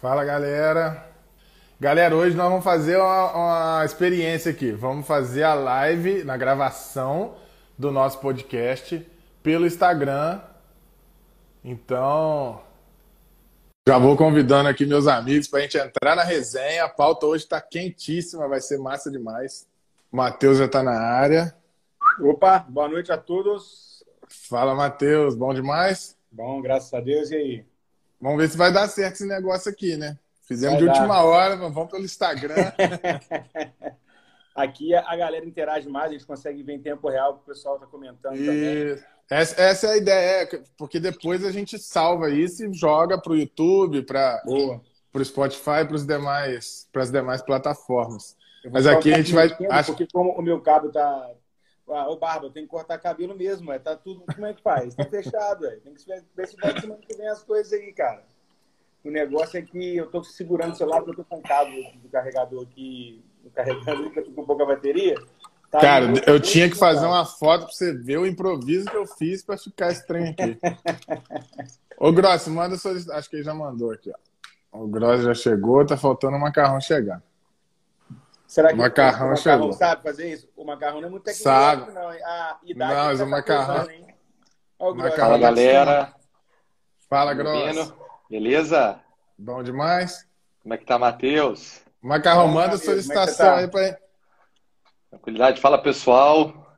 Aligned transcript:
Fala 0.00 0.24
galera. 0.24 1.06
Galera, 1.78 2.16
hoje 2.16 2.34
nós 2.34 2.48
vamos 2.48 2.64
fazer 2.64 2.96
uma, 2.96 3.32
uma, 3.32 3.84
experiência 3.84 4.50
aqui. 4.50 4.72
Vamos 4.72 5.06
fazer 5.06 5.42
a 5.42 5.52
live 5.52 6.24
na 6.24 6.38
gravação 6.38 7.36
do 7.76 7.92
nosso 7.92 8.18
podcast 8.18 9.06
pelo 9.42 9.66
Instagram. 9.66 10.40
Então, 11.62 12.62
já 13.86 13.98
vou 13.98 14.16
convidando 14.16 14.70
aqui 14.70 14.86
meus 14.86 15.06
amigos 15.06 15.48
para 15.48 15.58
a 15.58 15.62
gente 15.64 15.76
entrar 15.76 16.16
na 16.16 16.24
resenha. 16.24 16.84
A 16.84 16.88
pauta 16.88 17.26
hoje 17.26 17.44
está 17.44 17.60
quentíssima, 17.60 18.48
vai 18.48 18.62
ser 18.62 18.78
massa 18.78 19.10
demais. 19.10 19.68
O 20.10 20.16
Matheus 20.16 20.56
já 20.56 20.64
está 20.64 20.82
na 20.82 20.98
área. 20.98 21.54
Opa, 22.18 22.58
boa 22.66 22.88
noite 22.88 23.12
a 23.12 23.18
todos. 23.18 24.02
Fala, 24.26 24.74
Matheus, 24.74 25.34
bom 25.34 25.52
demais? 25.52 26.16
Bom, 26.32 26.62
graças 26.62 26.94
a 26.94 27.00
Deus. 27.00 27.30
E 27.30 27.34
aí? 27.34 27.69
Vamos 28.20 28.38
ver 28.38 28.48
se 28.48 28.56
vai 28.56 28.72
dar 28.72 28.88
certo 28.88 29.14
esse 29.14 29.26
negócio 29.26 29.70
aqui, 29.70 29.96
né? 29.96 30.18
Fizemos 30.42 30.74
vai 30.74 30.80
de 30.80 30.86
dar. 30.86 30.94
última 30.94 31.22
hora, 31.22 31.56
vamos 31.56 31.90
pelo 31.90 32.04
Instagram. 32.04 32.54
aqui 34.54 34.94
a 34.94 35.16
galera 35.16 35.46
interage 35.46 35.88
mais, 35.88 36.10
a 36.10 36.12
gente 36.12 36.26
consegue 36.26 36.62
ver 36.62 36.74
em 36.74 36.82
tempo 36.82 37.08
real 37.08 37.32
o 37.32 37.34
que 37.36 37.42
o 37.42 37.46
pessoal 37.46 37.76
está 37.76 37.86
comentando 37.86 38.36
e... 38.36 38.46
também. 38.46 39.10
Essa, 39.30 39.62
essa, 39.62 39.86
é 39.86 39.90
a 39.92 39.96
ideia, 39.96 40.42
é, 40.42 40.62
porque 40.76 40.98
depois 40.98 41.44
a 41.44 41.52
gente 41.52 41.78
salva 41.78 42.30
isso 42.30 42.64
e 42.64 42.74
joga 42.74 43.16
para 43.16 43.30
o 43.30 43.36
YouTube, 43.36 44.02
para 44.02 44.42
o 44.44 45.24
Spotify, 45.24 45.86
para 45.86 45.98
demais, 45.98 46.88
as 46.92 47.10
demais 47.12 47.40
plataformas. 47.40 48.36
Mas 48.72 48.88
aqui 48.88 49.14
a 49.14 49.18
gente 49.18 49.32
vai. 49.32 49.48
Acho... 49.70 49.92
Porque 49.92 50.08
como 50.12 50.32
o 50.32 50.42
meu 50.42 50.60
cabo 50.60 50.90
tá. 50.90 51.30
Ah, 51.90 52.08
ô 52.08 52.16
Barba, 52.16 52.50
tem 52.50 52.64
que 52.64 52.70
cortar 52.70 52.98
cabelo 52.98 53.34
mesmo, 53.36 53.72
é. 53.72 53.78
Tá 53.78 53.96
tudo. 53.96 54.22
Como 54.32 54.46
é 54.46 54.54
que 54.54 54.62
faz? 54.62 54.94
Tá 54.94 55.04
fechado, 55.04 55.66
é. 55.66 55.76
Tem 55.76 55.94
que 55.94 56.04
ver 56.36 56.46
se 56.46 56.56
vai 56.56 56.80
semana 56.80 57.00
que 57.00 57.16
vem 57.16 57.28
as 57.28 57.42
coisas 57.42 57.72
aí, 57.72 57.92
cara. 57.92 58.24
O 59.04 59.10
negócio 59.10 59.58
é 59.58 59.62
que 59.62 59.96
eu 59.96 60.06
tô 60.06 60.22
segurando 60.22 60.72
o 60.72 60.76
celular 60.76 60.98
porque 60.98 61.12
eu 61.12 61.24
tô 61.24 61.24
com 61.24 61.38
o 61.38 61.42
cabo 61.42 61.70
do 62.02 62.08
carregador 62.10 62.62
aqui, 62.62 63.24
do 63.42 63.50
carregador, 63.50 64.10
que 64.10 64.18
eu 64.18 64.24
tô 64.24 64.32
com 64.32 64.44
pouca 64.44 64.66
bateria. 64.66 65.14
Tá 65.70 65.80
Cara, 65.80 66.06
eu 66.26 66.40
tinha 66.40 66.68
que 66.68 66.76
fazer 66.76 67.06
uma 67.06 67.24
foto 67.24 67.64
pra 67.64 67.72
você 67.72 67.94
ver 67.94 68.18
o 68.18 68.26
improviso 68.26 68.90
que 68.90 68.96
eu 68.96 69.06
fiz 69.06 69.42
pra 69.42 69.56
ficar 69.56 69.90
esse 69.90 70.06
trem 70.06 70.28
aqui. 70.28 70.58
Ô, 71.96 72.12
Grossi, 72.12 72.50
manda 72.50 72.76
sua. 72.76 72.92
Acho 73.12 73.30
que 73.30 73.36
ele 73.36 73.44
já 73.44 73.54
mandou 73.54 73.92
aqui, 73.92 74.10
ó. 74.72 74.82
O 74.82 74.88
Grossi 74.88 75.24
já 75.24 75.34
chegou, 75.34 75.86
tá 75.86 75.96
faltando 75.96 76.36
o 76.36 76.40
macarrão 76.40 76.80
chegar. 76.80 77.22
Será 78.50 78.70
que 78.70 78.74
o 78.74 78.78
macarrão, 78.78 79.28
o 79.28 79.30
macarrão 79.30 79.72
sabe 79.72 80.02
fazer 80.02 80.32
isso? 80.32 80.48
O 80.56 80.64
macarrão 80.64 81.00
não 81.00 81.06
é 81.06 81.10
muito 81.12 81.22
tecnológico, 81.22 81.92
sabe. 81.92 81.94
não. 81.94 82.08
A 82.08 82.58
idade 82.64 82.94
não, 82.94 83.04
mas 83.04 83.20
o 83.20 83.26
macarrão. 83.26 83.88
o 84.76 84.92
macarrão. 84.92 85.16
Fala, 85.16 85.38
galera. 85.38 86.14
Fala, 87.08 87.32
Grossi. 87.32 87.94
Beleza? 88.28 89.00
Bom 89.38 89.62
demais. 89.62 90.26
Como 90.64 90.74
é 90.74 90.78
que 90.78 90.84
tá, 90.84 90.98
Matheus? 90.98 91.80
Macarrão, 92.02 92.48
manda 92.48 92.74
a 92.74 92.78
solicitação 92.78 93.46
é 93.46 93.50
tá? 93.50 93.58
aí 93.58 93.68
pra 93.68 93.98
Tranquilidade. 95.10 95.60
Fala, 95.60 95.80
pessoal. 95.80 96.76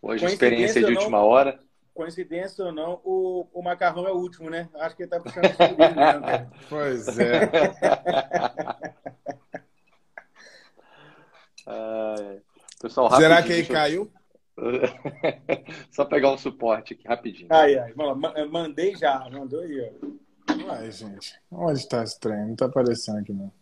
Hoje 0.00 0.24
experiência 0.24 0.84
de 0.84 0.92
última 0.92 1.18
não, 1.18 1.26
hora. 1.26 1.58
Coincidência 1.92 2.64
ou 2.64 2.72
não, 2.72 3.00
o, 3.02 3.48
o 3.52 3.60
macarrão 3.60 4.06
é 4.06 4.12
o 4.12 4.18
último, 4.18 4.48
né? 4.48 4.68
Acho 4.76 4.94
que 4.94 5.02
ele 5.02 5.10
tá 5.10 5.18
puxando 5.18 5.46
o 5.46 5.78
mesmo, 5.78 6.20
né, 6.20 6.48
Pois 6.70 7.18
é. 7.18 7.50
pessoal, 12.80 13.10
Será 13.16 13.42
que 13.42 13.52
aí 13.52 13.66
caiu? 13.66 14.10
Só 15.90 16.04
pegar 16.04 16.32
um 16.32 16.38
suporte 16.38 16.94
aqui 16.94 17.06
rapidinho. 17.06 17.48
Ai, 17.50 17.76
ai. 17.76 17.92
Mandei 18.50 18.94
já. 18.94 19.28
Mandou 19.30 19.60
aí, 19.60 19.80
ó. 19.80 20.72
Ai, 20.72 20.90
gente. 20.90 21.34
Onde 21.50 21.80
está 21.80 22.02
esse 22.04 22.18
trem? 22.20 22.48
Não 22.48 22.56
tá 22.56 22.66
aparecendo 22.66 23.18
aqui, 23.18 23.32
não. 23.32 23.52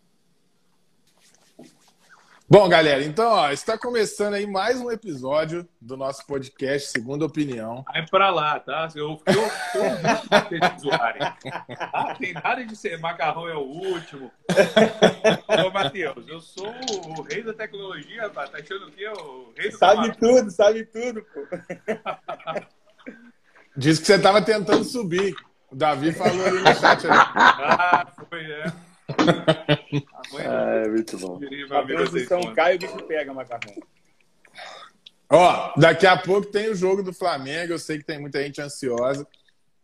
Bom, 2.52 2.68
galera, 2.68 3.02
então, 3.02 3.30
ó, 3.32 3.50
está 3.50 3.78
começando 3.78 4.34
aí 4.34 4.46
mais 4.46 4.78
um 4.78 4.90
episódio 4.90 5.66
do 5.80 5.96
nosso 5.96 6.26
podcast 6.26 6.90
Segunda 6.90 7.24
Opinião. 7.24 7.82
Vai 7.90 8.04
pra 8.04 8.28
lá, 8.28 8.60
tá? 8.60 8.90
Eu 8.94 9.16
fiquei 9.16 9.36
ouvindo 9.38 10.90
Ah, 11.94 12.14
tem 12.14 12.34
nada 12.34 12.62
de 12.62 12.76
ser 12.76 12.98
macarrão 13.00 13.48
é 13.48 13.54
o 13.54 13.62
último. 13.62 14.30
Ô, 15.66 15.70
Matheus, 15.70 16.28
eu 16.28 16.42
sou 16.42 16.70
o 17.16 17.22
rei 17.22 17.42
da 17.42 17.54
tecnologia, 17.54 18.24
rapaz. 18.24 18.50
Tá 18.50 18.58
achando 18.58 18.86
o 18.86 18.92
quê? 18.92 19.08
O 19.08 19.54
rei 19.56 19.70
do 19.70 19.78
Sabe 19.78 20.14
camarão. 20.14 20.14
tudo, 20.20 20.50
sabe 20.50 20.84
tudo, 20.84 21.22
pô. 21.22 21.40
Diz 23.74 23.98
que 23.98 24.04
você 24.04 24.18
tava 24.18 24.42
tentando 24.42 24.84
subir. 24.84 25.34
O 25.70 25.74
Davi 25.74 26.12
falou 26.12 26.44
ali 26.44 26.58
no 26.58 26.74
chat. 26.74 27.06
Ah, 27.08 28.06
foi, 28.28 28.44
é. 28.44 28.64
É, 30.38 30.88
muito 30.88 31.18
bom. 31.18 31.40
A 31.70 31.86
transição 31.86 32.40
cai 32.54 32.74
e 32.74 32.76
o 32.76 32.78
bicho 32.78 33.02
pega, 33.04 33.32
macarrão. 33.32 33.74
Ó, 35.30 35.72
daqui 35.78 36.06
a 36.06 36.16
pouco 36.16 36.48
tem 36.48 36.68
o 36.68 36.74
jogo 36.74 37.02
do 37.02 37.12
Flamengo. 37.12 37.72
Eu 37.72 37.78
sei 37.78 37.98
que 37.98 38.04
tem 38.04 38.20
muita 38.20 38.42
gente 38.42 38.60
ansiosa. 38.60 39.26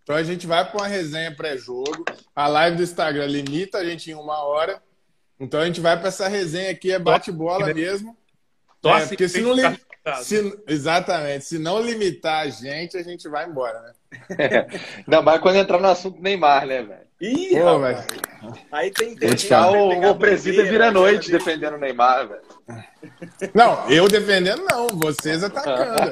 Então 0.03 0.15
a 0.15 0.23
gente 0.23 0.47
vai 0.47 0.65
para 0.65 0.79
uma 0.79 0.87
resenha 0.87 1.35
pré-jogo. 1.35 2.05
A 2.35 2.47
live 2.49 2.77
do 2.77 2.83
Instagram 2.83 3.27
limita 3.27 3.79
a 3.79 3.85
gente 3.85 4.11
em 4.11 4.15
uma 4.15 4.43
hora. 4.43 4.83
Então 5.41 5.61
a 5.61 5.67
gente 5.67 5.81
vai 5.81 5.99
para 5.99 6.09
essa 6.09 6.29
resenha 6.29 6.71
aqui, 6.71 6.93
é 6.93 6.99
bate-bola 6.99 7.73
mesmo. 7.73 8.17
É, 8.85 9.07
porque 9.07 9.29
se 9.29 9.41
não 9.41 9.53
li... 9.53 9.63
se... 10.23 10.63
Exatamente. 10.67 11.45
Se 11.45 11.59
não 11.59 11.81
limitar 11.81 12.47
a 12.47 12.49
gente, 12.49 12.97
a 12.97 13.03
gente 13.03 13.29
vai 13.29 13.47
embora, 13.47 13.81
né? 13.81 13.93
Ainda 15.07 15.23
mais 15.23 15.41
quando 15.41 15.57
entrar 15.57 15.81
no 15.81 15.89
assunto 15.89 16.21
Neymar, 16.21 16.67
né, 16.67 16.83
velho? 16.83 17.08
Ih, 17.21 17.59
Pô, 17.59 17.81
velho. 17.81 17.99
Aí 18.71 18.93
tem, 18.93 19.17
o, 19.75 20.11
o 20.11 20.15
presídio 20.17 20.65
vira 20.69 20.93
noite 20.93 21.33
defendendo 21.33 21.75
o 21.75 21.79
Neymar, 21.79 22.29
velho. 22.29 22.43
Não, 23.53 23.91
eu 23.91 24.07
defendendo 24.07 24.65
não, 24.71 24.87
vocês 24.89 25.43
atacando. 25.43 26.11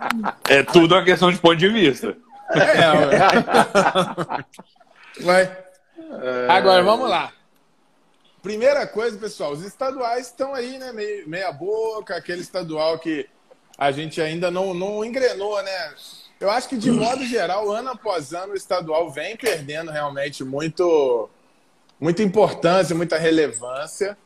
é 0.48 0.62
tudo 0.62 0.94
uma 0.94 1.04
questão 1.04 1.30
de 1.30 1.38
ponto 1.38 1.56
de 1.56 1.68
vista. 1.68 2.16
É, 2.50 2.80
vai. 5.22 5.42
É... 5.42 6.46
Agora, 6.48 6.82
vamos 6.82 7.10
lá. 7.10 7.32
Primeira 8.42 8.86
coisa, 8.86 9.18
pessoal, 9.18 9.52
os 9.52 9.62
estaduais 9.62 10.28
estão 10.28 10.54
aí, 10.54 10.78
né? 10.78 10.92
meia 11.26 11.52
boca, 11.52 12.16
aquele 12.16 12.40
estadual 12.40 12.98
que 12.98 13.28
a 13.76 13.90
gente 13.90 14.22
ainda 14.22 14.50
não, 14.50 14.72
não 14.72 15.04
engrenou, 15.04 15.60
né? 15.62 15.94
Eu 16.38 16.50
acho 16.50 16.68
que, 16.68 16.76
de 16.76 16.90
modo 16.90 17.24
geral, 17.24 17.70
ano 17.70 17.90
após 17.90 18.34
ano, 18.34 18.52
o 18.52 18.56
estadual 18.56 19.10
vem 19.10 19.36
perdendo 19.36 19.90
realmente 19.90 20.44
muito, 20.44 21.30
muita 21.98 22.22
importância, 22.22 22.94
muita 22.94 23.16
relevância. 23.16 24.16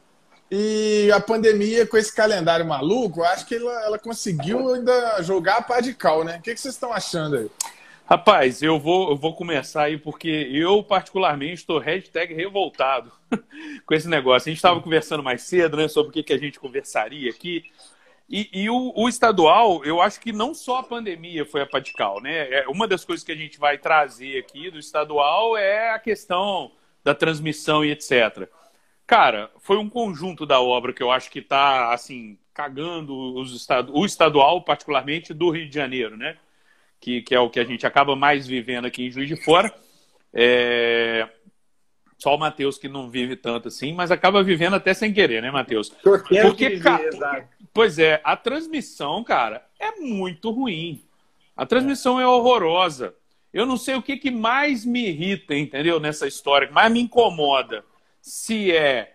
E 0.51 1.09
a 1.15 1.21
pandemia, 1.21 1.87
com 1.87 1.97
esse 1.97 2.15
calendário 2.15 2.67
maluco, 2.67 3.21
eu 3.21 3.25
acho 3.25 3.47
que 3.47 3.55
ela, 3.55 3.85
ela 3.85 3.99
conseguiu 3.99 4.75
ainda 4.75 5.23
jogar 5.23 5.59
a 5.59 5.63
pá 5.63 5.81
de 5.81 5.95
cal, 5.95 6.25
né? 6.25 6.39
O 6.39 6.43
que, 6.43 6.53
que 6.53 6.61
vocês 6.61 6.75
estão 6.75 6.93
achando 6.93 7.37
aí? 7.37 7.51
Rapaz, 8.05 8.61
eu 8.61 8.77
vou, 8.77 9.11
eu 9.11 9.17
vou 9.17 9.37
começar 9.37 9.85
aí 9.85 9.97
porque 9.97 10.29
eu, 10.53 10.83
particularmente, 10.83 11.61
estou 11.61 11.79
hashtag 11.79 12.35
revoltado 12.35 13.13
com 13.87 13.95
esse 13.95 14.09
negócio. 14.09 14.49
A 14.49 14.51
gente 14.51 14.59
estava 14.59 14.83
conversando 14.83 15.23
mais 15.23 15.43
cedo 15.43 15.77
né, 15.77 15.87
sobre 15.87 16.11
o 16.11 16.13
que, 16.13 16.25
que 16.25 16.33
a 16.33 16.39
gente 16.39 16.59
conversaria 16.59 17.31
aqui. 17.31 17.71
E, 18.31 18.49
e 18.53 18.71
o, 18.71 18.93
o, 18.95 19.09
estadual, 19.09 19.85
eu 19.85 20.01
acho 20.01 20.21
que 20.21 20.33
não 20.33 20.55
só 20.55 20.79
a 20.79 20.83
pandemia 20.85 21.45
foi 21.45 21.63
a 21.63 21.67
padical, 21.67 22.21
né? 22.23 22.49
É, 22.53 22.69
uma 22.69 22.87
das 22.87 23.05
coisas 23.05 23.25
que 23.25 23.33
a 23.33 23.37
gente 23.37 23.59
vai 23.59 23.77
trazer 23.77 24.39
aqui 24.39 24.71
do 24.71 24.79
estadual 24.79 25.57
é 25.57 25.91
a 25.91 25.99
questão 25.99 26.71
da 27.03 27.13
transmissão 27.13 27.85
e 27.85 27.91
etc. 27.91 28.49
Cara, 29.05 29.51
foi 29.59 29.79
um 29.79 29.91
conjunto 29.91 30.47
da 30.47 30.61
obra 30.61 30.93
que 30.93 31.03
eu 31.03 31.11
acho 31.11 31.29
que 31.29 31.41
está, 31.41 31.93
assim, 31.93 32.39
cagando 32.55 33.35
os 33.35 33.53
estadu 33.53 33.93
o 33.97 34.07
estadual, 34.07 34.63
particularmente 34.63 35.35
do 35.35 35.51
Rio 35.51 35.69
de 35.69 35.75
Janeiro, 35.75 36.17
né? 36.17 36.37
Que, 37.01 37.23
que 37.23 37.35
é 37.35 37.41
o 37.41 37.51
que 37.51 37.59
a 37.59 37.65
gente 37.65 37.85
acaba 37.85 38.15
mais 38.15 38.47
vivendo 38.47 38.85
aqui 38.85 39.07
em 39.07 39.11
Juiz 39.11 39.27
de 39.27 39.43
Fora. 39.43 39.75
É... 40.33 41.29
Só 42.23 42.35
o 42.35 42.39
Matheus 42.39 42.77
que 42.77 42.89
não 42.89 43.09
vive 43.09 43.35
tanto 43.35 43.69
assim, 43.69 43.95
mas 43.95 44.11
acaba 44.11 44.43
vivendo 44.43 44.77
até 44.77 44.93
sem 44.93 45.11
querer, 45.13 45.41
né, 45.41 45.51
Matheus? 45.51 45.89
Porque, 46.43 46.79
cara, 46.79 47.49
Pois 47.73 47.99
é, 47.99 48.21
a 48.23 48.37
transmissão, 48.37 49.25
cara, 49.25 49.65
é 49.79 49.93
muito 49.93 50.51
ruim. 50.51 51.03
A 51.57 51.65
transmissão 51.65 52.21
é 52.21 52.27
horrorosa. 52.27 53.15
Eu 53.53 53.65
não 53.65 53.77
sei 53.77 53.95
o 53.95 54.03
que, 54.03 54.17
que 54.17 54.31
mais 54.31 54.85
me 54.85 55.09
irrita, 55.09 55.55
entendeu? 55.55 55.99
Nessa 55.99 56.27
história, 56.27 56.69
que 56.69 56.75
mais 56.75 56.93
me 56.93 57.01
incomoda. 57.01 57.85
Se 58.21 58.71
é 58.71 59.15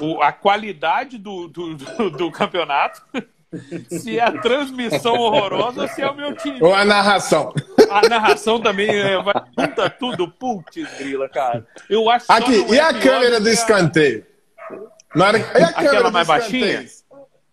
o, 0.00 0.20
a 0.20 0.30
qualidade 0.32 1.16
do, 1.16 1.48
do, 1.48 1.74
do, 1.74 2.10
do 2.10 2.30
campeonato, 2.30 3.02
se 3.88 4.18
é 4.18 4.22
a 4.22 4.32
transmissão 4.32 5.14
horrorosa 5.14 5.82
ou 5.82 5.88
se 5.88 6.02
é 6.02 6.10
o 6.10 6.14
meu 6.14 6.34
time. 6.34 6.58
Ou 6.60 6.74
a 6.74 6.84
narração. 6.84 7.54
A 7.92 8.08
narração 8.08 8.60
também 8.60 8.88
é, 8.88 9.22
vai 9.22 9.34
junta 9.58 9.90
tudo, 9.90 10.28
putz, 10.28 10.82
grila, 10.98 11.28
cara. 11.28 11.66
Eu 11.88 12.08
acho 12.08 12.26
Aqui, 12.28 12.66
e 12.70 12.78
é 12.78 12.80
a 12.80 12.94
câmera 12.94 13.40
do 13.40 13.48
escanteio? 13.48 14.26
Na 15.14 15.26
hora... 15.26 15.38
E 15.38 15.42
a 15.42 15.72
câmera 15.72 15.90
Aquela 15.90 16.10
mais 16.10 16.26
baixinha? 16.26 16.86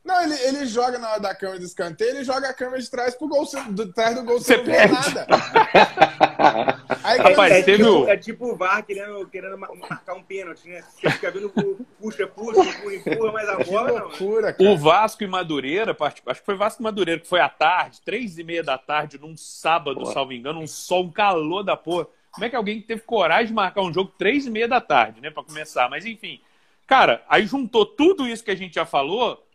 Não, 0.10 0.24
ele, 0.24 0.34
ele 0.42 0.66
joga 0.66 0.98
na 0.98 1.12
hora 1.12 1.20
da 1.20 1.36
câmera 1.36 1.60
do 1.60 1.66
escanteio, 1.66 2.16
ele 2.16 2.24
joga 2.24 2.50
a 2.50 2.54
câmera 2.54 2.82
de 2.82 2.90
trás 2.90 3.14
pro 3.14 3.28
gol, 3.28 3.46
do, 3.70 3.94
trás 3.94 4.16
do 4.16 4.24
gol, 4.24 4.40
você 4.40 4.58
não 4.58 4.66
vê 4.66 4.88
nada. 4.88 5.28
Aí, 7.04 7.20
Rapaz, 7.20 7.54
é, 7.54 7.62
teve 7.62 7.84
tipo, 7.84 8.08
é 8.08 8.18
tipo 8.18 8.52
o 8.52 8.56
VAR 8.56 8.84
querendo, 8.84 9.28
querendo 9.28 9.56
marcar 9.56 10.16
um 10.16 10.24
pênalti, 10.24 10.68
né? 10.68 10.82
Você 10.82 11.12
fica 11.12 11.30
vendo 11.30 11.52
puxa, 11.52 12.26
puxa, 12.26 12.60
empurra, 12.60 12.96
empurra, 12.96 13.32
mas 13.32 13.50
a 13.50 13.58
bola 13.60 13.92
não. 13.92 14.08
Loucura, 14.08 14.56
o 14.58 14.76
Vasco 14.76 15.24
e 15.24 15.28
Madureira, 15.28 15.96
acho 16.00 16.40
que 16.40 16.46
foi 16.46 16.56
Vasco 16.56 16.82
e 16.82 16.84
Madureira, 16.84 17.22
que 17.22 17.28
foi 17.28 17.40
à 17.40 17.48
tarde, 17.48 18.02
três 18.04 18.40
e 18.40 18.44
meia 18.44 18.64
da 18.64 18.80
tarde, 18.80 19.20
num 19.20 19.38
sábado, 19.38 20.00
Porra. 20.00 20.14
salvo 20.14 20.34
engano, 20.34 20.60
um 20.60 20.68
sol, 20.68 21.04
um 21.04 21.12
calor 21.12 21.62
da 21.62 21.78
porra. 21.78 22.08
Como 22.32 22.46
é 22.46 22.50
que 22.50 22.56
alguém 22.56 22.82
teve 22.82 23.02
coragem 23.02 23.48
de 23.48 23.54
marcar 23.54 23.82
um 23.82 23.94
jogo 23.94 24.12
três 24.18 24.48
e 24.48 24.50
meia 24.50 24.68
da 24.68 24.82
tarde, 24.82 25.22
né, 25.22 25.30
para 25.30 25.44
começar? 25.44 25.88
Mas 25.88 26.04
enfim, 26.04 26.42
cara, 26.88 27.24
aí 27.30 27.46
juntou 27.46 27.86
tudo 27.86 28.28
isso 28.28 28.44
que 28.44 28.52
a 28.52 28.56
gente 28.56 28.74
já 28.74 28.86
falou 28.88 29.46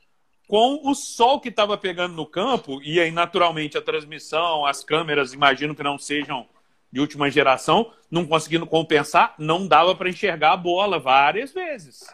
com 0.47 0.81
o 0.89 0.95
sol 0.95 1.41
que 1.41 1.49
estava 1.49 1.77
pegando 1.77 2.15
no 2.15 2.27
campo 2.27 2.81
e 2.83 3.01
aí 3.01 3.11
naturalmente 3.11 3.79
a 3.79 3.83
transmissão, 3.83 4.67
as 4.67 4.85
câmeras, 4.85 5.33
imagino 5.33 5.75
que 5.75 5.83
não 5.83 5.99
sejam 5.99 6.47
de 6.93 7.01
última 7.01 7.29
geração, 7.29 7.91
não 8.09 8.25
conseguindo 8.25 8.67
compensar, 8.67 9.35
não 9.37 9.67
dava 9.67 9.97
para 9.97 10.09
enxergar 10.09 10.53
a 10.53 10.57
bola 10.57 10.99
várias 10.99 11.53
vezes. 11.53 12.05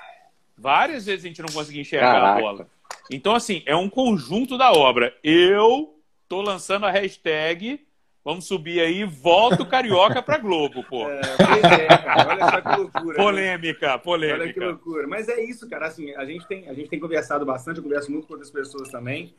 Várias 0.56 1.04
vezes 1.04 1.24
a 1.24 1.28
gente 1.28 1.42
não 1.42 1.52
conseguia 1.52 1.82
enxergar 1.82 2.12
Caraca. 2.12 2.38
a 2.38 2.40
bola. 2.40 2.68
Então, 3.10 3.34
assim, 3.34 3.62
é 3.66 3.76
um 3.76 3.90
conjunto 3.90 4.56
da 4.56 4.72
obra. 4.72 5.14
Eu 5.22 6.00
tô 6.28 6.40
lançando 6.40 6.86
a 6.86 6.90
hashtag 6.90 7.86
Vamos 8.22 8.46
subir 8.46 8.80
aí, 8.80 9.02
volta 9.04 9.62
o 9.62 9.68
Carioca 9.68 10.22
pra 10.22 10.36
Globo, 10.36 10.84
pô. 10.84 11.08
É, 11.08 11.20
é, 11.20 11.88
cara. 11.88 12.28
Olha 12.28 12.50
só 12.50 12.60
que 12.60 12.80
loucura. 12.80 13.16
Polêmica, 13.16 13.88
né? 13.88 13.98
polêmica. 13.98 14.42
Olha 14.42 14.52
que 14.52 14.60
loucura. 14.60 15.06
Mas 15.08 15.28
é 15.28 15.42
isso, 15.42 15.68
cara. 15.70 15.86
Assim, 15.86 16.14
a 16.14 16.24
gente 16.26 16.46
tem, 16.46 16.68
a 16.68 16.74
gente 16.74 16.90
tem 16.90 17.00
conversado 17.00 17.46
bastante, 17.46 17.78
eu 17.78 17.82
converso 17.82 18.12
muito 18.12 18.26
com 18.26 18.34
outras 18.34 18.50
pessoas 18.50 18.90
também. 18.90 19.34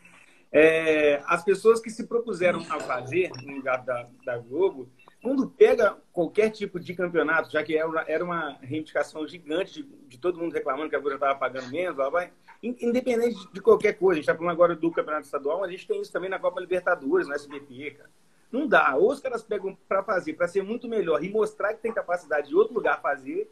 É, 0.51 1.21
as 1.27 1.43
pessoas 1.43 1.79
que 1.79 1.89
se 1.89 2.07
propuseram 2.07 2.59
a 2.69 2.79
fazer 2.79 3.31
no 3.43 3.55
lugar 3.55 3.85
da, 3.85 4.07
da 4.25 4.37
Globo, 4.37 4.89
quando 5.21 5.47
pega 5.47 5.95
qualquer 6.11 6.49
tipo 6.49 6.77
de 6.77 6.93
campeonato, 6.93 7.51
já 7.51 7.63
que 7.63 7.77
era 7.77 8.23
uma, 8.23 8.57
reivindicação 8.61 9.25
gigante 9.25 9.81
de, 9.81 9.83
de, 10.09 10.17
todo 10.17 10.39
mundo 10.39 10.51
reclamando 10.51 10.89
que 10.89 10.95
a 10.95 10.99
Globo 10.99 11.15
estava 11.15 11.39
pagando 11.39 11.71
menos, 11.71 11.95
lá 11.95 12.09
vai, 12.09 12.33
independente 12.61 13.37
de 13.53 13.61
qualquer 13.61 13.93
coisa, 13.93 14.13
a 14.13 14.15
gente 14.15 14.23
está 14.23 14.35
falando 14.35 14.51
agora 14.51 14.75
do 14.75 14.91
campeonato 14.91 15.25
estadual, 15.25 15.59
mas 15.59 15.69
a 15.69 15.71
gente 15.71 15.87
tem 15.87 16.01
isso 16.01 16.11
também 16.11 16.29
na 16.29 16.39
Copa 16.39 16.59
Libertadores, 16.59 17.27
no 17.27 17.33
SBT, 17.33 17.91
cara. 17.91 18.09
Não 18.51 18.67
dá. 18.67 18.95
Ou 18.95 19.11
os 19.11 19.19
caras 19.19 19.41
pegam 19.41 19.77
para 19.87 20.03
fazer, 20.03 20.33
para 20.33 20.47
ser 20.47 20.63
muito 20.63 20.87
melhor 20.87 21.23
e 21.23 21.29
mostrar 21.29 21.73
que 21.73 21.81
tem 21.81 21.93
capacidade 21.93 22.49
de 22.49 22.55
outro 22.55 22.73
lugar 22.73 23.01
fazer, 23.01 23.49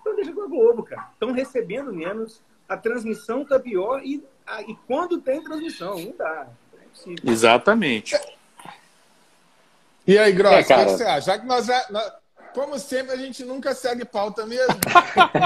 então 0.00 0.16
deixa 0.16 0.32
com 0.32 0.42
a 0.42 0.46
Globo, 0.46 0.82
cara. 0.82 1.08
Estão 1.12 1.32
recebendo 1.32 1.92
menos, 1.92 2.42
a 2.68 2.76
transmissão 2.76 3.44
tá 3.44 3.58
pior 3.60 4.02
e, 4.04 4.24
a, 4.46 4.62
e 4.62 4.76
quando 4.86 5.20
tem 5.20 5.42
transmissão, 5.42 5.98
não 5.98 6.16
dá. 6.16 6.48
É 6.74 7.30
Exatamente. 7.30 8.18
E 10.06 10.18
aí, 10.18 10.32
Gross, 10.32 10.68
é, 10.70 10.76
o 10.76 10.86
que 10.86 10.90
você 10.92 11.04
acha? 11.04 11.20
Já 11.20 11.38
que 11.38 11.46
nós 11.46 11.66
já. 11.66 11.86
Nós, 11.90 12.12
como 12.52 12.78
sempre, 12.80 13.12
a 13.12 13.16
gente 13.16 13.44
nunca 13.44 13.74
segue 13.74 14.04
pauta 14.04 14.44
mesmo. 14.46 14.74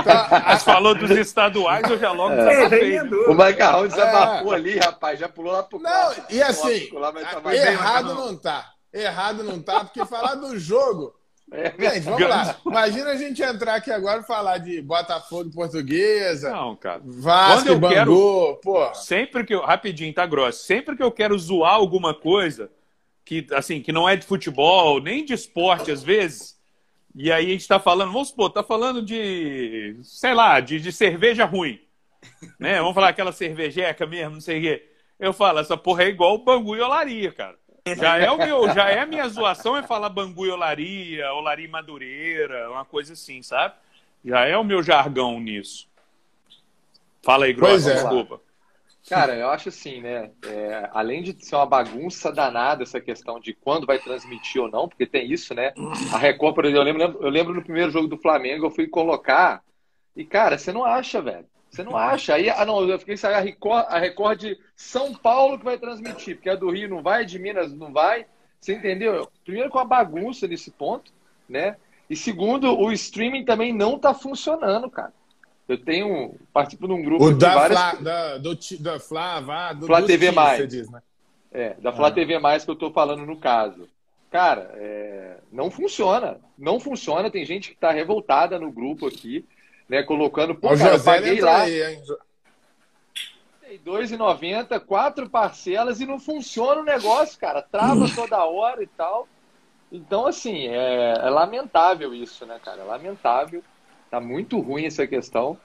Tá, 0.04 0.42
Mas 0.46 0.62
falou 0.62 0.94
dos 0.94 1.10
estaduais, 1.10 1.88
eu 1.88 1.98
já 1.98 2.12
logo 2.12 2.34
é, 2.34 3.02
O 3.28 3.34
Macarrão 3.34 3.86
desabafou 3.86 4.52
é. 4.52 4.56
ali, 4.56 4.78
rapaz, 4.78 5.18
já 5.18 5.28
pulou 5.28 5.52
lá 5.52 5.62
pro 5.62 5.78
Não, 5.78 6.14
e 6.28 6.42
assim, 6.42 6.90
lá, 6.92 7.12
errado 7.54 8.14
não 8.14 8.36
tá. 8.36 8.73
Errado 8.94 9.42
não 9.42 9.60
tá, 9.60 9.84
porque 9.84 10.06
falar 10.06 10.36
do 10.36 10.56
jogo. 10.56 11.12
É, 11.50 11.70
gente, 11.94 12.04
vamos 12.04 12.28
lá. 12.28 12.56
Imagina 12.64 13.10
a 13.10 13.16
gente 13.16 13.42
entrar 13.42 13.74
aqui 13.74 13.90
agora 13.90 14.20
e 14.20 14.26
falar 14.26 14.58
de 14.58 14.80
Botafogo 14.80 15.50
Portuguesa. 15.50 16.50
Não, 16.50 16.76
cara. 16.76 17.02
Vasco, 17.04 17.68
eu 17.68 17.78
Bangu, 17.78 17.94
quero, 17.94 18.60
pô. 18.62 18.94
Sempre 18.94 19.44
que 19.44 19.54
eu. 19.54 19.60
Rapidinho, 19.62 20.14
tá 20.14 20.24
grosso. 20.24 20.64
Sempre 20.64 20.96
que 20.96 21.02
eu 21.02 21.10
quero 21.10 21.38
zoar 21.38 21.74
alguma 21.74 22.14
coisa 22.14 22.70
que, 23.24 23.46
assim, 23.52 23.80
que 23.82 23.92
não 23.92 24.08
é 24.08 24.16
de 24.16 24.26
futebol, 24.26 25.00
nem 25.00 25.24
de 25.24 25.34
esporte, 25.34 25.90
às 25.90 26.02
vezes. 26.02 26.54
E 27.14 27.30
aí 27.30 27.46
a 27.46 27.50
gente 27.50 27.68
tá 27.68 27.78
falando, 27.80 28.12
vamos 28.12 28.28
supor, 28.28 28.50
tá 28.50 28.62
falando 28.62 29.02
de, 29.02 29.96
sei 30.02 30.34
lá, 30.34 30.60
de, 30.60 30.80
de 30.80 30.92
cerveja 30.92 31.44
ruim. 31.44 31.80
Né? 32.58 32.78
Vamos 32.78 32.94
falar 32.94 33.08
aquela 33.08 33.32
cervejeca 33.32 34.06
mesmo, 34.06 34.34
não 34.34 34.40
sei 34.40 34.58
o 34.58 34.62
quê. 34.62 34.90
Eu 35.18 35.32
falo, 35.32 35.60
essa 35.60 35.76
porra 35.76 36.04
é 36.04 36.08
igual 36.08 36.34
o 36.34 36.44
Bangu 36.44 36.74
e 36.74 36.80
Olaria, 36.80 37.30
cara. 37.32 37.56
Já 37.86 38.16
é 38.16 38.30
o 38.30 38.38
meu, 38.38 38.72
já 38.72 38.88
é 38.88 39.00
a 39.00 39.06
minha 39.06 39.28
zoação 39.28 39.76
é 39.76 39.82
falar 39.82 40.08
Bangu 40.08 40.46
e 40.46 40.50
Olaria, 40.50 41.30
Olaria 41.34 41.66
e 41.66 41.70
Madureira, 41.70 42.70
uma 42.70 42.84
coisa 42.84 43.12
assim, 43.12 43.42
sabe? 43.42 43.74
Já 44.24 44.46
é 44.46 44.56
o 44.56 44.64
meu 44.64 44.82
jargão 44.82 45.38
nisso. 45.38 45.86
Fala 47.22 47.44
aí, 47.44 47.52
Grossa, 47.52 47.90
é. 47.90 47.94
desculpa. 47.94 48.40
Cara, 49.06 49.36
eu 49.36 49.50
acho 49.50 49.68
assim, 49.68 50.00
né? 50.00 50.30
É, 50.46 50.88
além 50.94 51.22
de 51.22 51.44
ser 51.44 51.56
uma 51.56 51.66
bagunça 51.66 52.32
danada 52.32 52.82
essa 52.82 53.00
questão 53.02 53.38
de 53.38 53.52
quando 53.52 53.86
vai 53.86 53.98
transmitir 53.98 54.62
ou 54.62 54.70
não, 54.70 54.88
porque 54.88 55.04
tem 55.04 55.30
isso, 55.30 55.54
né? 55.54 55.74
A 56.10 56.16
Record, 56.16 56.54
por 56.54 56.64
exemplo, 56.64 56.88
eu 56.88 56.98
lembro, 56.98 57.18
eu 57.22 57.28
lembro 57.28 57.54
no 57.54 57.62
primeiro 57.62 57.90
jogo 57.90 58.08
do 58.08 58.16
Flamengo, 58.16 58.64
eu 58.64 58.70
fui 58.70 58.86
colocar 58.86 59.62
e, 60.16 60.24
cara, 60.24 60.56
você 60.56 60.72
não 60.72 60.84
acha, 60.84 61.20
velho. 61.20 61.46
Você 61.74 61.82
não 61.82 61.96
acha? 61.96 62.34
Aí, 62.34 62.48
ah, 62.48 62.64
não, 62.64 62.88
eu 62.88 62.98
fiquei 63.00 63.16
sabendo 63.16 63.38
a 63.38 63.40
Record, 63.40 63.86
a 63.88 63.98
Record 63.98 64.38
de 64.38 64.58
São 64.76 65.12
Paulo 65.12 65.58
que 65.58 65.64
vai 65.64 65.76
transmitir, 65.76 66.36
porque 66.36 66.48
a 66.48 66.54
do 66.54 66.70
Rio 66.70 66.88
não 66.88 67.02
vai, 67.02 67.24
de 67.24 67.36
Minas 67.36 67.74
não 67.74 67.92
vai. 67.92 68.26
Você 68.60 68.74
entendeu? 68.74 69.28
Primeiro 69.44 69.70
com 69.70 69.80
a 69.80 69.84
bagunça 69.84 70.46
nesse 70.46 70.70
ponto, 70.70 71.12
né? 71.48 71.76
E 72.08 72.14
segundo, 72.14 72.78
o 72.78 72.92
streaming 72.92 73.44
também 73.44 73.72
não 73.72 73.98
tá 73.98 74.14
funcionando, 74.14 74.88
cara. 74.88 75.12
Eu 75.66 75.76
tenho, 75.76 76.36
participo 76.52 76.86
de 76.86 76.92
um 76.92 77.02
grupo 77.02 77.24
o 77.24 77.32
de 77.32 77.40
da 77.40 77.54
várias... 77.54 77.80
Fla, 77.80 77.92
da, 78.00 78.38
do, 78.38 78.56
da 78.78 79.00
Fla, 79.00 79.40
vá, 79.40 79.72
do, 79.72 79.86
Fla 79.86 80.02
TV 80.02 80.26
times, 80.26 80.34
Mais. 80.34 80.68
Diz, 80.68 80.88
né? 80.88 81.02
É, 81.50 81.74
da 81.80 81.92
Fla 81.92 82.06
ah. 82.06 82.12
TV 82.12 82.38
Mais 82.38 82.64
que 82.64 82.70
eu 82.70 82.76
tô 82.76 82.92
falando 82.92 83.26
no 83.26 83.36
caso. 83.36 83.88
Cara, 84.30 84.70
é, 84.76 85.38
não 85.50 85.72
funciona. 85.72 86.38
Não 86.56 86.78
funciona. 86.78 87.32
Tem 87.32 87.44
gente 87.44 87.70
que 87.70 87.76
tá 87.76 87.90
revoltada 87.90 88.60
no 88.60 88.70
grupo 88.70 89.08
aqui 89.08 89.44
né? 89.88 90.02
Colocando, 90.02 90.52
o 90.52 90.60
cara, 90.60 90.76
José 90.76 91.04
paguei 91.04 91.40
lá. 91.40 91.62
Aí, 91.62 91.82
hein? 91.82 92.02
R$2,90, 93.62 94.78
quatro 94.80 95.28
parcelas 95.28 96.00
e 96.00 96.06
não 96.06 96.18
funciona 96.18 96.80
o 96.80 96.84
negócio, 96.84 97.38
cara. 97.38 97.60
Trava 97.62 98.06
toda 98.14 98.44
hora 98.44 98.82
e 98.82 98.86
tal. 98.86 99.26
Então, 99.90 100.26
assim, 100.26 100.66
é, 100.68 101.14
é, 101.18 101.30
lamentável 101.30 102.14
isso, 102.14 102.44
né, 102.46 102.58
cara? 102.62 102.82
É 102.82 102.84
lamentável. 102.84 103.62
Tá 104.10 104.20
muito 104.20 104.60
ruim 104.60 104.86
essa 104.86 105.06
questão. 105.06 105.58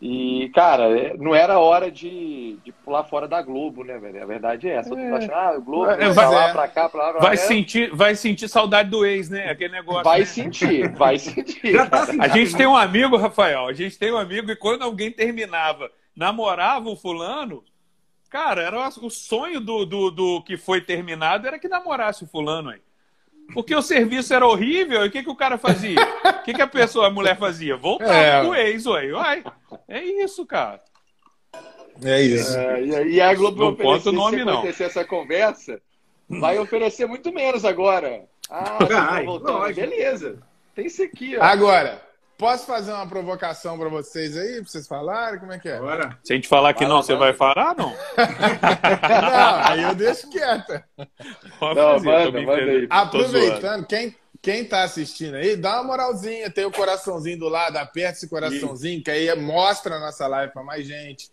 E, 0.00 0.50
cara, 0.54 0.84
é, 0.98 1.16
não 1.16 1.34
era 1.34 1.58
hora 1.58 1.90
de, 1.90 2.58
de 2.62 2.70
pular 2.70 3.04
fora 3.04 3.26
da 3.26 3.40
Globo, 3.40 3.82
né, 3.82 3.98
velho? 3.98 4.22
A 4.22 4.26
verdade 4.26 4.68
é 4.68 4.74
essa. 4.74 4.94
É. 4.94 5.10
Achando, 5.12 5.32
ah, 5.32 5.54
o 5.56 5.62
Globo 5.62 5.90
é, 5.90 6.10
vai 6.10 6.28
lá 6.28 6.52
pra 6.52 6.68
cá, 6.68 6.88
pra 6.88 7.02
lá, 7.02 7.10
pra 7.12 7.20
vai 7.20 7.36
lá. 7.36 7.36
Sentir, 7.36 7.90
vai 7.94 8.14
sentir 8.14 8.46
saudade 8.46 8.90
do 8.90 9.06
ex, 9.06 9.30
né? 9.30 9.48
Aquele 9.48 9.72
negócio. 9.72 10.04
Vai 10.04 10.20
né? 10.20 10.26
sentir, 10.26 10.92
vai 10.94 11.18
sentir. 11.18 11.88
Tá 11.88 12.06
a 12.20 12.28
gente 12.28 12.54
tem 12.54 12.66
um 12.66 12.76
amigo, 12.76 13.16
Rafael, 13.16 13.66
a 13.66 13.72
gente 13.72 13.98
tem 13.98 14.12
um 14.12 14.18
amigo 14.18 14.50
e 14.50 14.56
quando 14.56 14.82
alguém 14.82 15.10
terminava, 15.10 15.90
namorava 16.14 16.90
o 16.90 16.96
fulano, 16.96 17.64
cara, 18.28 18.62
era 18.62 18.88
o 19.00 19.10
sonho 19.10 19.60
do, 19.60 19.86
do, 19.86 20.10
do 20.10 20.42
que 20.42 20.58
foi 20.58 20.82
terminado 20.82 21.46
era 21.46 21.58
que 21.58 21.68
namorasse 21.68 22.22
o 22.22 22.28
fulano 22.28 22.68
aí. 22.68 22.80
Porque 23.52 23.74
o 23.74 23.82
serviço 23.82 24.34
era 24.34 24.46
horrível, 24.46 25.04
e 25.04 25.08
o 25.08 25.10
que, 25.10 25.22
que 25.22 25.30
o 25.30 25.36
cara 25.36 25.56
fazia? 25.56 25.98
O 26.24 26.42
que, 26.42 26.54
que 26.54 26.62
a 26.62 26.66
pessoa, 26.66 27.06
a 27.06 27.10
mulher 27.10 27.38
fazia? 27.38 27.76
Voltava 27.76 28.12
é. 28.12 28.40
pro 28.40 28.54
ex, 28.54 28.86
ué. 28.86 29.12
Uai, 29.12 29.44
é 29.88 30.02
isso, 30.02 30.44
cara. 30.46 30.80
É 32.04 32.20
isso. 32.20 32.56
É, 32.56 33.06
e 33.08 33.20
a 33.20 33.34
Globo 33.34 33.64
não 33.64 33.74
conta 33.74 34.10
o 34.10 34.12
nome, 34.12 34.44
não. 34.44 34.58
acontecer 34.58 34.84
essa 34.84 35.04
conversa, 35.04 35.80
vai 36.28 36.58
oferecer 36.58 37.06
muito 37.06 37.32
menos 37.32 37.64
agora. 37.64 38.24
Ah, 38.50 38.78
Ai, 39.10 39.24
voltando. 39.24 39.74
Beleza. 39.74 40.38
Tem 40.74 40.86
isso 40.86 41.02
aqui, 41.02 41.36
ó. 41.36 41.42
Agora, 41.42 42.05
Posso 42.38 42.66
fazer 42.66 42.92
uma 42.92 43.06
provocação 43.06 43.78
para 43.78 43.88
vocês 43.88 44.36
aí, 44.36 44.56
para 44.56 44.64
vocês 44.64 44.86
falarem? 44.86 45.40
Como 45.40 45.52
é 45.52 45.58
que 45.58 45.68
é? 45.68 45.78
Bora. 45.78 46.18
Se 46.22 46.34
a 46.34 46.36
gente 46.36 46.48
falar 46.48 46.74
que 46.74 46.84
não, 46.86 47.02
você 47.02 47.14
vai 47.14 47.32
falar, 47.32 47.74
não? 47.74 47.94
não, 48.16 49.64
aí 49.64 49.82
eu 49.82 49.94
deixo 49.94 50.28
quieta. 50.28 50.84
Pode 51.58 51.80
não, 51.80 51.94
fazer, 51.94 52.06
manda, 52.06 52.42
manda 52.42 52.72
aí. 52.72 52.86
Aproveitando, 52.90 53.86
quem, 53.86 54.14
quem 54.42 54.64
tá 54.66 54.82
assistindo 54.82 55.36
aí, 55.36 55.56
dá 55.56 55.76
uma 55.76 55.84
moralzinha, 55.84 56.50
tem 56.50 56.66
o 56.66 56.70
coraçãozinho 56.70 57.38
do 57.38 57.48
lado, 57.48 57.78
aperta 57.78 58.18
esse 58.18 58.28
coraçãozinho, 58.28 59.02
que 59.02 59.10
aí 59.10 59.34
mostra 59.34 59.96
a 59.96 60.00
nossa 60.00 60.26
live 60.26 60.52
para 60.52 60.62
mais 60.62 60.86
gente. 60.86 61.30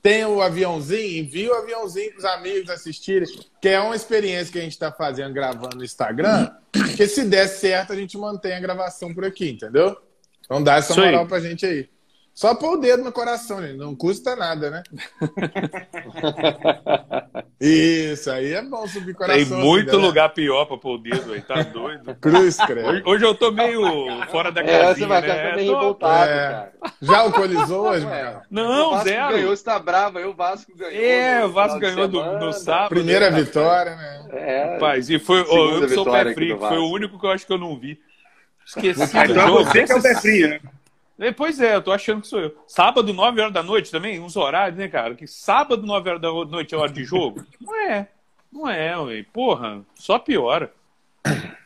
Tem 0.00 0.24
o 0.24 0.40
aviãozinho, 0.40 1.24
envia 1.24 1.50
o 1.50 1.56
aviãozinho 1.56 2.10
para 2.10 2.18
os 2.18 2.24
amigos 2.26 2.70
assistirem, 2.70 3.26
que 3.60 3.70
é 3.70 3.80
uma 3.80 3.96
experiência 3.96 4.52
que 4.52 4.58
a 4.58 4.62
gente 4.62 4.72
está 4.72 4.92
fazendo, 4.92 5.32
gravando 5.32 5.78
no 5.78 5.84
Instagram, 5.84 6.50
que 6.96 7.08
se 7.08 7.24
der 7.24 7.48
certo, 7.48 7.92
a 7.92 7.96
gente 7.96 8.16
mantém 8.16 8.52
a 8.54 8.60
gravação 8.60 9.12
por 9.12 9.24
aqui, 9.24 9.50
entendeu? 9.50 9.96
Então 10.44 10.62
dá 10.62 10.76
essa 10.76 10.94
moral 10.94 11.26
pra 11.26 11.40
gente 11.40 11.64
aí. 11.64 11.88
Só 12.34 12.52
pôr 12.52 12.72
o 12.72 12.76
dedo 12.76 13.04
no 13.04 13.12
coração, 13.12 13.62
gente. 13.62 13.76
não 13.76 13.94
custa 13.94 14.34
nada, 14.34 14.68
né? 14.68 14.82
Isso, 17.60 18.28
aí 18.28 18.52
é 18.52 18.60
bom 18.60 18.88
subir 18.88 19.14
coração. 19.14 19.36
Tem 19.36 19.56
muito 19.56 19.90
assim, 19.90 20.00
lugar 20.00 20.28
né? 20.28 20.34
pior 20.34 20.64
pra 20.64 20.76
pôr 20.76 20.96
o 20.96 20.98
dedo 20.98 21.32
aí, 21.32 21.40
tá 21.40 21.62
doido? 21.62 22.12
Cruz, 22.20 22.56
creio. 22.56 22.88
Hoje, 22.88 23.02
hoje, 23.06 23.24
eu 23.24 23.36
tô 23.36 23.52
meio 23.52 23.80
fora 24.32 24.50
da 24.50 24.64
casinha, 24.64 24.82
é, 24.82 24.94
você 24.94 25.06
vai 25.06 25.22
né? 25.22 25.54
meio 25.54 25.76
revoltado, 25.76 26.28
é. 26.28 26.34
cara. 26.34 26.72
Já 27.00 27.18
alcoolizou 27.18 27.86
hoje, 27.86 28.04
mano? 28.04 28.40
Não, 28.50 28.88
o 28.88 28.90
Vasco 28.90 29.08
zero. 29.08 29.34
ganhou, 29.34 29.56
você 29.56 29.64
tá 29.64 29.78
bravo 29.78 30.18
aí, 30.18 30.24
o 30.24 30.34
Vasco 30.34 30.76
ganhou. 30.76 30.92
É, 30.92 31.44
o 31.44 31.52
Vasco 31.52 31.78
ganhou 31.78 32.08
no, 32.08 32.38
no, 32.40 32.52
sábado. 32.52 32.88
Primeira 32.88 33.30
né, 33.30 33.40
vitória, 33.40 33.94
né? 33.94 34.26
É. 34.32 34.74
Rapaz, 34.74 35.08
e 35.08 35.20
foi, 35.20 35.46
oh, 35.48 35.82
eu 35.82 35.88
sou 35.88 36.04
pé 36.04 36.34
frio, 36.34 36.58
foi 36.58 36.78
o 36.78 36.90
único 36.90 37.16
que 37.16 37.26
eu 37.26 37.30
acho 37.30 37.46
que 37.46 37.52
eu 37.52 37.58
não 37.58 37.78
vi. 37.78 37.96
Esqueci 38.66 39.12
do 39.12 39.32
então 39.32 39.48
jogo. 39.48 39.64
Você 39.64 39.84
que 39.84 39.92
é 39.92 39.96
o 39.96 40.02
pé 40.02 40.14
frio, 40.20 40.48
né? 40.48 40.60
É, 41.18 41.30
pois 41.30 41.60
é, 41.60 41.76
eu 41.76 41.82
tô 41.82 41.92
achando 41.92 42.22
que 42.22 42.26
sou 42.26 42.40
eu. 42.40 42.56
Sábado, 42.66 43.12
9 43.12 43.40
horas 43.40 43.52
da 43.52 43.62
noite 43.62 43.90
também, 43.90 44.18
uns 44.18 44.36
horários, 44.36 44.76
né, 44.76 44.88
cara? 44.88 45.14
Que 45.14 45.26
sábado, 45.26 45.86
9 45.86 46.10
horas 46.10 46.22
da 46.22 46.28
noite 46.28 46.74
é 46.74 46.78
hora 46.78 46.92
de 46.92 47.04
jogo? 47.04 47.44
Não 47.60 47.76
é. 47.76 48.08
Não 48.52 48.68
é, 48.68 48.98
ué. 48.98 49.24
Porra, 49.32 49.82
só 49.94 50.18
piora. 50.18 50.72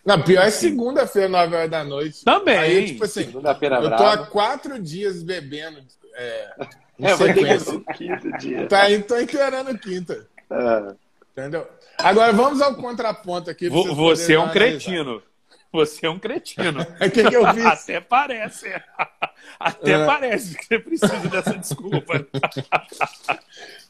Não, 0.04 0.22
pior 0.22 0.42
é 0.42 0.50
segunda-feira, 0.50 1.28
9 1.28 1.56
horas 1.56 1.70
da 1.70 1.84
noite. 1.84 2.24
Também. 2.24 2.58
Aí, 2.58 2.86
tipo 2.86 3.04
assim, 3.04 3.30
eu 3.32 3.42
tô 3.42 4.04
há 4.04 4.26
quatro 4.26 4.80
dias 4.80 5.22
bebendo. 5.22 5.80
É, 6.14 6.50
é 7.00 7.14
vai 7.14 7.34
ter 7.34 7.58
que 7.58 7.92
quinto 7.94 8.38
dia. 8.38 8.66
Tá, 8.66 8.86
tô 9.06 9.18
inteirando 9.18 9.78
quinta. 9.78 10.26
É. 10.50 10.94
Entendeu? 11.32 11.68
Agora 11.98 12.32
vamos 12.32 12.60
ao 12.60 12.74
contraponto 12.74 13.50
aqui. 13.50 13.68
Você 13.68 14.34
é 14.34 14.40
um 14.40 14.48
cretino. 14.50 15.22
Você 15.72 16.06
é 16.06 16.10
um 16.10 16.18
cretino. 16.18 16.80
O 16.82 16.84
que, 17.10 17.24
que 17.24 17.36
eu 17.36 17.46
fiz? 17.54 17.66
Até 17.66 18.00
parece. 18.00 18.72
Até 19.60 19.92
é. 19.92 20.06
parece 20.06 20.56
que 20.56 20.64
você 20.64 20.78
precisa 20.78 21.28
dessa 21.28 21.56
desculpa. 21.56 22.26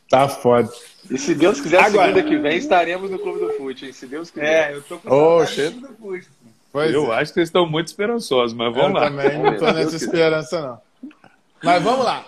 Tá 0.08 0.26
foda. 0.26 0.70
E 1.10 1.18
se 1.18 1.34
Deus 1.34 1.60
quiser, 1.60 1.84
Agora... 1.84 2.06
segunda 2.06 2.26
que 2.26 2.38
vem 2.38 2.56
estaremos 2.56 3.10
no 3.10 3.18
Clube 3.18 3.40
do 3.40 3.52
Fute, 3.52 3.84
hein? 3.84 3.92
Se 3.92 4.06
Deus 4.06 4.30
quiser. 4.30 4.70
É, 4.70 4.74
eu 4.74 4.82
tô 4.82 4.98
com 4.98 5.08
oh, 5.10 5.44
Clube 5.44 5.80
do 5.80 5.88
Fute. 5.96 6.28
Pois 6.72 6.94
eu 6.94 7.12
é. 7.12 7.16
acho 7.16 7.30
que 7.30 7.34
vocês 7.34 7.48
estão 7.48 7.66
muito 7.66 7.88
esperançosos, 7.88 8.56
mas 8.56 8.72
vamos 8.74 8.88
eu 8.88 8.94
lá. 8.94 9.10
também 9.10 9.38
não 9.38 9.56
tô 9.58 9.70
nessa 9.70 9.96
esperança, 9.96 10.62
não. 10.62 11.10
Mas 11.62 11.82
vamos 11.82 12.06
lá. 12.06 12.24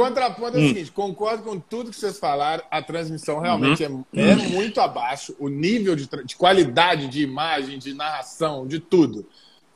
Contraponto 0.00 0.56
é 0.56 0.60
o 0.60 0.64
hum. 0.64 0.68
seguinte: 0.68 0.92
concordo 0.92 1.42
com 1.42 1.60
tudo 1.60 1.90
que 1.90 1.96
vocês 1.96 2.18
falaram. 2.18 2.64
A 2.70 2.80
transmissão 2.80 3.38
realmente 3.38 3.84
uhum. 3.84 4.02
é, 4.14 4.30
é, 4.30 4.34
muito 4.34 4.80
abaixo. 4.80 5.36
O 5.38 5.48
nível 5.48 5.94
de, 5.94 6.08
de, 6.24 6.36
qualidade 6.36 7.06
de 7.06 7.22
imagem, 7.22 7.78
de 7.78 7.92
narração, 7.92 8.66
de 8.66 8.80
tudo. 8.80 9.28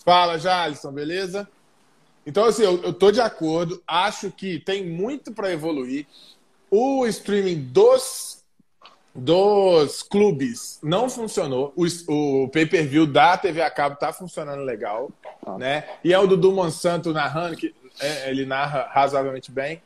Fala 0.02 0.38
já, 0.38 0.62
Alisson, 0.62 0.92
beleza? 0.92 1.46
Então, 2.26 2.46
assim, 2.46 2.62
eu, 2.62 2.82
eu 2.82 2.92
tô 2.94 3.10
de 3.10 3.20
acordo. 3.20 3.82
Acho 3.86 4.30
que 4.30 4.58
tem 4.58 4.86
muito 4.86 5.30
para 5.30 5.52
evoluir. 5.52 6.06
O 6.70 7.06
streaming 7.06 7.60
dos, 7.60 8.42
dos 9.14 10.02
clubes 10.02 10.78
não 10.82 11.10
funcionou. 11.10 11.70
O, 11.76 11.84
o 12.44 12.48
pay-per-view 12.48 13.06
da 13.06 13.36
TV 13.36 13.60
a 13.60 13.70
cabo 13.70 13.96
tá 13.96 14.10
funcionando 14.10 14.62
legal. 14.62 15.10
Ah. 15.44 15.58
Né? 15.58 15.84
E 16.02 16.14
é 16.14 16.18
o 16.18 16.26
Dudu 16.26 16.50
Monsanto 16.50 17.12
narrando, 17.12 17.56
que 17.56 17.74
é, 18.00 18.30
ele 18.30 18.46
narra 18.46 18.88
razoavelmente 18.90 19.52
bem. 19.52 19.82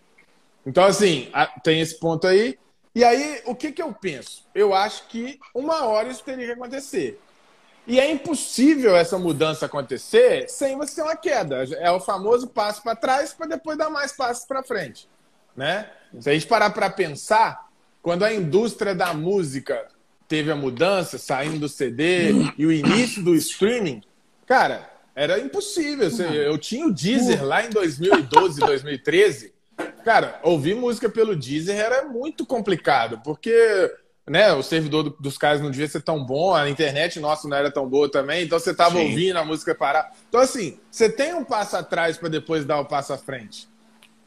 Então, 0.69 0.85
assim, 0.85 1.33
tem 1.65 1.81
esse 1.81 1.99
ponto 1.99 2.27
aí. 2.27 2.59
E 2.95 3.03
aí, 3.03 3.41
o 3.47 3.55
que, 3.55 3.73
que 3.73 3.81
eu 3.81 3.91
penso? 3.91 4.47
Eu 4.55 4.75
acho 4.75 5.09
que 5.09 5.41
uma 5.55 5.87
hora 5.87 6.11
isso 6.11 6.23
teria 6.23 6.45
que 6.45 6.53
acontecer. 6.53 7.19
E 7.87 7.99
é 7.99 8.11
impossível 8.11 8.95
essa 8.95 9.19
mudança 9.19 9.65
acontecer 9.65 10.47
sem 10.51 10.77
você 10.77 10.97
ter 10.97 11.03
uma 11.03 11.17
queda. 11.17 11.65
É 11.79 11.91
o 11.91 11.99
famoso 11.99 12.49
passo 12.49 12.83
para 12.83 12.95
trás 12.95 13.33
para 13.33 13.47
depois 13.47 13.79
dar 13.79 13.89
mais 13.89 14.13
passos 14.13 14.45
para 14.45 14.63
frente. 14.63 15.09
Né? 15.57 15.89
Se 16.21 16.29
a 16.29 16.35
gente 16.35 16.47
parar 16.47 16.69
para 16.69 16.91
pensar, 16.91 17.67
quando 18.03 18.25
a 18.25 18.35
indústria 18.35 18.95
da 18.95 19.15
música 19.15 19.87
teve 20.29 20.53
a 20.53 20.57
mudança, 20.57 21.17
saindo 21.17 21.61
do 21.61 21.69
CD 21.69 22.33
e 22.59 22.67
o 22.67 22.73
início 22.73 23.25
do 23.25 23.35
streaming, 23.35 24.03
cara, 24.45 24.87
era 25.17 25.39
impossível. 25.39 26.11
Eu 26.31 26.59
tinha 26.59 26.87
o 26.87 26.93
Deezer 26.93 27.43
lá 27.43 27.65
em 27.65 27.71
2012, 27.71 28.61
2013 28.61 29.57
Cara, 30.05 30.41
ouvir 30.43 30.75
música 30.75 31.09
pelo 31.09 31.37
Deezer 31.37 31.77
era 31.77 32.07
muito 32.09 32.47
complicado, 32.47 33.21
porque 33.23 33.93
né, 34.29 34.53
o 34.53 34.63
servidor 34.63 35.17
dos 35.21 35.39
caras 35.39 35.61
não 35.61 35.71
devia 35.71 35.89
ser 35.89 36.03
tão 36.03 36.25
bom, 36.25 36.55
a 36.55 36.69
internet 36.69 37.19
nossa 37.19 37.49
não 37.49 37.57
era 37.57 37.71
tão 37.71 37.89
boa 37.89 38.11
também, 38.11 38.45
então 38.45 38.59
você 38.59 38.75
tava 38.75 38.99
Sim. 38.99 39.05
ouvindo 39.05 39.37
a 39.37 39.45
música 39.45 39.75
parar. 39.75 40.13
Então, 40.29 40.41
assim, 40.41 40.79
você 40.91 41.09
tem 41.09 41.35
um 41.35 41.45
passo 41.45 41.77
atrás 41.77 42.17
para 42.17 42.29
depois 42.29 42.65
dar 42.65 42.81
o 42.81 42.85
passo 42.85 43.13
à 43.13 43.19
frente. 43.19 43.69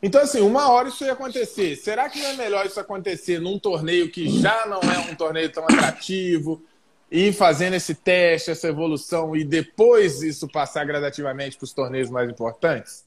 Então, 0.03 0.22
assim, 0.22 0.41
uma 0.41 0.70
hora 0.70 0.89
isso 0.89 1.05
ia 1.05 1.13
acontecer. 1.13 1.75
Será 1.75 2.10
que 2.10 2.20
não 2.20 2.29
é 2.29 2.34
melhor 2.34 2.65
isso 2.65 2.79
acontecer 2.79 3.39
num 3.39 3.60
torneio 3.60 4.12
que 4.12 4.27
já 4.41 4.65
não 4.65 4.79
é 4.79 4.98
um 5.00 5.15
torneio 5.15 5.51
tão 5.51 5.63
atrativo? 5.63 6.63
Ir 7.12 7.34
fazendo 7.34 7.75
esse 7.75 7.93
teste, 7.93 8.50
essa 8.50 8.67
evolução 8.67 9.36
e 9.36 9.43
depois 9.43 10.24
isso 10.24 10.48
passar 10.48 10.86
gradativamente 10.86 11.58
para 11.58 11.65
os 11.65 11.74
torneios 11.74 12.10
mais 12.10 12.29
importantes? 12.29 13.05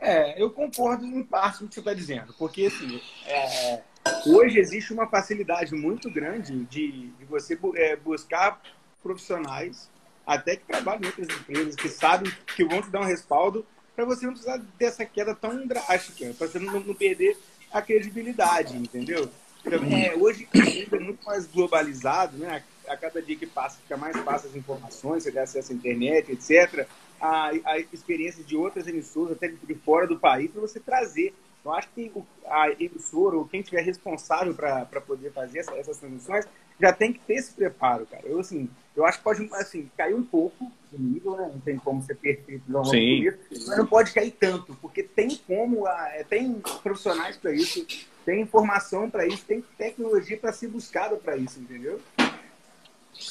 É, 0.00 0.42
eu 0.42 0.48
concordo 0.48 1.04
em 1.04 1.22
parte 1.22 1.58
com 1.58 1.66
o 1.66 1.68
que 1.68 1.74
você 1.74 1.80
está 1.80 1.92
dizendo, 1.92 2.34
porque 2.38 2.66
assim, 2.66 3.00
é, 3.26 3.82
hoje 4.26 4.58
existe 4.58 4.94
uma 4.94 5.06
facilidade 5.06 5.74
muito 5.74 6.10
grande 6.10 6.64
de, 6.64 7.08
de 7.08 7.24
você 7.26 7.58
é, 7.74 7.96
buscar 7.96 8.62
profissionais, 9.02 9.90
até 10.26 10.56
que 10.56 10.64
trabalham 10.64 11.02
em 11.02 11.06
outras 11.06 11.28
empresas, 11.28 11.76
que 11.76 11.88
sabem 11.90 12.32
que 12.56 12.64
vão 12.64 12.80
te 12.80 12.88
dar 12.88 13.00
um 13.00 13.04
respaldo 13.04 13.66
para 13.94 14.06
você 14.06 14.24
não 14.24 14.32
precisar 14.32 14.58
dessa 14.78 15.04
queda 15.04 15.34
tão 15.34 15.66
drástica, 15.66 16.32
para 16.38 16.46
você 16.46 16.58
não, 16.58 16.80
não, 16.80 16.94
perder 16.94 17.36
a 17.70 17.82
credibilidade, 17.82 18.74
entendeu? 18.76 19.28
Então, 19.66 19.80
é, 19.84 20.14
hoje 20.14 20.48
é 20.90 20.98
muito 20.98 21.22
mais 21.26 21.46
globalizado, 21.46 22.38
né? 22.38 22.62
A 22.88 22.96
cada 22.96 23.20
dia 23.20 23.36
que 23.36 23.46
passa 23.46 23.78
fica 23.82 23.98
mais 23.98 24.16
fácil 24.20 24.48
as 24.48 24.56
informações, 24.56 25.22
você 25.22 25.30
tem 25.30 25.42
acesso 25.42 25.72
à 25.72 25.74
internet, 25.74 26.32
etc 26.32 26.88
a, 27.20 27.50
a 27.64 27.78
experiência 27.78 28.42
de 28.42 28.56
outras 28.56 28.86
emissoras, 28.86 29.32
até 29.32 29.48
de 29.48 29.74
fora 29.74 30.06
do 30.06 30.18
país, 30.18 30.50
para 30.50 30.60
você 30.60 30.80
trazer. 30.80 31.34
Eu 31.62 31.72
acho 31.72 31.88
que 31.90 32.10
a 32.46 32.70
emissora 32.70 33.36
ou 33.36 33.44
quem 33.44 33.60
tiver 33.60 33.82
responsável 33.82 34.54
para 34.54 35.00
poder 35.00 35.30
fazer 35.30 35.58
essa, 35.58 35.72
essas 35.76 35.98
transmissões 35.98 36.46
já 36.80 36.92
tem 36.92 37.12
que 37.12 37.20
ter 37.20 37.34
esse 37.34 37.52
preparo, 37.52 38.06
cara. 38.06 38.26
Eu, 38.26 38.40
assim, 38.40 38.68
eu 38.96 39.04
acho 39.04 39.18
que 39.18 39.24
pode 39.24 39.48
assim, 39.52 39.90
cair 39.96 40.14
um 40.14 40.22
pouco 40.22 40.72
de 40.90 41.00
nível, 41.00 41.36
né? 41.36 41.50
Não 41.52 41.60
tem 41.60 41.76
como 41.76 42.02
ser 42.02 42.16
perfeito 42.16 42.64
não 42.66 42.84
Sim. 42.84 43.30
mas 43.50 43.76
não 43.76 43.86
pode 43.86 44.12
cair 44.12 44.30
tanto, 44.30 44.74
porque 44.80 45.02
tem 45.02 45.36
como, 45.46 45.86
é, 45.86 46.24
tem 46.24 46.54
profissionais 46.82 47.36
para 47.36 47.52
isso, 47.52 47.86
tem 48.24 48.40
informação 48.40 49.10
para 49.10 49.26
isso, 49.26 49.44
tem 49.44 49.62
tecnologia 49.76 50.38
para 50.38 50.52
ser 50.52 50.68
buscada 50.68 51.16
para 51.16 51.36
isso, 51.36 51.60
entendeu? 51.60 52.00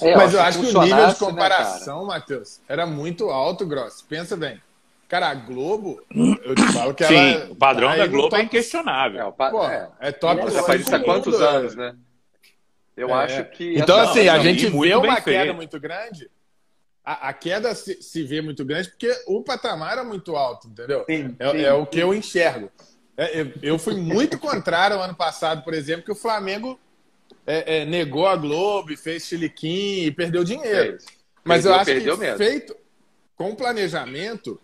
É, 0.01 0.15
Mas 0.15 0.33
eu 0.33 0.41
acho 0.41 0.59
que 0.59 0.65
o 0.75 0.81
nível 0.81 1.07
de 1.07 1.13
né, 1.13 1.15
comparação, 1.17 2.01
né, 2.01 2.07
Matheus, 2.07 2.59
era 2.67 2.85
muito 2.85 3.29
alto, 3.29 3.65
Gross. 3.65 4.01
Pensa 4.01 4.37
bem. 4.37 4.61
Cara, 5.07 5.29
a 5.29 5.33
Globo, 5.33 6.03
eu 6.43 6.53
te 6.53 6.71
falo 6.71 6.93
que 6.93 7.03
Sim, 7.03 7.15
ela. 7.15 7.45
Sim, 7.45 7.51
o 7.51 7.55
padrão 7.55 7.97
da 7.97 8.05
Globo 8.05 8.35
é 8.35 8.43
inquestionável. 8.43 9.27
É, 9.27 9.31
pa... 9.31 9.49
Pô, 9.49 9.65
é, 9.65 9.89
é 9.99 10.11
top. 10.11 10.39
Ela 10.39 10.63
faz 10.63 10.81
isso 10.81 10.95
há 10.95 10.99
quantos 10.99 11.41
anos, 11.41 11.75
né? 11.75 11.95
Eu 12.95 13.09
é. 13.09 13.13
acho 13.13 13.45
que. 13.45 13.79
Então, 13.79 13.97
assim, 13.99 14.27
a 14.27 14.37
gente 14.39 14.67
vê 14.67 14.93
uma 14.93 15.19
queda 15.19 15.51
muito 15.51 15.79
grande. 15.79 16.29
A, 17.03 17.29
a 17.29 17.33
queda 17.33 17.73
se, 17.73 18.03
se, 18.03 18.23
vê 18.23 18.39
muito 18.39 18.63
grande 18.63 18.89
porque 18.89 19.11
o 19.25 19.41
patamar 19.41 19.97
é 19.97 20.03
muito 20.03 20.35
alto, 20.35 20.67
entendeu? 20.67 21.03
Sim, 21.09 21.35
é, 21.39 21.51
sim, 21.51 21.61
é 21.61 21.73
o 21.73 21.87
que 21.87 21.97
eu 21.97 22.13
enxergo. 22.13 22.69
É, 23.17 23.41
eu, 23.41 23.51
eu 23.63 23.79
fui 23.79 23.95
muito 23.95 24.37
contrário 24.37 25.01
ano 25.01 25.15
passado, 25.15 25.63
por 25.63 25.73
exemplo, 25.73 26.03
que 26.03 26.11
o 26.11 26.15
Flamengo 26.15 26.79
é, 27.49 27.81
é, 27.81 27.85
negou 27.85 28.27
a 28.27 28.35
Globo, 28.35 28.95
fez 28.95 29.25
chiliquim 29.25 30.03
e 30.03 30.11
perdeu 30.11 30.43
dinheiro. 30.43 30.99
Mas 31.43 31.63
perdeu, 31.63 31.71
eu 31.71 31.79
acho 31.79 32.17
que 32.17 32.21
mesmo. 32.21 32.37
feito 32.37 32.75
com 33.35 33.55
planejamento, 33.55 34.61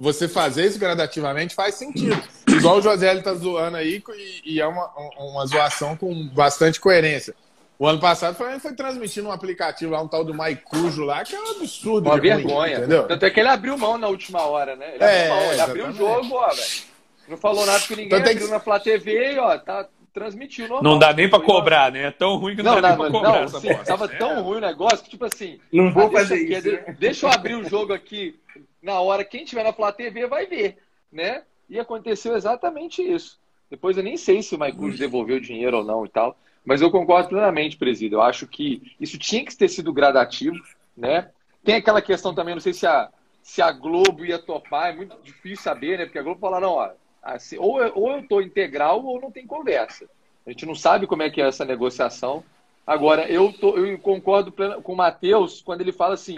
você 0.00 0.26
fazer 0.26 0.64
isso 0.64 0.78
gradativamente 0.78 1.54
faz 1.54 1.74
sentido. 1.74 2.18
Igual 2.48 2.78
o 2.78 2.80
José 2.80 3.12
está 3.14 3.34
zoando 3.34 3.76
aí, 3.76 4.02
e, 4.14 4.54
e, 4.54 4.60
é 4.62 4.66
uma, 4.66 4.90
uma 5.18 5.44
zoação 5.44 5.94
com 5.94 6.26
bastante 6.28 6.80
coerência. 6.80 7.34
O 7.78 7.86
ano 7.86 8.00
passado 8.00 8.34
foi, 8.34 8.58
foi 8.60 8.72
transmitindo 8.72 9.28
um 9.28 9.32
aplicativo 9.32 9.92
lá, 9.92 10.00
um 10.00 10.08
tal 10.08 10.24
do 10.24 10.32
Maicujo 10.32 11.04
lá, 11.04 11.22
que 11.22 11.36
é 11.36 11.38
um 11.38 11.50
absurdo. 11.50 12.08
Uma 12.08 12.18
vergonha. 12.18 12.76
Ruim, 12.76 12.78
entendeu? 12.78 13.06
Tanto 13.06 13.26
é 13.26 13.30
que 13.30 13.40
ele 13.40 13.50
abriu 13.50 13.76
mão 13.76 13.98
na 13.98 14.08
última 14.08 14.40
hora, 14.46 14.74
né? 14.74 14.94
Ele 14.94 15.04
é, 15.04 15.30
abriu, 15.30 15.52
ele 15.52 15.60
abriu 15.60 15.86
o 15.88 15.92
jogo, 15.92 16.34
ó, 16.34 16.48
velho. 16.48 16.96
Não 17.28 17.36
falou 17.36 17.66
nada 17.66 17.80
com 17.80 17.94
ninguém, 17.94 18.06
então, 18.06 18.18
abriu 18.18 18.46
que... 18.46 18.52
na 18.52 18.60
Flá 18.60 18.80
TV 18.80 19.34
e, 19.34 19.38
ó, 19.38 19.58
tá, 19.58 19.86
transmitiu 20.16 20.66
normal. 20.66 20.82
Não 20.82 20.98
dá 20.98 21.12
nem 21.12 21.28
para 21.28 21.44
cobrar, 21.44 21.92
né? 21.92 22.04
É 22.04 22.10
tão 22.10 22.36
ruim 22.36 22.56
que 22.56 22.62
não, 22.62 22.76
não 22.76 22.80
dá 22.80 22.88
nem 22.88 22.96
para 22.96 23.10
cobrar. 23.10 23.40
Não, 23.42 23.60
sim, 23.60 23.68
tava 23.84 24.08
tão 24.08 24.30
é. 24.30 24.40
ruim 24.40 24.56
o 24.56 24.60
negócio 24.62 25.04
que, 25.04 25.10
tipo 25.10 25.26
assim. 25.26 25.60
Não 25.70 25.92
vou 25.92 26.10
fazer 26.10 26.46
deixa, 26.46 26.68
isso. 26.68 26.98
Deixa 26.98 27.26
eu 27.26 27.30
abrir 27.30 27.54
o 27.54 27.68
jogo 27.68 27.92
aqui 27.92 28.34
na 28.82 28.98
hora. 28.98 29.22
Quem 29.26 29.44
tiver 29.44 29.62
na 29.62 29.74
Flá 29.74 29.92
TV 29.92 30.26
vai 30.26 30.46
ver, 30.46 30.78
né? 31.12 31.42
E 31.68 31.78
aconteceu 31.78 32.34
exatamente 32.34 33.02
isso. 33.02 33.38
Depois 33.70 33.98
eu 33.98 34.02
nem 34.02 34.16
sei 34.16 34.42
se 34.42 34.54
o 34.54 34.58
Maicujo 34.58 34.96
devolveu 34.96 35.36
o 35.36 35.40
dinheiro 35.40 35.76
ou 35.76 35.84
não 35.84 36.06
e 36.06 36.08
tal. 36.08 36.38
Mas 36.64 36.80
eu 36.80 36.90
concordo 36.90 37.28
plenamente, 37.28 37.76
presídio. 37.76 38.16
Eu 38.16 38.22
acho 38.22 38.46
que 38.46 38.94
isso 38.98 39.18
tinha 39.18 39.44
que 39.44 39.54
ter 39.54 39.68
sido 39.68 39.92
gradativo, 39.92 40.56
né? 40.96 41.28
Tem 41.62 41.74
aquela 41.74 42.00
questão 42.00 42.34
também, 42.34 42.54
não 42.54 42.60
sei 42.60 42.72
se 42.72 42.86
a, 42.86 43.10
se 43.42 43.60
a 43.60 43.70
Globo 43.70 44.24
ia 44.24 44.38
topar, 44.38 44.90
é 44.90 44.96
muito 44.96 45.14
difícil 45.22 45.62
saber, 45.62 45.98
né? 45.98 46.06
Porque 46.06 46.18
a 46.18 46.22
Globo 46.22 46.40
falou, 46.40 46.60
não, 46.60 46.72
ó, 46.72 46.90
assim, 47.34 47.58
ou, 47.58 47.80
ou 47.94 48.12
eu 48.12 48.20
estou 48.20 48.42
integral 48.42 49.04
ou 49.04 49.20
não 49.20 49.30
tem 49.30 49.46
conversa. 49.46 50.06
A 50.46 50.50
gente 50.50 50.64
não 50.64 50.74
sabe 50.74 51.06
como 51.06 51.22
é 51.22 51.30
que 51.30 51.42
é 51.42 51.48
essa 51.48 51.64
negociação. 51.64 52.44
Agora, 52.86 53.28
eu, 53.28 53.52
tô, 53.52 53.76
eu 53.76 53.98
concordo 53.98 54.52
com 54.82 54.92
o 54.92 54.96
Matheus 54.96 55.60
quando 55.60 55.80
ele 55.80 55.90
fala 55.90 56.14
assim, 56.14 56.36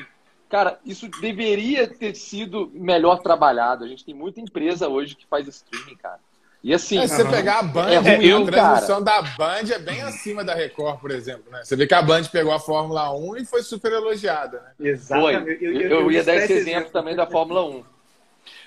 cara, 0.48 0.78
isso 0.84 1.08
deveria 1.20 1.86
ter 1.86 2.14
sido 2.14 2.70
melhor 2.72 3.18
trabalhado. 3.18 3.84
A 3.84 3.88
gente 3.88 4.04
tem 4.04 4.14
muita 4.14 4.40
empresa 4.40 4.88
hoje 4.88 5.14
que 5.14 5.26
faz 5.26 5.46
streaming, 5.46 5.96
cara. 5.96 6.20
E 6.64 6.72
assim. 6.74 6.98
É, 6.98 7.06
se 7.06 7.16
você 7.16 7.24
pegar 7.24 7.60
a 7.60 7.62
Band, 7.62 7.90
é 7.90 7.98
ruim, 7.98 8.42
a 8.42 8.46
transmissão 8.46 9.04
cara. 9.04 9.22
da 9.22 9.30
Band 9.36 9.72
é 9.72 9.78
bem 9.78 10.02
acima 10.02 10.42
da 10.42 10.54
Record, 10.54 10.98
por 11.00 11.10
exemplo. 11.10 11.44
Né? 11.52 11.60
Você 11.62 11.76
vê 11.76 11.86
que 11.86 11.94
a 11.94 12.02
Band 12.02 12.24
pegou 12.24 12.52
a 12.52 12.58
Fórmula 12.58 13.14
1 13.14 13.36
e 13.36 13.44
foi 13.44 13.62
super 13.62 13.92
elogiada. 13.92 14.74
Né? 14.78 14.88
Exatamente. 14.88 15.62
Eu, 15.62 15.72
eu, 15.72 15.80
eu, 15.82 16.00
eu 16.00 16.12
ia 16.12 16.24
dar 16.24 16.34
esse 16.36 16.52
exemplo, 16.52 16.70
exemplo 16.70 16.90
também 16.90 17.14
da 17.14 17.26
Fórmula 17.26 17.64
1. 17.64 17.84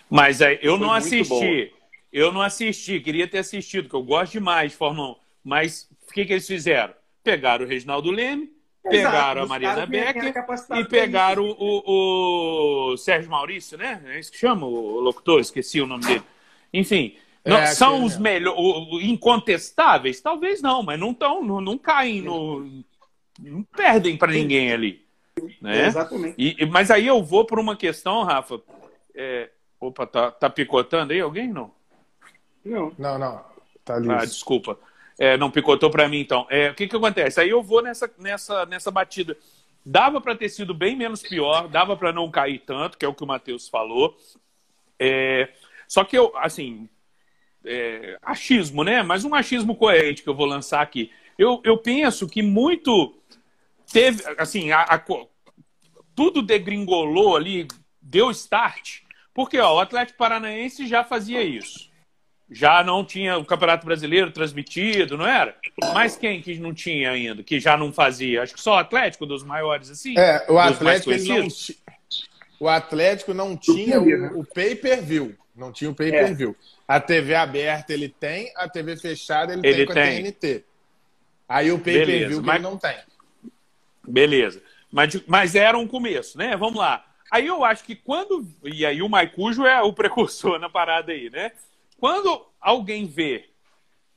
Mas 0.10 0.40
é, 0.40 0.60
eu 0.62 0.78
foi 0.78 0.86
não 0.86 0.94
assisti. 0.94 1.74
Eu 2.12 2.32
não 2.32 2.42
assisti, 2.42 3.00
queria 3.00 3.28
ter 3.28 3.40
assistido, 3.40 3.84
porque 3.84 3.96
eu 3.96 4.04
gosto 4.04 4.34
demais 4.34 4.72
de 4.72 4.78
Fórmula 4.78 5.12
1. 5.12 5.16
Mas 5.44 5.90
o 6.08 6.14
que, 6.14 6.26
que 6.26 6.34
eles 6.34 6.46
fizeram? 6.46 6.94
Pegaram 7.24 7.66
o 7.66 7.68
Reginaldo 7.68 8.12
Leme, 8.12 8.52
pegaram 8.84 9.44
a 9.44 9.48
Mariana 9.48 9.86
Becker 9.86 10.34
e 10.78 10.86
pegaram 10.86 11.44
o, 11.44 11.56
o, 11.60 12.92
o, 12.94 12.98
Sérgio 12.98 13.30
Maurício, 13.30 13.78
né? 13.78 14.02
É 14.08 14.20
isso 14.20 14.32
que 14.32 14.38
chama 14.38 14.66
o 14.66 15.00
locutor, 15.00 15.40
esqueci 15.40 15.80
o 15.80 15.88
nome 15.88 16.06
dele. 16.06 16.24
Enfim, 16.74 17.16
não, 17.46 17.58
é, 17.58 17.68
são 17.68 18.04
os 18.04 18.18
melhores, 18.18 18.60
incontestáveis? 19.04 20.22
Talvez 20.22 20.62
não, 20.62 20.84
mas 20.84 21.00
não 21.00 21.12
estão, 21.12 21.44
não, 21.44 21.62
não 21.62 21.78
caem 21.78 22.22
no. 22.22 22.84
Não 23.40 23.64
perdem 23.64 24.18
para 24.18 24.32
ninguém 24.32 24.72
ali. 24.72 25.06
Né? 25.62 25.88
Exatamente. 25.88 26.36
E, 26.38 26.66
mas 26.66 26.92
aí 26.92 27.08
eu 27.08 27.24
vou 27.24 27.46
por 27.46 27.60
uma 27.60 27.76
questão, 27.76 28.24
Rafa. 28.24 28.62
É, 29.16 29.50
opa, 29.80 30.06
tá, 30.06 30.32
tá 30.32 30.50
picotando 30.50 31.14
aí 31.14 31.20
alguém? 31.20 31.48
Não. 31.48 31.72
Não, 32.64 32.94
não, 32.98 33.18
não. 33.18 33.44
Tá 33.84 33.98
liso. 33.98 34.12
Ah, 34.12 34.26
desculpa. 34.26 34.78
É, 35.20 35.38
não 35.38 35.52
picotou 35.52 35.90
para 35.90 36.08
mim, 36.08 36.20
então. 36.20 36.48
É, 36.50 36.70
o 36.70 36.76
que, 36.76 36.88
que 36.88 36.96
acontece? 36.96 37.40
Aí 37.40 37.50
eu 37.50 37.62
vou 37.62 37.82
nessa, 37.82 38.12
nessa, 38.18 38.66
nessa 38.66 38.92
batida. 38.92 39.38
Dava 39.86 40.22
para 40.22 40.36
ter 40.36 40.50
sido 40.50 40.74
bem 40.74 40.96
menos 40.96 41.22
pior, 41.22 41.68
dava 41.68 41.98
para 41.98 42.14
não 42.14 42.30
cair 42.30 42.60
tanto, 42.60 42.98
que 42.98 43.06
é 43.06 43.08
o 43.08 43.14
que 43.14 43.24
o 43.24 43.28
Matheus 43.28 43.68
falou. 43.68 44.16
É, 45.00 45.50
só 45.88 46.04
que 46.04 46.18
eu, 46.18 46.32
assim, 46.38 46.88
é, 47.66 48.18
achismo, 48.22 48.84
né? 48.84 49.02
Mas 49.02 49.26
um 49.26 49.34
achismo 49.34 49.76
coerente 49.76 50.24
que 50.24 50.30
eu 50.30 50.36
vou 50.36 50.46
lançar 50.46 50.82
aqui. 50.82 51.12
Eu, 51.38 51.60
eu 51.64 51.78
penso 51.78 52.28
que 52.28 52.44
muito 52.44 53.16
teve, 53.92 54.24
assim, 54.38 54.72
a, 54.72 54.82
a, 54.84 55.04
tudo 56.16 56.42
degringolou 56.42 57.36
ali, 57.36 57.68
deu 58.00 58.30
start, 58.32 59.02
porque 59.34 59.60
ó, 59.60 59.76
o 59.76 59.80
Atlético 59.80 60.20
Paranaense 60.20 60.88
já 60.88 61.04
fazia 61.04 61.42
isso 61.42 61.91
já 62.52 62.84
não 62.84 63.06
tinha 63.06 63.38
o 63.38 63.46
Campeonato 63.46 63.86
Brasileiro 63.86 64.30
transmitido, 64.30 65.18
não 65.18 65.26
era? 65.26 65.56
Mas 65.94 66.18
quem 66.18 66.42
que 66.42 66.60
não 66.60 66.74
tinha 66.74 67.12
ainda, 67.12 67.42
que 67.42 67.62
já 67.62 67.78
não 67.78 67.94
fazia? 67.94 68.44
Acho 68.44 68.54
que 68.54 68.62
só 68.62 68.74
o 68.74 68.78
Atlético, 68.78 69.26
dos 69.26 69.42
maiores, 69.42 69.90
assim? 69.90 70.20
É, 70.20 70.46
o 70.50 70.60
Atlético, 70.60 71.12
não, 71.12 71.48
o 72.60 72.68
Atlético 72.68 73.34
não 73.34 73.56
tinha 73.56 74.02
o, 74.02 74.42
o 74.42 74.46
pay-per-view. 74.46 75.34
Não 75.56 75.72
tinha 75.72 75.90
o 75.90 75.96
pay-per-view. 75.96 76.56
É. 76.60 76.82
A 76.88 77.00
TV 77.00 77.36
aberta 77.36 77.94
ele 77.94 78.10
tem, 78.10 78.52
a 78.58 78.68
TV 78.68 78.98
fechada 78.98 79.54
ele, 79.54 79.66
ele 79.66 79.78
tem 79.78 79.86
com 79.86 79.92
a 79.94 79.96
TNT. 79.96 80.66
Aí 81.48 81.72
o 81.72 81.80
pay-per-view 81.80 82.42
mas... 82.42 82.56
ele 82.56 82.64
não 82.64 82.78
tem. 82.78 82.98
Beleza. 84.06 84.62
Mas, 84.92 85.22
mas 85.26 85.56
era 85.56 85.78
um 85.78 85.88
começo, 85.88 86.38
né? 86.38 86.58
Vamos 86.58 86.78
lá. 86.78 87.06
Aí 87.32 87.48
eu 87.48 87.64
acho 87.64 87.86
que 87.86 87.96
quando. 87.96 88.46
E 88.62 88.86
aí 88.86 89.02
o 89.02 89.08
Maicujo 89.08 89.66
é 89.66 89.82
o 89.82 89.94
precursor 89.94 90.60
na 90.60 90.70
parada 90.70 91.14
aí, 91.14 91.30
né? 91.30 91.54
Quando 92.02 92.48
alguém 92.60 93.06
vê 93.06 93.48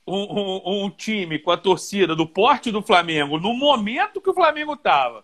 um, 0.07 0.17
um, 0.17 0.85
um, 0.85 0.89
time 0.89 1.37
com 1.37 1.51
a 1.51 1.57
torcida 1.57 2.15
do 2.15 2.25
porte 2.25 2.71
do 2.71 2.81
Flamengo 2.81 3.39
no 3.39 3.53
momento 3.53 4.19
que 4.19 4.29
o 4.31 4.33
Flamengo 4.33 4.73
estava, 4.73 5.23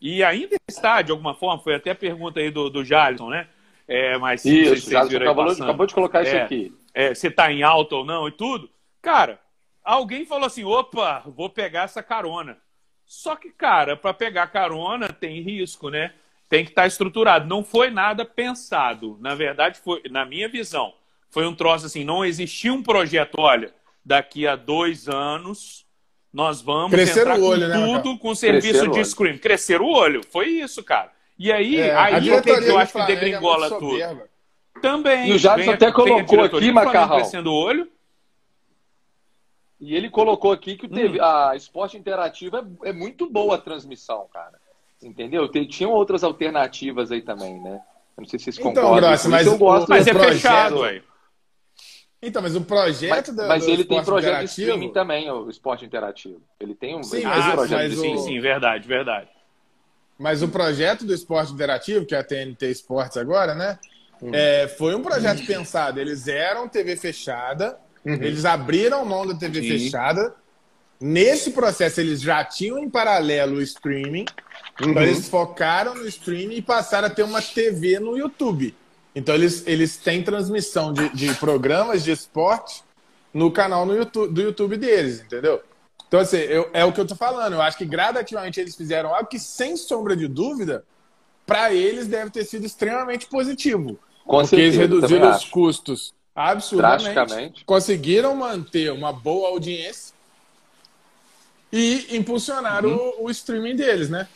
e 0.00 0.22
ainda 0.22 0.54
está, 0.68 1.02
de 1.02 1.10
alguma 1.10 1.34
forma, 1.34 1.60
foi 1.60 1.74
até 1.74 1.90
a 1.90 1.94
pergunta 1.96 2.38
aí 2.38 2.52
do, 2.52 2.70
do 2.70 2.84
Jalisson, 2.84 3.30
né? 3.30 3.48
É, 3.88 4.16
mas 4.16 4.44
isso, 4.44 4.76
se 4.76 4.94
acabou, 4.96 5.50
acabou, 5.50 5.84
de 5.84 5.92
colocar 5.92 6.22
isso 6.22 6.36
é, 6.36 6.42
aqui. 6.42 6.72
É, 6.94 7.12
você 7.12 7.26
está 7.26 7.50
em 7.50 7.64
alta 7.64 7.96
ou 7.96 8.04
não 8.04 8.28
e 8.28 8.30
tudo. 8.30 8.70
Cara, 9.02 9.40
alguém 9.82 10.24
falou 10.24 10.46
assim: 10.46 10.62
opa, 10.62 11.24
vou 11.26 11.50
pegar 11.50 11.82
essa 11.82 12.00
carona. 12.00 12.58
Só 13.04 13.34
que, 13.34 13.50
cara, 13.50 13.96
para 13.96 14.14
pegar 14.14 14.46
carona 14.46 15.08
tem 15.08 15.42
risco, 15.42 15.90
né? 15.90 16.14
Tem 16.48 16.64
que 16.64 16.70
estar 16.70 16.82
tá 16.82 16.86
estruturado. 16.86 17.48
Não 17.48 17.64
foi 17.64 17.90
nada 17.90 18.24
pensado. 18.24 19.18
Na 19.20 19.34
verdade, 19.34 19.80
foi, 19.80 20.00
na 20.08 20.24
minha 20.24 20.48
visão, 20.48 20.94
foi 21.32 21.46
um 21.46 21.54
troço 21.54 21.86
assim, 21.86 22.04
não 22.04 22.22
existia 22.22 22.70
um 22.70 22.82
projeto, 22.82 23.36
olha, 23.38 23.72
daqui 24.04 24.46
a 24.46 24.54
dois 24.54 25.08
anos 25.08 25.86
nós 26.30 26.60
vamos 26.60 26.92
Crescer 26.92 27.20
entrar 27.20 27.38
o 27.38 27.44
olho, 27.44 27.62
com 27.62 27.68
né, 27.68 28.00
tudo 28.02 28.18
com 28.18 28.34
serviço 28.34 28.88
de 28.88 29.04
screen. 29.04 29.38
Crescer 29.38 29.80
o 29.80 29.88
olho, 29.88 30.20
foi 30.30 30.48
isso, 30.48 30.84
cara. 30.84 31.10
E 31.38 31.50
aí, 31.50 31.76
é, 31.80 31.94
aí 31.94 32.30
é 32.30 32.40
que 32.42 32.50
eu 32.50 32.78
acho 32.78 32.92
que 32.92 33.06
degringola 33.06 33.66
é 33.66 33.70
tudo. 33.70 34.22
Também. 34.82 35.30
E 35.30 35.32
o 35.32 35.38
Jadson 35.38 35.70
até 35.70 35.90
colocou 35.90 36.44
aqui, 36.44 36.70
Macarrão. 36.70 37.16
Crescendo 37.16 37.50
o 37.50 37.54
olho. 37.54 37.88
E 39.80 39.96
ele 39.96 40.10
colocou 40.10 40.52
aqui 40.52 40.76
que 40.76 40.86
teve, 40.86 41.18
hum. 41.18 41.24
a 41.24 41.56
Esporte 41.56 41.96
Interativa 41.96 42.66
é, 42.84 42.90
é, 42.90 42.92
muito 42.92 43.28
boa 43.28 43.56
a 43.56 43.58
transmissão, 43.58 44.26
cara. 44.32 44.60
Entendeu? 45.02 45.48
Tem, 45.48 45.66
tinham 45.66 45.90
outras 45.92 46.22
alternativas 46.22 47.10
aí 47.10 47.22
também, 47.22 47.58
né? 47.60 47.80
Eu 48.16 48.22
não 48.22 48.28
sei 48.28 48.38
se 48.38 48.44
vocês 48.44 48.58
então, 48.58 48.72
concordam. 48.72 49.00
Graça, 49.00 49.28
mas, 49.28 49.46
eu 49.46 49.58
gosto 49.58 49.88
mas 49.88 50.06
é 50.06 50.12
projeto, 50.12 50.34
fechado, 50.34 50.84
aí. 50.84 51.02
Então, 52.22 52.40
mas 52.40 52.54
o 52.54 52.60
projeto 52.60 53.10
mas, 53.10 53.36
do, 53.36 53.48
mas 53.48 53.66
do 53.66 53.70
ele 53.72 53.84
tem 53.84 54.04
projeto 54.04 54.38
de 54.38 54.44
streaming 54.44 54.92
também, 54.92 55.28
o 55.28 55.50
esporte 55.50 55.84
interativo. 55.84 56.40
Ele 56.60 56.72
tem 56.72 56.96
um, 56.96 57.02
sim, 57.02 57.22
mas, 57.22 57.52
projeto 57.52 57.78
mas 57.80 57.90
de 57.90 57.96
Sim, 57.96 58.16
sim, 58.18 58.40
verdade, 58.40 58.86
verdade. 58.86 59.28
Mas 60.16 60.40
o 60.40 60.48
projeto 60.48 61.04
do 61.04 61.12
esporte 61.12 61.52
interativo, 61.52 62.06
que 62.06 62.14
é 62.14 62.18
a 62.18 62.22
TNT 62.22 62.70
Esportes 62.70 63.16
agora, 63.16 63.56
né? 63.56 63.76
Hum. 64.22 64.30
É, 64.32 64.68
foi 64.68 64.94
um 64.94 65.02
projeto 65.02 65.40
hum. 65.40 65.46
pensado. 65.46 65.98
Eles 65.98 66.28
eram 66.28 66.68
TV 66.68 66.94
fechada, 66.94 67.76
uhum. 68.04 68.14
eles 68.14 68.44
abriram 68.44 69.04
mão 69.04 69.26
da 69.26 69.34
TV 69.34 69.60
sim. 69.60 69.68
fechada. 69.70 70.32
Nesse 71.00 71.50
processo, 71.50 72.00
eles 72.00 72.22
já 72.22 72.44
tinham 72.44 72.78
em 72.78 72.88
paralelo 72.88 73.56
o 73.56 73.62
streaming. 73.62 74.26
Então, 74.74 74.86
uhum. 74.86 74.90
Então, 74.92 75.02
eles 75.02 75.28
focaram 75.28 75.96
no 75.96 76.06
streaming 76.06 76.54
e 76.54 76.62
passaram 76.62 77.08
a 77.08 77.10
ter 77.10 77.24
uma 77.24 77.42
TV 77.42 77.98
no 77.98 78.16
YouTube. 78.16 78.72
Então 79.14 79.34
eles, 79.34 79.66
eles 79.66 79.96
têm 79.96 80.22
transmissão 80.22 80.92
de, 80.92 81.08
de 81.10 81.34
programas 81.34 82.02
de 82.02 82.10
esporte 82.10 82.82
no 83.32 83.50
canal 83.50 83.84
no 83.86 83.96
YouTube, 83.96 84.32
do 84.32 84.42
YouTube 84.42 84.76
deles, 84.76 85.20
entendeu? 85.20 85.62
Então, 86.08 86.20
assim, 86.20 86.36
eu, 86.36 86.68
é 86.74 86.84
o 86.84 86.92
que 86.92 87.00
eu 87.00 87.06
tô 87.06 87.14
falando. 87.14 87.54
Eu 87.54 87.62
acho 87.62 87.78
que 87.78 87.86
gradativamente 87.86 88.60
eles 88.60 88.76
fizeram 88.76 89.14
algo 89.14 89.28
que, 89.28 89.38
sem 89.38 89.78
sombra 89.78 90.14
de 90.14 90.28
dúvida, 90.28 90.84
para 91.46 91.72
eles 91.72 92.06
deve 92.06 92.30
ter 92.30 92.44
sido 92.44 92.66
extremamente 92.66 93.26
positivo. 93.26 93.98
Com 94.26 94.36
porque 94.36 94.48
certeza, 94.48 94.60
eles 94.60 94.76
reduziram 94.76 95.30
os 95.30 95.44
custos 95.46 96.14
absurdamente, 96.34 97.64
conseguiram 97.64 98.34
manter 98.36 98.92
uma 98.92 99.12
boa 99.12 99.48
audiência 99.48 100.14
e 101.72 102.14
impulsionaram 102.16 102.90
uhum. 102.90 103.14
o, 103.20 103.24
o 103.24 103.30
streaming 103.30 103.76
deles, 103.76 104.10
né? 104.10 104.28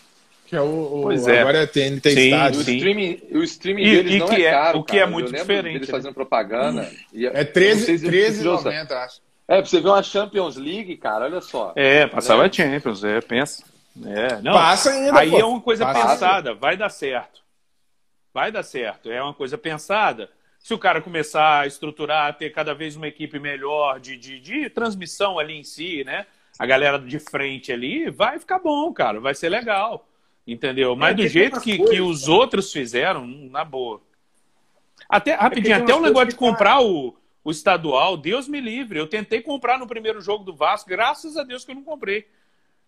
Que 0.46 0.54
é 0.54 0.60
o, 0.60 1.06
o 1.06 1.12
é. 1.12 1.40
agora 1.40 1.58
é 1.62 1.66
TNT 1.66 2.10
sim, 2.10 2.20
Estádio. 2.20 2.58
O 2.58 2.62
streaming, 2.62 3.22
o 3.32 3.42
streaming 3.42 3.82
e, 3.82 3.96
deles 3.96 4.12
e 4.14 4.18
não 4.18 4.32
é, 4.32 4.42
é 4.42 4.50
caro, 4.50 4.78
O 4.78 4.84
que 4.84 4.96
é 4.96 5.00
cara. 5.00 5.10
é 5.10 5.12
muito 5.12 5.32
diferente. 5.32 5.76
Eles 5.76 5.88
né? 5.88 5.92
fazendo 5.92 6.14
propaganda. 6.14 6.90
E, 7.12 7.26
é 7.26 7.44
13,90, 7.44 8.92
acho. 8.92 9.20
É, 9.48 9.56
pra 9.60 9.64
você 9.64 9.80
ver 9.80 9.88
uma 9.88 10.02
Champions 10.02 10.56
League, 10.56 10.96
cara, 10.96 11.24
olha 11.24 11.40
só. 11.40 11.72
É, 11.76 12.06
passava 12.06 12.44
né? 12.44 12.52
Champions, 12.52 13.02
é, 13.02 13.20
pensa. 13.20 13.64
É, 14.04 14.40
não. 14.42 14.52
Passa 14.52 14.90
ainda, 14.90 15.18
Aí 15.18 15.30
pô. 15.30 15.38
é 15.38 15.44
uma 15.44 15.60
coisa 15.60 15.84
Passa. 15.84 16.08
pensada, 16.08 16.54
vai 16.54 16.76
dar 16.76 16.90
certo. 16.90 17.40
Vai 18.34 18.52
dar 18.52 18.62
certo, 18.62 19.10
é 19.10 19.22
uma 19.22 19.34
coisa 19.34 19.56
pensada. 19.56 20.28
Se 20.58 20.74
o 20.74 20.78
cara 20.78 21.00
começar 21.00 21.60
a 21.60 21.66
estruturar, 21.66 22.36
ter 22.36 22.50
cada 22.50 22.74
vez 22.74 22.96
uma 22.96 23.06
equipe 23.06 23.38
melhor 23.38 23.98
de, 23.98 24.16
de, 24.16 24.40
de 24.40 24.68
transmissão 24.68 25.38
ali 25.38 25.54
em 25.54 25.64
si, 25.64 26.04
né? 26.04 26.26
A 26.58 26.66
galera 26.66 26.98
de 26.98 27.18
frente 27.18 27.72
ali, 27.72 28.10
vai 28.10 28.38
ficar 28.38 28.58
bom, 28.58 28.92
cara, 28.92 29.20
vai 29.20 29.34
ser 29.34 29.48
legal. 29.48 30.06
Entendeu? 30.46 30.94
Mas 30.94 31.12
é, 31.12 31.14
do 31.14 31.28
jeito 31.28 31.60
que, 31.60 31.76
coisas, 31.76 31.94
que 31.94 32.00
os 32.00 32.28
outros 32.28 32.72
fizeram, 32.72 33.26
na 33.26 33.64
boa. 33.64 34.00
Até, 35.08 35.32
é 35.32 35.34
rapidinho, 35.34 35.74
é 35.74 35.78
até 35.78 35.94
o 35.94 36.00
negócio 36.00 36.28
de 36.28 36.36
comprar 36.36 36.80
o, 36.80 37.16
o 37.42 37.50
estadual, 37.50 38.16
Deus 38.16 38.46
me 38.46 38.60
livre. 38.60 38.98
Eu 38.98 39.08
tentei 39.08 39.40
comprar 39.40 39.78
no 39.78 39.86
primeiro 39.86 40.20
jogo 40.20 40.44
do 40.44 40.54
Vasco, 40.54 40.88
graças 40.88 41.36
a 41.36 41.42
Deus 41.42 41.64
que 41.64 41.72
eu 41.72 41.74
não 41.74 41.82
comprei. 41.82 42.26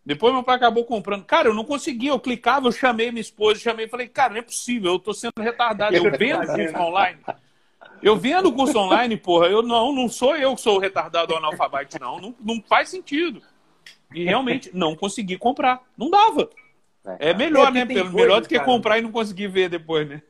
Depois 0.05 0.33
meu 0.33 0.43
pai 0.43 0.57
acabou 0.57 0.85
comprando. 0.85 1.25
Cara, 1.25 1.49
eu 1.49 1.55
não 1.55 1.65
conseguia, 1.65 2.11
eu 2.11 2.21
clicava, 2.21 2.69
eu 2.69 2.73
chamei 2.73 3.11
minha 3.11 3.21
esposa, 3.21 3.61
chamei 3.61 3.87
e 3.87 3.89
falei, 3.89 4.09
cara, 4.09 4.33
não 4.33 4.41
é 4.41 4.43
possível, 4.43 4.93
eu 4.93 4.99
tô 4.99 5.13
sendo 5.13 5.35
retardado. 5.39 5.95
Eu 5.95 6.11
vendo 6.17 6.47
curso 6.47 6.79
online. 6.79 7.21
Eu 8.03 8.17
vendo 8.17 8.49
o 8.49 8.53
curso 8.53 8.79
online, 8.79 9.17
porra, 9.17 9.49
eu 9.49 9.63
não, 9.63 9.93
não 9.93 10.09
sou 10.09 10.37
eu 10.37 10.55
que 10.55 10.61
sou 10.61 10.77
o 10.77 10.81
retardado 10.81 11.33
ou 11.33 11.39
analfabeto, 11.39 11.99
não. 12.01 12.21
não. 12.21 12.35
Não 12.41 12.63
faz 12.63 12.89
sentido. 12.89 13.43
E 14.15 14.25
realmente 14.25 14.71
não 14.73 14.97
consegui 14.97 15.37
comprar. 15.37 15.83
Não 15.97 16.09
dava. 16.09 16.49
É, 17.19 17.31
é 17.31 17.35
melhor, 17.35 17.69
é, 17.69 17.71
né? 17.73 17.87
Pelo, 17.87 18.13
melhor 18.13 18.41
do 18.41 18.49
que 18.49 18.57
cara, 18.57 18.67
comprar 18.67 18.99
e 18.99 19.03
não 19.03 19.13
conseguir 19.13 19.49
ver 19.49 19.69
depois, 19.69 20.09
né? 20.09 20.23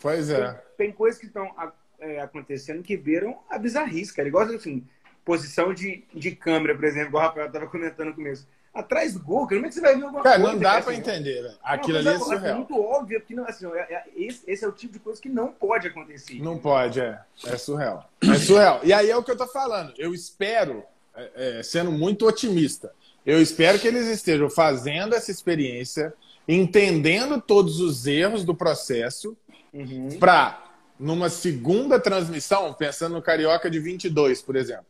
Pois 0.00 0.30
é. 0.30 0.52
Tem, 0.76 0.86
tem 0.86 0.92
coisas 0.92 1.20
que 1.20 1.26
estão 1.26 1.50
é, 1.98 2.20
acontecendo 2.20 2.82
que 2.82 2.96
viram 2.96 3.38
a 3.48 3.58
bizarrice, 3.58 4.14
cara. 4.14 4.28
Igual 4.28 4.44
assim, 4.44 4.86
posição 5.24 5.72
de, 5.72 6.04
de 6.12 6.32
câmera, 6.32 6.74
por 6.74 6.84
exemplo, 6.84 7.08
igual 7.08 7.24
o 7.24 7.26
Rafael 7.28 7.46
estava 7.46 7.66
comentando 7.66 8.08
no 8.08 8.14
começo. 8.14 8.46
Atrás 8.72 9.14
do 9.14 9.20
gol, 9.20 9.48
como 9.48 9.66
é 9.66 9.68
que 9.68 9.74
você 9.74 9.80
vai 9.80 9.96
ver 9.96 10.04
alguma 10.04 10.22
cara, 10.22 10.38
coisa? 10.38 10.52
Não 10.52 10.60
dá 10.60 10.80
para 10.80 10.92
assim, 10.92 11.00
entender, 11.00 11.42
velho. 11.42 11.58
Aquilo 11.60 11.98
ali 11.98 12.08
é 12.08 12.18
surreal. 12.18 12.44
É 12.44 12.54
muito 12.54 12.80
óbvio, 12.80 13.20
porque 13.20 13.34
não, 13.34 13.44
assim, 13.44 13.66
é, 13.66 13.78
é, 13.78 14.04
esse, 14.16 14.42
esse, 14.46 14.64
é 14.64 14.68
o 14.68 14.72
tipo 14.72 14.92
de 14.92 15.00
coisa 15.00 15.20
que 15.20 15.28
não 15.28 15.48
pode 15.48 15.88
acontecer. 15.88 16.40
Não 16.40 16.56
pode, 16.56 17.00
é. 17.00 17.18
É 17.46 17.56
surreal. 17.56 18.08
É 18.22 18.34
surreal. 18.36 18.80
E 18.84 18.92
aí 18.92 19.10
é 19.10 19.16
o 19.16 19.24
que 19.24 19.30
eu 19.32 19.36
tô 19.36 19.48
falando. 19.48 19.92
Eu 19.98 20.14
espero, 20.14 20.84
é, 21.16 21.58
é 21.58 21.62
sendo 21.64 21.90
muito 21.90 22.26
otimista, 22.26 22.92
eu 23.24 23.40
espero 23.40 23.78
que 23.78 23.86
eles 23.86 24.06
estejam 24.06 24.48
fazendo 24.48 25.14
essa 25.14 25.30
experiência, 25.30 26.12
entendendo 26.48 27.40
todos 27.40 27.80
os 27.80 28.06
erros 28.06 28.44
do 28.44 28.54
processo, 28.54 29.36
uhum. 29.72 30.08
para, 30.18 30.62
numa 30.98 31.28
segunda 31.28 32.00
transmissão, 32.00 32.72
pensando 32.74 33.14
no 33.14 33.22
Carioca 33.22 33.70
de 33.70 33.78
22, 33.78 34.42
por 34.42 34.56
exemplo, 34.56 34.86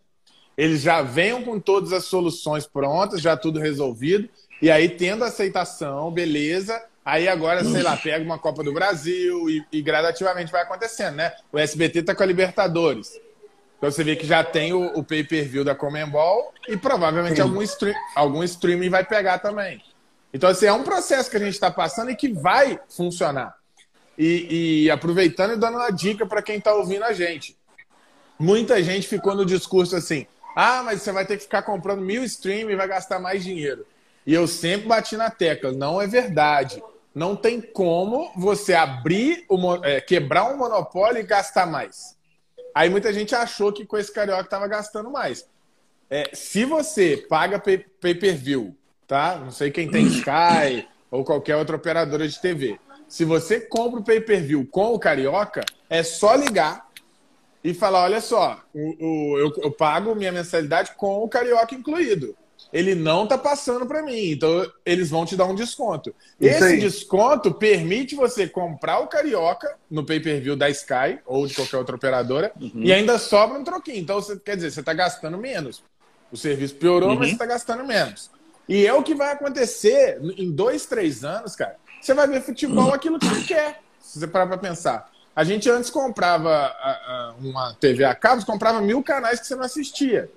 eles 0.57 0.83
já 0.83 1.03
venham 1.03 1.43
com 1.43 1.59
todas 1.59 1.93
as 1.93 2.05
soluções 2.05 2.67
prontas, 2.67 3.21
já 3.21 3.37
tudo 3.37 3.59
resolvido, 3.59 4.29
e 4.61 4.71
aí 4.71 4.89
tendo 4.89 5.25
aceitação, 5.25 6.11
beleza. 6.11 6.81
Aí 7.03 7.27
agora, 7.29 7.65
sei 7.65 7.83
lá, 7.83 7.97
pega 7.97 8.23
uma 8.23 8.39
Copa 8.39 8.63
do 8.63 8.73
Brasil 8.73 9.49
e, 9.49 9.65
e 9.73 9.81
gradativamente 9.81 10.53
vai 10.53 10.63
acontecendo, 10.63 11.17
né? 11.17 11.33
O 11.51 11.59
SBT 11.59 12.03
tá 12.03 12.15
com 12.15 12.23
a 12.23 12.27
Libertadores. 12.27 13.19
Então 13.81 13.91
você 13.91 14.05
vê 14.05 14.15
que 14.15 14.27
já 14.27 14.45
tem 14.45 14.75
o, 14.75 14.99
o 14.99 15.03
pay-per-view 15.03 15.65
da 15.65 15.75
Comembol 15.75 16.53
e 16.69 16.77
provavelmente 16.77 17.41
algum, 17.41 17.63
stream, 17.63 17.95
algum 18.15 18.45
streaming 18.45 18.91
vai 18.91 19.03
pegar 19.03 19.39
também. 19.39 19.83
Então, 20.35 20.51
assim, 20.51 20.67
é 20.67 20.73
um 20.73 20.83
processo 20.83 21.31
que 21.31 21.39
a 21.39 21.41
gente 21.41 21.55
está 21.55 21.71
passando 21.71 22.11
e 22.11 22.15
que 22.15 22.31
vai 22.31 22.79
funcionar. 22.91 23.57
E, 24.19 24.85
e 24.85 24.91
aproveitando 24.91 25.55
e 25.55 25.57
dando 25.57 25.79
uma 25.79 25.91
dica 25.91 26.27
para 26.27 26.43
quem 26.43 26.59
está 26.59 26.75
ouvindo 26.75 27.05
a 27.05 27.15
gente. 27.15 27.57
Muita 28.39 28.83
gente 28.83 29.09
ficou 29.09 29.35
no 29.35 29.47
discurso 29.47 29.97
assim: 29.97 30.27
ah, 30.55 30.83
mas 30.85 31.01
você 31.01 31.11
vai 31.11 31.25
ter 31.25 31.39
que 31.39 31.45
ficar 31.45 31.63
comprando 31.63 32.03
mil 32.03 32.23
streams 32.25 32.71
e 32.71 32.77
vai 32.77 32.87
gastar 32.87 33.19
mais 33.19 33.43
dinheiro. 33.43 33.87
E 34.27 34.35
eu 34.35 34.47
sempre 34.47 34.89
bati 34.89 35.17
na 35.17 35.31
tecla, 35.31 35.73
não 35.73 36.03
é 36.03 36.07
verdade. 36.07 36.83
Não 37.15 37.35
tem 37.35 37.63
como 37.63 38.31
você 38.37 38.75
abrir, 38.75 39.47
o, 39.49 39.85
é, 39.85 40.03
quebrar 40.03 40.53
um 40.53 40.59
monopólio 40.59 41.19
e 41.19 41.25
gastar 41.25 41.67
mais. 41.67 42.20
Aí 42.75 42.89
muita 42.89 43.13
gente 43.13 43.35
achou 43.35 43.73
que 43.73 43.85
com 43.85 43.99
esse 43.99 44.13
carioca 44.13 44.43
estava 44.43 44.67
gastando 44.67 45.11
mais. 45.11 45.49
É, 46.09 46.31
se 46.35 46.65
você 46.65 47.17
paga 47.29 47.59
pay-per-view, 47.59 48.77
tá? 49.07 49.37
Não 49.37 49.51
sei 49.51 49.71
quem 49.71 49.89
tem 49.91 50.07
Sky 50.19 50.89
ou 51.11 51.25
qualquer 51.25 51.57
outra 51.57 51.77
operadora 51.77 52.27
de 52.27 52.41
TV. 52.41 52.79
Se 53.09 53.25
você 53.25 53.61
compra 53.61 54.01
o 54.01 54.05
pay-per-view 54.05 54.67
com 54.67 54.95
o 54.95 54.99
carioca, 54.99 55.65
é 55.89 56.03
só 56.03 56.35
ligar 56.35 56.89
e 57.63 57.75
falar: 57.75 58.05
olha 58.05 58.21
só, 58.21 58.63
o, 58.75 58.79
o, 59.05 59.39
eu, 59.39 59.53
eu, 59.63 59.71
pago 59.71 60.15
minha 60.15 60.33
mensalidade 60.33 60.93
com 60.97 61.23
o 61.23 61.29
carioca 61.29 61.75
incluído. 61.75 62.37
Ele 62.73 62.95
não 62.95 63.27
tá 63.27 63.37
passando 63.37 63.85
para 63.85 64.03
mim, 64.03 64.31
então 64.31 64.65
eles 64.87 65.11
vão 65.11 65.27
te 65.27 65.37
dar 65.37 65.47
um 65.47 65.55
desconto. 65.55 66.15
Isso 66.41 66.55
Esse 66.55 66.65
aí. 66.65 66.81
desconto 66.81 67.53
permite 67.53 68.15
você 68.15 68.47
comprar 68.47 69.01
o 69.01 69.09
carioca 69.09 69.75
no 69.91 70.05
pay-per-view 70.05 70.55
da 70.55 70.71
Sky 70.71 71.19
ou 71.27 71.47
de 71.47 71.55
qualquer 71.55 71.79
outra 71.79 71.97
operadora 71.97 72.53
uhum. 72.61 72.71
e 72.77 72.93
ainda 72.93 73.19
sobra 73.19 73.59
um 73.59 73.65
troquinho. 73.65 73.99
Então, 73.99 74.21
você, 74.21 74.39
quer 74.39 74.55
dizer, 74.55 74.71
você 74.71 74.81
está 74.81 74.95
gastando 74.95 75.37
menos. 75.37 75.83
O 76.31 76.37
serviço 76.37 76.77
piorou, 76.77 77.11
uhum. 77.11 77.17
mas 77.17 77.29
você 77.29 77.33
está 77.33 77.47
gastando 77.47 77.85
menos. 77.85 78.31
E 78.69 78.87
é 78.87 78.95
o 78.95 79.03
que 79.03 79.17
vai 79.17 79.33
acontecer 79.33 80.21
em 80.37 80.53
dois, 80.53 80.87
três 80.87 81.25
anos, 81.25 81.57
cara. 81.57 81.77
Você 82.01 82.15
vai 82.15 82.29
ver 82.29 82.41
futebol 82.41 82.87
uhum. 82.87 82.95
aquilo 82.95 83.19
que 83.19 83.27
você 83.27 83.43
quer, 83.43 83.81
se 84.01 84.21
você 84.21 84.29
parar 84.29 84.47
para 84.47 84.59
pensar. 84.59 85.11
A 85.35 85.43
gente 85.43 85.69
antes 85.69 85.91
comprava 85.91 86.73
uma 87.41 87.75
TV 87.75 88.05
a 88.05 88.15
cabo, 88.15 88.45
comprava 88.45 88.81
mil 88.81 89.03
canais 89.03 89.41
que 89.41 89.47
você 89.47 89.57
não 89.57 89.65
assistia. 89.65 90.31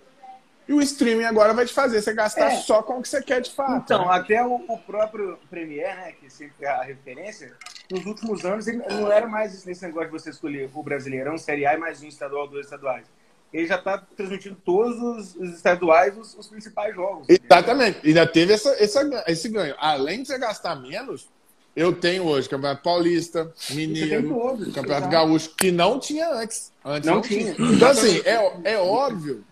E 0.67 0.73
o 0.73 0.81
streaming 0.81 1.25
agora 1.25 1.53
vai 1.53 1.65
te 1.65 1.73
fazer 1.73 2.01
você 2.01 2.13
gastar 2.13 2.51
é. 2.51 2.55
só 2.57 2.81
com 2.81 2.99
o 2.99 3.01
que 3.01 3.09
você 3.09 3.21
quer 3.21 3.41
de 3.41 3.51
fato. 3.51 3.83
Então, 3.83 4.05
né? 4.05 4.13
até 4.13 4.43
o, 4.45 4.55
o, 4.67 4.77
próprio 4.77 5.37
Premiere, 5.49 5.95
né, 5.95 6.11
que 6.13 6.29
sempre 6.29 6.65
é 6.65 6.69
a 6.69 6.81
referência, 6.81 7.53
nos 7.91 8.05
últimos 8.05 8.45
anos 8.45 8.67
ele 8.67 8.77
não 8.77 9.11
era 9.11 9.27
mais 9.27 9.67
esse 9.67 9.85
negócio 9.85 10.09
de 10.09 10.13
você 10.13 10.29
escolher 10.29 10.69
o 10.73 10.83
Brasileirão, 10.83 11.37
Série 11.37 11.65
A 11.65 11.73
e 11.73 11.77
mais 11.77 12.01
um 12.01 12.07
estadual, 12.07 12.47
dois 12.47 12.65
estaduais. 12.65 13.05
Ele 13.51 13.67
já 13.67 13.75
está 13.75 13.99
transmitindo 14.17 14.55
todos 14.65 15.35
os, 15.35 15.53
estaduais, 15.53 16.17
os, 16.17 16.33
os, 16.35 16.47
principais 16.47 16.95
jogos. 16.95 17.27
Exatamente. 17.29 17.99
Ainda 18.03 18.25
teve 18.25 18.53
essa, 18.53 18.69
essa, 18.83 19.23
esse 19.27 19.47
ganho. 19.47 19.75
Além 19.77 20.23
de 20.23 20.27
você 20.27 20.39
gastar 20.39 20.75
menos, 20.75 21.29
eu 21.75 21.93
tenho 21.93 22.25
hoje 22.25 22.49
Campeonato 22.49 22.81
Paulista, 22.81 23.51
Mineiro, 23.69 24.29
todos, 24.29 24.73
Campeonato 24.73 25.07
exato. 25.07 25.11
Gaúcho, 25.11 25.49
que 25.55 25.71
não 25.71 25.99
tinha 25.99 26.29
antes. 26.29 26.71
Antes 26.83 27.07
não, 27.07 27.15
não 27.15 27.21
tinha. 27.21 27.53
tinha. 27.53 27.71
Então, 27.71 27.89
assim, 27.89 28.21
é, 28.25 28.73
é 28.73 28.77
óbvio, 28.79 29.43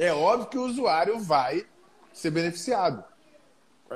é 0.00 0.12
óbvio 0.12 0.48
que 0.48 0.58
o 0.58 0.64
usuário 0.64 1.18
vai 1.20 1.64
ser 2.12 2.30
beneficiado. 2.30 3.04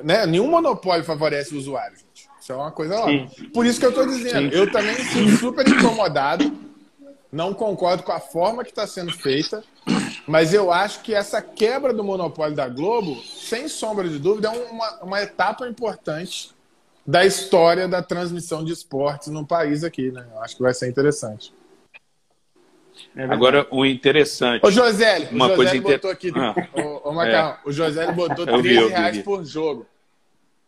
Né? 0.02 0.26
Nenhum 0.26 0.48
monopólio 0.48 1.04
favorece 1.04 1.54
o 1.54 1.58
usuário, 1.58 1.96
gente. 1.96 2.28
Isso 2.38 2.52
é 2.52 2.56
uma 2.56 2.70
coisa 2.70 2.98
óbvia. 2.98 3.26
Por 3.54 3.64
isso 3.64 3.80
que 3.80 3.86
eu 3.86 3.90
estou 3.90 4.06
dizendo, 4.06 4.52
Sim. 4.52 4.58
eu 4.58 4.70
também 4.70 4.96
sinto 4.96 5.36
super 5.38 5.66
incomodado, 5.66 6.52
não 7.32 7.54
concordo 7.54 8.02
com 8.02 8.12
a 8.12 8.20
forma 8.20 8.62
que 8.62 8.70
está 8.70 8.86
sendo 8.86 9.12
feita, 9.12 9.64
mas 10.26 10.52
eu 10.52 10.70
acho 10.70 11.00
que 11.00 11.14
essa 11.14 11.40
quebra 11.40 11.92
do 11.92 12.04
monopólio 12.04 12.54
da 12.54 12.68
Globo, 12.68 13.16
sem 13.22 13.66
sombra 13.66 14.06
de 14.06 14.18
dúvida, 14.18 14.48
é 14.48 14.70
uma, 14.70 15.02
uma 15.02 15.22
etapa 15.22 15.66
importante 15.66 16.52
da 17.06 17.24
história 17.24 17.88
da 17.88 18.02
transmissão 18.02 18.62
de 18.62 18.72
esportes 18.72 19.28
no 19.28 19.46
país 19.46 19.82
aqui, 19.82 20.10
né? 20.10 20.26
Eu 20.34 20.42
acho 20.42 20.56
que 20.56 20.62
vai 20.62 20.74
ser 20.74 20.88
interessante. 20.88 21.53
É 23.16 23.24
Agora, 23.24 23.66
o 23.70 23.86
interessante. 23.86 24.66
Ô, 24.66 24.70
José, 24.70 25.28
uma 25.30 25.46
o 25.46 25.48
José 25.50 25.56
coisa 25.56 25.80
botou 25.80 26.10
aqui. 26.10 26.32
Ah, 26.34 26.54
ô, 26.74 27.10
ô 27.10 27.12
Macarrão, 27.12 27.50
é. 27.50 27.58
o 27.64 27.72
José 27.72 28.10
botou 28.12 28.44
13 28.46 28.62
vi, 28.62 28.86
reais 28.88 29.16
vi. 29.16 29.22
por 29.22 29.44
jogo. 29.44 29.86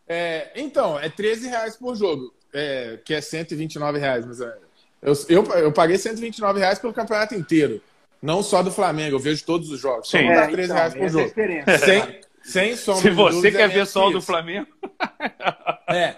É, 0.09 0.53
então, 0.55 0.99
é 0.99 1.09
13 1.09 1.49
reais 1.49 1.77
por 1.77 1.97
jogo, 1.97 2.33
é, 2.55 3.01
que 3.05 3.13
é 3.13 3.21
129 3.21 3.99
reais. 3.99 4.25
Mas 4.25 4.41
é, 4.41 4.57
eu, 5.03 5.13
eu, 5.29 5.45
eu 5.57 5.73
paguei 5.73 5.99
129 5.99 6.61
reais 6.61 6.79
pelo 6.79 6.93
campeonato 6.93 7.35
inteiro. 7.35 7.83
Não 8.23 8.43
só 8.43 8.63
do 8.63 8.71
Flamengo, 8.71 9.17
eu 9.17 9.21
vejo 9.21 9.45
todos 9.45 9.71
os 9.71 9.81
jogos. 9.81 10.09
Só 10.09 10.19
Sim. 10.19 10.29
dá 10.29 10.47
13 10.47 10.63
então, 10.63 10.77
reais 10.77 10.95
por 10.95 11.09
jogo. 11.09 11.33
Sem, 11.85 12.21
sem 12.43 12.77
sombra 12.77 13.03
Se 13.03 13.11
você 13.11 13.51
quer 13.51 13.69
ver 13.69 13.87
só 13.87 14.09
o 14.09 14.13
do 14.13 14.23
Flamengo. 14.23 14.69
É. 15.89 16.15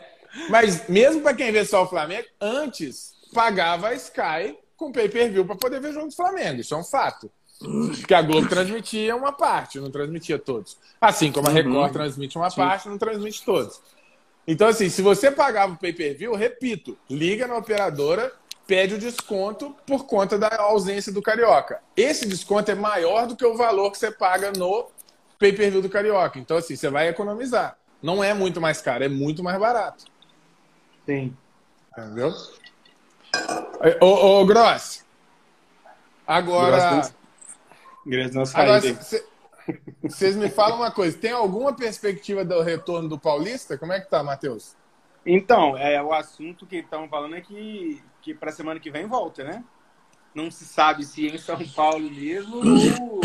Mas 0.50 0.88
mesmo 0.88 1.22
para 1.22 1.34
quem 1.34 1.50
vê 1.50 1.64
só 1.64 1.82
o 1.82 1.86
Flamengo, 1.86 2.26
antes 2.40 3.14
pagava 3.34 3.88
a 3.88 3.94
Sky 3.94 4.56
com 4.78 4.92
pay-per-view 4.92 5.44
para 5.44 5.56
poder 5.56 5.80
ver 5.80 5.92
jogo 5.92 6.06
do 6.06 6.14
Flamengo. 6.14 6.60
Isso 6.60 6.72
é 6.72 6.78
um 6.78 6.84
fato. 6.84 7.30
Porque 7.58 8.14
a 8.14 8.22
Globo 8.22 8.48
transmitia 8.48 9.16
uma 9.16 9.32
parte, 9.32 9.80
não 9.80 9.90
transmitia 9.90 10.38
todos. 10.38 10.78
Assim 11.00 11.32
como 11.32 11.48
a 11.48 11.50
Record 11.50 11.74
uhum. 11.74 11.92
transmite 11.92 12.38
uma 12.38 12.48
Sim. 12.48 12.56
parte, 12.56 12.88
não 12.88 12.96
transmite 12.96 13.44
todos. 13.44 13.80
Então, 14.46 14.68
assim, 14.68 14.88
se 14.88 15.02
você 15.02 15.30
pagava 15.30 15.74
o 15.74 15.76
pay-per-view, 15.76 16.34
repito, 16.34 16.96
liga 17.10 17.48
na 17.48 17.56
operadora, 17.56 18.32
pede 18.66 18.94
o 18.94 18.98
desconto 18.98 19.74
por 19.84 20.06
conta 20.06 20.38
da 20.38 20.56
ausência 20.60 21.12
do 21.12 21.20
Carioca. 21.20 21.82
Esse 21.96 22.26
desconto 22.26 22.70
é 22.70 22.74
maior 22.76 23.26
do 23.26 23.36
que 23.36 23.44
o 23.44 23.56
valor 23.56 23.90
que 23.90 23.98
você 23.98 24.12
paga 24.12 24.52
no 24.52 24.86
pay-per-view 25.38 25.82
do 25.82 25.90
Carioca. 25.90 26.38
Então, 26.38 26.56
assim, 26.56 26.76
você 26.76 26.88
vai 26.88 27.08
economizar. 27.08 27.76
Não 28.00 28.22
é 28.22 28.32
muito 28.32 28.60
mais 28.60 28.80
caro, 28.80 29.02
é 29.02 29.08
muito 29.08 29.42
mais 29.42 29.58
barato. 29.58 30.04
Sim. 31.04 31.36
Entendeu? 31.90 32.32
Ô, 34.00 34.40
ô 34.40 34.46
Gross. 34.46 35.04
Agora. 36.26 36.76
Gross 36.76 37.14
vocês 40.02 40.36
me 40.36 40.48
falam 40.48 40.78
uma 40.78 40.90
coisa. 40.90 41.16
Tem 41.16 41.32
alguma 41.32 41.74
perspectiva 41.74 42.44
do 42.44 42.62
retorno 42.62 43.08
do 43.08 43.18
Paulista? 43.18 43.76
Como 43.76 43.92
é 43.92 44.00
que 44.00 44.08
tá, 44.08 44.22
Matheus? 44.22 44.76
Então, 45.26 45.76
é, 45.76 46.02
o 46.02 46.12
assunto 46.12 46.66
que 46.66 46.76
estão 46.76 47.08
falando 47.08 47.36
é 47.36 47.40
que, 47.40 48.02
que 48.22 48.34
para 48.34 48.50
semana 48.50 48.80
que 48.80 48.90
vem 48.90 49.06
volta, 49.06 49.44
né? 49.44 49.62
Não 50.34 50.50
se 50.50 50.64
sabe 50.64 51.04
se 51.04 51.26
em 51.26 51.38
São 51.38 51.58
Paulo 51.74 52.10
mesmo 52.10 52.56
ou, 52.56 53.20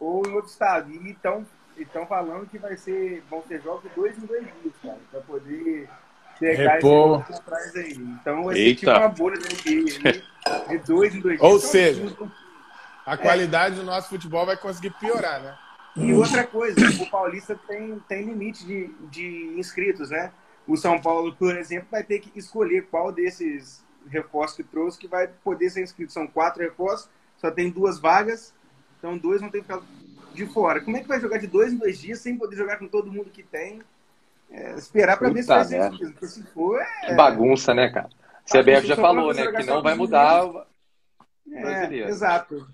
ou 0.00 0.26
em 0.26 0.32
outro 0.32 0.50
estado. 0.50 0.90
E 0.90 1.10
estão 1.10 1.46
estão 1.76 2.06
falando 2.06 2.46
que 2.46 2.58
vai 2.58 2.76
ser, 2.76 3.22
vão 3.28 3.42
ser 3.42 3.60
jogos 3.60 3.90
dois 3.96 4.16
em 4.16 4.26
dois 4.26 4.44
dias, 4.62 4.74
cara, 4.80 5.00
para 5.10 5.20
poder 5.22 5.88
pegar 6.38 6.74
Repor. 6.74 7.24
atrás 7.32 7.74
aí. 7.76 7.92
Então 7.92 8.44
vai 8.44 8.56
ser 8.56 8.74
tipo 8.74 8.90
uma 8.90 9.08
bolha 9.08 9.38
da 9.38 9.48
NBA 9.48 10.68
de 10.68 10.78
dois 10.86 11.14
em 11.14 11.20
dois 11.20 11.38
dias. 11.38 11.50
Ou 11.50 11.56
então, 11.56 11.68
seja, 11.68 12.16
a 13.06 13.16
qualidade 13.16 13.76
é. 13.76 13.78
do 13.78 13.84
nosso 13.84 14.08
futebol 14.08 14.46
vai 14.46 14.56
conseguir 14.56 14.90
piorar, 14.98 15.42
né? 15.42 15.56
E 15.96 16.12
outra 16.12 16.44
coisa, 16.44 16.80
o 17.00 17.08
Paulista 17.08 17.58
tem, 17.68 18.00
tem 18.08 18.24
limite 18.24 18.66
de, 18.66 18.88
de 19.10 19.54
inscritos, 19.56 20.10
né? 20.10 20.32
O 20.66 20.76
São 20.76 21.00
Paulo, 21.00 21.34
por 21.36 21.56
exemplo, 21.56 21.86
vai 21.90 22.02
ter 22.02 22.18
que 22.18 22.36
escolher 22.36 22.86
qual 22.90 23.12
desses 23.12 23.84
reforços 24.08 24.56
que 24.56 24.64
trouxe 24.64 24.98
que 24.98 25.06
vai 25.06 25.28
poder 25.28 25.70
ser 25.70 25.82
inscrito. 25.82 26.12
São 26.12 26.26
quatro 26.26 26.62
reforços, 26.62 27.08
só 27.36 27.50
tem 27.50 27.70
duas 27.70 28.00
vagas, 28.00 28.52
então 28.98 29.16
dois 29.16 29.40
vão 29.40 29.50
ter 29.50 29.58
que 29.58 29.64
ficar 29.64 29.82
de 30.32 30.46
fora. 30.46 30.80
Como 30.80 30.96
é 30.96 31.00
que 31.00 31.08
vai 31.08 31.20
jogar 31.20 31.38
de 31.38 31.46
dois 31.46 31.72
em 31.72 31.76
dois 31.76 31.98
dias 31.98 32.18
sem 32.18 32.36
poder 32.36 32.56
jogar 32.56 32.78
com 32.78 32.88
todo 32.88 33.12
mundo 33.12 33.30
que 33.30 33.42
tem? 33.42 33.80
É, 34.50 34.74
esperar 34.74 35.16
para 35.18 35.30
ver 35.30 35.42
se 35.42 35.48
vai 35.48 35.64
ser 35.64 35.92
isso 35.92 36.12
Porque 36.12 36.26
se 36.26 36.42
for. 36.44 36.80
É... 36.80 37.06
Que 37.06 37.14
bagunça, 37.14 37.74
né, 37.74 37.90
cara? 37.90 38.08
A 38.08 38.58
CBF 38.58 38.86
já 38.86 38.96
falou, 38.96 39.32
né? 39.34 39.50
Que 39.50 39.64
não 39.64 39.82
vai 39.82 39.94
mudar. 39.94 40.44
Mesmo. 40.44 40.64
é, 41.52 41.60
brasileiro. 41.60 42.08
Exato. 42.08 42.68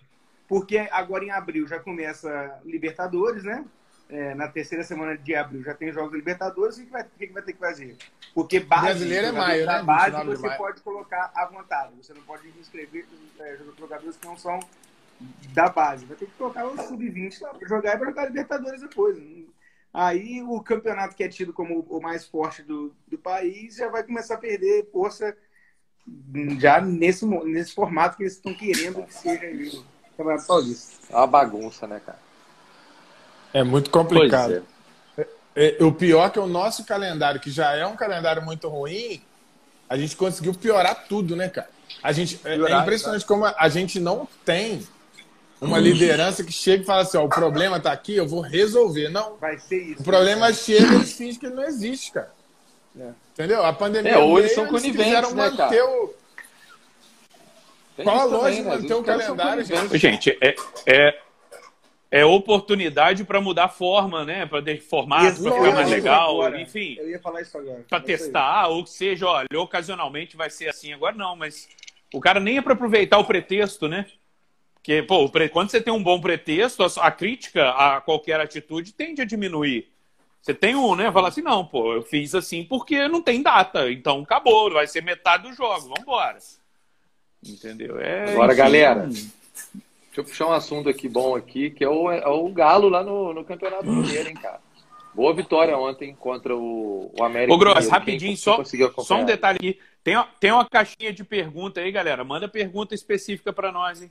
Porque 0.48 0.88
agora 0.90 1.24
em 1.24 1.30
abril 1.30 1.66
já 1.66 1.78
começa 1.78 2.60
Libertadores, 2.64 3.44
né? 3.44 3.64
É, 4.08 4.34
na 4.34 4.48
terceira 4.48 4.82
semana 4.82 5.16
de 5.16 5.34
abril 5.36 5.62
já 5.62 5.72
tem 5.72 5.92
jogos 5.92 6.10
da 6.10 6.16
Libertadores, 6.16 6.76
o 6.76 6.84
que 6.84 6.90
vai, 6.90 7.02
o 7.02 7.06
que 7.16 7.26
vai 7.28 7.42
ter 7.42 7.52
que 7.52 7.60
fazer? 7.60 7.96
Porque 8.34 8.58
base, 8.58 8.86
brasileiro 8.86 9.28
é 9.28 9.32
maio, 9.32 9.66
né? 9.66 9.82
base 9.84 10.24
você 10.24 10.50
pode 10.56 10.80
colocar 10.80 11.30
à 11.32 11.46
vontade. 11.46 11.92
Você 12.02 12.12
não 12.12 12.22
pode 12.22 12.48
inscrever 12.58 13.06
é, 13.38 13.56
jogadores 13.78 14.16
que 14.16 14.26
não 14.26 14.36
são 14.36 14.58
da 15.52 15.68
base. 15.68 16.04
Vai 16.06 16.16
ter 16.16 16.26
que 16.26 16.32
colocar 16.32 16.66
o 16.66 16.76
sub-20 16.82 17.40
lá 17.40 17.54
para 17.54 17.68
jogar 17.68 17.94
e 17.94 17.98
para 17.98 18.06
jogar 18.08 18.24
Libertadores 18.26 18.80
depois. 18.80 19.16
Aí 19.92 20.42
o 20.42 20.60
campeonato 20.60 21.16
que 21.16 21.24
é 21.24 21.28
tido 21.28 21.52
como 21.52 21.80
o 21.88 22.00
mais 22.00 22.24
forte 22.24 22.62
do, 22.62 22.94
do 23.08 23.18
país 23.18 23.76
já 23.76 23.88
vai 23.88 24.04
começar 24.04 24.34
a 24.34 24.38
perder 24.38 24.88
força 24.92 25.36
já 26.58 26.80
nesse, 26.80 27.26
nesse 27.26 27.74
formato 27.74 28.16
que 28.16 28.22
eles 28.22 28.34
estão 28.34 28.54
querendo 28.54 29.02
que 29.02 29.14
seja 29.14 29.78
o 29.78 29.84
Campeonato 30.16 30.46
Paulista. 30.46 30.96
É 31.12 31.16
uma 31.16 31.26
bagunça, 31.26 31.86
né, 31.86 32.00
cara? 32.04 32.18
É 33.52 33.64
muito 33.64 33.90
complicado. 33.90 34.64
É. 35.16 35.26
É, 35.56 35.76
é, 35.80 35.84
o 35.84 35.92
pior 35.92 36.26
é 36.26 36.30
que 36.30 36.38
o 36.38 36.46
nosso 36.46 36.84
calendário, 36.84 37.40
que 37.40 37.50
já 37.50 37.74
é 37.74 37.84
um 37.84 37.96
calendário 37.96 38.42
muito 38.42 38.68
ruim, 38.68 39.20
a 39.88 39.96
gente 39.96 40.16
conseguiu 40.16 40.54
piorar 40.54 41.06
tudo, 41.08 41.34
né, 41.34 41.48
cara? 41.48 41.68
A 42.02 42.12
gente, 42.12 42.40
é, 42.44 42.54
é 42.54 42.78
impressionante 42.78 43.26
como 43.26 43.44
a, 43.44 43.54
a 43.58 43.68
gente 43.68 43.98
não 43.98 44.28
tem 44.44 44.86
uma 45.60 45.78
liderança 45.78 46.42
que 46.42 46.52
chega 46.52 46.82
e 46.82 46.86
fala 46.86 47.02
assim: 47.02 47.18
ó, 47.18 47.24
o 47.24 47.28
problema 47.28 47.76
está 47.76 47.92
aqui, 47.92 48.16
eu 48.16 48.26
vou 48.26 48.40
resolver. 48.40 49.08
Não. 49.10 49.36
Vai 49.36 49.58
ser 49.58 49.82
isso. 49.82 50.00
O 50.00 50.04
problema 50.04 50.48
né? 50.48 50.54
chega 50.54 50.94
e 50.96 51.04
finge 51.04 51.38
que 51.38 51.46
ele 51.46 51.54
não 51.54 51.64
existe, 51.64 52.12
cara. 52.12 52.32
É. 52.98 53.10
Entendeu? 53.32 53.64
A 53.64 53.72
pandemia. 53.72 54.12
É, 54.12 54.18
ou 54.18 54.38
eles 54.38 54.54
são 54.54 54.66
coniventes, 54.66 55.32
né, 55.32 55.52
cara? 55.56 55.86
O... 55.86 56.14
Qual 58.02 58.18
a 58.18 58.24
lógica 58.24 58.70
né? 58.70 58.76
manter 58.76 58.94
o 58.94 59.02
calendário, 59.02 59.64
gente? 59.64 59.98
Gente, 59.98 60.38
é, 60.40 60.54
é, 60.86 61.18
é 62.10 62.24
oportunidade 62.24 63.24
para 63.24 63.40
mudar 63.40 63.64
a 63.64 63.68
forma, 63.68 64.24
né? 64.24 64.46
Para 64.46 64.62
formato, 64.78 65.42
para 65.42 65.52
ficar 65.52 65.72
mais 65.72 65.90
legal, 65.90 66.30
agora. 66.30 66.60
enfim. 66.60 66.96
Eu 66.98 67.10
ia 67.10 67.20
falar 67.20 67.42
isso 67.42 67.56
agora. 67.58 67.84
Para 67.88 68.00
testar, 68.00 68.68
ou 68.68 68.84
que 68.84 68.90
seja, 68.90 69.26
olha, 69.26 69.46
ocasionalmente 69.56 70.36
vai 70.36 70.48
ser 70.48 70.68
assim, 70.68 70.92
agora 70.92 71.14
não, 71.14 71.36
mas 71.36 71.68
o 72.12 72.20
cara 72.20 72.40
nem 72.40 72.58
é 72.58 72.62
para 72.62 72.72
aproveitar 72.72 73.18
o 73.18 73.24
pretexto, 73.24 73.86
né? 73.86 74.06
Porque, 74.90 75.02
pô, 75.04 75.30
quando 75.50 75.70
você 75.70 75.80
tem 75.80 75.92
um 75.92 76.02
bom 76.02 76.20
pretexto, 76.20 76.82
a 77.00 77.10
crítica 77.12 77.70
a 77.70 78.00
qualquer 78.00 78.40
atitude 78.40 78.92
tende 78.92 79.22
a 79.22 79.24
diminuir. 79.24 79.88
Você 80.42 80.52
tem 80.52 80.74
um, 80.74 80.96
né? 80.96 81.12
Fala 81.12 81.28
assim, 81.28 81.42
não, 81.42 81.64
pô, 81.64 81.94
eu 81.94 82.02
fiz 82.02 82.34
assim 82.34 82.64
porque 82.64 83.06
não 83.06 83.22
tem 83.22 83.40
data. 83.40 83.88
Então 83.88 84.22
acabou, 84.22 84.72
vai 84.72 84.88
ser 84.88 85.00
metade 85.04 85.44
do 85.48 85.54
jogo, 85.54 85.82
vamos 85.82 86.00
embora. 86.00 86.38
Entendeu? 87.46 88.00
É, 88.00 88.32
Agora, 88.32 88.52
enfim, 88.52 88.62
galera, 88.62 89.06
deixa 89.06 89.30
eu 90.16 90.24
puxar 90.24 90.48
um 90.48 90.52
assunto 90.52 90.88
aqui 90.88 91.08
bom 91.08 91.36
aqui, 91.36 91.70
que 91.70 91.84
é 91.84 91.88
o, 91.88 92.10
é 92.10 92.26
o 92.26 92.48
Galo 92.48 92.88
lá 92.88 93.04
no, 93.04 93.32
no 93.32 93.44
Campeonato 93.44 93.86
Mineiro, 93.86 94.28
hein, 94.28 94.34
cara. 94.34 94.58
Boa 95.14 95.32
vitória 95.32 95.78
ontem 95.78 96.16
contra 96.16 96.56
o, 96.56 97.12
o 97.16 97.22
América. 97.22 97.54
Ô, 97.54 97.58
Gross, 97.58 97.86
rapidinho, 97.86 98.36
só, 98.36 98.60
só 99.04 99.20
um 99.20 99.24
detalhe 99.24 99.56
aqui. 99.56 99.78
Tem, 100.02 100.20
tem 100.40 100.50
uma 100.50 100.68
caixinha 100.68 101.12
de 101.12 101.22
pergunta 101.22 101.80
aí, 101.80 101.92
galera. 101.92 102.24
Manda 102.24 102.48
pergunta 102.48 102.92
específica 102.92 103.52
para 103.52 103.70
nós, 103.70 104.02
hein? 104.02 104.10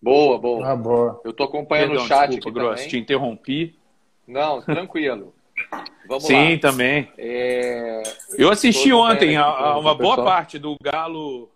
Boa, 0.00 0.38
boa. 0.38 0.66
Ah, 0.66 0.76
boa. 0.76 1.20
Eu 1.24 1.32
tô 1.32 1.44
acompanhando 1.44 1.90
Perdão, 1.90 2.04
o 2.04 2.08
chat 2.08 2.30
desculpa, 2.30 2.48
aqui 2.48 2.58
Gross, 2.58 2.76
também. 2.76 2.88
te 2.88 2.98
interrompi. 2.98 3.78
Não, 4.26 4.62
tranquilo. 4.62 5.34
Vamos 6.06 6.24
Sim, 6.24 6.54
lá. 6.54 6.58
também. 6.60 7.12
É... 7.18 8.02
Eu 8.36 8.50
assisti 8.50 8.92
ontem 8.92 9.36
a, 9.36 9.44
a 9.44 9.78
uma 9.78 9.94
boa 9.94 10.22
parte 10.24 10.58
do 10.58 10.76
Galo. 10.80 11.50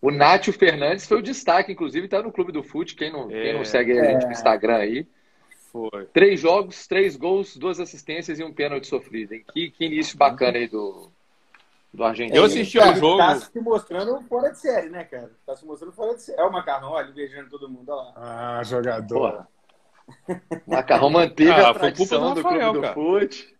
O 0.00 0.10
Nátio 0.10 0.52
Fernandes 0.52 1.06
foi 1.06 1.18
o 1.18 1.22
destaque, 1.22 1.72
inclusive 1.72 2.06
está 2.06 2.22
no 2.22 2.32
Clube 2.32 2.52
do 2.52 2.62
Fute. 2.62 2.94
Quem 2.94 3.12
não, 3.12 3.30
é... 3.30 3.42
quem 3.42 3.52
não 3.52 3.64
segue 3.64 3.98
a 3.98 4.04
gente 4.04 4.24
no 4.24 4.32
Instagram 4.32 4.76
aí. 4.76 5.06
Foi. 5.70 6.06
Três 6.06 6.40
jogos, 6.40 6.86
três 6.86 7.16
gols, 7.16 7.56
duas 7.56 7.78
assistências 7.78 8.38
e 8.38 8.44
um 8.44 8.52
pênalti 8.52 8.86
sofrido. 8.86 9.34
Que, 9.52 9.70
que 9.70 9.84
início 9.84 10.16
bacana 10.16 10.56
aí 10.56 10.66
do, 10.66 11.10
do 11.96 12.04
Argentina. 12.04 12.36
Eu 12.36 12.44
assisti 12.44 12.78
ao 12.78 12.94
jogo. 12.94 13.18
Tá 13.18 13.40
se 13.40 13.60
mostrando 13.60 14.20
fora 14.28 14.50
de 14.50 14.58
série, 14.58 14.90
né, 14.90 15.02
cara? 15.04 15.30
Tá 15.46 15.56
se 15.56 15.64
mostrando 15.64 15.92
fora 15.92 16.14
de 16.14 16.22
série. 16.22 16.38
É 16.38 16.44
o 16.44 16.52
Macarrão, 16.52 16.90
olha, 16.90 17.10
beijando 17.10 17.48
todo 17.48 17.68
mundo, 17.68 17.90
olha 17.90 18.02
lá. 18.02 18.58
Ah, 18.58 18.62
jogador. 18.62 19.32
Porra. 19.32 19.48
Macarrão 20.66 21.10
manteve 21.10 21.50
ah, 21.50 21.70
a 21.70 21.74
tradição 21.74 22.34
do, 22.34 22.42
Rafael, 22.42 22.72
clube 22.72 22.86
do 22.86 22.94
fute. 22.94 23.56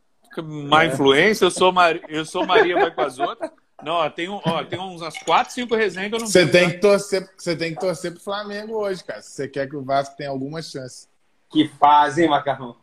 Má 0.69 0.85
é. 0.85 0.89
influência, 0.89 1.47
eu 1.47 1.51
sou, 1.51 1.73
Mar... 1.73 1.99
eu 2.11 2.27
sou 2.27 2.47
Maria, 2.47 2.75
vai 2.77 2.91
com 2.91 3.01
as 3.01 3.19
outras. 3.19 3.51
Não, 3.83 3.95
ó, 3.95 4.11
tem, 4.11 4.29
um, 4.29 4.41
ó, 4.45 4.63
tem 4.65 4.79
uns 4.79 5.19
4, 5.19 5.53
5 5.55 5.75
resenhas 5.75 6.11
que 6.11 6.15
eu 6.15 6.21
não 6.21 6.27
Você 6.27 6.47
tem 6.47 6.71
que 6.71 6.79
torcer, 6.79 7.29
você 7.37 7.57
tem 7.57 7.75
que 7.75 7.81
torcer 7.81 8.13
pro 8.13 8.21
Flamengo 8.21 8.75
hoje, 8.75 9.03
cara. 9.03 9.23
Se 9.23 9.31
você 9.31 9.49
quer 9.49 9.67
que 9.69 9.77
o 9.77 9.83
Vasco 9.83 10.15
tenha 10.15 10.31
alguma 10.31 10.61
chance. 10.61 11.09
Que 11.51 11.69
fazem, 11.69 12.29
Macarrão. 12.29 12.77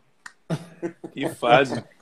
Que 1.13 1.29
fazem. 1.29 1.83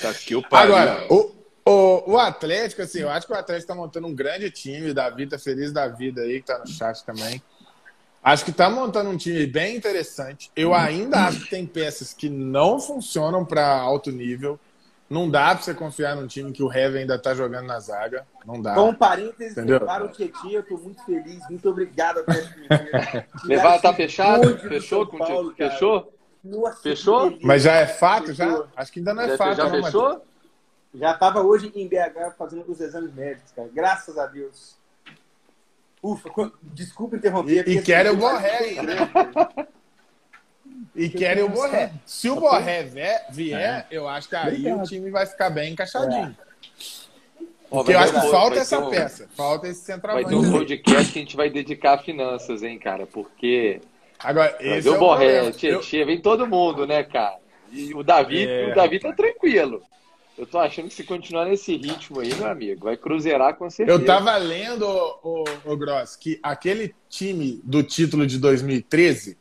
Tá 0.00 0.10
aqui 0.10 0.36
o 0.36 0.44
Agora, 0.52 1.12
o, 1.12 1.37
o, 1.68 2.12
o 2.12 2.18
Atlético, 2.18 2.82
assim, 2.82 3.00
eu 3.00 3.10
acho 3.10 3.26
que 3.26 3.32
o 3.32 3.36
Atlético 3.36 3.64
está 3.64 3.74
montando 3.74 4.06
um 4.06 4.14
grande 4.14 4.50
time. 4.50 4.94
Davi 4.94 5.26
tá 5.26 5.38
feliz 5.38 5.72
da 5.72 5.86
vida 5.86 6.22
aí, 6.22 6.40
que 6.40 6.46
tá 6.46 6.58
no 6.58 6.66
chat 6.66 7.04
também. 7.04 7.42
Acho 8.22 8.44
que 8.44 8.52
tá 8.52 8.70
montando 8.70 9.10
um 9.10 9.16
time 9.16 9.46
bem 9.46 9.76
interessante. 9.76 10.50
Eu 10.56 10.74
ainda 10.74 11.26
acho 11.26 11.44
que 11.44 11.50
tem 11.50 11.66
peças 11.66 12.12
que 12.12 12.28
não 12.28 12.80
funcionam 12.80 13.44
para 13.44 13.66
alto 13.66 14.10
nível. 14.10 14.58
Não 15.08 15.30
dá 15.30 15.54
para 15.54 15.62
você 15.62 15.72
confiar 15.72 16.16
num 16.16 16.26
time 16.26 16.52
que 16.52 16.62
o 16.62 16.70
Heaven 16.70 17.02
ainda 17.02 17.18
tá 17.18 17.34
jogando 17.34 17.66
na 17.66 17.80
zaga. 17.80 18.26
Não 18.44 18.60
dá. 18.60 18.74
Com 18.74 18.94
parênteses, 18.94 19.54
para 19.84 20.04
o 20.04 20.08
Tietchan, 20.08 20.48
eu 20.50 20.62
tô 20.62 20.76
muito 20.76 21.02
feliz. 21.04 21.38
Muito 21.48 21.68
obrigado, 21.68 22.20
Atlético 22.20 22.58
Levar 23.44 23.80
tá 23.80 23.94
fechado? 23.94 24.58
Fechou 24.58 25.06
com 25.06 25.18
Paulo, 25.18 25.54
Fechou? 25.54 26.12
Nossa, 26.44 26.82
fechou? 26.82 27.38
Mas 27.42 27.62
já 27.62 27.76
é 27.76 27.86
fato, 27.86 28.32
já? 28.32 28.64
Acho 28.76 28.92
que 28.92 29.00
ainda 29.00 29.14
não 29.14 29.22
é 29.22 29.28
já, 29.28 29.36
fato. 29.36 29.56
Já 29.56 29.64
não, 29.64 29.84
fechou? 29.84 30.22
Já 30.94 31.12
estava 31.12 31.42
hoje 31.42 31.70
em 31.74 31.86
BH 31.86 32.34
fazendo 32.36 32.64
os 32.70 32.80
exames 32.80 33.12
médicos, 33.14 33.52
cara. 33.52 33.68
Graças 33.72 34.16
a 34.16 34.26
Deus. 34.26 34.76
Ufa, 36.02 36.30
desculpa 36.62 37.16
interromper. 37.16 37.68
E, 37.68 37.78
e 37.78 37.82
querem 37.82 38.12
o 38.12 38.16
Borré, 38.16 38.82
né? 38.82 39.66
E 40.94 41.08
querem 41.08 41.44
o 41.44 41.48
Borré. 41.48 41.92
Se 42.04 42.28
o 42.28 42.36
Borré 42.36 42.82
vier, 43.30 43.60
é. 43.60 43.86
eu 43.90 44.08
acho 44.08 44.28
que 44.28 44.34
aí 44.34 44.48
Obrigado. 44.48 44.80
o 44.80 44.82
time 44.82 45.10
vai 45.10 45.26
ficar 45.26 45.50
bem 45.50 45.72
encaixadinho. 45.72 46.36
É. 46.44 46.48
Porque 47.70 47.92
eu 47.92 47.98
acho 47.98 48.12
que 48.14 48.30
falta 48.30 48.56
essa 48.56 48.78
um... 48.78 48.90
peça. 48.90 49.28
Falta 49.36 49.68
esse 49.68 49.80
centroavante. 49.82 50.24
Vai 50.24 50.32
ter 50.32 50.48
um 50.48 50.52
podcast 50.52 51.12
que 51.12 51.18
a 51.18 51.22
gente 51.22 51.36
vai 51.36 51.50
dedicar 51.50 51.94
a 51.94 51.98
finanças, 51.98 52.62
hein, 52.62 52.78
cara? 52.78 53.06
Porque. 53.06 53.80
Agora, 54.18 54.56
esse 54.58 54.88
é 54.88 54.90
o 54.90 54.98
Borré, 54.98 55.50
Tietchan, 55.52 55.98
eu... 55.98 56.06
vem 56.06 56.20
todo 56.20 56.46
mundo, 56.46 56.86
né, 56.86 57.04
cara? 57.04 57.36
E 57.70 57.94
o 57.94 58.02
Davi, 58.02 58.48
é... 58.48 58.72
o 58.72 58.74
Davi 58.74 58.98
tá 58.98 59.12
tranquilo. 59.12 59.82
Eu 60.38 60.46
tô 60.46 60.56
achando 60.56 60.86
que 60.88 60.94
se 60.94 61.02
continuar 61.02 61.46
nesse 61.46 61.76
ritmo 61.76 62.20
aí, 62.20 62.32
meu 62.32 62.46
amigo, 62.46 62.84
vai 62.84 62.96
cruzeirar 62.96 63.56
com 63.56 63.68
certeza. 63.68 63.98
Eu 63.98 64.06
tava 64.06 64.36
lendo, 64.36 64.86
o, 64.86 65.44
o, 65.64 65.72
o 65.72 65.76
Gross, 65.76 66.14
que 66.14 66.38
aquele 66.40 66.94
time 67.08 67.60
do 67.64 67.82
título 67.82 68.24
de 68.24 68.38
2013, 68.38 69.36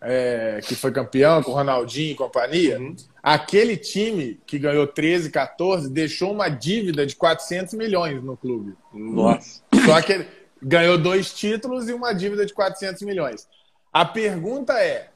é, 0.00 0.60
que 0.66 0.74
foi 0.74 0.90
campeão 0.90 1.44
com 1.44 1.52
o 1.52 1.54
Ronaldinho 1.54 2.10
e 2.10 2.14
companhia, 2.16 2.80
uhum. 2.80 2.96
aquele 3.22 3.76
time 3.76 4.40
que 4.44 4.58
ganhou 4.58 4.84
13, 4.84 5.30
14, 5.30 5.88
deixou 5.88 6.32
uma 6.32 6.48
dívida 6.48 7.06
de 7.06 7.14
400 7.14 7.74
milhões 7.74 8.20
no 8.20 8.36
clube. 8.36 8.74
Nossa. 8.92 9.62
Só 9.86 10.02
que 10.02 10.12
ele 10.12 10.26
ganhou 10.60 10.98
dois 10.98 11.32
títulos 11.32 11.88
e 11.88 11.92
uma 11.92 12.12
dívida 12.12 12.44
de 12.44 12.52
400 12.52 13.00
milhões. 13.02 13.46
A 13.92 14.04
pergunta 14.04 14.72
é: 14.72 15.10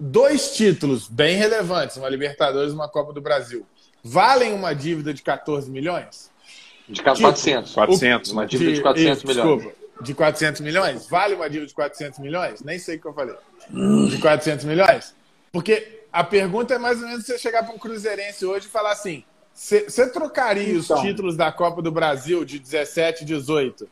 dois 0.00 0.56
títulos 0.56 1.06
bem 1.06 1.36
relevantes, 1.36 1.96
uma 1.96 2.08
Libertadores 2.08 2.72
e 2.72 2.74
uma 2.74 2.88
Copa 2.88 3.12
do 3.12 3.20
Brasil 3.20 3.64
valem 4.02 4.52
uma 4.52 4.74
dívida 4.74 5.12
de 5.14 5.22
14 5.22 5.70
milhões? 5.70 6.30
De 6.88 7.02
400. 7.02 7.70
Tipo, 7.70 7.86
400. 7.86 8.30
Uma 8.32 8.46
dívida 8.46 8.70
de, 8.70 8.76
de 8.76 8.82
400 8.82 9.24
milhões. 9.24 9.62
Desculpa, 9.62 9.80
de 10.00 10.14
400 10.14 10.60
milhões? 10.60 11.08
Vale 11.08 11.34
uma 11.34 11.48
dívida 11.48 11.66
de 11.66 11.74
400 11.74 12.18
milhões? 12.18 12.62
Nem 12.62 12.78
sei 12.78 12.96
o 12.96 13.00
que 13.00 13.06
eu 13.06 13.14
falei. 13.14 13.34
De 14.08 14.18
400 14.18 14.64
milhões? 14.64 15.14
Porque 15.52 16.00
a 16.12 16.24
pergunta 16.24 16.74
é 16.74 16.78
mais 16.78 17.00
ou 17.00 17.08
menos 17.08 17.24
você 17.24 17.38
chegar 17.38 17.64
para 17.64 17.74
um 17.74 17.78
cruzeirense 17.78 18.44
hoje 18.44 18.66
e 18.66 18.70
falar 18.70 18.92
assim, 18.92 19.24
você 19.52 20.10
trocaria 20.10 20.74
então. 20.74 20.96
os 20.96 21.02
títulos 21.02 21.36
da 21.36 21.52
Copa 21.52 21.82
do 21.82 21.92
Brasil 21.92 22.44
de 22.44 22.58
17 22.58 23.22
e 23.22 23.26
18? 23.26 23.88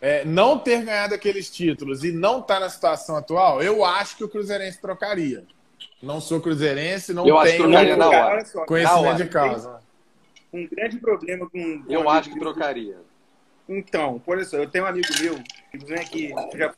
É, 0.00 0.24
não 0.24 0.58
ter 0.58 0.84
ganhado 0.84 1.14
aqueles 1.14 1.50
títulos 1.50 2.04
e 2.04 2.12
não 2.12 2.40
estar 2.40 2.54
tá 2.54 2.60
na 2.60 2.68
situação 2.68 3.16
atual, 3.16 3.62
eu 3.62 3.84
acho 3.84 4.16
que 4.16 4.24
o 4.24 4.28
Cruzeirense 4.28 4.80
trocaria. 4.80 5.44
Não 6.02 6.20
sou 6.20 6.40
cruzeirense, 6.40 7.12
não 7.12 7.26
eu 7.26 7.34
tenho 7.42 7.76
acho 7.76 7.86
que 7.86 7.96
na 7.96 8.08
hora. 8.08 8.44
conhecimento 8.66 9.02
na 9.02 9.08
hora. 9.10 9.24
de 9.24 9.30
causa. 9.30 9.80
Um 10.52 10.66
grande 10.66 10.98
problema 10.98 11.48
com. 11.48 11.84
Eu 11.88 12.04
com 12.04 12.10
acho 12.10 12.30
que 12.30 12.38
trocaria. 12.38 12.98
Então, 13.68 14.18
por 14.20 14.38
isso, 14.38 14.56
eu 14.56 14.68
tenho 14.68 14.84
um 14.84 14.88
amigo 14.88 15.08
meu 15.20 15.34
né, 15.34 16.04
que 16.04 16.32
já 16.56 16.74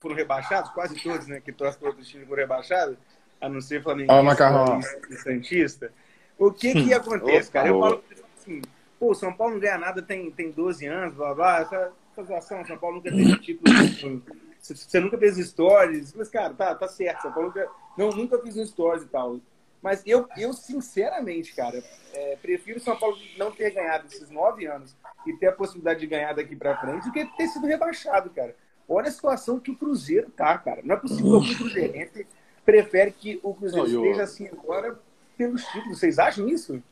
foram 0.00 0.16
rebaixados, 0.16 0.70
quase 0.70 1.00
todos, 1.02 1.26
né? 1.26 1.40
Que 1.40 1.52
torcem 1.52 1.78
para 1.78 1.88
outros 1.88 2.08
times 2.08 2.26
foram 2.26 2.40
rebaixados, 2.40 2.96
a 3.40 3.48
não 3.48 3.60
ser 3.60 3.82
Flamengo 3.82 4.12
oh, 4.12 4.22
Macarrão. 4.22 4.80
e 5.10 5.16
Santista. 5.16 5.92
O 6.38 6.50
que 6.50 6.72
que 6.72 6.94
acontece, 6.94 7.50
cara? 7.50 7.68
Eu 7.68 7.78
falo 7.78 8.02
assim, 8.38 8.62
pô, 8.98 9.14
São 9.14 9.32
Paulo 9.32 9.54
não 9.54 9.60
ganha 9.60 9.76
nada 9.76 10.00
tem, 10.00 10.30
tem 10.30 10.50
12 10.50 10.86
anos, 10.86 11.14
blá 11.14 11.34
blá, 11.34 11.60
essa, 11.60 11.92
essa 12.12 12.24
zoação, 12.24 12.64
São 12.64 12.78
Paulo 12.78 12.96
nunca 12.96 13.10
teve 13.10 13.38
título, 13.40 14.22
você 14.60 15.00
nunca 15.00 15.18
fez 15.18 15.36
stories, 15.36 16.12
mas 16.14 16.28
cara, 16.28 16.54
tá, 16.54 16.74
tá 16.74 16.86
certo, 16.86 17.22
São 17.22 17.32
Paulo 17.32 17.48
nunca, 17.48 17.70
não, 17.96 18.10
nunca 18.10 18.38
fiz 18.38 18.56
um 18.56 18.66
stories 18.66 19.04
e 19.04 19.08
tal. 19.08 19.40
Mas 19.82 20.02
eu, 20.06 20.28
eu 20.36 20.52
sinceramente, 20.52 21.54
cara, 21.54 21.82
é, 22.12 22.36
prefiro 22.40 22.78
São 22.80 22.96
Paulo 22.96 23.16
não 23.38 23.50
ter 23.50 23.70
ganhado 23.70 24.06
esses 24.06 24.28
nove 24.28 24.66
anos 24.66 24.94
e 25.26 25.32
ter 25.34 25.48
a 25.48 25.52
possibilidade 25.52 26.00
de 26.00 26.06
ganhar 26.06 26.34
daqui 26.34 26.54
para 26.54 26.76
frente 26.76 27.04
do 27.04 27.12
que 27.12 27.24
ter 27.36 27.48
sido 27.48 27.66
rebaixado, 27.66 28.28
cara. 28.30 28.54
Olha 28.86 29.08
a 29.08 29.12
situação 29.12 29.58
que 29.58 29.70
o 29.70 29.76
Cruzeiro 29.76 30.30
tá, 30.30 30.58
cara. 30.58 30.80
Não 30.84 30.96
é 30.96 30.98
possível 30.98 31.40
que 31.40 31.52
o 31.52 31.56
Cruzeirense 31.58 32.26
prefere 32.64 33.12
que 33.12 33.40
o 33.42 33.54
Cruzeiro 33.54 33.88
não, 33.88 34.02
esteja 34.02 34.20
eu... 34.20 34.24
assim 34.24 34.48
agora 34.48 34.98
pelos 35.38 35.64
títulos. 35.66 35.98
Vocês 35.98 36.18
acham 36.18 36.46
isso? 36.48 36.82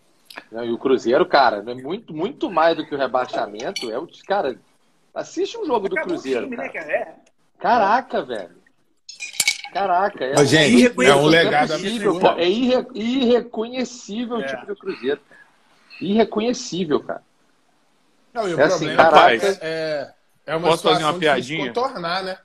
Não, 0.51 0.65
e 0.65 0.73
o 0.73 0.79
Cruzeiro, 0.79 1.27
cara, 1.27 1.65
é 1.67 1.75
muito, 1.75 2.15
muito 2.15 2.51
mais 2.51 2.77
do 2.77 2.87
que 2.87 2.95
o 2.95 2.99
rebaixamento. 2.99 3.91
É 3.91 3.99
o 3.99 4.09
cara. 4.27 4.59
Assiste 5.15 5.59
um 5.59 5.67
jogo 5.67 5.89
do 5.89 5.97
Cruzeiro. 5.97 6.45
Time, 6.45 6.57
né, 6.57 6.69
cara. 6.69 6.87
Né, 6.87 6.93
cara? 6.99 7.11
É. 7.11 7.17
Caraca, 7.59 8.23
velho. 8.23 8.59
Caraca, 9.73 10.25
é, 10.25 10.35
Mas, 10.35 10.49
gente, 10.49 11.05
é 11.05 11.15
um 11.15 11.27
legado 11.27 11.75
é, 11.75 11.77
é 12.43 12.49
irre, 12.49 12.87
irreconhecível 12.95 14.41
é. 14.41 14.45
o 14.45 14.47
tipo 14.47 14.67
do 14.67 14.77
Cruzeiro. 14.77 15.21
Irreconhecível, 16.01 17.01
cara. 17.01 17.23
Não, 18.33 18.49
e 18.49 18.55
o 18.55 18.61
é 18.61 18.65
assim, 18.65 18.79
problema 18.79 19.03
assim, 19.03 19.11
caraca, 19.11 19.59
é, 19.61 20.15
é 20.47 20.57
uma 20.57 20.69
Posso 20.69 20.83
fazer 20.85 21.05
uma 21.05 21.19
piadinha? 21.19 21.67
contornar, 21.67 22.23
né? 22.23 22.39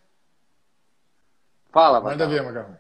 Fala, 1.71 2.01
Manda 2.01 2.27
ver, 2.27 2.43
Macarrão. 2.43 2.77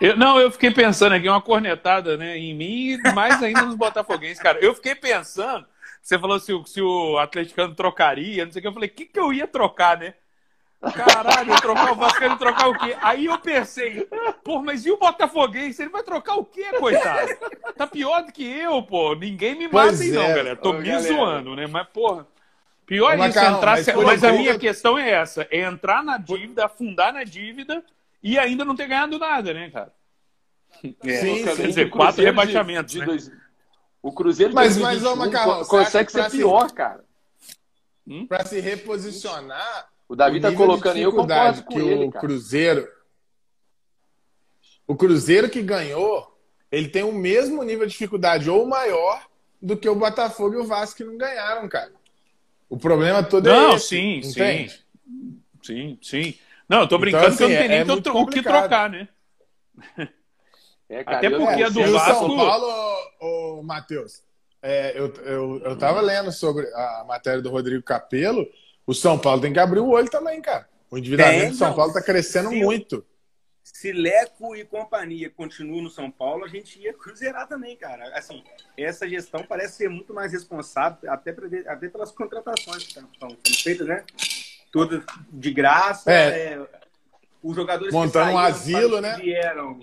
Eu, 0.00 0.16
não, 0.16 0.38
eu 0.38 0.50
fiquei 0.50 0.70
pensando 0.70 1.14
aqui, 1.14 1.28
uma 1.28 1.40
cornetada 1.40 2.16
né, 2.16 2.36
em 2.36 2.54
mim 2.54 2.90
e 2.92 3.12
mais 3.12 3.42
ainda 3.42 3.62
nos 3.62 3.74
botafoguenses, 3.74 4.42
cara. 4.42 4.58
Eu 4.58 4.74
fiquei 4.74 4.94
pensando, 4.94 5.66
você 6.02 6.18
falou 6.18 6.38
se, 6.38 6.52
se 6.66 6.82
o 6.82 7.18
atleticano 7.18 7.74
trocaria, 7.74 8.44
não 8.44 8.52
sei 8.52 8.60
o 8.60 8.62
que, 8.62 8.68
eu 8.68 8.72
falei, 8.72 8.88
o 8.88 8.92
que, 8.92 9.06
que 9.06 9.18
eu 9.18 9.32
ia 9.32 9.46
trocar, 9.46 9.98
né? 9.98 10.14
Caralho, 10.80 11.60
trocar 11.60 11.92
o 11.92 11.94
Vasco, 11.94 12.22
ele 12.22 12.36
trocar 12.36 12.68
o 12.68 12.78
quê? 12.78 12.96
Aí 13.00 13.26
eu 13.26 13.38
pensei, 13.38 14.06
pô, 14.44 14.60
mas 14.62 14.84
e 14.84 14.90
o 14.90 14.98
Botafoguense? 14.98 15.82
Ele 15.82 15.90
vai 15.90 16.02
trocar 16.02 16.36
o 16.36 16.44
quê, 16.44 16.64
coitado? 16.78 17.34
Tá 17.76 17.86
pior 17.86 18.22
do 18.22 18.32
que 18.32 18.44
eu, 18.44 18.82
pô. 18.82 19.14
Ninguém 19.14 19.54
me 19.54 19.68
mata 19.68 20.02
aí, 20.02 20.10
é. 20.10 20.12
não, 20.12 20.28
galera. 20.28 20.56
Tô 20.56 20.70
Ô, 20.70 20.72
me 20.74 20.88
galera. 20.88 21.02
zoando, 21.02 21.56
né? 21.56 21.66
Mas, 21.66 21.88
porra. 21.88 22.26
Pior 22.84 23.18
é 23.18 23.28
isso, 23.28 23.38
entrar. 23.38 23.76
Mas, 23.76 23.86
mas 23.86 24.24
a 24.24 24.32
minha 24.32 24.58
questão 24.58 24.96
é 24.96 25.10
essa: 25.10 25.46
é 25.50 25.62
entrar 25.62 26.04
na 26.04 26.18
dívida, 26.18 26.66
afundar 26.66 27.12
na 27.12 27.24
dívida 27.24 27.84
e 28.22 28.38
ainda 28.38 28.64
não 28.64 28.76
ter 28.76 28.86
ganhado 28.86 29.18
nada, 29.18 29.52
né, 29.52 29.70
cara? 29.70 29.92
É, 30.82 31.16
sim, 31.16 31.44
quer 31.44 31.56
sim, 31.56 31.62
dizer, 31.62 31.90
quatro 31.90 32.22
rebaixamentos. 32.22 32.92
De, 32.92 33.00
de 33.00 33.00
né? 33.00 33.06
dois... 33.06 33.32
O 34.02 34.12
Cruzeiro 34.12 34.54
mas, 34.54 34.76
mas, 34.76 35.04
ô, 35.04 35.16
Macarrão, 35.16 35.64
consegue 35.64 36.12
ser 36.12 36.30
pior, 36.30 36.68
se... 36.68 36.74
cara. 36.74 37.04
Hum? 38.06 38.24
Para 38.26 38.44
se 38.44 38.60
reposicionar, 38.60 39.88
o 40.08 40.16
Davi 40.16 40.40
tá 40.40 40.52
colocando 40.52 40.98
eu 40.98 41.12
concordo 41.12 41.62
com 41.64 41.68
que 41.74 41.78
ele, 41.78 42.04
o 42.04 42.10
cara. 42.10 42.26
Cruzeiro 42.26 42.96
o 44.86 44.94
Cruzeiro 44.94 45.50
que 45.50 45.60
ganhou, 45.62 46.38
ele 46.70 46.88
tem 46.88 47.02
o 47.02 47.12
mesmo 47.12 47.62
nível 47.62 47.86
de 47.86 47.92
dificuldade 47.92 48.48
ou 48.48 48.66
maior 48.66 49.26
do 49.60 49.76
que 49.76 49.88
o 49.88 49.96
Botafogo 49.96 50.54
e 50.54 50.58
o 50.58 50.66
Vasco 50.66 50.98
que 50.98 51.04
não 51.04 51.16
ganharam, 51.16 51.68
cara. 51.68 51.92
O 52.68 52.76
problema 52.76 53.22
todo 53.22 53.46
não, 53.46 53.72
é 53.72 53.74
esse. 53.76 53.88
sim, 53.88 54.18
entende? 54.18 54.70
sim. 54.70 54.86
Sim, 55.62 55.98
sim. 56.00 56.34
Não, 56.68 56.82
eu 56.82 56.88
tô 56.88 56.96
então, 56.96 57.00
brincando 57.00 57.34
então, 57.34 57.34
assim, 57.34 57.38
que 57.38 57.42
eu 57.44 57.48
não 57.48 57.56
tem 57.56 57.64
é, 57.64 57.84
nem 57.84 57.94
é 57.94 58.22
o 58.22 58.26
que 58.26 58.42
trocar, 58.42 58.90
né? 58.90 59.08
É, 60.88 61.02
cara, 61.02 61.16
Até 61.16 61.30
porque 61.30 61.62
a 61.64 61.68
do 61.68 61.82
Vasco... 61.92 62.14
São 62.14 62.36
Paulo, 62.36 62.66
ô, 63.20 63.58
ô, 63.58 63.62
Matheus, 63.64 64.22
é, 64.62 64.96
eu, 64.96 65.12
eu, 65.14 65.60
eu 65.64 65.76
tava 65.76 66.00
lendo 66.00 66.30
sobre 66.30 66.64
a 66.72 67.04
matéria 67.08 67.42
do 67.42 67.50
Rodrigo 67.50 67.82
Capello 67.82 68.46
o 68.86 68.94
São 68.94 69.18
Paulo 69.18 69.40
tem 69.40 69.52
que 69.52 69.58
abrir 69.58 69.80
o 69.80 69.88
olho 69.88 70.08
também, 70.08 70.40
cara. 70.40 70.68
O 70.90 70.96
endividamento 70.96 71.50
do 71.50 71.56
São 71.56 71.74
Paulo 71.74 71.90
está 71.90 72.02
crescendo 72.02 72.50
se, 72.50 72.56
muito. 72.56 73.04
Se 73.64 73.92
Leco 73.92 74.54
e 74.54 74.64
companhia 74.64 75.28
continuam 75.28 75.82
no 75.82 75.90
São 75.90 76.10
Paulo, 76.10 76.44
a 76.44 76.48
gente 76.48 76.78
ia 76.78 76.94
cruzeirar 76.94 77.48
também, 77.48 77.76
cara. 77.76 78.16
Assim, 78.16 78.44
essa 78.76 79.08
gestão 79.08 79.42
parece 79.42 79.78
ser 79.78 79.90
muito 79.90 80.14
mais 80.14 80.32
responsável, 80.32 81.10
até, 81.10 81.32
pra, 81.32 81.46
até 81.66 81.88
pelas 81.88 82.12
contratações 82.12 82.84
que 82.84 82.98
estão 82.98 83.30
sendo 83.30 83.62
feitas, 83.62 83.86
né? 83.88 84.04
Todas 84.70 85.02
de 85.32 85.50
graça. 85.50 86.12
É. 86.12 86.52
É, 86.52 86.66
os 87.42 87.54
jogadores 87.54 87.92
Montando 87.92 88.32
um 88.32 88.38
asilo, 88.38 89.00
né? 89.00 89.16
Vieram, 89.16 89.80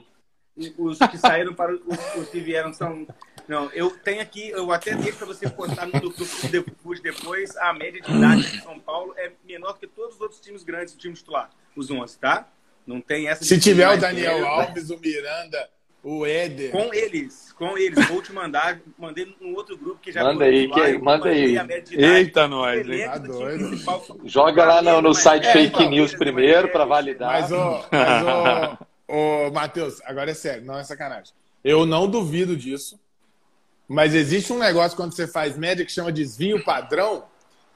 os 0.78 0.98
que 1.00 1.18
saíram 1.18 1.54
para 1.54 1.74
os, 1.74 2.16
os 2.18 2.30
que 2.30 2.40
vieram 2.40 2.74
são 2.74 3.06
não, 3.48 3.70
eu 3.72 3.92
tenho 3.92 4.22
aqui, 4.22 4.50
eu 4.50 4.72
até 4.72 4.96
deixo 4.96 5.18
para 5.18 5.28
você 5.28 5.50
postar 5.50 5.88
no 5.88 6.00
Clube 6.00 7.02
depois, 7.02 7.56
a 7.58 7.74
média 7.74 8.02
de 8.02 8.12
idade 8.12 8.52
de 8.52 8.62
São 8.62 8.80
Paulo 8.80 9.14
é 9.18 9.32
menor 9.46 9.78
que 9.78 9.88
todos 9.88 10.16
os 10.16 10.22
outros 10.22 10.40
times 10.40 10.64
grandes 10.64 10.94
do 10.94 11.00
time 11.00 11.14
titular, 11.14 11.50
os 11.76 11.92
11, 11.92 12.18
tá? 12.20 12.48
Não 12.86 13.02
tem 13.02 13.28
essa. 13.28 13.44
Se 13.44 13.60
tiver 13.60 13.88
o 13.90 13.98
Daniel 13.98 14.34
velho, 14.34 14.46
Alves, 14.46 14.90
o 14.90 15.00
Miranda, 15.00 15.70
o 16.04 16.26
Éder. 16.26 16.72
Com 16.72 16.94
eles, 16.94 17.54
com 17.54 17.78
eles. 17.78 18.08
Vou 18.08 18.22
te 18.22 18.34
mandar, 18.34 18.80
mandei 18.98 19.34
num 19.40 19.56
outro 19.56 19.78
grupo 19.78 20.02
que 20.02 20.12
já 20.12 20.24
Manda 20.24 20.46
aí, 20.46 20.70
que, 20.70 20.98
manda 20.98 21.30
aí. 21.30 21.58
Eita, 21.92 22.48
nós, 22.48 22.86
tá 22.86 23.18
doido. 23.18 23.78
Joga 24.26 24.66
lá 24.66 24.82
no, 24.82 25.02
no 25.02 25.14
site 25.14 25.48
é, 25.48 25.54
Fake 25.54 25.88
News 25.88 26.14
primeiro 26.14 26.70
para 26.70 26.84
validar. 26.84 27.42
Mas, 27.42 27.52
ô, 27.52 27.86
mas, 27.90 28.78
ô, 29.08 29.48
ô 29.48 29.52
Matheus, 29.52 30.02
agora 30.04 30.32
é 30.32 30.34
sério, 30.34 30.66
não 30.66 30.78
é 30.78 30.84
sacanagem. 30.84 31.34
Eu 31.64 31.86
não 31.86 32.10
duvido 32.10 32.58
disso. 32.58 33.00
Mas 33.88 34.14
existe 34.14 34.52
um 34.54 34.58
negócio 34.58 34.96
quando 34.96 35.14
você 35.14 35.28
faz 35.28 35.58
média 35.58 35.86
que 35.86 35.92
chama 35.92 36.12
desvio 36.12 36.64
padrão, 36.64 37.26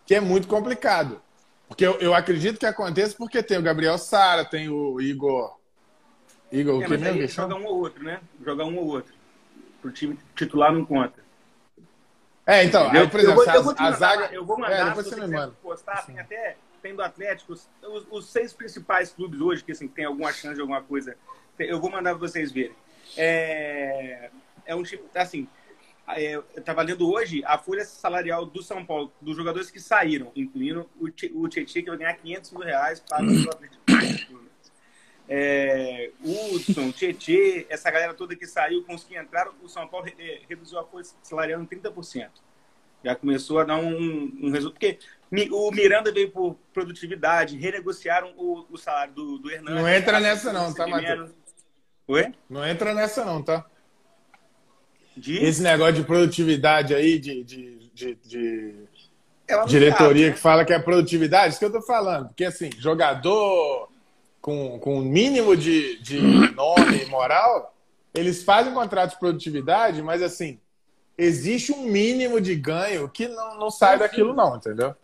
que 0.06 0.16
é 0.16 0.20
muito 0.20 0.48
complicado. 0.48 1.22
Porque 1.68 1.86
eu, 1.86 2.00
eu 2.00 2.14
acredito 2.14 2.60
que 2.60 2.66
aconteça 2.66 3.16
porque 3.18 3.44
tem 3.44 3.58
o 3.58 3.62
Gabriel 3.62 3.98
Sara, 3.98 4.46
tem 4.46 4.70
o 4.70 5.02
Igor. 5.02 5.58
Igor, 6.52 6.82
é, 6.82 6.86
o 6.86 6.90
que 6.90 6.98
mesmo? 6.98 7.28
Joga 7.28 7.56
um 7.56 7.66
ou 7.66 7.80
outro, 7.80 8.04
né? 8.04 8.22
Joga 8.44 8.64
um 8.64 8.78
ou 8.78 8.88
outro. 8.88 9.14
Pro 9.82 9.92
time 9.92 10.18
titular 10.36 10.72
não 10.72 10.86
conta. 10.86 11.28
É, 12.46 12.64
então, 12.64 12.90
aí, 12.90 13.08
por 13.10 13.20
exemplo, 13.20 13.42
eu 13.42 13.46
vou, 13.46 13.56
eu 13.56 13.64
vou 13.64 13.76
a, 13.78 13.92
zaga. 13.92 14.30
Eu 14.32 14.46
vou 14.46 14.58
mandar, 14.58 14.74
é, 14.74 14.86
depois 14.86 15.08
você 15.08 15.16
me 15.18 15.28
manda. 15.28 15.54
postar, 15.62 16.06
tem 16.06 16.18
até 16.18 16.56
tem 16.82 16.96
do 16.96 17.02
Atlético, 17.02 17.54
os, 17.54 17.68
os, 18.10 18.30
seis 18.30 18.54
principais 18.54 19.12
clubes 19.12 19.42
hoje, 19.42 19.64
que 19.64 19.72
assim, 19.72 19.88
tem 19.88 20.06
alguma 20.06 20.32
chance 20.32 20.56
de 20.56 20.62
alguma 20.62 20.82
coisa, 20.82 21.18
eu 21.60 21.82
vou 21.82 21.90
mandar 21.90 22.12
para 22.12 22.20
vocês 22.20 22.52
verem. 22.52 22.76
É, 23.18 24.30
é 24.66 24.76
um 24.76 24.84
tipo, 24.84 25.06
assim, 25.16 25.48
eu 26.16 26.46
estava 26.56 26.82
lendo 26.82 27.12
hoje 27.12 27.44
a 27.46 27.58
folha 27.58 27.84
salarial 27.84 28.46
do 28.46 28.64
São 28.64 28.86
Paulo, 28.86 29.12
dos 29.22 29.36
jogadores 29.36 29.70
que 29.70 29.80
saíram, 29.80 30.32
incluindo 30.36 30.90
o, 31.00 31.08
o 31.42 31.48
Tietchan, 31.50 31.82
que 31.82 31.90
vai 31.90 31.98
ganhar 31.98 32.14
500 32.14 32.52
mil 32.52 32.62
reais 32.62 33.00
para 33.00 33.26
o 33.26 33.50
Atlético. 33.50 34.48
É, 35.30 36.12
Hudson, 36.24 36.92
Tietchan, 36.94 37.66
essa 37.68 37.92
galera 37.92 38.14
toda 38.14 38.36
que 38.36 38.48
saiu, 38.48 38.84
com 38.84 38.96
os 38.96 39.04
que 39.04 39.20
entraram, 39.20 39.54
o 39.62 39.68
São 39.68 39.86
Paulo 39.86 40.08
é, 40.18 40.40
reduziu 40.48 40.80
a 40.80 40.86
folha 40.86 41.04
salarial 41.22 41.62
em 41.62 41.66
30%. 41.66 42.30
Já 43.04 43.16
começou 43.16 43.60
a 43.60 43.66
dar 43.66 43.78
um, 43.78 44.32
um 44.42 44.50
resultado. 44.50 44.80
Porque 44.80 45.00
o 45.52 45.72
Miranda 45.72 46.12
veio 46.12 46.32
por 46.32 46.56
produtividade, 46.74 47.58
renegociaram 47.58 48.34
o, 48.38 48.66
o 48.70 48.78
salário 48.78 49.14
do, 49.14 49.38
do 49.38 49.52
Hernandes. 49.52 49.82
Não 49.82 49.90
entra 49.90 50.20
nessa 50.20 50.54
não, 50.54 50.74
tá, 50.74 50.88
Matheus? 50.88 51.32
Oi? 52.08 52.34
Não 52.50 52.66
entra 52.66 52.94
nessa 52.94 53.26
não, 53.26 53.44
tá? 53.44 53.66
De... 55.18 55.38
Esse 55.38 55.62
negócio 55.62 55.96
de 55.96 56.04
produtividade 56.04 56.94
aí, 56.94 57.18
de, 57.20 57.44
de, 57.44 57.90
de, 57.94 58.16
de 58.16 58.76
é 59.48 59.66
diretoria 59.66 60.28
né? 60.28 60.34
que 60.34 60.40
fala 60.40 60.66
que 60.66 60.74
é 60.74 60.80
produtividade, 60.80 61.50
isso 61.50 61.60
que 61.60 61.66
eu 61.66 61.72
tô 61.72 61.82
falando. 61.82 62.28
Porque, 62.28 62.46
assim, 62.46 62.70
jogador 62.78 63.90
com, 64.42 64.78
com 64.80 65.00
mínimo 65.00 65.56
de, 65.56 65.98
de 66.00 66.20
nome 66.54 67.04
e 67.04 67.06
moral, 67.06 67.74
eles 68.14 68.44
fazem 68.44 68.74
contrato 68.74 69.12
de 69.12 69.20
produtividade, 69.20 70.02
mas, 70.02 70.22
assim, 70.22 70.60
existe 71.18 71.72
um 71.72 71.84
mínimo 71.84 72.40
de 72.40 72.56
ganho 72.56 73.10
que 73.10 73.28
não, 73.28 73.58
não 73.58 73.72
sai 73.72 73.98
daquilo, 73.98 74.34
não, 74.34 74.58
entendeu? 74.58 74.96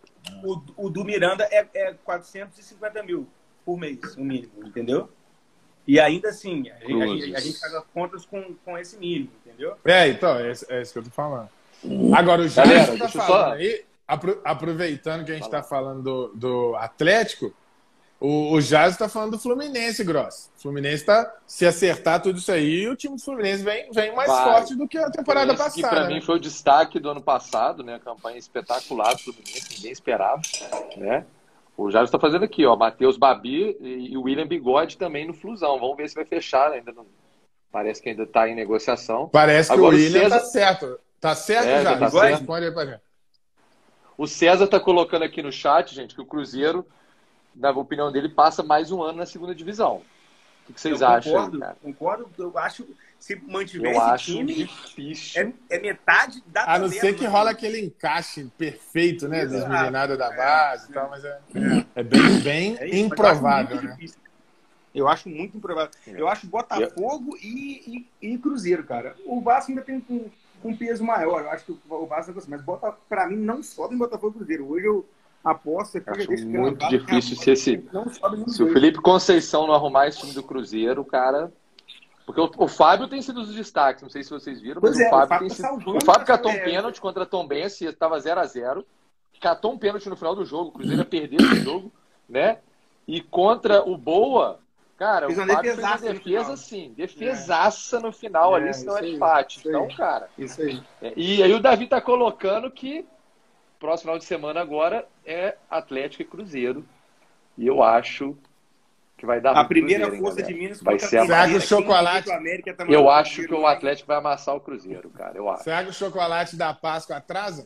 O, 0.43 0.85
o 0.85 0.89
do 0.89 1.03
Miranda 1.03 1.47
é, 1.51 1.65
é 1.73 1.93
450 2.03 3.03
mil 3.03 3.27
por 3.65 3.77
mês, 3.77 3.99
o 4.17 4.23
mínimo, 4.23 4.51
entendeu? 4.65 5.09
E 5.87 5.99
ainda 5.99 6.29
assim, 6.29 6.69
a, 6.69 6.87
gente, 6.87 7.35
a 7.35 7.39
gente 7.39 7.59
faz 7.59 7.73
as 7.73 7.83
contas 7.93 8.25
com, 8.25 8.55
com 8.63 8.77
esse 8.77 8.97
mínimo, 8.97 9.29
entendeu? 9.45 9.75
É, 9.83 10.07
então, 10.07 10.37
é, 10.37 10.53
é 10.69 10.81
isso 10.81 10.93
que 10.93 10.99
eu 10.99 11.03
tô 11.03 11.09
falando. 11.09 11.49
Agora, 12.15 12.41
o 12.41 12.47
Jair 12.47 12.97
tá 12.97 13.09
falando 13.09 13.27
só... 13.27 13.51
aí, 13.51 13.83
aproveitando 14.43 15.25
que 15.25 15.31
a 15.31 15.35
gente 15.35 15.43
está 15.43 15.61
falando 15.61 16.01
do, 16.01 16.27
do 16.35 16.75
Atlético, 16.77 17.53
o, 18.23 18.53
o 18.53 18.61
Jazz 18.61 18.93
está 18.93 19.09
falando 19.09 19.31
do 19.31 19.39
Fluminense, 19.39 20.01
Gross. 20.01 20.49
O 20.57 20.61
Fluminense 20.61 21.01
está 21.01 21.35
se 21.45 21.65
acertar 21.65 22.21
tudo 22.21 22.39
isso 22.39 22.53
aí, 22.53 22.87
o 22.87 22.95
time 22.95 23.17
do 23.17 23.21
Fluminense 23.21 23.61
vem, 23.63 23.91
vem 23.91 24.15
mais 24.15 24.29
Vai. 24.29 24.45
forte 24.45 24.75
do 24.75 24.87
que 24.87 24.97
a 24.97 25.11
temporada 25.11 25.51
Esse 25.51 25.61
passada. 25.61 25.75
Que 25.75 25.81
para 25.81 26.07
né? 26.07 26.13
mim 26.15 26.21
foi 26.21 26.37
o 26.37 26.39
destaque 26.39 27.01
do 27.01 27.09
ano 27.09 27.21
passado, 27.21 27.83
né? 27.83 27.95
A 27.95 27.99
campanha 27.99 28.37
espetacular 28.37 29.13
do 29.13 29.19
Fluminense, 29.19 29.75
ninguém 29.75 29.91
esperava, 29.91 30.41
né? 30.95 31.25
O 31.75 31.89
Jair 31.89 32.05
está 32.05 32.19
fazendo 32.19 32.45
aqui, 32.45 32.65
ó. 32.65 32.75
Matheus 32.75 33.17
Babi 33.17 33.77
e 33.79 34.15
o 34.15 34.23
William 34.23 34.47
Bigode 34.47 34.97
também 34.97 35.25
no 35.25 35.33
Flusão. 35.33 35.79
Vamos 35.79 35.97
ver 35.97 36.07
se 36.07 36.15
vai 36.15 36.25
fechar. 36.25 36.71
Ainda 36.71 36.91
não... 36.91 37.05
Parece 37.71 38.01
que 38.01 38.09
ainda 38.09 38.23
está 38.23 38.47
em 38.47 38.55
negociação. 38.55 39.27
Parece 39.29 39.71
Agora, 39.71 39.95
que 39.95 40.01
o 40.01 40.05
William 40.05 40.23
está 40.23 40.39
César... 40.39 40.51
certo. 40.51 40.99
Tá 41.19 41.33
certo, 41.33 41.67
é, 41.67 41.83
já? 41.83 41.97
já 41.97 42.11
tá 42.11 42.25
Responde 42.27 42.65
aí 42.65 42.71
pra 42.71 42.85
gente. 42.85 43.01
O 44.17 44.27
César 44.27 44.67
tá 44.67 44.79
colocando 44.79 45.23
aqui 45.23 45.41
no 45.41 45.51
chat, 45.51 45.95
gente, 45.95 46.13
que 46.13 46.21
o 46.21 46.25
Cruzeiro, 46.25 46.85
na 47.55 47.71
opinião 47.71 48.11
dele, 48.11 48.29
passa 48.29 48.61
mais 48.61 48.91
um 48.91 49.01
ano 49.01 49.17
na 49.17 49.25
segunda 49.25 49.55
divisão. 49.55 50.01
O 50.69 50.73
que, 50.73 50.79
vocês 50.79 51.01
eu 51.01 51.07
acham? 51.07 51.33
Concordo, 51.33 51.59
cara? 51.59 51.77
concordo. 51.81 52.29
Eu 52.37 52.57
acho 52.57 52.87
se 53.23 53.37
mantiver 53.47 53.93
eu 53.93 53.97
esse 53.97 54.09
acho 54.09 54.25
time, 54.33 54.53
difícil. 54.53 55.53
É, 55.69 55.77
é, 55.77 55.79
metade 55.79 56.43
da 56.45 56.73
A 56.73 56.77
não 56.77 56.89
ser 56.89 57.15
que 57.15 57.25
rola 57.25 57.51
aquele 57.51 57.79
encaixe 57.79 58.51
perfeito, 58.57 59.29
né? 59.29 59.45
Dos 59.45 59.65
meninados 59.65 60.17
da 60.17 60.29
base 60.29 60.87
é, 60.87 60.89
e 60.89 60.93
tal, 60.93 61.09
mas 61.09 61.23
é, 61.23 61.39
é 61.95 62.03
bem, 62.03 62.39
bem 62.43 62.77
é 62.77 62.85
isso, 62.85 62.97
improvável, 62.97 63.77
eu 63.77 63.83
né? 63.83 63.97
Eu 64.93 65.07
acho 65.07 65.29
muito 65.29 65.55
improvável. 65.55 65.89
Eu 66.05 66.27
acho 66.27 66.45
Botafogo 66.47 67.37
e, 67.41 68.05
e, 68.21 68.33
e, 68.33 68.37
Cruzeiro, 68.37 68.83
cara. 68.83 69.15
O 69.25 69.39
Vasco 69.39 69.71
ainda 69.71 69.81
tem 69.81 70.03
um, 70.09 70.29
um 70.61 70.75
peso 70.75 71.01
maior. 71.01 71.43
Eu 71.43 71.49
acho 71.49 71.63
que 71.63 71.79
o 71.89 72.05
Vasco 72.05 72.37
é 72.37 72.43
mas 72.49 72.61
bota, 72.61 72.91
pra 73.07 73.25
mim 73.25 73.37
não 73.37 73.63
sobe 73.63 73.95
em 73.95 73.97
Botafogo 73.97 74.33
e 74.35 74.37
Cruzeiro. 74.39 74.69
Hoje 74.69 74.85
eu 74.85 75.05
aposto 75.41 75.97
aqui. 75.97 76.09
Acho 76.09 76.45
muito 76.45 76.89
difícil 76.89 77.37
se 77.37 77.51
esse. 77.51 77.89
Se 78.49 78.61
o 78.61 78.73
Felipe 78.73 78.99
Conceição 78.99 79.65
não 79.65 79.73
arrumar 79.73 80.09
esse 80.09 80.19
time 80.19 80.33
do 80.33 80.43
Cruzeiro, 80.43 81.01
o 81.01 81.05
cara. 81.05 81.49
Porque 82.25 82.39
o, 82.39 82.49
o, 82.57 82.67
Fábio 82.67 83.07
tem 83.07 83.21
sido 83.21 83.41
dos 83.41 83.53
destaques, 83.53 84.01
não 84.01 84.09
sei 84.09 84.23
se 84.23 84.29
vocês 84.29 84.61
viram, 84.61 84.81
mas 84.81 84.97
é, 84.99 85.07
o 85.07 85.09
Fábio, 85.09 85.25
o 85.25 85.27
Fábio 85.27 85.47
tem 85.47 85.57
tá 85.57 85.77
sido. 85.77 85.97
O 85.97 86.05
Fábio 86.05 86.25
catou 86.25 86.51
um 86.51 86.59
pênalti 86.59 87.01
contra 87.01 87.25
Tom 87.25 87.45
Benci, 87.45 87.85
estava 87.85 88.19
0 88.19 88.39
a 88.39 88.45
0 88.45 88.85
Catou 89.41 89.73
um 89.73 89.77
pênalti 89.77 90.07
no 90.07 90.15
final 90.15 90.33
do 90.33 90.45
jogo, 90.45 90.69
o 90.69 90.71
Cruzeiro 90.71 91.01
ia 91.01 91.05
perder 91.05 91.41
esse 91.41 91.59
jogo, 91.65 91.91
né? 92.29 92.59
E 93.05 93.19
contra 93.19 93.83
o 93.83 93.97
Boa, 93.97 94.59
cara, 94.97 95.27
o 95.27 95.35
Fábio 95.35 95.59
fez 95.59 95.79
uma 95.79 95.97
defesa, 95.97 96.55
sim, 96.55 96.93
defesaça 96.95 97.97
é. 97.97 97.99
no 97.99 98.13
final 98.13 98.55
é, 98.55 98.61
ali, 98.61 98.73
senão 98.73 98.97
é 98.97 99.09
empate. 99.09 99.59
Então, 99.67 99.87
cara. 99.89 100.29
Isso 100.37 100.61
aí. 100.61 100.81
É, 101.01 101.13
e 101.17 101.43
aí 101.43 101.53
o 101.53 101.59
Davi 101.59 101.87
tá 101.87 101.99
colocando 101.99 102.71
que 102.71 103.05
próximo 103.83 104.03
final 104.03 104.17
de 104.17 104.23
semana 104.23 104.61
agora 104.61 105.05
é 105.25 105.57
Atlético 105.69 106.21
e 106.21 106.25
Cruzeiro. 106.25 106.85
E 107.57 107.67
eu 107.67 107.83
acho 107.83 108.37
que 109.23 109.27
vai 109.27 109.39
dar 109.39 109.51
A 109.51 109.63
primeira 109.63 110.03
Cruzeiro, 110.03 110.25
força 110.25 110.43
de 110.43 110.53
Minas 110.53 110.81
vai 110.81 110.99
ser 110.99 111.19
a 111.19 111.45
o 111.45 111.61
chocolate. 111.61 112.27
Tá 112.27 112.85
eu 112.89 113.09
acho 113.09 113.47
que 113.47 113.53
o 113.53 113.65
Atlético 113.65 114.07
vai 114.07 114.17
amassar 114.17 114.53
o 114.53 114.59
Cruzeiro, 114.59 115.09
cara. 115.11 115.37
Eu 115.37 115.49
acho. 115.49 115.63
Será 115.63 115.81
que 115.81 115.89
o 115.89 115.93
chocolate 115.93 116.57
da 116.57 116.73
Páscoa 116.73 117.15
atrasa? 117.15 117.65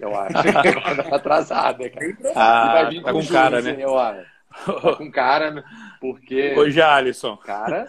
Eu 0.00 0.18
acho 0.18 0.34
atrasada, 1.14 1.88
cara. 1.90 2.16
Ah, 2.34 2.72
vai 2.72 2.90
vir 2.90 3.02
tá 3.02 3.12
com, 3.12 3.20
com 3.20 3.26
cara, 3.26 3.60
né? 3.60 3.76
Eu 3.78 3.98
acho. 3.98 4.26
Tá 4.64 4.96
com 4.96 5.10
cara, 5.10 5.62
porque. 6.00 6.54
Hoje, 6.56 6.80
Alisson. 6.80 7.36
Cara. 7.36 7.86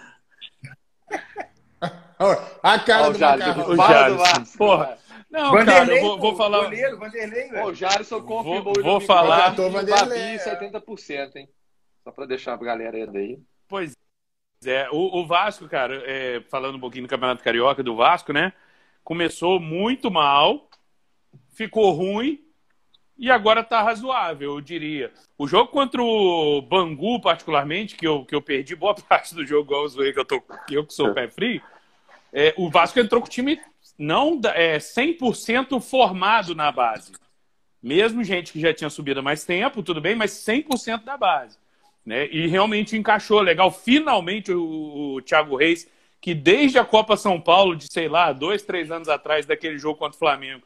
a 2.62 2.80
cara 2.80 3.10
do 3.10 3.18
Jalisson. 3.18 3.72
O 3.72 3.76
Jalisson. 3.78 4.58
Porra. 4.58 4.98
Não, 5.32 5.52
Vanderlei, 5.52 5.76
cara, 5.76 5.96
eu 5.96 6.02
vou, 6.02 6.20
vou 6.20 6.36
falar. 6.36 6.64
Goleiro, 6.64 7.00
Vanderlei, 7.00 7.50
velho. 7.50 7.66
O 7.68 7.74
Jarson 7.74 8.22
confirmou 8.22 8.74
vou, 8.74 8.84
vou 8.84 9.02
falar. 9.02 9.52
Babi 9.52 10.38
70%, 10.40 11.36
hein? 11.36 11.50
Só 12.08 12.12
para 12.14 12.26
deixar 12.26 12.54
a 12.54 12.58
galera 12.58 12.98
aí. 13.20 13.38
Pois 13.68 13.94
é. 14.66 14.90
O, 14.92 15.20
o 15.20 15.28
Vasco, 15.28 15.68
cara, 15.68 16.02
é, 16.06 16.40
falando 16.50 16.76
um 16.76 16.80
pouquinho 16.80 17.04
do 17.04 17.10
Campeonato 17.10 17.44
Carioca 17.44 17.84
do 17.84 17.98
Vasco, 17.98 18.32
né? 18.32 18.54
Começou 19.04 19.60
muito 19.60 20.10
mal, 20.10 20.70
ficou 21.50 21.92
ruim 21.92 22.42
e 23.18 23.30
agora 23.30 23.62
tá 23.62 23.84
razoável, 23.84 24.54
eu 24.54 24.62
diria. 24.62 25.12
O 25.38 25.50
jogo 25.50 25.70
contra 25.70 26.02
o 26.02 26.62
Bangu, 26.62 27.20
particularmente, 27.20 27.98
que 27.98 28.08
eu, 28.08 28.24
que 28.24 28.34
eu 28.34 28.42
perdi 28.42 28.74
boa 28.74 28.96
parte 29.04 29.36
do 29.36 29.46
jogo, 29.46 29.70
igual 29.74 29.86
eu 29.86 30.14
que 30.14 30.20
eu, 30.22 30.26
tô, 30.26 30.42
eu 30.72 30.86
que 30.86 30.94
sou 30.94 31.14
pé 31.14 31.28
frio, 31.28 31.62
é, 32.32 32.54
o 32.56 32.70
Vasco 32.70 33.02
entrou 33.02 33.20
com 33.20 33.28
o 33.28 33.30
time 33.30 33.60
não 33.98 34.40
é, 34.56 34.78
100% 34.78 35.82
formado 35.82 36.56
na 36.56 36.72
base. 36.72 37.12
Mesmo 37.84 38.24
gente 38.24 38.54
que 38.54 38.62
já 38.62 38.74
tinha 38.74 38.90
subido 38.90 39.20
há 39.20 39.24
mais 39.24 39.44
tempo, 39.44 39.84
tudo 39.84 40.00
bem, 40.00 40.16
mas 40.16 40.32
100% 40.32 41.04
da 41.04 41.18
base. 41.18 41.58
Né? 42.08 42.26
E 42.32 42.48
realmente 42.48 42.96
encaixou 42.96 43.42
legal. 43.42 43.70
Finalmente 43.70 44.50
o, 44.54 45.16
o 45.18 45.22
Thiago 45.22 45.58
Reis, 45.58 45.86
que 46.22 46.34
desde 46.34 46.80
a 46.80 46.86
Copa 46.86 47.18
São 47.18 47.40
Paulo, 47.40 47.76
de 47.76 47.92
sei 47.92 48.08
lá, 48.08 48.32
dois, 48.32 48.64
três 48.64 48.90
anos 48.90 49.10
atrás, 49.10 49.46
daquele 49.46 49.78
jogo 49.78 50.00
contra 50.00 50.16
o 50.16 50.20
Flamengo, 50.20 50.64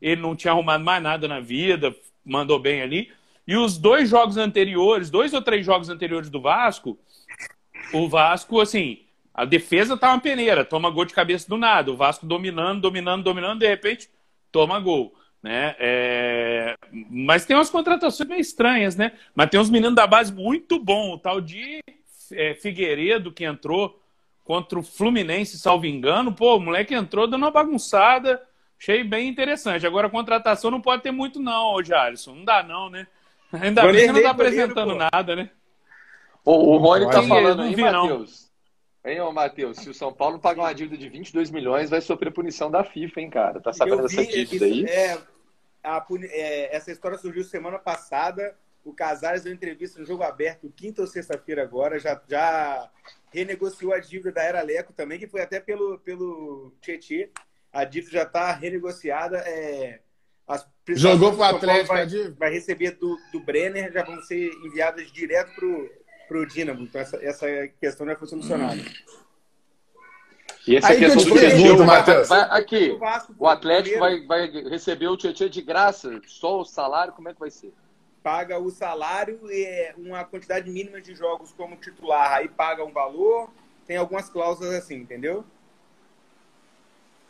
ele 0.00 0.20
não 0.20 0.36
tinha 0.36 0.52
arrumado 0.52 0.84
mais 0.84 1.02
nada 1.02 1.26
na 1.26 1.40
vida, 1.40 1.92
mandou 2.24 2.60
bem 2.60 2.80
ali. 2.80 3.10
E 3.44 3.56
os 3.56 3.76
dois 3.76 4.08
jogos 4.08 4.36
anteriores, 4.36 5.10
dois 5.10 5.34
ou 5.34 5.42
três 5.42 5.66
jogos 5.66 5.88
anteriores 5.88 6.30
do 6.30 6.40
Vasco, 6.40 6.96
o 7.92 8.08
Vasco, 8.08 8.60
assim, 8.60 9.00
a 9.34 9.44
defesa 9.44 9.96
tá 9.96 10.10
uma 10.10 10.20
peneira, 10.20 10.64
toma 10.64 10.90
gol 10.90 11.04
de 11.04 11.12
cabeça 11.12 11.48
do 11.48 11.56
nada. 11.56 11.90
O 11.90 11.96
Vasco 11.96 12.24
dominando, 12.24 12.80
dominando, 12.80 13.24
dominando, 13.24 13.58
de 13.58 13.66
repente 13.66 14.08
toma 14.52 14.78
gol. 14.78 15.12
Né? 15.44 15.76
É... 15.78 16.74
Mas 17.10 17.44
tem 17.44 17.54
umas 17.54 17.68
contratações 17.68 18.26
meio 18.26 18.40
estranhas, 18.40 18.96
né? 18.96 19.12
Mas 19.34 19.50
tem 19.50 19.60
uns 19.60 19.68
meninos 19.68 19.94
da 19.94 20.06
base 20.06 20.32
muito 20.32 20.78
bom. 20.78 21.12
O 21.12 21.18
tal 21.18 21.38
de 21.38 21.80
é, 22.32 22.54
Figueiredo 22.54 23.30
que 23.30 23.44
entrou 23.44 24.00
contra 24.42 24.78
o 24.78 24.82
Fluminense, 24.82 25.58
salvo 25.58 25.84
engano. 25.84 26.32
Pô, 26.32 26.56
o 26.56 26.60
moleque 26.60 26.94
entrou 26.94 27.26
dando 27.26 27.42
uma 27.42 27.50
bagunçada. 27.50 28.40
Achei 28.80 29.04
bem 29.04 29.28
interessante. 29.28 29.86
Agora 29.86 30.06
a 30.06 30.10
contratação 30.10 30.70
não 30.70 30.80
pode 30.80 31.02
ter 31.02 31.10
muito, 31.10 31.38
não, 31.38 31.74
hoje, 31.74 31.92
Alisson. 31.92 32.36
Não 32.36 32.44
dá, 32.46 32.62
não, 32.62 32.88
né? 32.88 33.06
Ainda 33.52 33.82
bem 33.82 34.06
que 34.06 34.12
não 34.12 34.22
tá 34.22 34.30
apresentando 34.30 34.94
nada, 34.94 35.36
né? 35.36 35.50
O, 36.42 36.52
o 36.52 36.76
Rony 36.78 37.10
tá 37.10 37.22
falando 37.22 37.60
aí, 37.60 37.76
Matheus. 37.76 38.50
Hein, 39.04 39.20
ô 39.20 39.30
Matheus, 39.30 39.76
se 39.76 39.90
o 39.90 39.94
São 39.94 40.10
Paulo 40.10 40.38
pagar 40.38 40.62
uma 40.62 40.74
dívida 40.74 40.96
de 40.96 41.06
22 41.10 41.50
milhões, 41.50 41.90
vai 41.90 42.00
sofrer 42.00 42.32
punição 42.32 42.70
da 42.70 42.82
FIFA, 42.82 43.20
hein, 43.20 43.28
cara? 43.28 43.60
Tá 43.60 43.74
sabendo 43.74 44.00
dessa 44.00 44.24
dívida 44.24 44.64
aí? 44.64 44.86
É, 44.86 45.18
a, 45.84 46.04
é, 46.30 46.74
essa 46.74 46.90
história 46.90 47.18
surgiu 47.18 47.44
semana 47.44 47.78
passada. 47.78 48.56
O 48.84 48.92
Casares 48.92 49.42
deu 49.42 49.52
entrevista 49.52 49.98
no 49.98 50.06
jogo 50.06 50.22
aberto, 50.22 50.72
quinta 50.74 51.00
ou 51.00 51.06
sexta-feira 51.06 51.62
agora, 51.62 51.98
já, 51.98 52.20
já 52.28 52.90
renegociou 53.32 53.94
a 53.94 53.98
dívida 53.98 54.32
da 54.32 54.42
Era 54.42 54.62
Leco 54.62 54.92
também, 54.92 55.18
que 55.18 55.26
foi 55.26 55.40
até 55.40 55.58
pelo, 55.60 55.98
pelo 56.00 56.74
Tietê. 56.80 57.30
A 57.72 57.84
dívida 57.84 58.12
já 58.12 58.22
está 58.24 58.52
renegociada. 58.52 59.38
É, 59.38 60.00
as 60.46 60.68
Jogou 60.86 61.34
para 61.34 61.54
o 61.54 61.56
Atlético 61.56 61.94
vai, 61.94 62.30
vai 62.32 62.50
receber 62.50 62.92
do, 62.92 63.16
do 63.32 63.40
Brenner, 63.40 63.90
já 63.90 64.04
vão 64.04 64.20
ser 64.20 64.50
enviadas 64.64 65.10
direto 65.10 65.50
para 66.28 66.38
o 66.38 66.46
Dinamo. 66.46 66.82
Então, 66.82 67.00
essa, 67.00 67.16
essa 67.24 67.46
questão 67.80 68.06
já 68.06 68.16
foi 68.16 68.28
solucionada. 68.28 68.82
E 70.66 70.76
essa 70.76 70.88
Aí 70.88 70.98
questão 70.98 71.22
que 71.22 71.30
do 71.30 71.38
Tietchan, 71.38 71.84
vai, 71.84 72.24
vai, 72.24 72.40
aqui, 72.58 72.98
o, 73.38 73.44
o 73.44 73.48
Atlético 73.48 73.98
vai, 73.98 74.20
vai 74.26 74.50
receber 74.68 75.08
o 75.08 75.16
Tietchan 75.16 75.50
de 75.50 75.60
graça? 75.60 76.20
Só 76.26 76.60
o 76.60 76.64
salário? 76.64 77.12
Como 77.12 77.28
é 77.28 77.34
que 77.34 77.40
vai 77.40 77.50
ser? 77.50 77.72
Paga 78.22 78.58
o 78.58 78.70
salário 78.70 79.38
e 79.50 79.92
uma 79.98 80.24
quantidade 80.24 80.70
mínima 80.70 81.00
de 81.02 81.14
jogos 81.14 81.52
como 81.52 81.76
titular. 81.76 82.32
Aí 82.32 82.48
paga 82.48 82.82
um 82.82 82.92
valor, 82.92 83.50
tem 83.86 83.98
algumas 83.98 84.30
cláusulas 84.30 84.72
assim, 84.74 84.94
entendeu? 84.94 85.44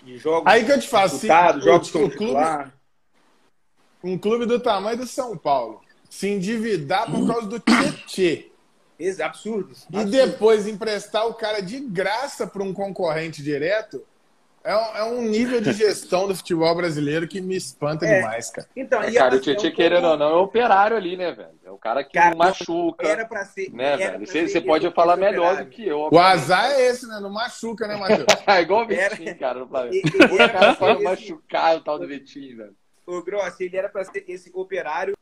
De 0.05 0.16
jogos 0.16 0.53
Aí 0.53 0.64
que 0.64 0.70
eu 0.70 0.80
te 0.80 0.89
faço, 0.89 1.18
se, 1.18 1.26
jogos 1.26 1.93
o, 1.93 2.05
o 2.05 2.11
clube, 2.11 2.72
um 4.05 4.16
clube 4.16 4.47
do 4.47 4.61
tamanho 4.61 4.99
do 4.99 5.07
São 5.07 5.37
Paulo 5.37 5.82
se 6.09 6.28
endividar 6.28 7.11
por 7.11 7.26
causa 7.26 7.49
do 7.49 7.59
Tietchan 7.59 8.54
esse 8.99 9.23
absurdo. 9.23 9.75
E 9.93 10.05
depois 10.05 10.67
emprestar 10.67 11.27
o 11.27 11.35
cara 11.35 11.61
de 11.61 11.81
graça 11.81 12.47
para 12.47 12.63
um 12.63 12.73
concorrente 12.73 13.43
direto 13.43 14.05
é 14.65 14.75
um, 14.75 14.97
é 14.97 15.05
um, 15.05 15.21
nível 15.21 15.61
de 15.61 15.75
gestão 15.75 16.27
do 16.27 16.35
futebol 16.35 16.75
brasileiro 16.75 17.29
que 17.29 17.39
me 17.39 17.55
espanta 17.55 18.07
é. 18.07 18.17
demais, 18.17 18.49
cara. 18.49 18.67
Então, 18.75 19.03
é, 19.03 19.13
cara, 19.13 19.37
o 19.37 19.39
Tietchan, 19.39 19.69
um 19.69 19.75
querendo 19.75 20.07
ou 20.07 20.17
não, 20.17 20.31
é 20.31 20.37
operário 20.37 20.97
ali, 20.97 21.19
né, 21.19 21.33
velho? 21.33 21.51
É 21.63 21.71
o 21.71 21.77
cara 21.77 22.03
que 22.03 22.15
cara, 22.15 22.35
machuca. 22.35 23.07
Era 23.07 23.27
pra 23.27 23.45
ser. 23.45 23.71
Né, 23.71 23.95
velho? 23.95 24.27
Você, 24.27 24.49
você 24.49 24.63
pode 24.63 24.91
falar 24.93 25.19
melhor 25.19 25.53
operário. 25.53 25.67
do 25.67 25.71
que 25.71 25.87
eu. 25.87 26.09
O 26.11 26.19
azar 26.19 26.71
é 26.71 26.87
esse, 26.87 27.07
né? 27.07 27.21
Não 27.21 27.29
machuca, 27.29 27.87
né, 27.87 27.97
Matheus? 27.97 28.25
é 28.47 28.63
igual 28.63 28.85
o 28.85 28.87
Vitinho, 28.87 29.29
era... 29.29 29.35
cara, 29.39 29.59
no 29.61 29.69
Flamengo. 29.69 30.09
O 30.33 30.37
cara 30.39 30.75
pode 30.75 31.03
machucar 31.03 31.77
o 31.77 31.81
tal 31.83 31.99
do 31.99 32.09
Vitinho, 32.09 32.57
velho. 32.57 32.77
O 33.07 33.23
Grossi, 33.23 33.65
ele 33.65 33.77
era 33.77 33.91
pra 33.91 34.03
ser 34.03 34.25
esse 34.27 34.51
operário 34.55 35.15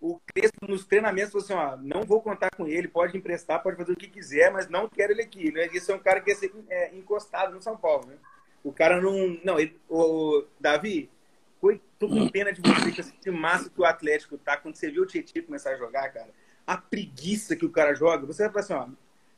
o 0.00 0.20
Crespo 0.26 0.66
nos 0.66 0.84
treinamentos 0.84 1.32
falou 1.32 1.44
assim, 1.44 1.54
ó, 1.54 1.76
não 1.76 2.02
vou 2.02 2.22
contar 2.22 2.50
com 2.50 2.66
ele, 2.66 2.86
pode 2.86 3.16
emprestar, 3.16 3.62
pode 3.62 3.76
fazer 3.76 3.92
o 3.92 3.96
que 3.96 4.08
quiser, 4.08 4.52
mas 4.52 4.68
não 4.68 4.88
quero 4.88 5.12
ele 5.12 5.22
aqui, 5.22 5.50
né? 5.50 5.68
Esse 5.72 5.90
é 5.90 5.94
um 5.94 5.98
cara 5.98 6.20
que 6.20 6.30
ia 6.30 6.36
ser 6.36 6.52
é, 6.68 6.94
encostado 6.94 7.52
no 7.52 7.60
São 7.60 7.76
Paulo, 7.76 8.06
né? 8.06 8.14
O 8.62 8.72
cara 8.72 9.00
não... 9.00 9.38
Não, 9.44 9.58
ele, 9.58 9.76
o 9.88 10.44
Davi, 10.60 11.10
foi, 11.60 11.80
tô 11.98 12.08
com 12.08 12.28
pena 12.28 12.52
de 12.52 12.60
você, 12.60 12.92
que 12.92 13.00
esse 13.00 13.30
massa 13.30 13.68
que 13.68 13.80
o 13.80 13.84
Atlético 13.84 14.38
tá, 14.38 14.56
quando 14.56 14.76
você 14.76 14.90
viu 14.90 15.02
o 15.02 15.06
Tietchan 15.06 15.42
começar 15.42 15.70
a 15.70 15.76
jogar, 15.76 16.08
cara, 16.10 16.30
a 16.66 16.76
preguiça 16.76 17.56
que 17.56 17.66
o 17.66 17.70
cara 17.70 17.94
joga, 17.94 18.26
você 18.26 18.48
vai 18.48 18.52
falar 18.52 18.84
assim, 18.84 18.92
ó, 18.92 18.96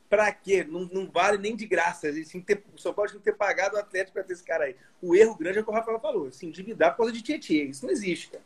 pra 0.09 0.31
quê? 0.31 0.63
Não, 0.63 0.81
não 0.81 1.09
vale 1.09 1.37
nem 1.37 1.55
de 1.55 1.65
graça. 1.65 2.09
Assim, 2.09 2.41
ter, 2.41 2.61
o 2.75 2.77
São 2.77 2.93
Paulo 2.93 3.09
tinha 3.09 3.19
que 3.19 3.25
ter 3.25 3.35
pagado 3.35 3.77
o 3.77 3.79
Atlético 3.79 4.13
pra 4.13 4.23
ter 4.23 4.33
esse 4.33 4.43
cara 4.43 4.65
aí. 4.65 4.75
O 5.01 5.15
erro 5.15 5.35
grande 5.35 5.59
é 5.59 5.61
o 5.61 5.63
que 5.63 5.71
o 5.71 5.73
Rafael 5.73 5.99
falou, 5.99 6.29
se 6.29 6.45
endividar 6.45 6.91
por 6.91 6.97
causa 6.97 7.13
de 7.13 7.21
Tietchan. 7.21 7.69
Isso 7.69 7.85
não 7.85 7.91
existe, 7.93 8.29
cara. 8.29 8.43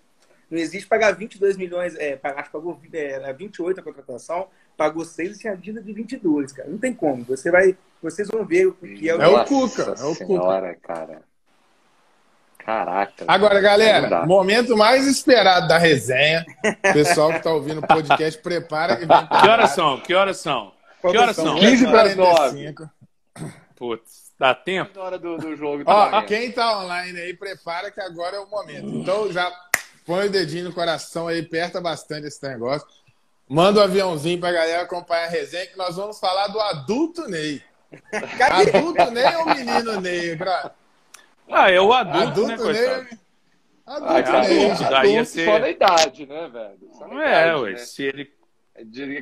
Não 0.49 0.59
existe 0.59 0.87
pagar 0.87 1.11
22 1.15 1.57
milhões, 1.57 1.95
é, 1.95 2.19
acho 2.21 2.43
que 2.43 2.51
pagou 2.51 2.79
é, 2.93 3.33
28 3.33 3.79
a 3.79 3.83
contratação, 3.83 4.47
pagou 4.77 5.03
6 5.03 5.35
e 5.35 5.39
tinha 5.39 5.55
dívida 5.55 5.81
de 5.81 5.93
22, 5.93 6.51
cara. 6.51 6.69
Não 6.69 6.77
tem 6.77 6.93
como. 6.93 7.23
Você 7.23 7.49
vai, 7.49 7.75
vocês 8.01 8.27
vão 8.27 8.45
ver 8.45 8.67
o 8.67 8.73
que 8.73 9.09
é 9.09 9.15
o. 9.15 9.21
É 9.21 9.27
o 9.27 9.45
Cuca. 9.45 9.95
É 9.97 10.03
o 10.03 10.13
senhora, 10.13 10.75
Cuca. 10.75 10.87
cara. 10.93 11.21
Caraca. 12.65 13.25
Agora, 13.27 13.61
galera, 13.61 14.25
momento 14.25 14.75
mais 14.75 15.05
esperado 15.05 15.67
da 15.67 15.77
resenha. 15.77 16.43
Pessoal 16.93 17.29
que 17.29 17.37
está 17.37 17.53
ouvindo 17.53 17.77
o 17.79 17.87
podcast, 17.87 18.41
prepara 18.41 18.97
que 18.97 19.05
vem. 19.05 19.27
Que 19.27 19.47
horas 19.47 19.69
são? 19.71 19.99
Que 19.99 20.13
horas 20.15 20.37
são? 20.37 20.73
Que 20.99 21.15
horas 21.15 21.35
são? 21.35 21.59
15 21.59 21.85
para 21.85 22.15
9. 22.15 22.75
Putz, 23.75 24.31
dá 24.39 24.55
tempo? 24.55 24.99
hora 24.99 25.19
do, 25.19 25.37
do 25.37 25.55
jogo. 25.55 25.83
Ó, 25.85 26.21
quem 26.23 26.51
tá 26.51 26.79
online 26.79 27.19
aí, 27.19 27.33
prepara 27.35 27.91
que 27.91 28.01
agora 28.01 28.37
é 28.37 28.39
o 28.39 28.49
momento. 28.49 28.87
Então 28.87 29.31
já 29.31 29.51
põe 30.05 30.27
o 30.27 30.31
dedinho 30.31 30.65
no 30.65 30.73
coração 30.73 31.27
aí, 31.27 31.39
aperta 31.39 31.81
bastante 31.81 32.27
esse 32.27 32.47
negócio. 32.47 32.87
Manda 33.47 33.79
o 33.79 33.81
um 33.81 33.85
aviãozinho 33.85 34.39
pra 34.39 34.51
galera 34.51 34.83
acompanhar 34.83 35.25
a 35.25 35.29
resenha, 35.29 35.67
que 35.67 35.77
nós 35.77 35.95
vamos 35.95 36.19
falar 36.19 36.47
do 36.47 36.59
adulto 36.59 37.27
Ney. 37.27 37.61
adulto 38.51 39.11
Ney 39.11 39.35
ou 39.35 39.45
menino 39.45 40.01
Ney, 40.01 40.37
cara? 40.37 40.75
Ah, 41.49 41.69
é 41.69 41.79
o 41.79 41.93
adulto, 41.93 42.47
né, 42.47 42.53
adulto 42.53 42.65
né, 42.65 42.73
Ney. 42.73 43.19
Adulto 43.85 44.31
ah, 44.31 44.41
Ney. 44.41 44.71
Adulto, 44.71 44.89
daí 44.89 45.25
ser... 45.25 45.45
só 45.45 45.59
da 45.59 45.69
idade, 45.69 46.25
né, 46.25 46.49
velho? 46.49 46.89
Só 46.91 47.05
é, 47.21 47.47
idade, 47.47 47.61
ué, 47.61 47.71
né? 47.71 47.77
se 47.77 48.03
ele... 48.03 48.35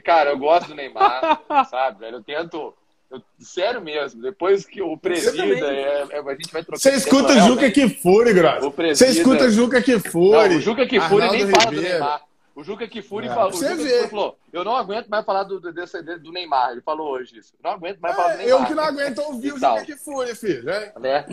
Cara, 0.03 0.31
eu 0.31 0.37
gosto 0.37 0.69
do 0.69 0.75
Neymar, 0.75 1.41
sabe, 1.69 1.99
velho? 1.99 2.17
Eu 2.17 2.23
tento... 2.23 2.75
Eu, 3.13 3.21
sério 3.39 3.79
mesmo, 3.79 4.23
depois 4.23 4.65
que 4.65 4.81
o 4.81 4.97
presida, 4.97 5.43
é, 5.43 6.07
é, 6.09 6.19
a 6.19 6.31
gente 6.31 6.51
vai 6.51 6.63
trocar. 6.63 6.79
Você 6.79 6.95
escuta 6.95 7.39
Juca 7.41 7.69
Kifuri, 7.69 8.33
Graça. 8.33 8.67
Você 8.67 9.07
escuta 9.09 9.51
Juca 9.51 9.83
Kifuri. 9.83 10.49
Não, 10.49 10.57
o 10.57 10.61
Juca 10.61 10.87
Kifuri 10.87 11.29
nem 11.29 11.47
fala 11.47 11.71
do 11.71 11.81
Neymar. 11.81 12.21
O 12.55 12.63
Juca 12.63 12.87
Kifuri, 12.87 13.27
é, 13.27 13.29
falou, 13.29 13.49
o 13.49 13.53
Juca 13.53 13.77
Kifuri 13.77 14.09
falou: 14.09 14.37
Eu 14.51 14.63
não 14.63 14.75
aguento 14.75 15.07
mais 15.09 15.23
falar 15.23 15.43
do, 15.43 15.59
desse, 15.71 16.01
do 16.01 16.31
Neymar. 16.31 16.71
Ele 16.71 16.81
falou 16.81 17.11
hoje 17.11 17.37
isso. 17.37 17.53
Eu 17.53 17.69
não 17.69 17.77
aguento 17.77 17.99
mais 17.99 18.15
é, 18.15 18.17
falar 18.17 18.31
do 18.31 18.37
Neymar. 18.39 18.61
Eu 18.61 18.65
que 18.65 18.73
não 18.73 18.83
aguento 18.83 19.19
ouvir 19.19 19.53
o 19.53 19.59
Juca 19.59 19.85
Kifuri, 19.85 20.35
filho. 20.35 20.63
Né? 20.63 20.91
né? 20.99 21.25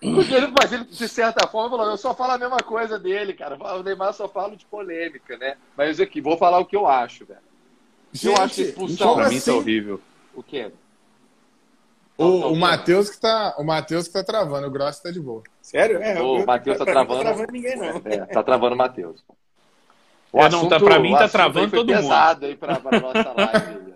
Porque 0.00 0.34
ele, 0.34 0.48
mas 0.48 0.70
ele, 0.70 0.84
de 0.84 1.08
certa 1.08 1.46
forma, 1.46 1.78
falou: 1.78 1.92
Eu 1.92 1.96
só 1.96 2.14
falo 2.14 2.32
a 2.32 2.38
mesma 2.38 2.58
coisa 2.58 2.98
dele, 2.98 3.32
cara. 3.32 3.56
O 3.56 3.82
Neymar 3.82 4.12
só 4.12 4.28
fala 4.28 4.54
de 4.54 4.66
polêmica, 4.66 5.38
né? 5.38 5.56
Mas 5.74 5.98
aqui, 5.98 6.20
vou 6.20 6.36
falar 6.36 6.58
o 6.58 6.66
que 6.66 6.76
eu 6.76 6.86
acho, 6.86 7.24
velho. 7.24 7.40
Gente, 8.12 8.26
eu 8.26 8.42
acho 8.42 8.54
que 8.54 8.62
expulsão. 8.62 9.14
Pra 9.14 9.28
mim 9.30 9.36
tá 9.36 9.38
assim? 9.38 9.50
horrível. 9.50 10.00
O 10.34 10.42
quê? 10.42 10.70
O, 12.16 12.52
o 12.52 12.56
Matheus 12.56 13.10
que 13.10 13.20
tá, 13.20 13.54
o 13.58 13.64
Matheus 13.64 14.06
que 14.06 14.12
tá 14.12 14.22
travando, 14.22 14.66
o 14.66 14.70
Grosso 14.70 15.02
tá 15.02 15.10
de 15.10 15.20
boa. 15.20 15.42
Sério? 15.60 16.02
É, 16.02 16.20
o 16.20 16.44
Matheus 16.46 16.78
tá 16.78 16.84
travando. 16.84 17.14
Não 17.14 17.24
tá 17.24 17.30
travando 17.30 17.52
ninguém, 17.52 17.76
não. 17.76 18.02
É, 18.04 18.26
tá 18.26 18.42
travando 18.42 18.74
o 18.74 18.78
Matheus. 18.78 19.24
O 20.32 20.40
é, 20.40 20.46
assunto, 20.46 20.62
não, 20.62 20.68
tá, 20.68 20.80
pra 20.80 20.98
mim 20.98 21.12
tá 21.12 21.28
travando 21.28 21.70
todo 21.70 21.88
mundo. 21.88 22.02
pesado 22.02 22.46
aí 22.46 22.56
pra, 22.56 22.80
pra 22.80 23.00
nossa 23.00 23.32
live. 23.32 23.94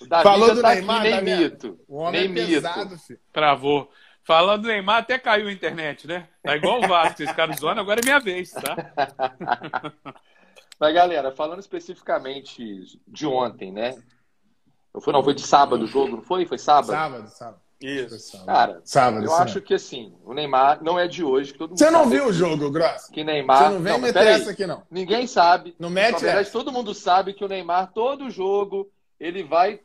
O 0.00 0.06
Davi 0.06 0.22
Falou 0.24 0.54
do 0.54 0.60
tá 0.60 0.74
Neymar, 0.74 1.00
aqui, 1.00 1.20
nem 1.20 1.38
mito. 1.38 1.78
O 1.88 1.96
homem 1.96 2.28
nem 2.28 2.42
é 2.42 2.46
pesado, 2.46 2.90
mito. 2.90 2.98
Filho. 2.98 3.20
Travou. 3.32 3.90
Falando 4.24 4.62
do 4.62 4.68
Neymar, 4.68 4.98
até 4.98 5.18
caiu 5.18 5.48
a 5.48 5.52
internet, 5.52 6.06
né? 6.06 6.28
Tá 6.42 6.56
igual 6.56 6.78
o 6.78 6.86
Vasco, 6.86 7.16
vocês 7.16 7.30
ficaram 7.30 7.54
zoando, 7.54 7.80
agora 7.80 8.00
é 8.00 8.04
minha 8.04 8.20
vez, 8.20 8.52
tá? 8.52 8.76
Mas, 10.78 10.94
galera, 10.94 11.32
falando 11.32 11.60
especificamente 11.60 13.00
de 13.06 13.26
ontem, 13.26 13.72
né? 13.72 13.96
Eu 14.94 15.00
fui, 15.00 15.12
não, 15.12 15.24
foi 15.24 15.34
de 15.34 15.42
sábado 15.42 15.84
o 15.84 15.86
jogo, 15.86 16.16
não 16.16 16.22
foi? 16.22 16.44
Foi 16.44 16.58
sábado? 16.58 16.90
Sábado, 16.90 17.28
sábado. 17.28 17.62
Isso. 17.80 18.44
Cara, 18.44 18.80
sábado, 18.84 19.24
eu 19.24 19.30
sim. 19.30 19.42
acho 19.42 19.60
que 19.60 19.74
assim, 19.74 20.14
o 20.24 20.32
Neymar 20.32 20.82
não 20.82 20.98
é 20.98 21.08
de 21.08 21.24
hoje. 21.24 21.52
Que 21.52 21.58
todo 21.58 21.70
mundo 21.70 21.78
Você 21.78 21.90
não 21.90 22.08
viu 22.08 22.26
o 22.26 22.32
jogo, 22.32 22.70
Gross? 22.70 23.08
Que 23.08 23.24
Neymar. 23.24 23.64
Você 23.64 23.68
não 23.70 23.80
vem 23.80 23.92
não, 23.92 23.98
meter 23.98 24.26
essa 24.26 24.50
aqui, 24.50 24.66
não. 24.66 24.82
Ninguém 24.90 25.26
sabe. 25.26 25.74
Não 25.78 25.90
mete 25.90 26.12
Na 26.12 26.18
verdade, 26.18 26.50
todo 26.50 26.70
mundo 26.70 26.94
sabe 26.94 27.32
que 27.32 27.44
o 27.44 27.48
Neymar, 27.48 27.90
todo 27.92 28.30
jogo, 28.30 28.88
ele 29.18 29.42
vai 29.42 29.80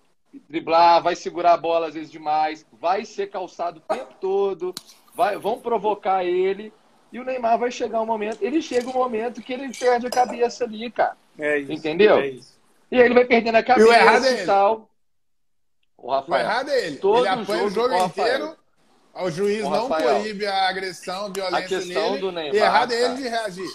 driblar, 0.48 1.02
vai 1.02 1.16
segurar 1.16 1.54
a 1.54 1.58
bola 1.58 1.88
às 1.88 1.96
vezes 1.96 2.12
demais, 2.12 2.66
vai 2.72 3.04
ser 3.06 3.28
calçado 3.28 3.80
o 3.80 3.94
tempo 3.94 4.14
todo, 4.22 4.76
vai, 5.16 5.38
vão 5.38 5.60
provocar 5.60 6.24
ele. 6.24 6.72
E 7.12 7.20
o 7.20 7.24
Neymar 7.24 7.58
vai 7.58 7.72
chegar 7.72 8.02
um 8.02 8.06
momento, 8.06 8.42
ele 8.42 8.62
chega 8.62 8.90
um 8.90 8.94
momento 8.94 9.42
que 9.42 9.54
ele 9.54 9.72
perde 9.74 10.06
a 10.06 10.12
cabeça 10.12 10.66
ali, 10.66 10.92
cara. 10.92 11.18
É 11.40 11.58
isso. 11.58 11.72
Entendeu? 11.72 12.18
É 12.18 12.28
isso. 12.28 12.58
E 12.92 12.98
aí 12.98 13.06
ele 13.06 13.14
vai 13.14 13.26
perdendo 13.26 13.56
a 13.56 13.64
cabeça 13.64 13.88
e, 13.88 13.90
o 13.90 13.94
errado 13.94 14.26
é 14.26 14.44
e 14.44 14.46
tal. 14.46 14.90
O, 16.08 16.12
Rafael, 16.12 16.40
o 16.40 16.50
errado 16.50 16.70
é 16.70 16.88
ele. 16.88 16.96
Todo 16.96 17.18
ele 17.18 17.28
apanha 17.28 17.64
o 17.66 17.70
jogo, 17.70 17.94
inteiro. 17.94 18.56
O 19.14 19.30
juiz 19.30 19.66
o 19.66 19.70
não 19.70 19.90
proíbe 19.90 20.46
a 20.46 20.70
agressão, 20.70 21.26
a 21.26 21.30
violência 21.30 21.58
a 21.58 21.62
questão 21.82 22.10
nele. 22.12 22.22
Do 22.22 22.32
Neymar, 22.32 22.56
e 22.56 22.58
errado 22.58 22.92
é 22.94 23.02
ele 23.04 23.16
de 23.16 23.28
reagir. 23.28 23.70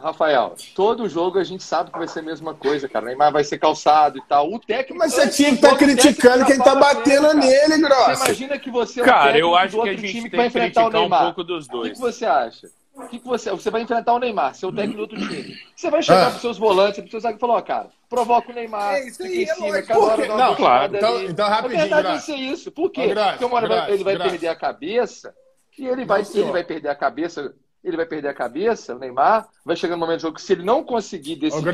Rafael, 0.00 0.54
todo 0.76 1.08
jogo 1.08 1.40
a 1.40 1.44
gente 1.44 1.64
sabe 1.64 1.90
que 1.90 1.98
vai 1.98 2.06
ser 2.06 2.20
a 2.20 2.22
mesma 2.22 2.54
coisa, 2.54 2.88
cara. 2.88 3.06
O 3.06 3.08
Neymar 3.08 3.32
vai 3.32 3.42
ser 3.42 3.58
calçado 3.58 4.16
e 4.16 4.22
tal. 4.28 4.52
O 4.52 4.60
técnico. 4.60 4.96
Mas 4.96 5.12
você 5.12 5.28
tinha 5.28 5.48
que 5.48 5.56
estar 5.56 5.70
tá 5.70 5.76
criticando 5.76 6.46
quem 6.46 6.56
tá 6.56 6.76
batendo 6.76 7.34
nele, 7.34 7.68
nele 7.68 7.82
grossa. 7.82 8.14
Você 8.14 8.24
imagina 8.26 8.56
que 8.56 8.70
você 8.70 9.00
é 9.00 9.02
um 9.02 9.06
cara, 9.06 9.36
eu 9.36 9.56
acho 9.56 9.82
que 9.82 9.88
a 9.88 9.92
gente 9.92 10.12
tem 10.12 10.30
que, 10.30 10.36
vai 10.36 10.46
enfrentar 10.46 10.86
o 10.86 10.90
Neymar. 10.90 11.22
um 11.22 11.24
pouco 11.24 11.42
dos 11.42 11.66
dois. 11.66 11.88
O 11.88 11.90
que, 11.90 11.96
que 11.96 12.00
você 12.00 12.24
acha? 12.24 12.70
O 12.94 13.08
que, 13.08 13.18
que 13.18 13.26
você. 13.26 13.50
Você 13.50 13.70
vai 13.70 13.82
enfrentar 13.82 14.14
o 14.14 14.18
Neymar, 14.20 14.54
seu 14.54 14.72
técnico 14.72 14.98
do 14.98 15.00
outro 15.02 15.18
time. 15.18 15.58
Você 15.74 15.90
vai 15.90 16.00
chegar 16.00 16.28
ah. 16.28 16.30
pros 16.30 16.40
seus 16.40 16.58
volantes, 16.58 17.00
pros 17.00 17.10
seus 17.10 17.22
zagueiros 17.24 17.38
e 17.38 17.46
falar, 17.46 17.58
ó, 17.58 17.62
cara, 17.62 17.90
provoca 18.08 18.52
o 18.52 18.54
Neymar, 18.54 18.94
é, 18.94 19.10
fica 19.10 19.26
em 19.26 19.46
cima, 19.46 19.82
cada 19.82 20.00
hora 20.00 20.28
dá 20.28 20.36
Não, 20.36 20.54
claro. 20.54 20.96
Então, 20.96 21.22
então, 21.22 21.48
rapidinho. 21.48 21.78
Na 21.78 21.84
verdade, 21.84 22.08
vai 22.08 22.18
ser 22.20 22.36
isso. 22.36 22.70
Por 22.70 22.90
quê? 22.90 23.12
Porque 23.30 23.44
uma 23.44 23.56
hora 23.56 23.90
ele 23.90 24.04
vai 24.04 24.16
perder 24.16 24.48
a 24.48 24.54
cabeça 24.54 25.34
e 25.76 25.86
ele 25.86 26.04
vai, 26.04 26.22
ele 26.34 26.52
vai 26.52 26.64
perder 26.64 26.88
a 26.88 26.94
cabeça. 26.94 27.54
Ele 27.82 27.98
vai 27.98 28.06
perder 28.06 28.28
a 28.28 28.34
cabeça, 28.34 28.94
o 28.94 28.98
Neymar. 28.98 29.46
Vai 29.62 29.76
chegar 29.76 29.96
no 29.96 30.00
momento 30.00 30.20
do 30.20 30.22
jogo 30.22 30.36
que 30.36 30.42
se 30.42 30.52
ele 30.54 30.62
não 30.62 30.82
conseguir 30.82 31.36
decidir, 31.36 31.68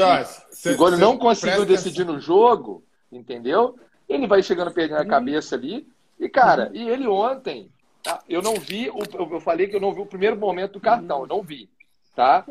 igual 0.72 0.90
ele 0.90 1.00
não 1.00 1.16
conseguiu 1.16 1.64
decidir 1.64 2.04
no 2.04 2.18
jogo, 2.18 2.82
entendeu? 3.12 3.76
Ele 4.08 4.26
vai 4.26 4.42
chegando 4.42 4.72
perdendo 4.72 4.98
a 4.98 5.06
cabeça 5.06 5.54
ali. 5.54 5.86
E, 6.18 6.28
cara, 6.28 6.68
e 6.74 6.88
ele 6.88 7.06
ontem, 7.06 7.70
Tá? 8.02 8.20
Eu 8.28 8.40
não 8.40 8.54
vi, 8.54 8.88
o, 8.90 9.00
eu 9.32 9.40
falei 9.40 9.66
que 9.66 9.76
eu 9.76 9.80
não 9.80 9.92
vi 9.92 10.00
o 10.00 10.06
primeiro 10.06 10.36
momento 10.36 10.74
do 10.74 10.80
cartão, 10.80 11.20
eu 11.20 11.26
não 11.26 11.42
vi. 11.42 11.68
Tá? 12.14 12.44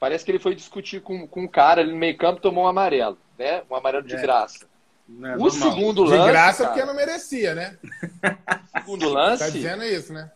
Parece 0.00 0.24
que 0.24 0.30
ele 0.30 0.38
foi 0.38 0.54
discutir 0.54 1.00
com, 1.00 1.26
com 1.26 1.42
um 1.42 1.48
cara 1.48 1.80
ali 1.80 1.92
no 1.92 1.98
meio 1.98 2.16
campo 2.16 2.40
tomou 2.40 2.64
um 2.64 2.68
amarelo, 2.68 3.18
né? 3.38 3.62
Um 3.70 3.74
amarelo 3.74 4.04
de 4.04 4.14
é. 4.14 4.20
graça. 4.20 4.66
É 5.22 5.36
o 5.36 5.50
segundo 5.50 6.04
lance. 6.04 6.22
De 6.22 6.30
graça 6.30 6.62
cara, 6.64 6.74
porque 6.74 6.86
não 6.86 6.94
merecia, 6.94 7.54
né? 7.54 7.78
Segundo 8.76 9.08
lance. 9.08 9.44
Tá 9.44 9.50
dizendo 9.50 9.84
isso, 9.84 10.12
né? 10.12 10.30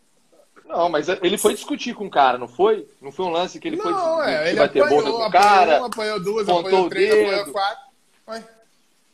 Não, 0.64 0.88
mas 0.88 1.06
ele 1.08 1.36
foi 1.36 1.54
discutir 1.54 1.94
com 1.94 2.06
o 2.06 2.10
cara, 2.10 2.38
não 2.38 2.48
foi? 2.48 2.88
Não 3.00 3.12
foi 3.12 3.26
um 3.26 3.30
lance 3.30 3.60
que 3.60 3.68
ele 3.68 3.76
não, 3.76 3.84
foi 3.84 3.92
discutir, 3.92 4.28
é, 4.30 4.48
ele 4.48 4.58
bater 4.58 4.82
apanhou, 4.82 5.02
com 5.02 5.26
o 5.26 5.30
cara. 5.30 5.82
Um, 5.82 5.84
apanhou 5.84 6.20
duas, 6.20 6.48
apanhou 6.48 6.88
três, 6.88 7.12
apanhou 7.12 7.52
quatro. 7.52 7.84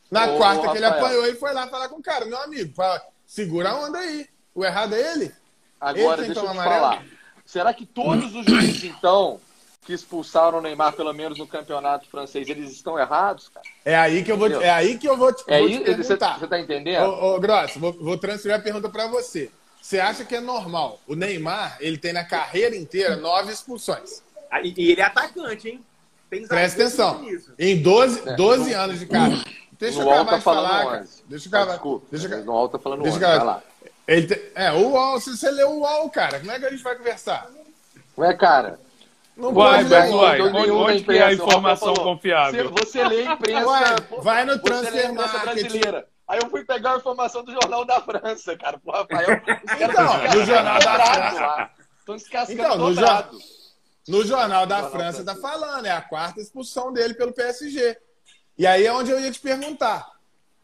Na 0.08 0.26
Ô, 0.26 0.36
quarta 0.36 0.70
que 0.70 0.76
ele 0.76 0.86
apanhou, 0.86 1.26
ele 1.26 1.36
foi 1.36 1.52
lá 1.52 1.66
falar 1.66 1.88
com 1.88 1.96
o 1.96 2.02
cara, 2.02 2.24
meu 2.24 2.40
amigo, 2.40 2.72
fala, 2.74 3.02
segura 3.26 3.70
a 3.70 3.80
onda 3.80 3.98
aí. 3.98 4.26
O 4.58 4.64
errado 4.64 4.92
é 4.92 5.12
ele. 5.12 5.32
Agora, 5.80 6.20
deixa 6.20 6.40
eu 6.40 6.44
te 6.44 6.50
amarelo. 6.50 6.80
falar. 6.80 7.04
Será 7.46 7.72
que 7.72 7.86
todos 7.86 8.34
os 8.34 8.44
juízes, 8.44 8.82
então, 8.82 9.40
que 9.86 9.92
expulsaram 9.92 10.58
o 10.58 10.60
Neymar, 10.60 10.94
pelo 10.94 11.12
menos 11.12 11.38
no 11.38 11.46
campeonato 11.46 12.08
francês, 12.08 12.48
eles 12.48 12.72
estão 12.72 12.98
errados, 12.98 13.48
cara? 13.50 13.64
É 13.84 13.94
aí 13.94 14.24
que 14.24 14.32
eu 14.32 14.36
vou, 14.36 14.50
é 14.60 14.68
aí 14.68 14.98
que 14.98 15.08
eu 15.08 15.16
vou 15.16 15.32
te, 15.32 15.44
é 15.46 15.60
vou 15.60 15.68
te 15.68 15.78
perguntar. 15.78 16.40
Você 16.40 16.48
tá 16.48 16.58
entendendo? 16.58 17.08
Ô, 17.08 17.36
ô 17.36 17.40
Gross, 17.40 17.76
vou, 17.76 17.92
vou 17.92 18.18
transferir 18.18 18.56
a 18.56 18.60
pergunta 18.60 18.88
para 18.88 19.06
você. 19.06 19.48
Você 19.80 20.00
acha 20.00 20.24
que 20.24 20.34
é 20.34 20.40
normal? 20.40 20.98
O 21.06 21.14
Neymar, 21.14 21.76
ele 21.78 21.96
tem 21.96 22.12
na 22.12 22.24
carreira 22.24 22.74
inteira 22.74 23.14
nove 23.14 23.52
expulsões. 23.52 24.24
Ah, 24.50 24.60
e 24.60 24.74
ele 24.76 25.00
é 25.00 25.04
atacante, 25.04 25.68
hein? 25.68 25.84
Tem 26.28 26.48
Presta 26.48 26.82
atenção. 26.82 27.24
Em 27.56 27.80
12, 27.80 28.34
12 28.34 28.72
é. 28.72 28.74
anos 28.74 28.98
de 28.98 29.06
carreira. 29.06 29.44
Deixa 29.78 30.00
eu 30.00 30.10
acabar 30.10 30.38
de 30.38 30.42
falar. 30.42 31.06
Deixa 31.28 31.46
eu 31.46 31.50
acabar. 31.50 31.72
Desculpa. 31.74 32.06
Deixa 32.10 32.26
eu... 32.26 32.44
No 32.44 32.52
alto 32.52 32.72
tá 32.72 32.78
falando 32.82 33.02
deixa 33.02 33.16
11, 33.16 33.24
vai 33.24 33.44
lá. 33.44 33.62
Ele 34.08 34.26
te... 34.26 34.52
É, 34.54 34.72
o 34.72 34.88
UOL, 34.88 35.20
se 35.20 35.36
você 35.36 35.50
leu 35.50 35.70
o 35.70 35.80
UOL, 35.80 36.08
cara, 36.08 36.40
como 36.40 36.50
é 36.50 36.58
que 36.58 36.64
a 36.64 36.70
gente 36.70 36.82
vai 36.82 36.96
conversar? 36.96 37.46
Ué, 38.16 38.34
cara. 38.34 38.80
Não 39.36 39.52
Uai, 39.52 39.84
pode 39.84 39.88
ler 39.90 40.14
uai, 40.14 40.40
onde, 40.40 40.70
onde 40.70 41.04
que 41.04 41.12
é 41.12 41.22
a 41.22 41.32
informação 41.32 41.94
confiável? 41.94 42.70
Você, 42.70 43.04
lê 43.04 43.26
a 43.26 43.34
imprensa. 43.34 43.68
Ué, 43.68 43.84
vai 44.22 44.44
no 44.46 44.58
Transfer 44.60 45.12
brasileira. 45.12 46.08
Aí 46.26 46.40
eu 46.42 46.50
fui 46.50 46.64
pegar 46.64 46.94
a 46.94 46.96
informação 46.96 47.44
do 47.44 47.52
Jornal 47.52 47.84
da 47.84 48.00
França, 48.00 48.56
cara, 48.56 48.78
pro 48.78 48.92
Rafael. 48.92 49.40
então, 49.76 50.38
no 50.38 50.44
Jornal 50.44 50.78
da 50.80 51.04
França. 51.04 51.70
Estão 52.00 52.16
descascando 52.16 52.60
então, 52.60 52.78
no, 52.78 52.94
jo 52.94 53.40
no 54.08 54.24
Jornal 54.24 54.66
da 54.66 54.80
Jornal 54.80 54.90
França 54.90 55.24
tá 55.24 55.36
falando, 55.36 55.84
é 55.84 55.90
a 55.90 56.00
quarta 56.00 56.40
expulsão 56.40 56.92
dele 56.92 57.12
pelo 57.12 57.32
PSG. 57.32 57.96
E 58.56 58.66
aí 58.66 58.86
é 58.86 58.92
onde 58.92 59.10
eu 59.10 59.20
ia 59.20 59.30
te 59.30 59.38
perguntar. 59.38 60.10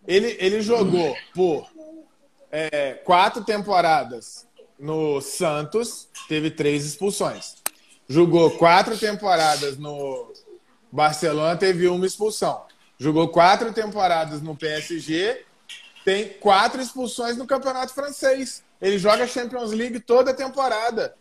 Ele, 0.06 0.36
ele 0.40 0.60
jogou 0.62 1.16
por 1.34 1.68
é, 2.56 2.92
quatro 3.04 3.42
temporadas 3.42 4.46
no 4.78 5.20
Santos, 5.20 6.08
teve 6.28 6.52
três 6.52 6.84
expulsões. 6.84 7.56
Jogou 8.08 8.48
quatro 8.52 8.96
temporadas 8.96 9.76
no 9.76 10.32
Barcelona, 10.92 11.56
teve 11.56 11.88
uma 11.88 12.06
expulsão. 12.06 12.62
Jogou 12.96 13.26
quatro 13.28 13.72
temporadas 13.72 14.40
no 14.40 14.54
PSG, 14.54 15.44
tem 16.04 16.28
quatro 16.34 16.80
expulsões 16.80 17.36
no 17.36 17.44
Campeonato 17.44 17.92
Francês. 17.92 18.62
Ele 18.80 19.00
joga 19.00 19.26
Champions 19.26 19.72
League 19.72 19.98
toda 19.98 20.32
temporada. 20.32 21.16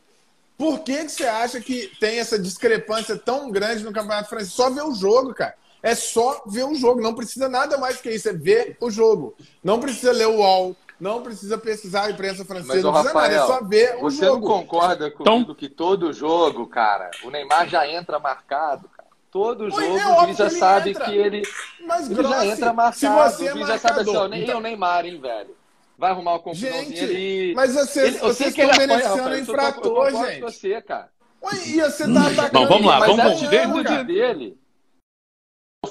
Por 0.55 0.81
que, 0.81 1.03
que 1.05 1.11
você 1.11 1.25
acha 1.25 1.59
que 1.59 1.91
tem 1.99 2.19
essa 2.19 2.37
discrepância 2.37 3.17
tão 3.17 3.49
grande 3.49 3.83
no 3.83 3.91
Campeonato 3.91 4.29
Francês? 4.29 4.53
Só 4.53 4.69
ver 4.69 4.83
o 4.83 4.93
jogo, 4.93 5.33
cara. 5.33 5.55
É 5.81 5.95
só 5.95 6.43
ver 6.45 6.63
o 6.63 6.75
jogo. 6.75 7.01
Não 7.01 7.15
precisa 7.15 7.49
nada 7.49 7.75
mais 7.79 7.99
que 7.99 8.11
isso. 8.11 8.29
É 8.29 8.33
ver 8.33 8.77
o 8.79 8.91
jogo. 8.91 9.35
Não 9.63 9.79
precisa 9.79 10.11
ler 10.11 10.27
o 10.27 10.37
UOL. 10.37 10.77
Não 11.03 11.21
precisa 11.21 11.57
pesquisar 11.57 12.05
a 12.05 12.11
imprensa 12.11 12.45
francesa, 12.45 12.73
Mas, 12.73 12.83
não 12.83 12.91
precisa 12.93 13.13
nada, 13.13 13.33
é 13.33 13.37
Rafael, 13.37 13.47
só 13.59 13.67
ver 13.67 13.95
o 13.97 13.99
Você 14.01 14.25
jogo. 14.25 14.47
não 14.49 14.55
concorda 14.57 15.07
Então- 15.09 15.25
comigo 15.43 15.53
que 15.55 15.67
todo 15.69 16.13
jogo, 16.13 16.65
cara, 16.65 17.11
o 17.23 17.29
Neymar 17.29 17.67
já 17.67 17.85
entra 17.87 18.17
marcado, 18.19 18.87
cara. 18.87 19.09
Todo 19.29 19.65
Oi, 19.65 19.71
jogo 19.71 19.97
é 19.97 20.05
o 20.21 20.25
juiz 20.25 20.37
já 20.37 20.49
sabe 20.49 20.91
entra. 20.91 21.05
que 21.05 21.11
ele, 21.17 21.41
Mas, 21.85 22.09
ele 22.09 22.23
já 22.23 22.45
entra 22.45 22.69
se 22.69 22.73
marcado. 22.73 23.31
você 23.31 23.47
é 23.47 23.51
o 23.51 23.55
juiz 23.57 23.67
já 23.67 23.77
sabe 23.79 23.99
assim, 24.01 24.15
ó, 24.15 24.27
nem 24.27 24.43
então- 24.43 24.57
o 24.59 24.61
Neymar, 24.61 25.05
hein, 25.05 25.19
velho. 25.19 25.55
Vai 25.97 26.11
arrumar 26.11 26.31
uma 26.33 26.39
confusãozinha 26.39 26.83
Gente, 26.85 27.03
ali. 27.03 27.53
mas 27.55 27.73
vocês, 27.73 28.15
Ele- 28.15 28.17
eu 28.17 28.21
vocês 28.33 28.53
que 28.53 28.61
ele 28.61 28.71
estão 28.71 28.87
beneficiando 28.87 29.19
o 29.19 29.23
Rafael, 29.23 29.41
isso 29.41 29.51
eu 29.51 29.55
infrator, 29.55 29.81
concordo 29.83 30.17
com 30.17 30.25
gente. 30.25 30.41
você, 30.41 30.81
cara. 30.81 31.09
Oi, 31.41 31.55
e 31.67 31.81
você 31.81 32.13
tá 32.13 32.27
atacando... 32.27 32.59
Bom, 32.59 32.67
vamos 32.67 32.85
lá, 32.87 32.99
mas 32.99 33.07
vamos- 33.09 33.43
é 33.43 33.63
a 33.63 33.67
vamos- 33.67 34.07
dele. 34.07 34.57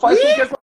Faz 0.00 0.18
com 0.18 0.26
que... 0.56 0.61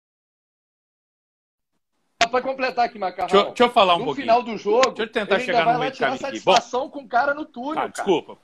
Pra 2.35 2.51
completar 2.51 2.85
aqui, 2.85 2.99
Macarrão. 2.99 3.27
Deixa, 3.29 3.45
eu- 3.45 3.49
deixa 3.49 3.63
eu 3.63 3.69
falar 3.69 3.95
um 3.95 3.99
no 3.99 4.05
pouquinho. 4.05 4.25
final 4.27 4.43
do 4.43 4.57
jogo, 4.57 4.87
Deixa 4.91 5.03
eu 5.03 5.11
tentar 5.11 5.35
ele 5.35 5.45
chegar 5.45 5.59
ainda 5.59 5.71
no 5.73 5.79
vai 5.79 5.87
lá 5.87 5.93
tirar 5.93 6.09
aqui. 6.09 6.19
Satisfação 6.19 6.89
com 6.89 6.99
o 6.99 7.07
cara 7.07 7.33
no 7.33 7.45
túnel, 7.45 7.71
Ah, 7.71 7.75
cara. 7.75 7.87
desculpa. 7.89 8.37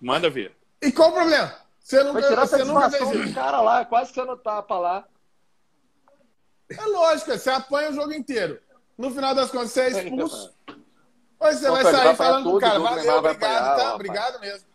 Manda 0.00 0.30
ver. 0.30 0.54
E 0.80 0.92
qual 0.92 1.08
o 1.08 1.12
problema? 1.12 1.52
Você 1.80 1.96
Vai 1.96 2.12
nunca, 2.12 2.28
tirar 2.28 2.46
você 2.46 2.64
nunca 2.64 2.80
satisfação 2.82 3.12
do 3.12 3.24
isso. 3.24 3.34
cara 3.34 3.60
lá, 3.60 3.84
quase 3.84 4.12
que 4.12 4.20
você 4.20 4.26
não 4.26 4.36
tapa 4.36 4.78
lá. 4.78 5.04
É 6.70 6.84
lógico, 6.86 7.30
você 7.32 7.50
apanha 7.50 7.90
o 7.90 7.94
jogo 7.94 8.12
inteiro. 8.12 8.60
No 8.96 9.10
final 9.10 9.34
das 9.34 9.50
contas, 9.50 9.72
você 9.72 9.80
é 9.80 9.88
expulso. 9.90 10.54
Ou 11.40 11.52
você 11.52 11.66
Não, 11.66 11.74
vai 11.74 11.82
sair 11.84 12.04
vai 12.04 12.14
falando 12.14 12.44
com 12.50 12.56
o 12.56 12.60
cara, 12.60 12.78
o 12.78 12.82
valeu, 12.82 13.04
vai 13.04 13.14
obrigado, 13.18 13.36
apanhar, 13.36 13.76
tá? 13.76 13.94
Obrigado 13.94 14.40
mesmo. 14.40 14.68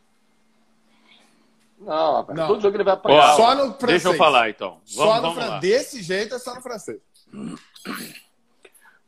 Não, 1.79 2.15
rapaz, 2.15 2.37
Não. 2.39 2.47
todo 2.47 2.61
jogo 2.61 2.75
ele 2.77 2.83
vai 2.83 2.93
apanhar. 2.93 3.33
Ó, 3.33 3.35
Só 3.37 3.55
no 3.55 3.61
francês. 3.73 4.03
Deixa 4.03 4.07
eu 4.09 4.13
falar 4.17 4.49
então. 4.49 4.81
Só 4.85 5.05
Vamos, 5.05 5.15
no 5.15 5.21
vamos 5.21 5.35
francês. 5.35 5.51
lá. 5.53 5.59
Desse 5.59 6.01
jeito 6.03 6.35
é 6.35 6.39
só 6.39 6.55
no 6.55 6.61
francês. 6.61 6.99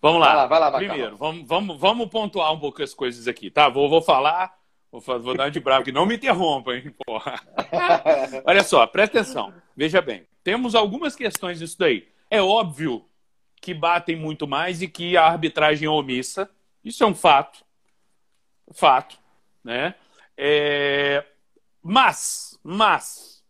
Vamos 0.06 0.22
lá. 0.22 0.46
Vai 0.46 0.60
lá, 0.60 0.70
vai 0.70 0.86
lá. 0.86 0.88
Primeiro, 0.88 1.18
vamos, 1.18 1.48
vamos, 1.48 1.80
vamos 1.80 2.10
pontuar 2.10 2.54
um 2.54 2.60
pouco 2.60 2.84
as 2.84 2.94
coisas 2.94 3.28
aqui, 3.28 3.50
tá? 3.50 3.68
Vou, 3.70 3.90
vou 3.90 4.04
falar, 4.04 4.56
vou, 4.92 5.02
vou 5.02 5.36
dar 5.36 5.46
uma 5.46 5.50
de 5.52 5.60
bravo 5.60 5.82
aqui. 5.82 5.92
Não 5.92 6.06
me 6.06 6.16
interrompa, 6.16 6.76
hein, 6.76 6.94
porra. 7.04 7.42
Olha 8.46 8.64
só, 8.64 8.86
presta 8.86 9.20
atenção. 9.22 9.52
Veja 9.76 10.04
bem, 10.04 10.28
temos 10.44 10.76
algumas 10.76 11.16
questões 11.16 11.60
nisso 11.60 11.80
daí. 11.80 12.08
É 12.30 12.40
óbvio 12.40 13.04
que 13.60 13.74
batem 13.74 14.16
muito 14.16 14.48
mais 14.48 14.84
e 14.84 14.88
que 14.88 15.18
a 15.18 15.26
arbitragem 15.26 15.88
é 15.88 15.90
omissa. 15.90 16.48
Isso 16.84 17.04
é 17.04 17.08
um 17.08 17.16
fato. 17.16 17.66
Fato, 18.74 19.18
né? 19.64 19.96
É, 20.38 21.26
Mas, 21.82 22.60
mas, 22.64 23.44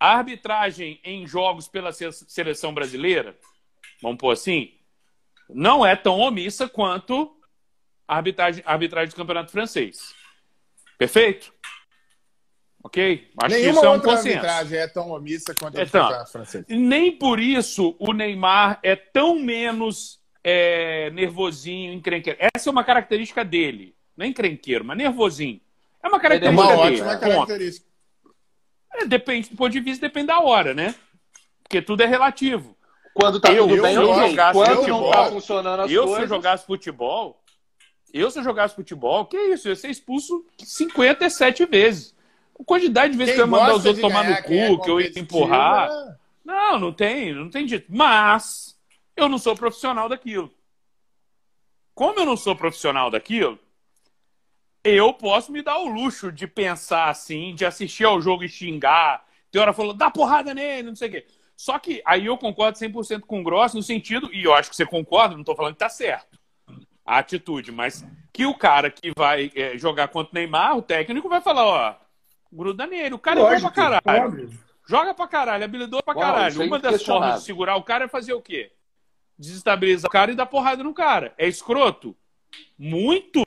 a 0.00 0.16
arbitragem 0.16 1.00
em 1.04 1.24
jogos 1.28 1.68
pela 1.68 1.92
se- 1.92 2.10
seleção 2.28 2.74
brasileira, 2.74 3.38
vamos 4.02 4.18
pôr 4.18 4.32
assim, 4.32 4.72
não 5.54 5.84
é 5.86 5.94
tão 5.96 6.18
omissa 6.18 6.68
quanto 6.68 7.34
a 8.06 8.16
arbitragem, 8.16 8.62
a 8.66 8.72
arbitragem 8.72 9.10
do 9.10 9.16
campeonato 9.16 9.50
francês. 9.52 10.14
Perfeito? 10.98 11.52
Ok? 12.82 13.30
Acho 13.42 13.54
Nenhuma 13.54 13.70
isso 13.72 13.84
é 13.84 13.88
um 13.88 13.92
outra 13.94 14.10
consenso. 14.10 14.28
arbitragem 14.36 14.78
é 14.78 14.86
tão 14.86 15.10
omissa 15.10 15.54
quanto 15.54 15.80
a 15.80 15.84
do 15.84 15.88
Então. 15.88 16.02
campeonato 16.02 16.32
francês. 16.32 16.64
Nem 16.68 17.12
por 17.16 17.40
isso 17.40 17.96
o 17.98 18.12
Neymar 18.12 18.78
é 18.82 18.94
tão 18.94 19.38
menos 19.38 20.20
é, 20.42 21.10
nervosinho, 21.10 21.92
encrenqueiro. 21.94 22.38
Essa 22.54 22.68
é 22.68 22.72
uma 22.72 22.84
característica 22.84 23.42
dele. 23.42 23.96
Não 24.16 24.26
é 24.26 24.28
encrenqueiro, 24.28 24.84
mas 24.84 24.98
nervosinho. 24.98 25.60
É 26.02 26.08
uma 26.08 26.18
É 26.18 26.20
característica 26.20 26.62
uma 26.74 26.84
dele. 26.84 27.00
ótima 27.00 27.16
ponto. 27.16 27.20
característica. 27.46 27.86
É, 28.92 29.06
depende 29.06 29.48
do 29.48 29.56
ponto 29.56 29.72
de 29.72 29.80
vista, 29.80 30.06
depende 30.06 30.26
da 30.26 30.40
hora, 30.40 30.74
né? 30.74 30.94
Porque 31.62 31.80
tudo 31.80 32.02
é 32.02 32.06
relativo. 32.06 32.76
Quando 33.14 33.40
tá 33.40 33.52
Eu- 33.52 33.62
tudo 33.68 33.76
eu 33.76 33.82
bem, 33.82 33.94
jogasse. 33.94 34.58
Quando 34.58 34.68
não 34.70 34.76
futebol, 34.78 35.12
tá 35.12 35.26
funcionando 35.26 35.80
as 35.82 35.90
eu, 35.90 36.02
se 36.02 36.08
eu 36.08 36.08
coisas... 36.08 36.28
jogasse 36.28 36.66
futebol, 36.66 37.44
eu, 38.12 38.30
se 38.30 38.38
eu 38.40 38.42
jogasse 38.44 38.74
futebol, 38.74 39.24
que 39.26 39.36
isso? 39.36 39.68
Eu 39.68 39.72
ia 39.72 39.76
ser 39.76 39.88
expulso 39.88 40.44
57 40.58 41.64
vezes. 41.66 42.14
A 42.58 42.64
quantidade 42.64 43.12
de 43.12 43.18
vezes 43.18 43.34
Quem 43.34 43.36
que 43.36 43.40
eu 43.42 43.46
ia 43.46 43.50
mandar 43.50 43.74
os 43.76 43.84
outros 43.84 44.00
tomar 44.00 44.22
ganhar, 44.24 44.42
no 44.42 44.54
é 44.56 44.68
cu, 44.76 44.82
que 44.82 44.90
eu 44.90 45.00
ia 45.00 45.18
empurrar. 45.18 45.88
né? 45.88 46.16
Não, 46.44 46.78
não 46.78 46.92
tem, 46.92 47.32
não 47.32 47.48
tem 47.48 47.64
dito. 47.66 47.86
Mas 47.88 48.76
eu 49.16 49.28
não 49.28 49.38
sou 49.38 49.54
profissional 49.56 50.08
daquilo. 50.08 50.52
Como 51.94 52.18
eu 52.18 52.26
não 52.26 52.36
sou 52.36 52.56
profissional 52.56 53.10
daquilo, 53.10 53.58
eu 54.82 55.12
posso 55.14 55.52
me 55.52 55.62
dar 55.62 55.78
o 55.78 55.86
luxo 55.88 56.30
de 56.32 56.46
pensar 56.46 57.08
assim, 57.08 57.54
de 57.54 57.64
assistir 57.64 58.04
ao 58.04 58.20
jogo 58.20 58.42
e 58.44 58.48
xingar. 58.48 59.24
Tem 59.50 59.60
hora 59.60 59.72
falando, 59.72 59.96
dá 59.96 60.10
porrada 60.10 60.52
nele, 60.52 60.88
não 60.88 60.96
sei 60.96 61.08
o 61.08 61.12
quê. 61.12 61.26
Só 61.56 61.78
que 61.78 62.02
aí 62.04 62.26
eu 62.26 62.36
concordo 62.36 62.78
100% 62.78 63.20
com 63.20 63.40
o 63.40 63.44
Gross 63.44 63.74
no 63.74 63.82
sentido, 63.82 64.28
e 64.32 64.44
eu 64.44 64.54
acho 64.54 64.70
que 64.70 64.76
você 64.76 64.84
concorda, 64.84 65.34
não 65.34 65.42
estou 65.42 65.56
falando 65.56 65.74
que 65.74 65.78
tá 65.78 65.88
certo 65.88 66.38
a 67.04 67.18
atitude, 67.18 67.70
mas 67.70 68.04
que 68.32 68.46
o 68.46 68.54
cara 68.54 68.90
que 68.90 69.12
vai 69.16 69.52
é, 69.54 69.76
jogar 69.76 70.08
contra 70.08 70.32
o 70.32 70.34
Neymar, 70.34 70.76
o 70.76 70.82
técnico 70.82 71.28
vai 71.28 71.40
falar, 71.40 71.64
ó, 71.66 71.94
gruda 72.50 72.86
nele. 72.86 73.14
O 73.14 73.18
cara 73.18 73.40
é 73.40 73.42
bom 73.42 73.60
pra 73.60 73.70
caralho. 73.70 74.26
óbvio. 74.26 74.50
Joga 74.86 75.14
pra 75.14 75.28
caralho, 75.28 75.64
habilidoso 75.64 76.02
pra 76.02 76.14
Uau, 76.14 76.22
caralho. 76.22 76.62
é 76.62 76.66
Uma 76.66 76.78
das 76.78 77.02
formas 77.02 77.40
de 77.40 77.46
segurar 77.46 77.76
o 77.76 77.82
cara 77.82 78.04
é 78.04 78.08
fazer 78.08 78.32
o 78.32 78.40
quê? 78.42 78.72
Desestabilizar 79.38 80.08
o 80.08 80.12
cara 80.12 80.32
e 80.32 80.34
dar 80.34 80.46
porrada 80.46 80.82
no 80.82 80.94
cara. 80.94 81.34
É 81.36 81.46
escroto? 81.46 82.16
Muito. 82.78 83.42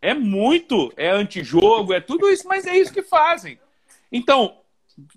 É 0.00 0.14
muito. 0.14 0.92
É 0.96 1.10
antijogo, 1.10 1.92
é 1.92 2.00
tudo 2.00 2.30
isso, 2.30 2.46
mas 2.46 2.66
é 2.66 2.76
isso 2.76 2.92
que 2.92 3.02
fazem. 3.02 3.58
Então, 4.10 4.60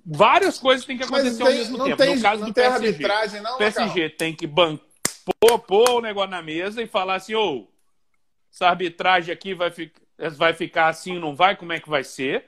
várias 0.05 0.59
coisas 0.59 0.85
têm 0.85 0.97
que 0.97 1.03
acontecer 1.03 1.41
ao 1.41 1.47
tem- 1.49 1.57
mesmo 1.57 1.77
não 1.77 1.85
tempo. 1.85 1.97
tem, 1.97 2.15
no 2.15 2.21
caso 2.21 2.41
não 2.41 2.47
do 2.49 2.53
tem 2.53 2.63
PSG. 2.63 2.87
arbitragem, 2.87 3.41
não, 3.41 3.55
O 3.55 3.57
PSG 3.57 4.09
tem 4.09 4.35
que 4.35 4.45
ban... 4.47 4.79
pôr, 5.39 5.59
pôr 5.59 5.89
o 5.89 6.01
negócio 6.01 6.29
na 6.29 6.41
mesa 6.41 6.81
e 6.81 6.87
falar 6.87 7.15
assim, 7.15 7.33
ô, 7.35 7.67
essa 8.53 8.67
arbitragem 8.67 9.33
aqui 9.33 9.53
vai, 9.53 9.71
fi... 9.71 9.91
vai 10.37 10.53
ficar 10.53 10.87
assim, 10.89 11.17
não 11.17 11.35
vai? 11.35 11.55
Como 11.55 11.73
é 11.73 11.79
que 11.79 11.89
vai 11.89 12.03
ser? 12.03 12.45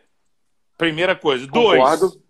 Primeira 0.78 1.16
coisa. 1.16 1.48
Concordo. 1.48 2.10
Dois, 2.10 2.24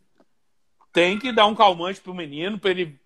tem 0.91 1.17
que 1.17 1.31
dar 1.31 1.47
um 1.47 1.55
calmante 1.55 1.99
pro 1.99 2.13
menino 2.13 2.59
para 2.59 2.69
ele 2.71 2.99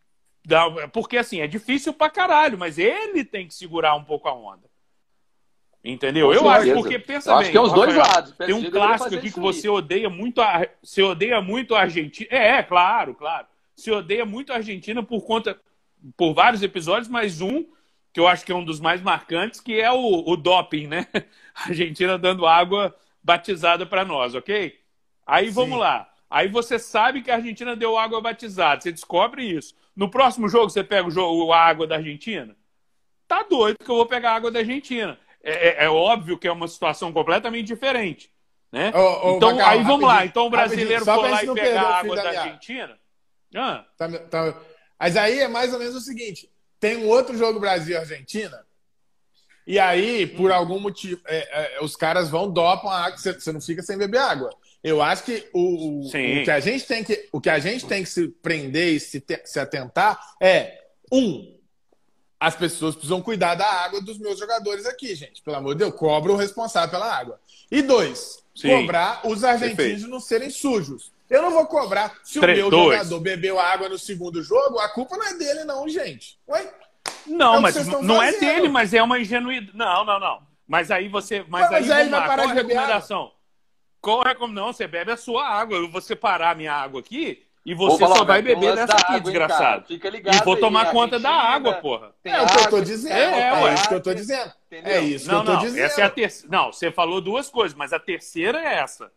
dar. 0.45 0.89
Porque 0.89 1.17
assim, 1.17 1.39
é 1.41 1.47
difícil 1.47 1.93
pra 1.93 2.09
caralho, 2.09 2.57
mas 2.57 2.77
ele 2.77 3.23
tem 3.23 3.47
que 3.47 3.53
segurar 3.53 3.95
um 3.95 4.03
pouco 4.03 4.27
a 4.27 4.33
onda. 4.33 4.67
Entendeu? 5.87 6.33
Eu 6.33 6.49
acho, 6.49 6.73
porque 6.73 6.99
pensa 6.99 7.31
Eu 7.31 7.35
bem. 7.35 7.41
acho 7.43 7.51
que 7.51 7.57
é 7.57 7.61
os 7.61 7.71
dois 7.71 7.95
Rafael, 7.95 8.15
lados. 8.15 8.31
O 8.31 8.35
Tem 8.35 8.53
um 8.53 8.69
clássico 8.69 9.15
aqui 9.15 9.31
que 9.31 9.39
você 9.39 9.69
odeia 9.69 10.09
muito 10.09 10.41
a, 10.41 10.67
você 10.83 11.01
odeia 11.01 11.41
muito 11.41 11.73
a 11.73 11.81
Argentina. 11.81 12.27
É, 12.29 12.57
é, 12.57 12.63
claro, 12.63 13.15
claro. 13.15 13.47
Você 13.73 13.91
odeia 13.91 14.25
muito 14.25 14.51
a 14.51 14.57
Argentina 14.57 15.01
por 15.01 15.21
conta 15.21 15.57
por 16.17 16.33
vários 16.33 16.61
episódios, 16.61 17.07
mas 17.07 17.39
um 17.41 17.65
que 18.11 18.19
eu 18.19 18.27
acho 18.27 18.45
que 18.45 18.51
é 18.51 18.55
um 18.55 18.65
dos 18.65 18.79
mais 18.79 19.01
marcantes, 19.01 19.61
que 19.61 19.79
é 19.79 19.91
o, 19.91 20.23
o 20.27 20.35
doping, 20.35 20.87
né? 20.87 21.07
A 21.53 21.69
Argentina 21.69 22.17
dando 22.17 22.45
água 22.45 22.95
batizada 23.23 23.85
para 23.85 24.03
nós, 24.03 24.35
ok? 24.35 24.79
Aí 25.25 25.49
vamos 25.49 25.75
Sim. 25.75 25.79
lá. 25.79 26.09
Aí 26.29 26.47
você 26.47 26.77
sabe 26.77 27.21
que 27.21 27.31
a 27.31 27.35
Argentina 27.35 27.75
deu 27.75 27.97
água 27.97 28.19
batizada, 28.19 28.81
você 28.81 28.91
descobre 28.91 29.43
isso. 29.43 29.73
No 29.95 30.09
próximo 30.09 30.49
jogo 30.49 30.69
você 30.69 30.83
pega 30.83 31.07
o 31.07 31.11
jogo, 31.11 31.51
a 31.51 31.59
água 31.59 31.87
da 31.87 31.95
Argentina? 31.95 32.55
Tá 33.27 33.43
doido 33.43 33.77
que 33.83 33.89
eu 33.89 33.95
vou 33.95 34.05
pegar 34.05 34.31
a 34.31 34.35
água 34.35 34.51
da 34.51 34.59
Argentina. 34.59 35.17
É, 35.43 35.83
é- 35.83 35.85
é 35.85 35.89
óbvio 35.89 36.37
que 36.37 36.47
é 36.47 36.51
uma 36.51 36.67
situação 36.67 37.11
completamente 37.13 37.65
diferente. 37.67 38.31
Né? 38.71 38.91
Ô, 38.93 38.99
ô, 39.33 39.37
então, 39.37 39.65
aí 39.65 39.81
vamos 39.83 40.05
lá. 40.07 40.25
Então 40.25 40.47
o 40.47 40.49
brasileiro 40.49 41.05
pra 41.05 41.15
lá 41.15 41.43
e 41.43 41.45
pegar 41.55 41.81
a 41.81 41.95
água 41.99 42.15
da 42.15 42.23
da. 42.31 42.41
Argentina. 42.41 42.99
Ah, 43.55 43.85
Tá- 43.97 44.09
tá- 44.19 44.61
Mas 44.99 45.15
aí 45.15 45.39
é 45.39 45.47
mais 45.47 45.71
ou 45.73 45.79
menos 45.79 45.95
o 45.95 46.01
seguinte: 46.01 46.51
tem 46.79 46.97
um 46.97 47.07
outro 47.07 47.37
jogo 47.37 47.59
Brasil-Argentina, 47.61 48.65
e 49.65 49.79
aí, 49.79 50.25
por 50.27 50.51
algum 50.51 50.79
motivo, 50.79 51.21
é, 51.25 51.75
é, 51.77 51.81
os 51.83 51.95
caras 51.95 52.29
vão, 52.29 52.49
dopam 52.51 52.89
a 52.89 53.05
água, 53.05 53.17
você 53.17 53.51
não 53.51 53.59
fica 53.61 53.81
sem 53.81 53.97
beber 53.97 54.19
água. 54.19 54.49
Eu 54.83 55.01
acho 55.01 55.23
que 55.23 55.49
o, 55.53 56.05
o 56.05 56.43
que 56.45 56.51
a 56.51 56.59
gente 56.59 56.85
tem 56.85 57.03
que 57.03 57.27
o 57.31 57.41
que 57.41 57.49
a 57.49 57.59
gente 57.59 57.85
tem 57.85 58.03
que 58.03 58.09
se 58.09 58.27
prender 58.29 58.93
e 58.93 58.99
se, 58.99 59.19
te- 59.19 59.41
se 59.45 59.59
atentar 59.59 60.19
é 60.41 60.79
um 61.11 61.56
as 62.39 62.55
pessoas 62.55 62.93
precisam 62.95 63.21
cuidar 63.21 63.55
da 63.55 63.65
água 63.65 64.01
dos 64.01 64.17
meus 64.17 64.37
jogadores 64.39 64.85
aqui, 64.85 65.15
gente. 65.15 65.41
Pelo 65.41 65.57
amor 65.57 65.73
de 65.73 65.79
Deus, 65.79 65.95
cobra 65.95 66.31
o 66.31 66.35
responsável 66.35 66.89
pela 66.89 67.11
água. 67.13 67.39
E 67.71 67.81
dois, 67.81 68.43
Sim. 68.55 68.69
cobrar 68.81 69.21
os 69.25 69.43
argentinos 69.43 69.75
Perfeito. 69.77 70.07
não 70.07 70.19
serem 70.19 70.49
sujos. 70.49 71.11
Eu 71.29 71.41
não 71.41 71.51
vou 71.51 71.65
cobrar 71.65 72.13
se 72.23 72.39
Três, 72.39 72.57
o 72.59 72.61
meu 72.61 72.69
dois. 72.69 72.97
jogador 72.99 73.19
bebeu 73.19 73.59
água 73.59 73.89
no 73.89 73.97
segundo 73.99 74.41
jogo, 74.41 74.79
a 74.79 74.87
culpa 74.89 75.17
não 75.17 75.25
é 75.27 75.33
dele, 75.33 75.63
não, 75.65 75.87
gente. 75.89 76.39
Ué? 76.47 76.73
Não, 77.25 77.55
É 77.55 77.59
mas 77.59 77.75
não 77.87 78.21
é 78.23 78.31
fazendo. 78.31 78.39
dele, 78.39 78.69
mas 78.69 78.93
é 78.93 79.03
uma 79.03 79.19
ingenuidade. 79.19 79.75
Não, 79.75 80.05
não, 80.05 80.19
não. 80.19 80.39
Mas 80.65 80.91
aí 80.91 81.09
você. 81.09 81.43
Mas, 81.47 81.69
Mas 81.69 81.89
aí, 81.91 82.03
aí 82.03 82.09
vai 82.09 82.27
parar 82.27 82.45
de 82.45 82.53
beber 82.53 82.73
recomendação? 82.75 83.31
Qual 83.99 84.21
a 84.21 84.29
recom- 84.29 84.47
Não, 84.47 84.71
você 84.71 84.87
bebe 84.87 85.11
a 85.11 85.17
sua 85.17 85.45
água. 85.47 85.77
Eu 85.77 85.89
vou 85.91 85.99
separar 86.01 86.51
a 86.51 86.55
minha 86.55 86.71
água 86.73 86.99
aqui 87.01 87.43
e 87.67 87.75
você 87.75 87.99
falar, 87.99 88.15
só 88.15 88.23
vai 88.23 88.41
beber 88.41 88.73
dessa 88.75 88.87
da 88.87 88.93
aqui, 88.95 89.03
água, 89.03 89.15
hein, 89.15 89.21
cara? 89.21 89.47
desgraçado. 89.47 89.85
Fica 89.87 90.09
ligado 90.09 90.35
E 90.41 90.43
vou 90.45 90.55
aí, 90.55 90.59
tomar 90.61 90.91
conta 90.91 91.19
da 91.19 91.29
água, 91.31 91.73
porra. 91.73 92.13
tem 92.23 92.33
É 92.33 92.41
o 92.41 92.47
que 92.47 92.57
eu 92.59 92.69
tô 92.69 92.81
dizendo. 92.81 93.13
É, 93.13 93.41
É, 93.49 93.53
ué. 93.63 93.73
isso 93.73 93.87
que 93.89 93.93
eu 93.93 94.01
tô 94.01 94.13
dizendo. 94.13 94.53
Entendeu? 94.67 94.93
É 94.93 94.99
isso 95.01 95.27
Não, 95.27 95.35
que 95.35 95.41
eu 95.41 95.45
tô 95.45 95.53
não. 95.53 95.59
dizendo. 95.69 95.83
Essa 95.85 96.01
é 96.01 96.03
a 96.05 96.09
terceira. 96.09 96.57
Não, 96.57 96.71
você 96.71 96.91
falou 96.91 97.19
duas 97.21 97.49
coisas, 97.49 97.77
mas 97.77 97.91
a 97.93 97.99
terceira 97.99 98.57
é 98.59 98.75
essa. 98.79 99.11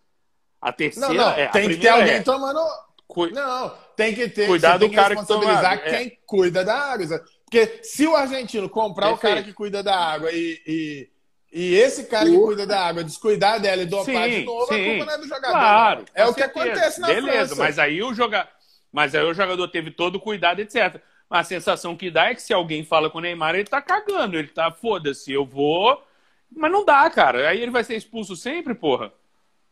A 0.61 0.73
terceira 0.73 1.09
Não, 1.09 1.15
não, 1.15 1.31
é. 1.33 1.45
a 1.47 1.49
tem 1.51 1.63
que 1.63 1.69
ter 1.69 1.75
primeira 1.77 1.97
alguém 1.97 2.15
é- 2.17 2.23
tomando. 2.23 2.61
Cu- 3.07 3.31
Não, 3.31 3.75
tem 3.97 4.15
que 4.15 4.29
ter. 4.29 4.47
Cuidado 4.47 4.73
você 4.75 4.79
tem 4.81 4.89
do 4.91 4.95
cara 4.95 5.15
que 5.15 5.21
responsabilizar 5.21 5.63
toma 5.63 5.73
água, 5.75 5.87
é. 5.89 5.99
quem 5.99 6.19
cuida 6.27 6.65
da 6.65 6.75
água. 6.77 7.25
Porque 7.45 7.81
se 7.83 8.07
o 8.07 8.15
argentino 8.15 8.69
comprar 8.69 9.09
Perfeito. 9.09 9.33
o 9.33 9.35
cara 9.37 9.43
que 9.45 9.53
cuida 9.53 9.83
da 9.83 9.97
água 9.97 10.31
e, 10.33 10.61
e, 10.67 11.09
e 11.53 11.75
esse 11.75 12.05
cara 12.05 12.27
que 12.27 12.39
cuida 12.39 12.67
da 12.67 12.87
água 12.87 13.03
descuidar 13.03 13.61
dela 13.61 13.83
e 13.83 13.87
dopar 13.87 14.29
sim, 14.29 14.41
de 14.41 14.45
novo, 14.45 14.67
sim. 14.67 14.75
a 14.75 14.91
culpa 14.91 15.05
não 15.05 15.13
é 15.13 15.19
do 15.19 15.29
jogador. 15.29 15.53
Claro, 15.53 16.05
é 16.15 16.27
o 16.27 16.35
que 16.35 16.43
acontece 16.43 17.01
na 17.01 17.09
Beleza, 17.09 17.55
França. 17.55 17.57
mas 17.57 17.79
aí 17.79 18.03
o 18.03 18.15
jogador. 18.15 18.49
Mas 18.93 19.15
aí 19.15 19.25
o 19.25 19.35
jogador 19.35 19.69
teve 19.69 19.91
todo 19.91 20.17
o 20.17 20.21
cuidado, 20.21 20.61
etc. 20.61 21.01
A 21.29 21.45
sensação 21.45 21.97
que 21.97 22.11
dá 22.11 22.31
é 22.31 22.35
que 22.35 22.43
se 22.43 22.53
alguém 22.53 22.85
fala 22.85 23.09
com 23.09 23.19
o 23.19 23.21
Neymar, 23.21 23.55
ele 23.55 23.69
tá 23.69 23.81
cagando, 23.81 24.37
ele 24.37 24.49
tá, 24.49 24.71
foda-se, 24.71 25.33
eu 25.33 25.45
vou. 25.45 26.03
Mas 26.51 26.73
não 26.73 26.85
dá, 26.85 27.09
cara. 27.09 27.49
Aí 27.49 27.61
ele 27.61 27.71
vai 27.71 27.85
ser 27.85 27.97
expulso 27.97 28.35
sempre, 28.35 28.75
porra. 28.75 29.13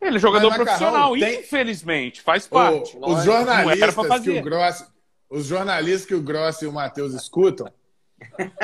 Ele 0.00 0.16
é 0.16 0.20
jogador 0.20 0.50
Mas, 0.50 0.58
profissional, 0.58 1.12
tem... 1.14 1.40
infelizmente, 1.40 2.22
faz 2.22 2.46
parte. 2.46 2.96
O, 2.96 3.12
os 3.12 3.24
jornalistas 3.24 4.22
que 4.22 4.30
o 4.30 4.42
Gross, 4.42 4.84
os 5.28 5.46
jornalistas 5.46 6.06
que 6.06 6.14
o 6.14 6.22
Gross 6.22 6.62
e 6.62 6.66
o 6.66 6.72
Matheus 6.72 7.14
escutam, 7.14 7.72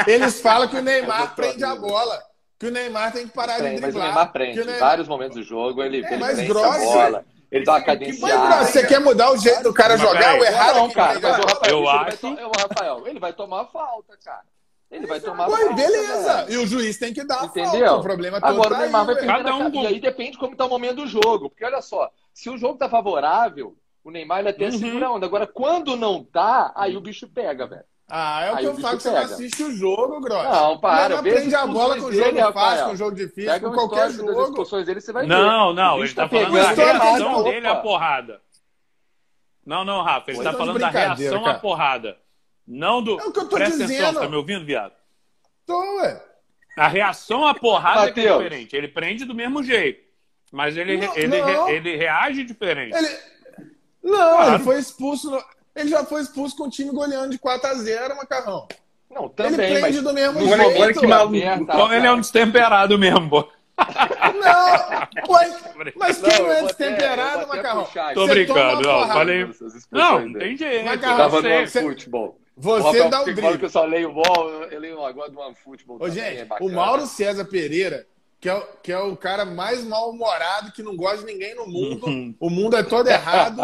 eles 0.07 0.41
falam 0.41 0.69
que 0.69 0.77
o 0.77 0.83
Neymar 0.83 1.35
prende 1.35 1.65
a 1.65 1.75
bola. 1.75 2.23
Que 2.65 2.69
o 2.69 2.73
Neymar 2.73 3.13
tem 3.13 3.29
que 3.29 3.35
parar 3.35 3.59
prende, 3.59 3.75
de 3.75 3.83
driblar. 3.83 3.93
Mas 3.93 3.95
o 3.95 4.07
Neymar 4.07 4.33
prende. 4.33 4.61
Em 4.61 4.79
vários 4.79 5.07
momentos 5.07 5.37
do 5.37 5.43
jogo, 5.43 5.83
ele, 5.83 6.03
é, 6.03 6.15
ele 6.15 6.25
prende 6.25 6.47
Gross, 6.47 6.65
a 6.65 6.79
bola. 6.79 7.25
Ele 7.53 7.63
dá 7.63 7.73
uma 7.73 7.83
cadenciada. 7.83 8.65
Você 8.65 8.87
quer 8.87 9.01
mudar 9.01 9.33
o 9.33 9.37
jeito 9.37 9.65
do 9.65 9.75
cara 9.75 9.99
jogar? 9.99 10.41
O 10.41 10.45
errado 10.45 10.77
não, 10.77 10.91
cara. 10.91 11.21
Mas 11.21 11.39
o 11.39 11.43
Rafael, 11.43 11.79
eu 11.79 11.89
acho... 11.91 12.35
vai, 12.35 12.45
o 12.45 12.51
Rafael, 12.59 13.07
ele 13.07 13.21
vai 13.21 13.33
tomar 13.35 13.67
falta, 13.67 14.17
cara. 14.25 14.45
Ele 14.91 15.07
vai 15.07 15.21
tomar 15.21 15.45
Pô, 15.45 15.57
falta. 15.57 15.75
Beleza. 15.75 16.47
E 16.49 16.57
o 16.57 16.67
juiz 16.67 16.97
tem 16.97 17.13
que 17.13 17.23
dar 17.23 17.45
Entendeu? 17.45 17.71
falta. 17.71 17.97
O 17.97 18.03
problema 18.03 18.41
todo 18.41 18.51
Agora 18.51 18.71
tá 18.71 18.77
o 18.77 18.81
Neymar 18.81 19.01
aí, 19.01 19.07
vai 19.07 19.15
perder. 19.17 19.53
Um 19.53 19.83
e 19.83 19.87
aí 19.87 20.01
depende 20.01 20.39
como 20.39 20.57
tá 20.57 20.65
o 20.65 20.71
momento 20.71 20.97
do 20.97 21.07
jogo. 21.07 21.51
Porque 21.51 21.67
olha 21.67 21.83
só, 21.83 22.11
se 22.33 22.49
o 22.49 22.57
jogo 22.57 22.79
tá 22.79 22.89
favorável, 22.89 23.77
o 24.03 24.11
Neymar 24.11 24.39
ele 24.39 24.49
até 24.49 24.65
uhum. 24.65 24.79
segura 24.79 25.07
a 25.09 25.13
onda. 25.13 25.27
Agora, 25.27 25.47
quando 25.47 25.97
não 25.97 26.25
tá, 26.25 26.73
aí 26.75 26.97
o 26.97 27.01
bicho 27.03 27.29
pega, 27.29 27.67
velho. 27.67 27.85
Ah, 28.09 28.45
é 28.45 28.53
o 28.53 28.57
aí 28.57 28.65
que 28.65 28.67
eu 28.67 28.75
falo 28.77 28.97
que 28.97 29.03
você 29.03 29.11
não 29.11 29.19
assiste 29.19 29.63
o 29.63 29.73
jogo, 29.75 30.21
Gross. 30.21 30.45
Não, 30.45 30.79
para. 30.79 31.09
Não 31.09 31.19
aprende 31.19 31.55
a 31.55 31.67
bola 31.67 31.97
com 31.97 32.07
o 32.07 32.13
jogo 32.13 32.33
dele, 32.33 32.53
fácil, 32.53 32.85
com 32.85 32.93
o 32.93 32.97
jogo 32.97 33.17
difícil, 33.17 33.51
pega 33.51 33.69
com 33.69 33.75
qualquer 33.75 34.11
jogo. 34.11 34.65
Das 34.71 34.87
dele, 34.87 35.01
você 35.01 35.13
vai 35.13 35.27
não, 35.27 35.69
ver. 35.69 35.81
não, 35.81 35.99
ele 36.05 36.15
tá, 36.15 36.23
tá 36.23 36.29
falando 36.29 36.53
da 36.53 36.73
reação 36.73 37.43
dele 37.45 37.67
à 37.67 37.77
porrada. 37.77 38.41
Não, 39.65 39.85
não, 39.85 40.03
Rafa, 40.03 40.31
ele 40.31 40.37
Foi 40.37 40.45
tá 40.45 40.53
falando 40.53 40.79
da 40.79 40.91
reação 40.91 41.43
cara. 41.43 41.57
à 41.57 41.59
porrada. 41.59 42.19
Não 42.67 43.03
do. 43.03 43.19
É 43.19 43.25
o 43.25 43.33
que 43.33 43.39
eu 43.39 43.49
tô 43.49 43.57
Presta 43.57 43.79
dizendo. 43.79 44.05
atenção, 44.05 44.23
tá 44.23 44.29
me 44.29 44.37
ouvindo, 44.37 44.65
viado? 44.65 44.93
Tô, 45.67 45.79
ué. 45.99 46.23
A 46.77 46.89
reação 46.89 47.47
à 47.47 47.55
porrada 47.55 48.07
é, 48.07 48.09
é 48.09 48.13
diferente. 48.13 48.77
Ele 48.77 48.89
prende 48.89 49.25
do 49.25 49.35
mesmo 49.35 49.63
jeito. 49.63 50.05
Mas 50.53 50.77
ele, 50.77 50.99
não, 50.99 51.17
ele, 51.17 51.41
não. 51.41 51.69
ele 51.69 51.97
reage 51.97 52.45
diferente. 52.45 52.95
Ele... 52.95 53.09
Não, 54.03 54.37
claro. 54.37 54.55
ele 54.55 54.65
foi 54.65 54.79
expulso. 54.79 55.31
No... 55.31 55.43
Ele 55.75 55.89
já 55.89 56.05
foi 56.05 56.23
expulso 56.23 56.57
com 56.57 56.65
o 56.65 56.71
time 56.71 56.91
goleando 56.91 57.31
de 57.31 57.39
4x0, 57.39 58.17
Macarrão. 58.17 58.67
Não, 59.11 59.29
também. 59.29 59.55
Ele 59.55 59.81
prende 59.81 59.97
mas... 59.97 60.03
do 60.03 60.13
mesmo 60.13 60.41
jeito. 60.41 60.81
Olha 60.81 60.95
que 60.95 61.07
maluco. 61.07 61.37
Então 61.37 61.93
ele 61.93 62.07
é 62.07 62.13
um 62.13 62.21
destemperado 62.21 62.99
mesmo, 62.99 63.29
pô. 63.29 63.49
Não, 63.77 65.09
mas, 65.29 65.95
mas 65.97 66.19
quem 66.21 66.39
não, 66.39 66.53
é 66.53 66.63
destemperado, 66.63 67.49
Macarrão? 67.49 67.89
Tô 68.15 68.27
brincando, 68.27 68.83
não, 68.83 69.09
falei. 69.09 69.49
Não, 69.91 70.27
entendi. 70.29 70.83
Macarrão, 70.85 71.17
tava 71.17 71.43
no 71.43 71.69
futebol. 71.69 72.39
Você 72.57 73.09
dá 73.09 73.19
o 73.19 73.23
um 73.23 73.25
drible. 73.25 73.59
que 73.59 73.65
eu 73.65 73.71
só 73.71 73.85
leio 73.85 74.13
bol, 74.13 74.51
eu 74.71 74.79
leio 74.79 75.05
agora 75.05 75.31
do 75.31 75.41
OneFootball. 75.41 75.99
Ô, 76.01 76.09
gente, 76.09 76.39
é 76.39 76.47
o 76.61 76.71
Mauro 76.71 77.05
César 77.05 77.45
Pereira, 77.45 78.07
que 78.41 78.49
é, 78.49 78.69
que 78.81 78.93
é 78.93 78.99
o 78.99 79.17
cara 79.17 79.45
mais 79.45 79.85
mal-humorado, 79.85 80.71
que 80.71 80.83
não 80.83 80.97
gosta 80.97 81.19
de 81.19 81.33
ninguém 81.33 81.55
no 81.57 81.67
mundo, 81.67 82.07
o 82.39 82.49
mundo 82.49 82.77
é 82.77 82.83
todo 82.85 83.09
errado. 83.09 83.61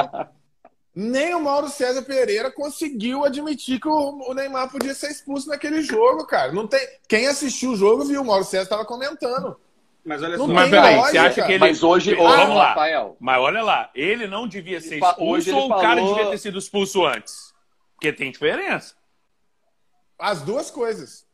Nem 0.95 1.35
o 1.35 1.41
Mauro 1.41 1.69
César 1.69 2.03
Pereira 2.03 2.51
conseguiu 2.51 3.25
admitir 3.25 3.81
que 3.81 3.89
o, 3.89 4.35
Neymar 4.35 4.71
podia 4.71 4.93
ser 4.93 5.11
expulso 5.11 5.49
naquele 5.49 5.83
jogo, 5.83 6.27
cara. 6.27 6.53
Não 6.53 6.67
tem... 6.67 6.81
Quem 7.09 7.29
assistiu 7.29 7.71
o 7.71 7.77
jogo 7.77 8.05
viu, 8.05 8.23
o 8.23 8.25
Mauro 8.25 8.45
César 8.45 8.65
estava 8.65 8.85
comentando. 8.85 9.57
Mas 10.05 10.23
olha 10.23 10.37
só. 10.37 10.47
Mas 10.47 10.71
peraí, 10.71 10.97
você 10.97 11.19
acha 11.19 11.43
que 11.45 11.53
ele. 11.53 11.59
Mas 11.59 11.83
hoje, 11.83 12.15
ah, 12.15 12.37
vamos 12.37 12.57
lá. 12.57 12.69
Rafael. 12.69 13.17
Mas 13.21 13.39
olha 13.41 13.63
lá, 13.63 13.91
ele 13.95 14.27
não 14.27 14.49
devia 14.49 14.81
ser 14.81 14.97
expulso 14.97 15.23
hoje 15.23 15.53
ou 15.53 15.67
o 15.67 15.69
falou... 15.69 15.83
cara 15.83 16.01
devia 16.03 16.31
ter 16.31 16.39
sido 16.39 16.59
expulso 16.59 17.05
antes? 17.05 17.53
Porque 17.95 18.13
tem 18.13 18.33
diferença. 18.33 18.95
As 20.19 20.43
duas 20.43 20.71
coisas. 20.71 21.27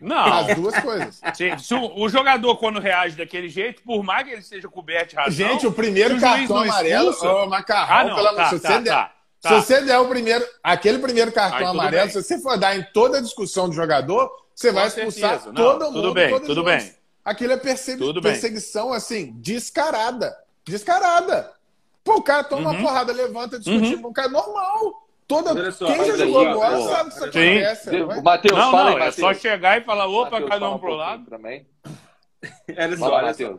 Não. 0.00 0.32
As 0.32 0.56
duas 0.56 0.78
coisas. 0.80 1.20
Se, 1.34 1.58
se 1.58 1.74
o, 1.74 2.00
o, 2.00 2.08
jogador, 2.08 2.56
quando 2.56 2.80
reage 2.80 3.16
daquele 3.16 3.48
jeito, 3.48 3.82
por 3.82 4.02
mais 4.02 4.26
que 4.26 4.32
ele 4.32 4.42
seja 4.42 4.68
coberto 4.68 5.10
de 5.10 5.16
razão... 5.16 5.32
Gente, 5.32 5.66
o 5.66 5.72
primeiro 5.72 6.18
cartão 6.20 6.58
amarelo... 6.58 7.14
Ô, 7.20 7.46
Macarrão, 7.46 7.96
ah, 7.96 8.04
não, 8.04 8.16
pela... 8.16 8.34
tá, 8.34 8.50
se, 8.50 8.58
você 8.58 8.68
tá, 8.68 8.78
der, 8.78 9.10
se 9.40 9.48
você 9.48 9.80
der 9.82 9.98
o 9.98 10.08
primeiro... 10.08 10.44
Aquele 10.62 10.98
primeiro 10.98 11.32
cartão 11.32 11.58
Aí, 11.58 11.66
amarelo, 11.66 12.04
bem. 12.04 12.12
se 12.12 12.22
você 12.22 12.40
for 12.40 12.58
dar 12.58 12.76
em 12.76 12.82
toda 12.92 13.18
a 13.18 13.20
discussão 13.20 13.68
do 13.68 13.74
jogador, 13.74 14.30
você 14.54 14.68
Com 14.68 14.74
vai 14.74 14.86
expulsar 14.88 15.40
certeza. 15.40 15.54
todo 15.54 15.78
não, 15.78 15.86
mundo. 15.92 16.02
Tudo 16.02 16.14
bem, 16.14 16.40
tudo 16.40 16.64
bem. 16.64 16.94
Aquilo 17.24 17.52
é 17.52 17.56
persegui... 17.56 18.20
perseguição, 18.20 18.92
assim, 18.92 19.32
descarada. 19.36 20.36
Descarada. 20.64 21.52
Pô, 22.02 22.16
o 22.16 22.22
cara 22.22 22.44
toma 22.44 22.70
uhum. 22.70 22.76
uma 22.76 22.82
porrada, 22.82 23.12
levanta, 23.12 23.58
discutindo 23.58 23.96
uhum. 23.96 24.02
com 24.02 24.08
o 24.08 24.12
cara 24.12 24.28
normal. 24.28 25.03
Toda... 25.26 25.72
Só, 25.72 25.86
Quem 25.86 26.04
já 26.04 26.16
jogou 26.16 26.52
bola 26.52 26.88
sabe 26.88 27.10
que 27.10 27.16
isso 27.16 27.24
acontece. 27.24 27.90
Sim. 27.90 28.22
Matheus, 28.22 28.58
não, 28.58 28.70
fala 28.70 28.90
não, 28.90 28.96
aí, 28.98 29.08
é 29.08 29.10
só 29.10 29.32
chegar 29.32 29.80
e 29.80 29.84
falar, 29.84 30.06
opa, 30.06 30.32
Mateus, 30.32 30.50
cada 30.50 30.70
um 30.70 30.78
pro 30.78 30.94
lado. 30.94 31.24
Também. 31.30 31.66
Olha 32.76 32.96
só, 32.96 33.12
olha 33.12 33.34
só. 33.34 33.56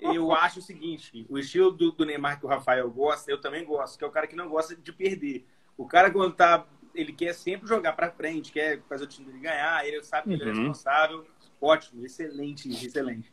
Eu 0.00 0.32
acho 0.32 0.58
o 0.58 0.62
seguinte, 0.62 1.24
o 1.28 1.38
estilo 1.38 1.70
do, 1.70 1.92
do, 1.92 2.04
Neymar 2.04 2.40
que 2.40 2.46
o 2.46 2.48
Rafael 2.48 2.90
gosta, 2.90 3.30
eu 3.30 3.40
também 3.40 3.64
gosto, 3.64 3.96
que 3.96 4.04
é 4.04 4.06
o 4.06 4.10
cara 4.10 4.26
que 4.26 4.34
não 4.34 4.48
gosta 4.48 4.74
de 4.74 4.92
perder. 4.92 5.46
O 5.76 5.86
cara 5.86 6.10
quando 6.10 6.34
tá, 6.34 6.66
ele 6.94 7.12
quer 7.12 7.32
sempre 7.32 7.68
jogar 7.68 7.92
para 7.92 8.10
frente, 8.10 8.50
quer 8.50 8.80
fazer 8.88 9.04
o 9.04 9.06
time 9.06 9.26
dele 9.26 9.38
ganhar, 9.38 9.86
ele 9.86 10.02
sabe 10.02 10.28
que 10.28 10.34
ele 10.34 10.42
é 10.42 10.46
uhum. 10.46 10.58
responsável. 10.58 11.26
Ótimo, 11.60 12.04
excelente, 12.04 12.68
excelente. 12.68 13.32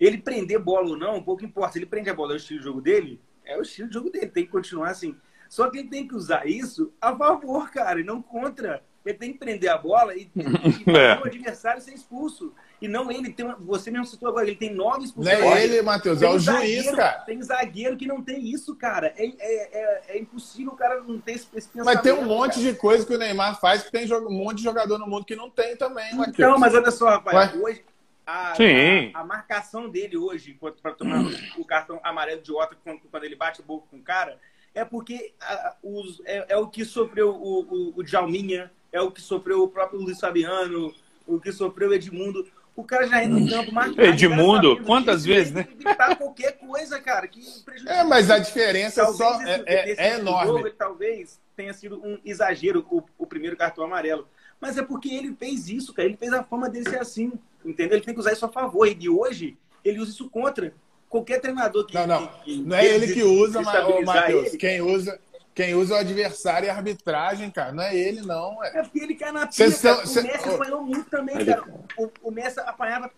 Ele 0.00 0.18
prender 0.18 0.58
bola 0.58 0.88
ou 0.88 0.96
não, 0.96 1.22
pouco 1.22 1.44
importa. 1.44 1.76
Ele 1.76 1.86
prende 1.86 2.08
a 2.08 2.14
bola, 2.14 2.32
é 2.32 2.34
o 2.34 2.36
estilo 2.36 2.60
de 2.60 2.64
jogo 2.64 2.80
dele, 2.80 3.20
é 3.44 3.58
o 3.58 3.62
estilo 3.62 3.88
de 3.88 3.94
jogo 3.94 4.10
dele, 4.10 4.28
tem 4.28 4.46
que 4.46 4.50
continuar 4.50 4.90
assim. 4.90 5.16
Só 5.52 5.68
que 5.68 5.80
ele 5.80 5.88
tem 5.88 6.08
que 6.08 6.14
usar 6.14 6.46
isso 6.46 6.94
a 6.98 7.14
favor, 7.14 7.70
cara, 7.70 8.00
e 8.00 8.02
não 8.02 8.22
contra. 8.22 8.82
Ele 9.04 9.18
tem 9.18 9.32
que 9.34 9.38
prender 9.38 9.70
a 9.70 9.76
bola 9.76 10.16
e, 10.16 10.30
e 10.34 10.40
é. 10.96 11.20
o 11.20 11.26
adversário 11.26 11.82
ser 11.82 11.92
expulso. 11.92 12.54
E 12.80 12.88
não 12.88 13.12
ele. 13.12 13.30
Tem 13.34 13.44
uma, 13.44 13.56
você 13.56 13.90
mesmo 13.90 14.06
citou 14.06 14.30
agora, 14.30 14.46
ele 14.46 14.56
tem 14.56 14.72
nove 14.72 15.04
expulsões. 15.04 15.38
Não 15.38 15.52
é 15.52 15.62
ele, 15.62 15.82
Matheus, 15.82 16.22
é 16.22 16.28
o 16.30 16.38
juiz, 16.38 16.90
cara. 16.92 17.20
Tem 17.26 17.42
zagueiro 17.42 17.98
que 17.98 18.06
não 18.06 18.22
tem 18.22 18.42
isso, 18.42 18.74
cara. 18.74 19.12
É, 19.14 19.26
é, 19.26 19.34
é, 19.78 20.02
é 20.16 20.18
impossível 20.18 20.72
o 20.72 20.76
cara 20.76 21.02
não 21.02 21.20
ter 21.20 21.32
esse, 21.32 21.46
esse 21.54 21.68
pensamento. 21.68 21.96
Mas 21.96 22.00
tem 22.02 22.14
um 22.14 22.24
monte 22.24 22.54
cara. 22.54 22.72
de 22.72 22.78
coisa 22.78 23.04
que 23.04 23.14
o 23.14 23.18
Neymar 23.18 23.60
faz 23.60 23.82
que 23.82 23.92
tem 23.92 24.10
um 24.10 24.30
monte 24.30 24.56
de 24.56 24.64
jogador 24.64 24.96
no 24.96 25.06
mundo 25.06 25.26
que 25.26 25.36
não 25.36 25.50
tem 25.50 25.76
também, 25.76 26.14
Matheus. 26.14 26.38
Então, 26.38 26.58
mas 26.58 26.74
olha 26.74 26.90
só, 26.90 27.10
rapaz. 27.10 27.54
Hoje, 27.56 27.84
a, 28.26 28.52
a, 28.52 29.20
a, 29.20 29.24
marcação 29.24 29.90
dele 29.90 30.16
hoje 30.16 30.58
para 30.80 30.94
tomar 30.94 31.22
o 31.58 31.64
cartão 31.66 32.00
amarelo 32.02 32.40
de 32.40 32.50
Otto 32.52 32.74
quando, 32.82 33.00
quando 33.10 33.24
ele 33.24 33.36
bate 33.36 33.60
o 33.60 33.64
boca 33.64 33.86
com 33.90 33.98
o 33.98 34.02
cara 34.02 34.38
é 34.74 34.84
porque 34.84 35.32
a, 35.40 35.76
os, 35.82 36.20
é, 36.24 36.46
é, 36.50 36.56
o 36.56 36.66
que 36.66 36.84
sofreu 36.84 37.30
o, 37.30 37.60
o, 37.60 37.92
o 37.96 38.02
Djalminha, 38.02 38.70
é 38.90 39.00
o 39.00 39.10
que 39.10 39.20
sofreu 39.20 39.62
o 39.62 39.68
próprio 39.68 40.00
Luiz 40.00 40.20
Fabiano, 40.20 40.94
o 41.26 41.40
que 41.40 41.52
sofreu 41.52 41.90
o 41.90 41.94
Edmundo. 41.94 42.46
O 42.74 42.84
cara 42.84 43.06
já 43.06 43.22
entra 43.22 43.38
no 43.38 43.50
campo 43.50 43.72
marcado. 43.72 44.02
Edmundo, 44.02 44.82
quantas 44.84 45.24
vezes, 45.24 45.52
né? 45.52 45.68
Qualquer 46.16 46.52
coisa, 46.52 46.98
cara. 47.00 47.28
Que 47.28 47.42
é, 47.86 48.02
mas 48.02 48.30
a 48.30 48.38
diferença 48.38 49.02
talvez 49.02 49.18
só 49.18 49.42
esse, 49.42 49.62
é, 49.66 49.90
é, 49.90 50.08
é 50.08 50.14
enorme. 50.18 50.52
Jogo, 50.52 50.70
talvez 50.70 51.38
tenha 51.54 51.74
sido 51.74 52.00
um 52.02 52.18
exagero 52.24 52.86
o, 52.90 53.02
o 53.18 53.26
primeiro 53.26 53.58
cartão 53.58 53.84
amarelo. 53.84 54.26
Mas 54.58 54.78
é 54.78 54.82
porque 54.82 55.12
ele 55.12 55.34
fez 55.34 55.68
isso, 55.68 55.92
cara. 55.92 56.08
Ele 56.08 56.16
fez 56.16 56.32
a 56.32 56.42
fama 56.42 56.70
dele 56.70 56.88
ser 56.88 57.00
assim. 57.00 57.32
Entendeu? 57.62 57.98
Ele 57.98 58.04
tem 58.04 58.14
que 58.14 58.20
usar 58.20 58.32
isso 58.32 58.46
a 58.46 58.48
favor. 58.48 58.88
E 58.88 59.08
hoje, 59.08 59.56
ele 59.84 60.00
usa 60.00 60.10
isso 60.10 60.30
contra 60.30 60.72
qualquer 61.12 61.40
treinador 61.40 61.84
que. 61.84 61.94
Não, 61.94 62.06
não. 62.06 62.26
Que, 62.26 62.56
que 62.56 62.62
não 62.62 62.76
é 62.76 62.86
ele 62.86 63.12
que 63.12 63.22
usa, 63.22 63.60
mas, 63.60 64.04
Matheus, 64.04 64.56
quem 64.56 64.80
usa. 64.80 65.20
Quem 65.54 65.74
usa 65.74 65.92
o 65.92 65.98
adversário 65.98 66.66
é 66.66 66.70
a 66.70 66.76
arbitragem, 66.76 67.50
cara. 67.50 67.72
Não 67.72 67.82
é 67.82 67.94
ele, 67.94 68.22
não. 68.22 68.64
É, 68.64 68.78
é 68.78 68.82
porque 68.82 69.00
ele 69.00 69.14
cai 69.14 69.30
na 69.32 69.46
pia, 69.46 69.70
são, 69.70 70.02
O 70.02 70.06
cê... 70.06 70.22
Messi 70.22 70.48
apanhou 70.48 70.80
muito 70.80 71.10
também, 71.10 71.44
cara. 71.44 71.62
O, 71.98 72.10
o 72.22 72.30
Messi 72.30 72.58
apanhava 72.60 73.10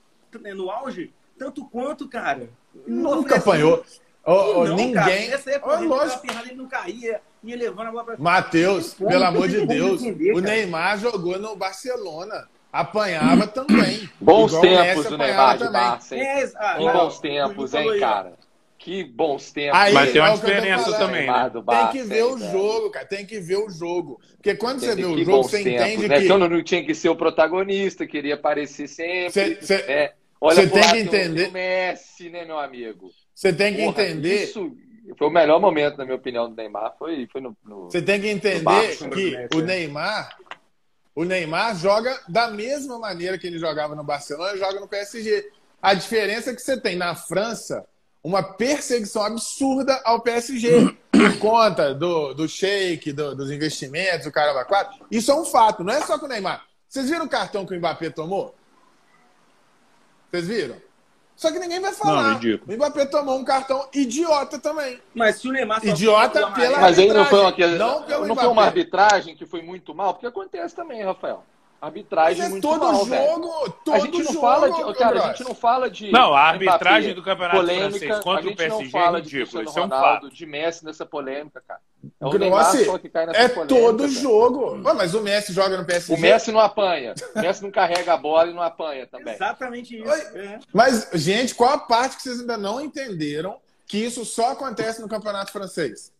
no 0.56 0.68
auge 0.68 1.12
tanto 1.38 1.64
quanto, 1.66 2.08
cara. 2.08 2.50
Nunca 2.88 3.36
apanhou. 3.36 3.84
Oh, 4.26 4.64
não, 4.64 4.74
ninguém. 4.74 4.94
Cara, 4.94 5.28
nessa 5.28 5.50
época, 5.52 5.78
oh, 5.78 5.84
lógico. 5.84 6.26
ele 6.26 6.56
não 6.56 6.66
caía, 6.66 7.20
ia 7.44 7.56
levando 7.56 7.86
a 7.86 7.92
bola 7.92 8.04
pra 8.04 8.16
Matheus, 8.18 8.94
pelo 8.94 9.24
amor 9.24 9.46
de 9.46 9.64
Deus, 9.64 10.02
entender, 10.02 10.32
o 10.32 10.40
Neymar 10.40 10.98
jogou 10.98 11.38
no 11.38 11.54
Barcelona 11.54 12.48
apanhava 12.74 13.46
também. 13.46 14.08
Bons 14.20 14.58
tempos 14.58 15.06
do 15.06 15.16
Neymar 15.16 15.58
de 15.58 15.70
Barça, 15.70 16.16
é, 16.16 16.50
ah, 16.56 16.74
que 16.76 16.92
bons 16.92 17.20
tempos, 17.20 17.74
hein, 17.74 18.00
cara? 18.00 18.32
Que 18.76 19.04
bons 19.04 19.52
tempos. 19.52 19.78
Aí, 19.78 19.94
Mas 19.94 20.12
tem 20.12 20.20
uma 20.20 20.30
é 20.30 20.34
diferença 20.34 20.98
também. 20.98 21.26
Né? 21.26 21.50
Tem 21.66 21.88
que 21.92 22.02
ver 22.02 22.24
o 22.24 22.36
jogo, 22.36 22.90
cara. 22.90 23.06
Tem 23.06 23.24
que 23.24 23.40
ver 23.40 23.56
o 23.56 23.70
jogo. 23.70 24.20
Porque 24.36 24.56
quando 24.56 24.80
você 24.80 24.94
vê 24.94 25.06
o 25.06 25.24
jogo, 25.24 25.42
você 25.44 25.60
entende 25.60 26.06
né? 26.08 26.18
que. 26.18 26.24
Então 26.24 26.36
não 26.36 26.62
tinha 26.62 26.84
que 26.84 26.94
ser 26.94 27.08
o 27.08 27.16
protagonista, 27.16 28.06
queria 28.06 28.34
aparecer 28.34 28.88
sempre. 28.88 29.30
Cê, 29.30 29.58
cê, 29.62 29.74
é. 29.74 30.12
Olha 30.38 30.56
você 30.56 30.66
tem 30.66 30.90
que 30.90 30.98
entender. 30.98 31.48
O 31.48 31.52
Messi, 31.52 32.28
né, 32.28 32.44
meu 32.44 32.58
amigo? 32.58 33.10
Você 33.34 33.52
tem 33.52 33.74
que 33.74 33.84
Porra, 33.84 34.02
entender. 34.02 34.44
Isso 34.44 34.76
foi 35.16 35.28
o 35.28 35.30
melhor 35.30 35.58
momento, 35.58 35.96
na 35.96 36.04
minha 36.04 36.16
opinião, 36.16 36.50
do 36.50 36.56
Neymar. 36.56 36.94
Foi, 36.98 37.26
foi 37.32 37.40
no. 37.40 37.56
Você 37.84 38.02
tem 38.02 38.20
que 38.20 38.28
entender 38.28 38.98
que 39.48 39.56
o 39.56 39.62
Neymar 39.62 40.28
O 41.14 41.24
Neymar 41.24 41.76
joga 41.76 42.20
da 42.28 42.48
mesma 42.48 42.98
maneira 42.98 43.38
que 43.38 43.46
ele 43.46 43.58
jogava 43.58 43.94
no 43.94 44.02
Barcelona, 44.02 44.56
joga 44.56 44.80
no 44.80 44.88
PSG. 44.88 45.50
A 45.80 45.94
diferença 45.94 46.50
é 46.50 46.54
que 46.54 46.62
você 46.62 46.76
tem 46.76 46.96
na 46.96 47.14
França 47.14 47.86
uma 48.22 48.42
perseguição 48.42 49.22
absurda 49.22 50.00
ao 50.04 50.20
PSG 50.20 50.96
por 51.12 51.38
conta 51.38 51.94
do, 51.94 52.34
do 52.34 52.48
shake, 52.48 53.12
do, 53.12 53.34
dos 53.36 53.50
investimentos, 53.50 54.26
o 54.26 54.32
caramba 54.32 54.64
quatro. 54.64 55.06
Isso 55.10 55.30
é 55.30 55.34
um 55.34 55.44
fato, 55.44 55.84
não 55.84 55.92
é 55.92 56.00
só 56.00 56.18
com 56.18 56.26
o 56.26 56.28
Neymar. 56.28 56.64
Vocês 56.88 57.08
viram 57.08 57.26
o 57.26 57.28
cartão 57.28 57.66
que 57.66 57.74
o 57.74 57.78
Mbappé 57.78 58.10
tomou? 58.10 58.54
Vocês 60.30 60.48
viram? 60.48 60.76
Só 61.36 61.50
que 61.50 61.58
ninguém 61.58 61.80
vai 61.80 61.92
falar. 61.92 62.40
Não, 62.40 62.60
o 62.66 62.72
Mbappé 62.76 63.06
tomou 63.06 63.36
um 63.36 63.44
cartão 63.44 63.88
idiota 63.92 64.58
também. 64.58 65.00
Mas 65.14 65.36
se 65.36 65.48
o 65.48 65.52
Neymar 65.52 65.84
idiota 65.84 66.50
pela 66.52 66.78
Mas 66.78 66.98
aí 66.98 67.08
não 67.08 67.24
foi 67.24 67.40
uma, 67.40 67.50
não, 67.78 68.26
não 68.26 68.36
foi 68.36 68.46
uma 68.46 68.64
arbitragem 68.64 69.34
que 69.34 69.44
foi 69.44 69.60
muito 69.62 69.94
mal, 69.94 70.14
porque 70.14 70.26
acontece 70.26 70.74
também, 70.74 71.02
Rafael. 71.02 71.44
Arbitragem 71.84 72.44
é 72.44 72.48
muito 72.48 72.62
todo 72.62 72.80
mal, 72.80 72.94
jogo, 72.94 73.10
velho. 73.10 73.74
todo 73.84 73.94
a 73.94 73.98
gente 73.98 74.18
não 74.18 74.32
jogo, 74.32 74.40
fala 74.40 74.70
de, 74.70 74.98
cara, 74.98 75.22
a 75.22 75.28
gente 75.28 75.44
não 75.44 75.54
fala 75.54 75.90
de 75.90 76.10
Não, 76.10 76.34
a 76.34 76.40
arbitragem 76.40 77.10
Mbappé, 77.10 77.14
do 77.14 77.22
Campeonato 77.22 77.56
polêmica, 77.56 77.90
Francês 77.90 78.24
contra 78.24 78.48
o 78.48 78.56
PSG 78.56 78.84
não 78.84 78.90
fala 78.90 79.18
é 79.18 79.20
ridículo, 79.20 79.62
de 79.62 79.68
isso 79.68 79.78
é 79.78 79.84
um 79.84 79.88
fato. 79.88 80.30
de 80.30 80.46
Messi 80.46 80.84
nessa 80.84 81.04
polêmica, 81.04 81.62
cara. 81.66 81.80
É 82.20 82.26
o 82.26 82.30
Grossi, 82.30 82.38
Neymar 82.38 82.84
só 82.84 82.98
que 82.98 83.08
cai 83.08 83.26
nessa 83.26 83.38
é 83.38 83.48
polêmica. 83.48 83.74
todo 83.74 83.98
velho. 83.98 84.12
jogo. 84.12 84.82
Ué, 84.82 84.94
mas 84.94 85.14
o 85.14 85.20
Messi 85.20 85.52
joga 85.52 85.76
no 85.76 85.84
PSG. 85.84 86.14
O 86.14 86.18
Messi 86.18 86.52
não 86.52 86.60
apanha. 86.60 87.14
O 87.34 87.40
Messi 87.40 87.62
não 87.62 87.70
carrega 87.70 88.14
a 88.14 88.16
bola 88.16 88.50
e 88.50 88.54
não 88.54 88.62
apanha 88.62 89.06
também. 89.06 89.34
Exatamente 89.34 89.96
isso. 89.96 90.10
Oi. 90.10 90.20
É. 90.34 90.58
Mas, 90.72 91.10
gente, 91.12 91.54
qual 91.54 91.70
a 91.70 91.78
parte 91.78 92.16
que 92.16 92.22
vocês 92.22 92.40
ainda 92.40 92.56
não 92.56 92.80
entenderam 92.80 93.58
que 93.86 93.98
isso 93.98 94.24
só 94.24 94.52
acontece 94.52 95.02
no 95.02 95.08
Campeonato 95.08 95.52
Francês? 95.52 96.12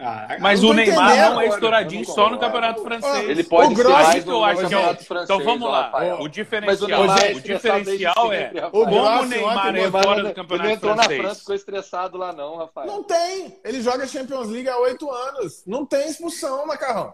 Ah, 0.00 0.36
Mas 0.40 0.62
não 0.62 0.70
o 0.70 0.72
Neymar 0.72 1.16
não 1.32 1.40
é 1.40 1.48
estouradinho 1.48 2.04
só 2.06 2.30
no. 2.30 2.38
Campeonato 2.38 2.82
Francês. 2.82 3.28
Ele 3.28 3.44
pode 3.44 3.74
O 3.74 3.76
ser 3.76 3.88
mais 3.88 4.24
que 4.24 4.28
no 4.30 4.32
eu 4.36 4.44
acho 4.44 4.60
é 4.62 4.64
o- 4.66 4.70
campeonato 4.70 5.04
francês, 5.04 5.30
Então 5.38 5.44
vamos 5.44 5.68
lá. 5.70 5.82
Rafael. 5.82 6.16
O 6.16 6.22
Mas 6.22 6.32
diferencial, 6.32 6.88
Neymar 6.88 7.18
é 7.18 7.28
o 7.28 7.36
estressado 7.36 7.78
diferencial 7.84 8.32
é 8.32 8.38
sempre, 8.44 8.60
O 8.64 8.70
como 8.70 8.84
o 8.86 9.24
Neymar 9.26 9.68
ontem 9.68 9.80
é 9.84 9.90
fora 9.90 10.04
do 10.04 10.12
Ele 10.12 10.22
não 10.22 10.34
Campeonato 10.34 10.70
entrou 10.70 10.94
na 10.96 11.02
França, 11.04 11.16
Francês. 11.20 11.38
ficou 11.40 11.54
estressado 11.54 12.16
lá 12.16 12.32
não, 12.32 12.56
Rafael. 12.56 12.86
Não 12.86 13.02
tem. 13.02 13.58
Ele 13.62 13.82
joga 13.82 14.06
Champions 14.06 14.48
League 14.48 14.68
há 14.68 14.78
oito 14.78 15.10
anos. 15.10 15.62
Não 15.66 15.84
tem 15.84 16.08
expulsão, 16.08 16.66
Macarrão. 16.66 17.12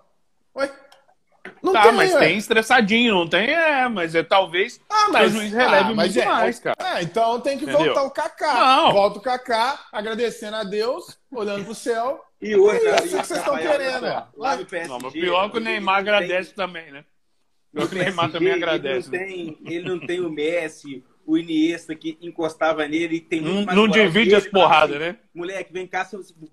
Ué? 0.57 0.71
Não 1.63 1.73
Tá, 1.73 1.83
tem, 1.83 1.93
mas 1.93 2.13
ué. 2.15 2.19
tem 2.21 2.37
estressadinho, 2.39 3.15
não 3.15 3.29
tem? 3.29 3.51
É, 3.51 3.89
mas 3.89 4.15
é 4.15 4.23
talvez 4.23 4.81
Ah, 4.91 5.07
que 5.11 5.23
o 5.25 5.29
juiz 5.31 5.53
releve 5.53 5.93
ah, 5.93 5.95
mas 5.95 6.15
muito 6.15 6.21
é- 6.21 6.25
mais, 6.31 6.59
cara. 6.59 6.77
Ah, 6.79 7.03
então 7.03 7.41
tem 7.41 7.59
que 7.59 7.65
Entendeu? 7.65 7.85
voltar 7.87 8.03
o 8.05 8.11
Kaká. 8.11 8.55
Não. 8.55 8.93
Volta 8.93 9.19
o 9.19 9.23
Kaká, 9.23 9.81
agradecendo 9.93 10.57
a 10.57 10.65
Deus, 10.65 11.19
olhando 11.31 11.65
pro 11.65 11.75
céu. 11.75 12.25
E 12.41 12.55
outra, 12.55 12.79
É 12.91 12.95
isso 13.05 13.17
que 13.19 13.27
vocês 13.27 13.39
estão 13.41 13.57
querendo, 13.57 14.05
olha 14.05 14.13
só, 14.13 14.19
é. 14.19 14.27
Lá 14.37 14.57
no 14.57 14.65
PSG, 14.67 14.89
Não, 14.89 14.99
mas 15.01 15.13
pior 15.13 15.51
que 15.51 15.57
o 15.57 15.61
Neymar 15.61 15.97
não 15.99 16.05
tem- 16.05 16.15
agradece 16.15 16.55
também, 16.55 16.91
né? 16.93 17.05
Pior 17.73 17.89
que 17.89 17.95
o 17.95 17.99
Neymar 17.99 18.31
também 18.31 18.53
agradece. 18.53 19.09
Ele 19.15 19.19
né? 19.19 19.27
não, 19.27 19.55
tem, 19.55 19.59
ele 19.75 19.89
não 19.89 19.99
tem 20.07 20.21
o 20.21 20.31
Messi, 20.31 21.05
o 21.29 21.37
Iniesta 21.37 21.95
que 21.95 22.17
encostava 22.23 22.89
nele 22.89 23.17
e 23.17 23.21
tem 23.21 23.43
muito 23.43 23.55
Não, 23.55 23.65
mais 23.67 23.77
não 23.77 23.87
moral 23.87 24.07
divide 24.07 24.31
que 24.31 24.35
as 24.37 24.47
porradas, 24.47 24.97
assim, 24.97 25.05
né? 25.05 25.17
Moleque, 25.35 25.71
vem 25.71 25.87
cá, 25.87 26.03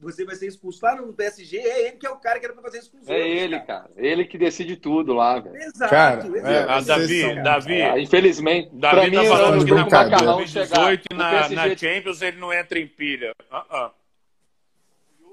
você 0.01 0.25
vai 0.25 0.35
ser 0.35 0.47
expulso 0.47 0.83
lá 0.85 0.97
no 0.97 1.13
PSG. 1.13 1.57
É 1.59 1.87
ele 1.87 1.91
que 1.95 2.05
é 2.05 2.09
o 2.09 2.17
cara 2.17 2.39
que 2.41 2.45
era 2.45 2.53
pra 2.53 2.61
fazer 2.61 2.79
expulsão. 2.79 3.15
É 3.15 3.25
ele, 3.25 3.57
cara. 3.61 3.89
Ele 3.95 4.25
que 4.25 4.37
decide 4.37 4.75
tudo 4.75 5.13
lá, 5.13 5.39
velho. 5.39 5.55
Exato, 5.55 5.89
Cara, 5.89 6.27
exato. 6.27 6.45
é, 6.45 6.63
Ah, 6.67 6.81
Davi, 6.81 7.21
são- 7.21 7.41
Davi, 7.43 7.81
Ah, 7.81 7.97
infelizmente, 7.99 8.69
Davi 8.73 8.95
pra 8.95 9.09
mim, 9.09 9.15
tá 9.15 9.23
falando 9.23 9.55
não 9.59 9.65
que 9.65 9.71
na 9.71 9.83
Macarrão 9.85 10.35
2018 10.35 11.03
chegar. 11.09 11.17
na, 11.17 11.29
PSG 11.39 11.55
na 11.55 11.77
Champions 11.77 12.21
ele 12.21 12.37
não 12.37 12.51
entra 12.53 12.77
em 12.77 12.87
pilha. 12.87 13.31
Ah, 13.49 13.65
ah. 13.69 13.91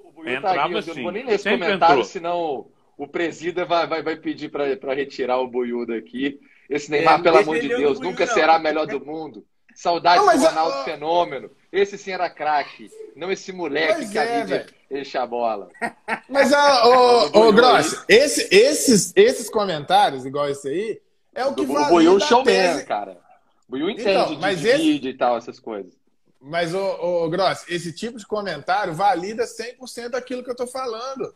O 0.05 0.13
Buiu 0.13 0.41
tá 0.41 0.51
aqui, 0.53 0.73
eu 0.73 0.77
não 0.77 0.83
sim. 0.83 1.03
vou 1.03 1.11
nem 1.11 1.25
ler 1.27 1.35
esse 1.35 1.51
comentário, 1.51 1.95
entrou. 1.95 2.05
senão 2.05 2.67
o 2.97 3.09
presida 3.09 3.65
vai, 3.65 3.89
vai, 3.89 4.03
vai 4.05 4.15
pedir 4.17 4.51
pra, 4.51 4.77
pra 4.77 4.95
retirar 4.95 5.39
o 5.41 5.49
Buiu 5.49 5.85
daqui. 5.85 6.39
Esse 6.75 6.91
Neymar, 6.91 7.19
não 7.19 7.23
pelo 7.23 7.39
amor 7.39 7.59
de 7.61 7.69
Deus, 7.69 8.01
nunca 8.01 8.27
não. 8.27 8.33
será 8.35 8.59
melhor 8.59 8.87
do 8.87 9.05
mundo. 9.05 9.45
Saudades 9.75 10.19
Não, 10.21 10.27
mas 10.27 10.41
do 10.41 10.47
a- 10.47 10.51
Ronaldo 10.51 10.85
Fenômeno. 10.85 11.51
Esse 11.73 11.97
sim 11.97 12.13
era 12.13 12.29
craque. 12.29 12.91
Não 13.17 13.31
esse 13.33 13.53
moleque 13.53 13.95
Pois 13.95 14.11
que 14.11 14.19
a 14.19 14.25
é, 14.25 14.41
mídia 14.41 14.67
enche 14.91 15.17
a 15.17 15.27
bola. 15.27 15.69
Mas, 16.29 16.53
ah, 16.53 16.87
ô, 17.35 17.49
ô, 17.49 17.53
Grossi, 17.53 17.99
esse, 18.09 18.49
esses, 18.55 19.13
esses 19.17 19.49
comentários, 19.49 20.27
igual 20.27 20.49
esse 20.51 20.69
aí, 20.69 21.01
é 21.35 21.45
o 21.47 21.55
que 21.55 21.63
O 21.63 21.67
valida 21.67 21.89
Buiu 21.91 22.11
é 22.11 22.13
a 22.13 22.17
um 22.17 22.21
showman, 22.21 22.85
cara. 22.85 23.19
O 23.67 23.73
Buiu 23.73 23.89
entende 23.89 24.11
Então, 24.11 24.27
de, 24.27 24.37
mas 24.37 24.61
de 24.61 24.69
esse- 24.69 24.79
vídeo 24.79 25.11
e 25.11 25.17
tal, 25.17 25.37
essas 25.39 25.59
coisas. 25.59 25.93
Mas, 26.41 26.75
ô, 26.75 27.25
ô 27.25 27.31
Grossi, 27.31 27.73
esse 27.73 27.93
tipo 27.95 28.19
de 28.19 28.27
comentário 28.27 28.93
valida 28.93 29.45
100% 29.47 30.11
daquilo 30.11 30.43
que 30.45 30.51
eu 30.51 30.57
tô 30.57 30.67
falando. 30.67 31.35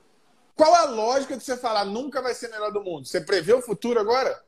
Qual 0.54 0.74
a 0.74 0.84
lógica 0.86 1.36
de 1.36 1.42
você 1.44 1.56
falar 1.56 1.84
nunca 1.86 2.20
vai 2.20 2.34
ser 2.34 2.48
melhor 2.48 2.72
do 2.72 2.82
mundo? 2.82 3.06
Você 3.06 3.20
prevê 3.20 3.52
o 3.54 3.62
futuro 3.62 3.98
agora? 4.00 4.38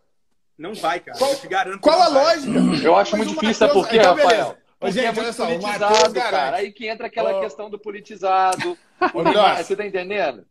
Não 0.59 0.75
vai, 0.75 1.01
cara. 1.01 1.17
Qual- 1.19 1.31
eu 1.31 1.39
te 1.41 1.47
garanto. 1.47 1.81
Qual 1.81 2.01
a 2.03 2.09
vai. 2.11 2.25
lógica? 2.37 2.85
Eu 2.85 2.97
acho 2.97 3.17
Mas 3.17 3.27
muito 3.27 3.41
difícil, 3.41 3.55
sabe 3.55 3.73
por 3.73 3.89
quê, 3.89 3.97
então, 3.99 4.15
Rafael? 4.15 4.57
Porque 4.79 4.93
gente, 4.93 5.05
é 5.05 5.09
olha 5.09 5.23
muito 5.23 5.33
só, 5.33 5.47
politizado, 5.47 5.95
garante. 6.13 6.15
cara. 6.31 6.57
Aí 6.57 6.73
que 6.73 6.87
entra 6.89 7.07
aquela 7.07 7.37
Ô. 7.37 7.41
questão 7.41 7.69
do 7.71 7.79
politizado. 7.79 8.77
Ô, 9.15 9.23
Grossi. 9.23 9.65
Você 9.65 9.77
tá 9.77 9.87
entendendo? 9.87 10.45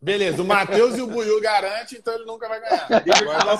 Beleza, 0.00 0.42
o 0.42 0.44
Matheus 0.44 0.96
e 0.96 1.00
o 1.02 1.06
Buiu 1.08 1.40
garante, 1.40 1.96
então 1.96 2.14
ele 2.14 2.24
nunca 2.24 2.48
vai 2.48 2.60
ganhar. 2.60 2.86
Deixa 3.02 3.24
eu 3.24 3.30
falar 3.32 3.56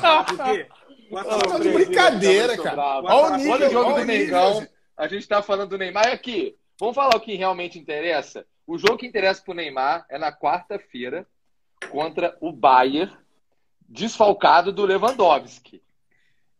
tá 0.00 0.24
por 0.24 0.44
quê. 0.44 0.66
Por 1.08 1.24
Tá 1.24 1.38
por 1.38 1.60
de 1.60 1.68
quê? 1.70 1.74
brincadeira, 1.74 2.56
tô 2.56 2.62
cara. 2.62 2.82
Olha 2.82 3.02
o 3.04 3.16
Olha 3.22 3.36
nível, 3.38 3.68
o 3.68 3.70
jogo 3.70 3.90
olha 3.92 4.00
do 4.02 4.06
Mengão. 4.06 4.60
gente. 4.60 4.70
A 4.96 5.08
gente 5.08 5.26
tá 5.28 5.42
falando 5.42 5.70
do 5.70 5.78
Neymar. 5.78 6.08
E 6.08 6.12
aqui, 6.12 6.56
vamos 6.78 6.94
falar 6.94 7.16
o 7.16 7.20
que 7.20 7.34
realmente 7.34 7.78
interessa? 7.78 8.46
O 8.66 8.76
jogo 8.78 8.96
que 8.98 9.06
interessa 9.06 9.42
pro 9.42 9.54
Neymar 9.54 10.04
é 10.10 10.18
na 10.18 10.32
quarta-feira 10.32 11.26
contra 11.90 12.36
o 12.40 12.52
Bayern, 12.52 13.10
desfalcado 13.88 14.72
do 14.72 14.84
Lewandowski. 14.84 15.82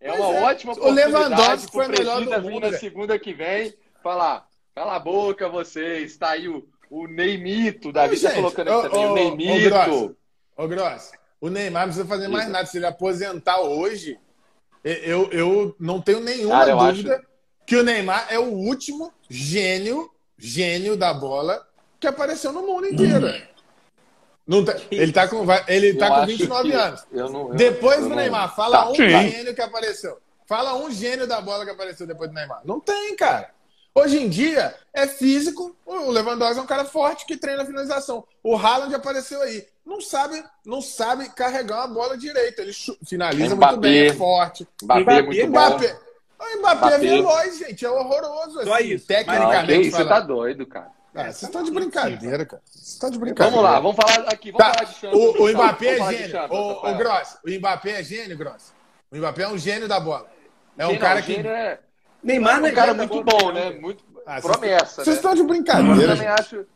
É 0.01 0.09
Pois 0.09 0.21
uma 0.21 0.35
é. 0.35 0.43
ótima 0.43 0.73
O 0.73 0.77
oportunidade 0.77 1.13
Lewandowski 1.13 1.71
pro 1.71 1.73
foi 1.73 1.87
o 1.87 1.91
melhor 1.91 2.25
do 2.25 2.43
mundo, 2.51 2.71
na 2.71 2.79
segunda 2.79 3.19
que 3.19 3.33
vem 3.33 3.75
falar, 4.03 4.47
cala 4.75 4.97
a 4.97 4.99
boca 5.01 5.49
vocês, 5.49 6.17
tá 6.17 6.31
aí 6.31 6.47
o, 6.49 6.69
o 6.91 7.07
Neymito, 7.07 7.89
o 7.89 7.93
Davi 7.93 8.21
tá 8.21 8.29
gente, 8.29 8.37
colocando 8.37 8.69
aqui 8.71 8.77
ô, 8.77 8.83
também, 8.91 9.07
ô, 9.07 9.11
o 9.11 9.15
Neymito. 9.37 10.17
Ô, 10.57 10.69
Gross, 10.69 11.11
o 11.41 11.49
Neymar 11.49 11.83
não 11.87 11.89
precisa 11.95 12.07
fazer 12.07 12.29
mais 12.29 12.45
Diga. 12.45 12.53
nada. 12.53 12.67
Se 12.67 12.77
ele 12.77 12.87
aposentar 12.87 13.61
hoje, 13.61 14.19
eu, 14.85 15.31
eu 15.31 15.75
não 15.81 16.01
tenho 16.01 16.21
nenhuma 16.21 16.59
Cara, 16.67 16.75
dúvida 16.93 17.17
acho- 17.17 17.25
que 17.67 17.77
o 17.77 17.83
Neymar 17.83 18.27
é 18.29 18.39
o 18.39 18.53
último 18.53 19.11
gênio, 19.29 20.11
gênio 20.37 20.97
da 20.99 21.15
bola 21.15 21.67
que 21.99 22.07
apareceu 22.07 22.53
no 22.53 22.61
mundo 22.67 22.87
inteiro. 22.89 23.27
Não 24.47 24.65
tá- 24.65 24.77
ele 24.91 25.13
tá 25.13 25.27
com, 25.27 25.45
ele 25.67 25.95
tá 25.95 26.07
Eu 26.07 26.11
com 26.11 26.17
acho 26.19 26.27
29 26.27 26.71
que- 26.71 26.77
anos. 26.77 27.07
eu 27.13 27.29
não- 27.31 27.49
eu- 27.49 27.55
Depois 27.55 27.97
eu 27.99 28.03
do 28.05 28.09
não- 28.11 28.17
Neymar, 28.17 28.55
fala 28.55 28.79
Tá, 28.85 28.91
um 28.91 28.95
sim. 28.95 29.09
gênio 29.09 29.55
que 29.55 29.63
apareceu. 29.63 30.19
Fala 30.47 30.75
um 30.77 30.91
gênio 30.91 31.27
da 31.27 31.41
bola 31.41 31.65
que 31.65 31.71
apareceu 31.71 32.07
depois 32.07 32.29
do 32.29 32.35
Neymar. 32.35 32.61
Não 32.65 32.79
tem, 32.79 33.17
cara. 33.17 33.51
Hoje 33.95 34.19
em 34.21 34.29
dia 34.29 34.75
é 34.93 35.07
físico. 35.07 35.75
O 35.87 36.11
Lewandowski 36.11 36.59
é 36.59 36.63
um 36.63 36.67
cara 36.67 36.85
forte 36.85 37.25
que 37.25 37.37
treina 37.37 37.63
a 37.63 37.67
finalização. 37.67 38.25
O 38.43 38.57
Haaland 38.57 38.95
apareceu 38.95 39.41
aí. 39.41 39.65
Não 39.87 40.01
sabe, 40.01 40.43
não 40.67 40.83
sabe 40.83 41.29
carregar 41.31 41.79
uma 41.87 41.95
bola 41.95 42.19
direito. 42.19 42.59
Ele 42.61 42.73
finaliza 43.07 43.55
Mbappé. 43.55 43.73
muito 43.73 43.81
bem, 43.83 44.07
é 44.09 44.13
forte. 44.13 44.69
Mbappé, 44.83 45.01
Mbappé, 45.03 45.23
muito 45.23 45.41
bom. 45.43 45.49
Mbappé. 45.49 45.97
O 46.39 46.59
Mbappé, 46.59 46.75
é 46.75 46.77
Mbappé. 46.77 46.99
veloz, 46.99 47.59
gente. 47.59 47.85
É 47.85 47.91
horroroso. 47.91 48.65
Só 48.65 48.75
Assim, 48.75 48.85
isso. 48.89 49.07
Não, 49.09 49.17
Tecnicamente. 49.17 49.67
que 49.67 49.87
isso, 49.89 49.97
você 49.97 50.05
tá 50.05 50.21
doido, 50.21 50.67
cara. 50.67 50.91
Ah, 51.15 51.25
vocês 51.25 51.43
estão 51.45 51.63
de 51.63 51.71
brincadeira, 51.71 52.45
cara. 52.45 52.63
Vocês 52.67 52.89
estão 52.89 53.11
de 53.11 53.19
brincadeira. 53.19 53.51
Vamos 53.57 53.71
lá, 53.71 53.81
vamos 53.81 53.97
falar 53.97 54.29
aqui, 54.33 54.51
vamos 54.51 54.67
Tá. 54.67 54.75
falar 54.75 54.85
de 54.91 54.95
Champions. 54.95 55.23
O, 55.39 55.43
o. 55.45 55.49
Mbappé 55.53 55.87
é 55.87 55.95
de 55.99 56.17
gênio. 56.17 56.31
Champions, 56.31 56.61
O, 56.61 56.87
o. 56.91 56.95
Gross. 56.97 57.39
O 57.47 57.51
Mbappé 57.59 57.91
é 57.91 58.03
gênio, 58.03 58.37
Gross. 58.37 58.75
O 59.13 59.17
Mbappé 59.17 59.43
é 59.43 59.49
um 59.49 59.59
gênio 59.59 59.87
da 59.89 60.01
bola. 60.01 60.29
É 60.77 60.85
um 60.85 60.89
Gênio, 60.89 61.01
cara 61.03 61.23
que. 61.23 61.33
gênio 61.35 61.51
é 61.51 61.81
Neymar 62.23 62.57
não 62.57 62.65
um 62.65 62.67
é 62.67 62.73
cara 62.73 62.93
gênio 62.93 63.07
da 63.09 63.15
muito 63.15 63.31
bom, 63.39 63.53
né? 63.53 63.71
Muito 63.71 64.05
Ah, 64.27 64.41
promessa, 64.41 65.05
Vocês 65.05 65.07
né? 65.09 65.13
estão 65.15 65.35
de 65.35 65.41
Eu 65.43 65.47
brincadeira, 65.47 65.95
também 65.95 66.17
gente. 66.17 66.41
acho. 66.41 66.67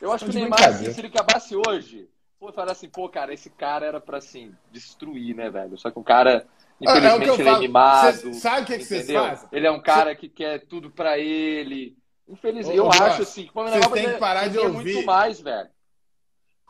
Eu 0.00 0.12
acho 0.12 0.24
Tá 0.24 0.30
que 0.30 0.30
o 0.30 0.32
de 0.32 0.38
Neymar, 0.40 0.68
assim, 0.68 0.92
se 0.92 1.00
ele 1.00 1.08
acabasse 1.08 1.56
hoje, 1.56 2.08
pô, 2.38 2.52
falar 2.52 2.72
assim, 2.72 2.88
pô, 2.88 3.08
cara, 3.08 3.32
esse 3.32 3.48
cara 3.50 3.86
era 3.86 4.00
pra 4.00 4.18
assim, 4.18 4.54
destruir, 4.70 5.34
né, 5.34 5.48
velho? 5.50 5.76
Só 5.78 5.90
que 5.90 5.98
o 5.98 6.02
cara, 6.04 6.46
Ah, 6.86 6.98
é 6.98 7.14
o 7.14 7.20
que 7.20 7.28
eu 7.28 7.34
infelizmente, 7.34 7.40
ele 7.40 7.48
é 7.48 7.58
mimado. 7.58 8.12
Cês- 8.18 8.36
sabe 8.36 8.62
o 8.62 8.64
que 8.66 8.78
que 8.78 8.84
vocês 8.84 9.10
fazem? 9.10 9.48
Ele 9.50 9.66
é 9.66 9.70
um 9.70 9.80
cara 9.82 10.14
que 10.14 10.28
quer 10.28 10.60
tudo 10.66 10.90
pra 10.90 11.18
ele. 11.18 11.96
Infelizmente, 12.32 12.76
eu 12.78 12.90
acho 12.90 13.22
assim, 13.22 13.44
que 13.44 13.50
o 13.50 13.62
vocês 13.62 13.86
têm 13.88 14.10
que 14.10 14.18
parar 14.18 14.48
de 14.48 14.58
ouvir. 14.58 14.94
muito 14.94 15.06
mais, 15.06 15.38
velho. 15.38 15.68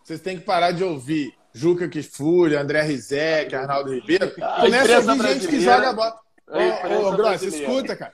Vocês 0.02 0.20
têm 0.20 0.36
que 0.36 0.44
parar 0.44 0.72
de 0.72 0.82
ouvir 0.82 1.32
Juca 1.54 1.88
Kifuri, 1.88 2.56
André 2.56 2.82
Rizek, 2.82 3.54
Arnaldo 3.54 3.94
Ribeiro. 3.94 4.32
A 4.42 4.62
Começa 4.62 4.96
a 4.96 4.98
ouvir 4.98 5.34
gente 5.34 5.46
que 5.46 5.60
joga 5.60 5.92
bola. 5.92 6.18
Ô, 6.48 7.06
ô, 7.06 7.12
Gross, 7.12 7.42
escuta, 7.42 7.94
cara. 7.94 8.12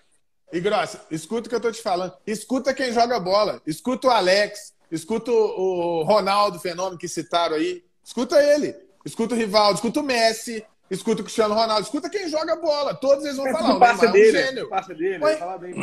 E 0.53 0.61
Gross, 0.61 0.99
escuta 1.11 1.47
o 1.47 1.49
que 1.49 1.55
eu 1.57 1.61
tô 1.61 1.73
te 1.73 1.81
falando. 1.81 2.13
Escuta 2.27 2.75
quem 2.75 2.93
joga 2.93 3.19
bola. 3.19 3.63
Escuta 3.67 4.09
o 4.09 4.11
Alex. 4.11 4.75
Escuta 4.91 5.31
o 5.31 6.03
Ronaldo 6.03 6.59
Fenômeno 6.61 6.99
que 6.99 7.09
citaram 7.09 7.57
aí. 7.57 7.83
Escuta 8.05 8.43
ele. 8.43 8.77
Escuta 9.07 9.35
o 9.35 9.39
Rivaldo. 9.39 9.77
Escuta 9.77 10.01
o 10.01 10.03
Messi. 10.03 10.63
Escuta 10.91 11.23
o 11.23 11.25
Cristiano 11.25 11.55
Ronaldo. 11.55 11.83
Escuta 11.83 12.11
quem 12.11 12.29
joga 12.29 12.57
bola. 12.57 12.95
Todos 12.95 13.25
eles 13.25 13.37
vão 13.37 13.47
Mas 13.47 13.59
falar. 13.59 13.75
O 13.75 13.81
passa 13.81 14.03
Neymar 14.03 14.07
é 14.07 14.11
um 14.11 14.13
dele. 14.13 14.47
gênio. 14.47 14.69
Passa 14.69 14.95
dele. 14.95 15.37
Fala 15.39 15.59
bem. 15.59 15.75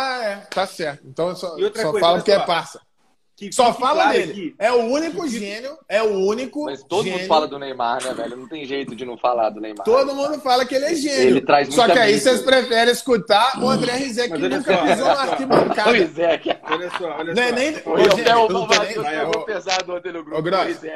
Ah, 0.00 0.24
é. 0.24 0.36
Tá 0.54 0.66
certo. 0.66 1.02
Então 1.06 1.28
eu 1.30 1.36
só, 1.36 1.58
E 1.58 1.64
outra 1.64 1.82
só 1.82 1.90
coisa, 1.90 2.06
falo 2.06 2.14
olha 2.16 2.22
que 2.22 2.30
é 2.32 2.38
só. 2.38 2.44
parça. 2.46 2.80
que 3.36 3.52
Só 3.52 3.72
fala 3.74 4.02
claro 4.04 4.12
dele. 4.18 4.30
Aqui. 4.32 4.54
É 4.58 4.70
o 4.72 4.82
único 4.84 5.26
gênio, 5.28 5.76
é 5.88 6.02
o 6.02 6.06
único. 6.26 6.64
Mas 6.66 6.82
todo 6.84 7.04
gênio. 7.04 7.18
mundo 7.20 7.28
fala 7.28 7.48
do 7.48 7.58
Neymar, 7.58 8.04
né, 8.04 8.14
velho? 8.14 8.36
Não 8.36 8.48
tem 8.48 8.64
jeito 8.64 8.94
de 8.94 9.04
não 9.04 9.16
falar 9.18 9.50
do 9.50 9.60
Neymar. 9.60 9.84
Todo 9.84 10.14
mundo 10.14 10.40
fala 10.40 10.64
que 10.64 10.74
ele 10.74 10.84
é 10.86 10.94
gênio. 10.94 11.28
Ele 11.30 11.40
traz 11.40 11.72
Só 11.74 11.86
que 11.86 11.98
aí 11.98 12.18
vocês 12.18 12.42
preferem 12.42 12.92
escutar 12.92 13.60
o 13.60 13.68
André 13.68 13.92
Rizek, 13.92 14.32
que 14.32 14.48
nunca 14.48 14.72
só, 14.72 14.82
pisou 14.86 15.06
na 15.06 15.22
arquibancada. 15.22 15.90
O 15.90 15.92
Rizek. 15.92 16.56
Olha 16.62 16.90
só, 16.98 17.04
olha 17.18 17.34
não 17.34 17.42
é 17.42 17.52
nem. 17.52 17.70
Ô, 17.84 17.98
eu 17.98 18.48
não 18.48 18.66
tô 18.68 18.82
nem. 18.82 18.92
Eu 18.94 19.30
vou 19.32 19.44
pesar 19.44 19.82
do 19.82 19.92
outro 19.94 20.24
grupo. 20.24 20.48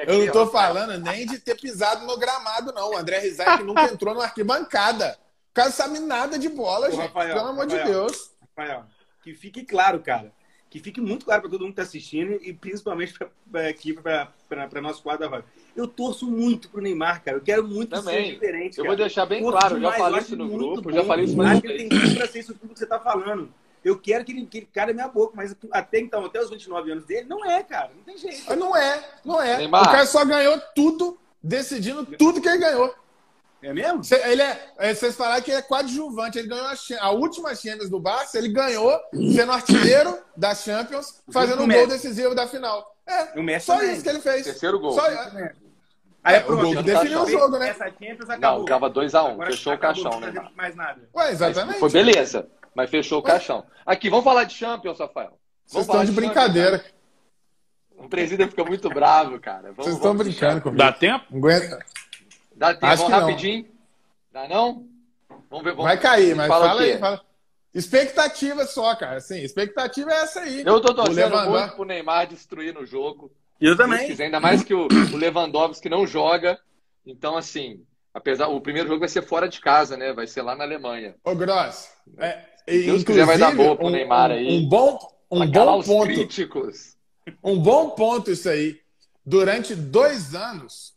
Eu 0.07 0.27
não 0.27 0.33
tô 0.33 0.47
falando 0.49 0.99
nem 0.99 1.27
de 1.27 1.39
ter 1.39 1.57
pisado 1.61 2.07
no 2.07 2.17
gramado, 2.17 2.73
não. 2.73 2.91
O 2.91 2.97
André 2.97 3.19
Rizek 3.19 3.63
nunca 3.65 3.85
entrou 3.85 4.15
na 4.15 4.25
arquibancada. 4.25 5.17
O 5.51 5.55
cara 5.55 5.71
sabe 5.71 5.99
nada 5.99 6.39
de 6.39 6.49
bola, 6.49 6.91
gente. 6.91 7.01
Rafael, 7.03 7.35
Pelo 7.37 7.49
amor 7.49 7.65
Rafael, 7.69 7.85
de 7.85 7.93
Deus. 7.93 8.32
Rafael, 8.57 8.87
que 9.23 9.35
fique 9.35 9.65
claro, 9.65 10.01
cara 10.01 10.33
que 10.73 10.79
fique 10.79 11.03
muito 11.03 11.27
claro 11.27 11.43
para 11.43 11.51
todo 11.51 11.61
mundo 11.61 11.75
que 11.75 11.83
está 11.83 11.83
assistindo 11.83 12.41
e 12.43 12.51
principalmente 12.51 13.13
pra, 13.13 13.69
aqui 13.69 13.93
para 13.93 14.81
nosso 14.81 15.03
quadro 15.03 15.29
da 15.29 15.43
Eu 15.77 15.87
torço 15.87 16.27
muito 16.27 16.71
pro 16.71 16.81
Neymar, 16.81 17.23
cara. 17.23 17.37
Eu 17.37 17.43
quero 17.43 17.63
muito 17.63 17.91
Também. 17.91 18.25
ser 18.25 18.33
diferente. 18.33 18.79
Eu 18.79 18.87
vou 18.87 18.97
deixar 18.97 19.27
bem 19.27 19.43
claro, 19.43 19.75
demais, 19.75 19.99
já 19.99 20.03
falei 20.03 20.21
isso 20.23 20.35
no 20.35 20.49
grupo, 20.49 20.81
bom. 20.81 20.91
já 20.91 21.05
falei 21.05 21.27
isso 21.27 21.37
mais 21.37 21.51
Acho 21.51 21.61
que 21.61 21.67
ele 21.69 21.77
tem 21.77 21.89
tudo 21.91 22.15
para 22.15 22.27
ser 22.27 22.39
isso 22.39 22.55
tudo 22.55 22.73
que 22.73 22.79
você 22.79 22.85
está 22.85 22.99
falando. 22.99 23.53
Eu 23.85 23.99
quero 23.99 24.25
que 24.25 24.33
ele, 24.33 24.47
que 24.47 24.59
ele 24.59 24.69
cale 24.73 24.95
minha 24.95 25.09
boca, 25.09 25.35
mas 25.37 25.55
até 25.73 25.99
então, 25.99 26.25
até 26.25 26.41
os 26.41 26.49
29 26.49 26.91
anos 26.91 27.05
dele, 27.05 27.29
não 27.29 27.45
é, 27.45 27.63
cara. 27.63 27.91
Não 27.95 28.05
tem 28.05 28.17
jeito. 28.17 28.57
Não 28.57 28.75
é, 28.75 29.11
não 29.23 29.43
é. 29.43 29.59
Neymar. 29.59 29.83
O 29.83 29.85
cara 29.85 30.07
só 30.07 30.25
ganhou 30.25 30.59
tudo, 30.75 31.19
decidindo 31.43 32.07
tudo 32.17 32.41
que 32.41 32.49
ele 32.49 32.57
ganhou. 32.57 32.95
É 33.63 33.73
mesmo? 33.73 34.01
Ele 34.25 34.43
é, 34.43 34.73
é, 34.79 34.95
vocês 34.95 35.15
falaram 35.15 35.41
que 35.41 35.51
ele 35.51 35.59
é 35.59 35.63
coadjuvante. 35.63 36.39
Ele 36.39 36.49
ganhou 36.49 36.67
a, 36.67 36.75
a 37.01 37.11
última 37.11 37.55
Champions 37.55 37.89
do 37.89 38.01
Barça, 38.01 38.37
ele 38.39 38.49
ganhou 38.49 38.99
sendo 39.35 39.53
artilheiro 39.53 40.19
da 40.37 40.55
Champions, 40.55 41.23
fazendo 41.33 41.61
o 41.61 41.65
um 41.65 41.69
gol 41.69 41.87
decisivo 41.87 42.35
da 42.35 42.47
final. 42.49 42.97
É, 43.07 43.39
o 43.39 43.43
Messi 43.43 43.67
só 43.67 43.77
também. 43.77 43.93
isso 43.93 44.03
que 44.03 44.09
ele 44.09 44.21
fez. 44.21 44.45
Terceiro 44.45 44.81
gol. 44.81 44.93
Só, 44.93 45.07
é. 45.07 45.55
Aí 46.25 46.37
é, 46.37 46.45
o 46.45 46.57
gol 46.57 46.77
que 46.77 46.83
definiu 46.83 47.23
o 47.23 47.31
jogo, 47.31 47.59
né? 47.59 47.71
Essa 47.71 47.87
Champions 47.87 48.31
acabou. 48.31 48.59
Não, 48.59 48.65
acaba 48.65 48.91
2x1, 48.91 49.37
um, 49.37 49.47
fechou 49.47 49.75
o 49.75 49.79
caixão, 49.79 50.21
né? 50.21 50.33
Mais 50.57 50.75
nada. 50.75 51.01
Ué, 51.15 51.31
exatamente. 51.31 51.81
Mas 51.81 51.81
foi 51.81 51.91
beleza, 51.91 52.49
mas 52.75 52.91
fechou 52.91 53.21
o 53.21 53.23
caixão. 53.23 53.65
Aqui, 53.87 54.11
vamos 54.11 54.25
falar 54.25 54.45
de 54.45 54.55
Champions, 54.55 54.99
Rafael. 54.99 55.39
Vocês 55.67 55.85
estão 55.85 56.01
de, 56.05 56.11
de 56.11 56.17
brincadeira. 56.17 56.79
Champions, 56.79 57.03
o 57.97 58.09
presidente 58.09 58.51
fica 58.51 58.65
muito 58.65 58.89
bravo, 58.89 59.39
cara. 59.39 59.73
Vamos, 59.73 59.85
Vocês 59.85 59.97
estão 59.97 60.17
brincando 60.17 60.61
comigo. 60.61 60.79
Dá 60.79 60.93
tempo? 60.93 61.25
Aguenta. 61.33 61.79
Dá 62.55 62.75
tempo, 62.75 62.87
Acho 62.87 63.03
vamos 63.05 63.19
rapidinho. 63.19 63.67
Dá 64.33 64.49
não? 64.49 64.87
Vamos 65.51 65.65
ver. 65.65 65.71
Vamos 65.71 65.85
Vai 65.85 65.99
cair, 65.99 66.35
mas 66.35 66.49
fala, 66.49 66.69
fala 66.69 66.83
aí. 66.83 66.99
Fala. 66.99 67.21
Expectativa 67.75 68.67
só, 68.67 68.95
cara. 68.95 69.17
Assim, 69.17 69.41
expectativa 69.43 70.11
é 70.11 70.23
essa 70.23 70.41
aí. 70.41 70.63
Eu 70.65 70.81
tô 70.81 70.95
torcendo 70.95 71.51
muito 71.51 71.75
pro 71.75 71.85
Neymar 71.85 72.27
destruir 72.27 72.75
no 72.75 72.85
jogo. 72.85 73.33
Eu 73.61 73.77
também. 73.77 74.07
Quiser, 74.07 74.25
ainda 74.25 74.41
mais 74.41 74.63
que 74.63 74.75
o, 74.75 74.89
o 74.89 75.17
Lewandowski 75.17 75.89
não 75.89 76.07
joga. 76.07 76.59
Então, 77.07 77.37
assim, 77.37 77.83
apesar 78.13 78.49
o 78.49 78.61
primeiro 78.61 78.89
jogo 78.89 79.01
vai 79.01 79.09
ser 79.09 79.23
fora 79.23 79.49
de 79.49 79.61
casa, 79.61 79.97
né? 79.97 80.13
Vai 80.13 80.27
ser 80.27 80.43
lá 80.43 80.55
na 80.55 80.65
Alemanha. 80.65 81.15
Ô, 81.25 81.35
Gross, 81.35 81.89
é, 82.19 82.45
Deus 82.67 83.05
quiser 83.05 83.25
vai 83.25 83.39
dar 83.39 83.55
boa 83.55 83.77
pro 83.77 83.87
um, 83.87 83.91
Neymar 83.91 84.33
aí. 84.33 84.59
Um 84.59 84.69
bom, 84.69 84.99
um 85.31 85.47
bom 85.47 85.83
ponto. 85.83 86.07
Críticos. 86.07 86.97
Um 87.43 87.59
bom 87.59 87.91
ponto 87.91 88.31
isso 88.31 88.49
aí. 88.49 88.81
Durante 89.25 89.75
dois 89.75 90.35
anos, 90.35 90.92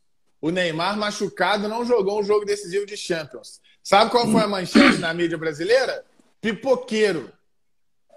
o 0.46 0.52
Neymar 0.52 0.96
machucado 0.96 1.68
não 1.68 1.84
jogou 1.84 2.20
um 2.20 2.24
jogo 2.24 2.46
decisivo 2.46 2.86
de 2.86 2.96
Champions. 2.96 3.60
Sabe 3.82 4.12
qual 4.12 4.28
foi 4.28 4.42
a 4.42 4.48
manchete 4.48 5.00
na 5.00 5.12
mídia 5.12 5.40
brasileira? 5.40 6.06
Pipoqueiro. 6.40 7.32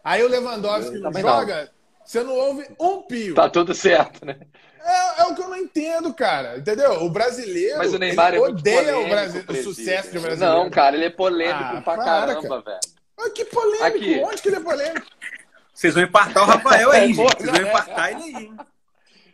Aí 0.04 0.22
o 0.22 0.28
Lewandowski 0.28 0.98
não 0.98 1.10
joga, 1.10 1.62
não. 1.62 1.68
você 2.04 2.22
não 2.22 2.34
ouve 2.34 2.68
um 2.78 3.00
pio. 3.00 3.34
Tá 3.34 3.48
tudo 3.48 3.74
certo, 3.74 4.26
né? 4.26 4.36
É, 4.78 5.22
é, 5.22 5.24
o 5.24 5.34
que 5.34 5.40
eu 5.40 5.48
não 5.48 5.56
entendo, 5.56 6.12
cara. 6.12 6.58
Entendeu? 6.58 7.02
O 7.02 7.08
brasileiro 7.08 7.78
Mas 7.78 7.94
o 7.94 7.98
Neymar 7.98 8.34
é 8.34 8.40
odeia 8.40 8.82
polêmico, 8.82 9.06
o, 9.06 9.08
Brasil, 9.08 9.44
o 9.48 9.54
sucesso 9.54 10.12
do 10.12 10.20
brasileiro. 10.20 10.54
Não, 10.54 10.70
cara, 10.70 10.96
ele 10.96 11.06
é 11.06 11.10
polêmico 11.10 11.58
ah, 11.64 11.80
pra 11.80 11.94
para, 11.94 12.04
caramba, 12.04 12.42
cara. 12.42 12.60
velho. 12.60 12.80
Mas 13.16 13.32
que 13.32 13.44
polêmico? 13.46 13.86
Aqui. 13.86 14.22
Onde 14.22 14.42
que 14.42 14.48
ele 14.50 14.56
é 14.56 14.60
polêmico? 14.60 15.06
Vocês 15.72 15.94
vão 15.94 16.02
empartar 16.02 16.42
o 16.42 16.46
Rafael 16.46 16.90
aí, 16.90 17.14
gente. 17.14 17.36
Vocês 17.38 17.50
vão 17.50 17.62
empartar 17.66 18.12
ele 18.12 18.36
aí. 18.36 18.52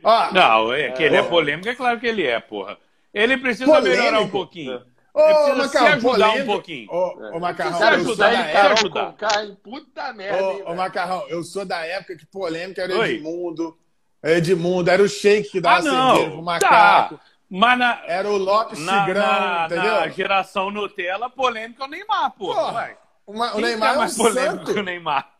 Ó, 0.04 0.32
não, 0.32 0.72
é 0.72 0.92
que 0.92 1.02
ele 1.02 1.16
é 1.16 1.22
polêmico, 1.24 1.68
é 1.68 1.74
claro 1.74 1.98
que 1.98 2.06
ele 2.06 2.24
é, 2.24 2.38
porra. 2.38 2.78
Ele 3.14 3.38
precisa 3.38 3.66
polêmico. 3.66 4.02
melhorar 4.02 4.20
um 4.20 4.28
pouquinho. 4.28 4.82
Ô, 5.14 5.20
ele 5.20 5.34
precisa 5.34 5.54
Macarrão, 5.54 5.86
se 5.86 5.94
ajudar 5.94 6.10
polêmico. 6.10 6.42
um 6.42 6.46
pouquinho. 6.46 6.90
Ô, 6.90 7.36
ô 7.36 7.40
Macarrão, 7.40 7.78
se 7.78 7.84
ajudar, 7.84 8.34
ele 8.34 8.42
quer 8.42 8.72
ajudar. 8.72 9.16
Puta 9.62 10.12
merda, 10.12 10.42
ô, 10.42 10.72
ô, 10.72 10.74
Macarrão, 10.74 11.24
eu 11.28 11.44
sou 11.44 11.64
da 11.64 11.86
época 11.86 12.16
que 12.16 12.26
polêmica 12.26 12.82
era 12.82 12.98
Oi. 12.98 13.14
Edmundo. 13.14 13.78
Edmundo, 14.22 14.90
era 14.90 15.02
o 15.02 15.08
shake 15.08 15.50
que 15.50 15.60
dava 15.60 15.78
ah, 15.78 15.82
cerveja 15.82 16.30
pro 16.30 16.36
tá. 16.36 16.42
macaco. 16.42 17.16
Tá. 17.16 17.24
Mas 17.48 17.78
na, 17.78 18.02
era 18.06 18.28
o 18.28 18.36
Lopes 18.36 18.80
na, 18.80 19.04
Tigrão, 19.04 19.22
na, 19.22 19.66
entendeu? 19.66 19.94
Na 20.00 20.08
geração 20.08 20.70
Nutella, 20.70 21.30
polêmica 21.30 21.84
é 21.84 21.86
o 21.86 21.90
Neymar, 21.90 22.30
pô. 22.32 22.52
pô 22.52 22.60
o 23.26 23.60
Neymar 23.60 23.94
é, 23.94 23.96
é 23.96 24.00
um 24.00 24.08
santo. 24.08 24.72
o 24.72 24.82
Neymar? 24.82 25.30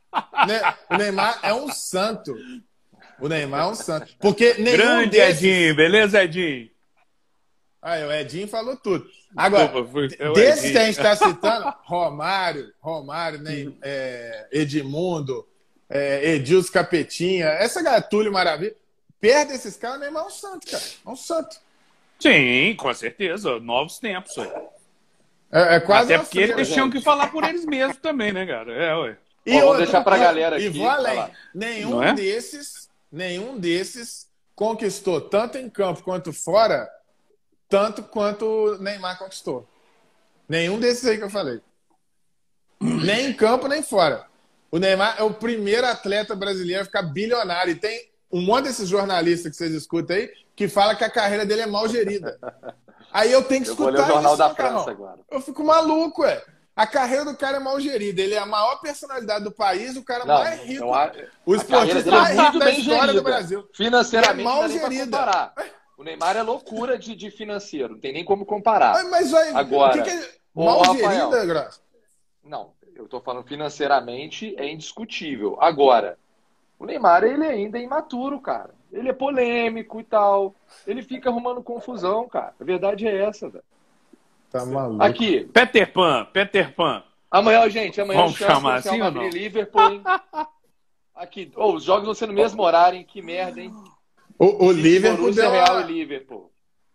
o 0.91 0.97
Neymar 0.97 1.39
é 1.43 1.55
um 1.55 1.73
santo. 1.73 2.37
O 3.19 3.29
Neymar 3.29 3.63
é 3.63 3.67
um 3.67 3.75
santo. 3.75 4.15
Porque 4.21 4.55
nenhum 4.55 4.77
Grande 4.77 5.11
desses... 5.11 5.43
Edinho, 5.43 5.75
beleza, 5.75 6.23
Edinho? 6.23 6.71
Ah, 7.85 7.99
o 8.07 8.11
Edinho 8.11 8.49
falou 8.49 8.79
tudo. 8.79 9.07
Agora, 9.37 9.71
desses 10.35 10.71
que 10.71 10.79
a 10.79 10.87
gente 10.87 10.97
está 10.97 11.15
citando, 11.21 11.71
Romário, 11.83 12.73
Romário, 12.81 13.41
né, 13.41 13.71
é, 13.83 14.49
Edmundo, 14.51 15.47
é, 15.91 16.31
Edilson 16.31 16.73
Capetinha, 16.73 17.45
essa 17.45 17.83
gatulho 17.83 18.33
maravilha. 18.33 18.75
Perde 19.21 19.53
esses 19.53 19.77
caras, 19.77 19.99
o 19.99 20.01
Neymar 20.01 20.23
é 20.23 20.27
um 20.27 20.31
santo, 20.31 20.67
cara. 20.67 20.83
É 20.83 21.11
um 21.11 21.17
santo. 21.17 21.57
Sim, 22.19 22.75
com 22.79 22.95
certeza. 22.95 23.61
Novos 23.61 23.99
tempos. 23.99 24.35
É, 25.53 25.77
é 25.77 25.81
quase 25.81 26.15
Até 26.15 26.25
porque 26.25 26.39
eles 26.39 26.73
tinham 26.73 26.91
que 26.91 27.03
falar 27.03 27.27
por 27.29 27.45
eles 27.45 27.67
mesmos 27.67 27.99
também, 27.99 28.33
né, 28.33 28.47
cara? 28.47 28.73
É, 28.73 28.97
ué. 28.97 29.17
E 29.45 29.53
Bom, 29.53 29.61
vou 29.61 29.77
deixar 29.77 30.03
pra 30.03 30.17
galera 30.17 30.57
aqui. 30.57 30.67
E 30.67 30.69
vou 30.71 30.89
além. 30.89 31.23
Nenhum 31.55 32.03
é? 32.03 32.15
desses, 32.15 32.89
nenhum 33.13 33.59
desses 33.59 34.27
conquistou, 34.55 35.21
tanto 35.21 35.59
em 35.59 35.69
campo 35.69 36.03
quanto 36.03 36.33
fora, 36.33 36.89
tanto 37.69 38.03
quanto 38.03 38.45
o 38.45 38.79
Neymar 38.79 39.19
conquistou. 39.19 39.69
Nenhum 40.49 40.79
desses 40.79 41.07
aí 41.07 41.17
que 41.17 41.25
eu 41.25 41.31
falei. 41.31 41.61
Nem 42.81 43.31
em 43.31 43.33
campo, 43.33 43.67
nem 43.67 43.83
fora. 43.83 44.27
O 44.71 44.79
Neymar 44.79 45.17
é 45.19 45.23
o 45.23 45.33
primeiro 45.33 45.87
atleta 45.87 46.35
brasileiro 46.35 46.83
a 46.83 46.85
ficar 46.85 47.03
bilionário. 47.03 47.73
E 47.73 47.77
tem 47.77 48.11
um 48.31 48.43
monte 48.43 48.65
desses 48.65 48.89
jornalistas 48.89 49.53
que 49.53 49.57
vocês 49.57 49.73
escutam 49.73 50.17
aí 50.17 50.31
que 50.57 50.69
fala 50.69 50.95
que 50.95 51.05
a 51.05 51.11
carreira 51.11 51.45
dele 51.45 51.63
é 51.63 51.67
mal 51.67 51.89
gerida. 51.89 52.39
Aí 53.13 53.31
eu 53.31 53.43
tenho 53.43 53.63
que 53.63 53.71
eu 53.71 53.75
escutar 53.75 53.93
vou 53.93 54.01
ler 54.01 54.03
o 54.03 54.07
Jornal 54.07 54.33
isso, 54.33 54.39
da 54.39 54.55
França 54.55 54.91
agora. 54.91 55.21
Eu 55.31 55.41
fico 55.41 55.65
maluco, 55.65 56.25
é. 56.25 56.43
A 56.77 56.87
carreira 56.87 57.25
do 57.25 57.37
cara 57.37 57.59
é 57.59 57.61
mal 57.61 57.79
gerida. 57.79 58.21
Ele 58.21 58.35
é 58.35 58.39
a 58.39 58.47
maior 58.47 58.81
personalidade 58.81 59.45
do 59.45 59.53
país, 59.53 59.97
o 59.97 60.03
cara 60.03 60.25
não, 60.25 60.35
mais 60.35 60.61
rico. 60.63 60.85
Não, 60.85 61.13
o 61.47 61.55
esportista 61.55 62.11
mais 62.11 62.37
rico 62.37 62.59
da 62.59 62.71
história 62.71 63.01
gerida. 63.01 63.13
do 63.13 63.23
Brasil. 63.23 63.69
Financeiramente, 63.73 64.41
é 64.41 64.45
mal 64.45 64.69
gerida. 64.69 65.53
O 65.97 66.03
Neymar 66.03 66.37
é 66.37 66.43
loucura 66.43 66.99
de, 66.99 67.15
de 67.15 67.31
financeiro, 67.31 67.95
não 67.95 68.01
tem 68.01 68.13
nem 68.13 68.25
como 68.25 68.45
comparar. 68.45 68.95
Mas, 68.95 69.11
mas 69.11 69.31
vai, 69.31 69.51
Agora, 69.51 70.03
que 70.03 70.03
que 70.03 70.11
é 70.11 70.31
mal 70.55 70.85
gerida, 70.85 71.47
Graça? 71.47 71.81
Não, 72.43 72.73
eu 72.95 73.09
tô 73.09 73.21
falando 73.21 73.47
financeiramente 73.47 74.55
é 74.59 74.71
indiscutível. 74.71 75.57
Agora, 75.61 76.19
o 76.79 76.85
Neymar 76.85 77.25
ele 77.25 77.47
ainda 77.47 77.79
é 77.79 77.83
imaturo, 77.83 78.41
cara. 78.41 78.75
Ele 78.93 79.09
é 79.09 79.13
polêmico 79.13 80.01
e 80.01 80.05
tal. 80.05 80.55
Ele 80.87 81.03
fica 81.03 81.31
arrumando 81.31 81.63
confusão, 81.63 82.29
cara. 82.29 82.55
A 82.61 82.65
verdade 82.65 83.07
é 83.07 83.25
essa, 83.25 83.49
velho. 83.49 83.65
Tá 84.51 84.65
maluco. 84.65 85.03
Aqui. 85.03 85.45
Peter 85.53 85.93
Pan, 85.93 86.27
Peter 86.33 86.75
Pan. 86.75 87.03
Amanhã, 87.31 87.69
gente, 87.69 88.01
amanhã 88.01 88.21
Vamos 88.21 88.37
chamar 88.37 88.77
assim 88.77 89.03
ou 89.03 89.11
não? 89.11 89.29
Liverpool, 89.29 89.91
hein? 89.91 90.03
Aqui, 91.15 91.53
oh, 91.57 91.75
os 91.75 91.85
jogos 91.85 92.05
vão 92.05 92.15
ser 92.15 92.27
no 92.27 92.33
mesmo 92.33 92.63
horário, 92.63 92.99
hein? 92.99 93.05
Que 93.05 93.23
merda, 93.23 93.61
hein? 93.61 93.73
O, 94.39 94.67
o 94.67 94.73
Liverpool 94.73 95.33
deu 95.33 95.51
Real 95.51 95.81
e 95.81 95.93
Liverpool. 95.93 96.51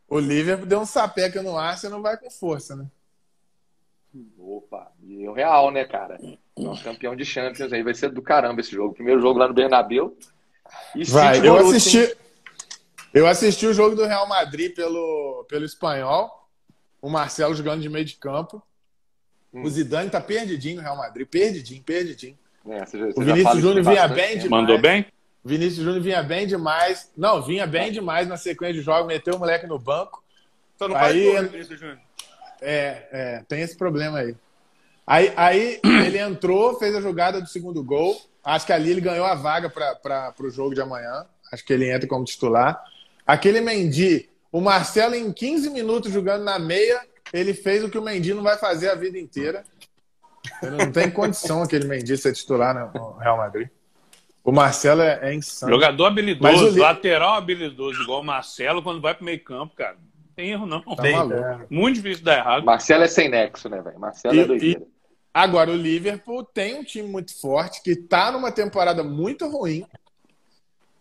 O 0.07 0.19
Liverpool 0.19 0.65
deu 0.65 0.79
um 0.79 0.85
sapeca 0.85 1.41
no 1.41 1.57
Arsenal 1.57 1.97
não 1.97 2.03
vai 2.03 2.17
com 2.17 2.29
força, 2.29 2.75
né? 2.75 2.85
Opa, 4.37 4.91
e 5.03 5.27
o 5.27 5.33
Real, 5.33 5.69
né, 5.71 5.85
cara? 5.85 6.19
Nosso 6.57 6.83
campeão 6.83 7.15
de 7.15 7.23
Champions 7.23 7.71
aí 7.71 7.83
vai 7.83 7.93
ser 7.93 8.09
do 8.09 8.21
caramba 8.21 8.61
esse 8.61 8.71
jogo. 8.71 8.95
Primeiro 8.95 9.21
jogo 9.21 9.39
lá 9.39 9.47
no 9.47 9.53
Bernabéu. 9.53 10.17
E 10.95 11.03
vai, 11.03 11.45
eu 11.45 11.55
assisti 11.57 12.15
eu 13.13 13.25
assisti 13.25 13.65
o 13.65 13.73
jogo 13.73 13.95
do 13.95 14.05
Real 14.05 14.27
Madrid 14.27 14.73
pelo, 14.75 15.45
pelo 15.49 15.65
espanhol. 15.65 16.47
O 17.01 17.09
Marcelo 17.09 17.55
jogando 17.55 17.81
de 17.81 17.89
meio 17.89 18.05
de 18.05 18.15
campo. 18.15 18.61
Hum. 19.53 19.63
O 19.63 19.69
Zidane 19.69 20.09
tá 20.09 20.21
perdidinho 20.21 20.77
no 20.77 20.81
Real 20.81 20.97
Madrid, 20.97 21.27
perdidinho, 21.27 21.81
perdidinho. 21.81 22.37
É, 22.67 22.85
você, 22.85 22.97
você 22.99 23.19
o 23.19 23.23
Vinícius 23.23 23.61
Júnior 23.61 23.83
vinha 23.83 24.07
bem 24.07 24.37
demais. 24.37 24.49
Mandou 24.49 24.79
bem? 24.79 25.05
Vinícius 25.43 25.85
Júnior 25.85 26.01
vinha 26.01 26.21
bem 26.21 26.45
demais. 26.45 27.11
Não, 27.15 27.41
vinha 27.41 27.65
bem 27.65 27.91
demais 27.91 28.27
na 28.27 28.37
sequência 28.37 28.75
de 28.75 28.81
jogo, 28.81 29.07
meteu 29.07 29.35
o 29.35 29.39
moleque 29.39 29.67
no 29.67 29.79
banco. 29.79 30.23
Só 30.77 30.87
não 30.87 30.95
aí, 30.95 31.33
faz 31.33 31.41
gol, 31.41 31.51
Vinícius 31.51 31.79
Júnior. 31.79 31.99
É, 32.61 33.07
é, 33.11 33.43
tem 33.47 33.61
esse 33.61 33.77
problema 33.77 34.19
aí. 34.19 34.35
Aí, 35.07 35.33
aí 35.35 35.79
ele 36.05 36.17
entrou, 36.17 36.77
fez 36.77 36.95
a 36.95 37.01
jogada 37.01 37.41
do 37.41 37.47
segundo 37.47 37.83
gol. 37.83 38.19
Acho 38.43 38.65
que 38.65 38.73
ali 38.73 38.91
ele 38.91 39.01
ganhou 39.01 39.25
a 39.25 39.35
vaga 39.35 39.69
para 39.69 40.33
o 40.39 40.49
jogo 40.49 40.75
de 40.75 40.81
amanhã. 40.81 41.25
Acho 41.51 41.65
que 41.65 41.73
ele 41.73 41.91
entra 41.91 42.07
como 42.07 42.25
titular. 42.25 42.81
Aquele 43.25 43.61
Mendy, 43.61 44.29
o 44.51 44.61
Marcelo, 44.61 45.15
em 45.15 45.31
15 45.31 45.69
minutos 45.69 46.11
jogando 46.11 46.43
na 46.43 46.57
meia, 46.57 47.01
ele 47.33 47.53
fez 47.53 47.83
o 47.83 47.89
que 47.89 47.97
o 47.97 48.01
Mendy 48.01 48.33
não 48.33 48.43
vai 48.43 48.57
fazer 48.57 48.89
a 48.89 48.95
vida 48.95 49.17
inteira. 49.17 49.63
Ele 50.61 50.77
não 50.77 50.91
tem 50.91 51.09
condição 51.11 51.61
aquele 51.61 51.87
Mendy 51.87 52.17
ser 52.17 52.33
titular 52.33 52.73
no 52.93 53.17
Real 53.17 53.37
Madrid. 53.37 53.69
O 54.43 54.51
Marcelo 54.51 55.01
é, 55.01 55.19
é 55.21 55.33
insano. 55.33 55.71
Jogador 55.71 56.05
habilidoso, 56.05 56.77
o... 56.77 56.81
lateral 56.81 57.35
habilidoso, 57.35 58.01
igual 58.01 58.21
o 58.21 58.25
Marcelo, 58.25 58.81
quando 58.81 59.01
vai 59.01 59.13
pro 59.13 59.25
meio 59.25 59.43
campo, 59.43 59.75
cara. 59.75 59.93
Não 59.95 60.33
tem 60.35 60.51
erro, 60.51 60.65
não. 60.65 60.81
Tá 60.81 61.01
tem. 61.01 61.15
Muito 61.69 61.95
difícil 61.95 62.23
dar 62.23 62.37
errado. 62.37 62.65
Marcelo 62.65 63.03
é 63.03 63.07
sem 63.07 63.29
nexo, 63.29 63.69
né, 63.69 63.81
velho? 63.81 63.99
Marcelo 63.99 64.35
e, 64.35 64.39
é 64.39 64.45
doideira. 64.45 64.81
E... 64.81 64.99
Agora, 65.33 65.69
o 65.71 65.75
Liverpool 65.75 66.43
tem 66.43 66.79
um 66.79 66.83
time 66.83 67.07
muito 67.07 67.39
forte, 67.39 67.83
que 67.83 67.95
tá 67.95 68.31
numa 68.31 68.51
temporada 68.51 69.03
muito 69.03 69.47
ruim, 69.47 69.85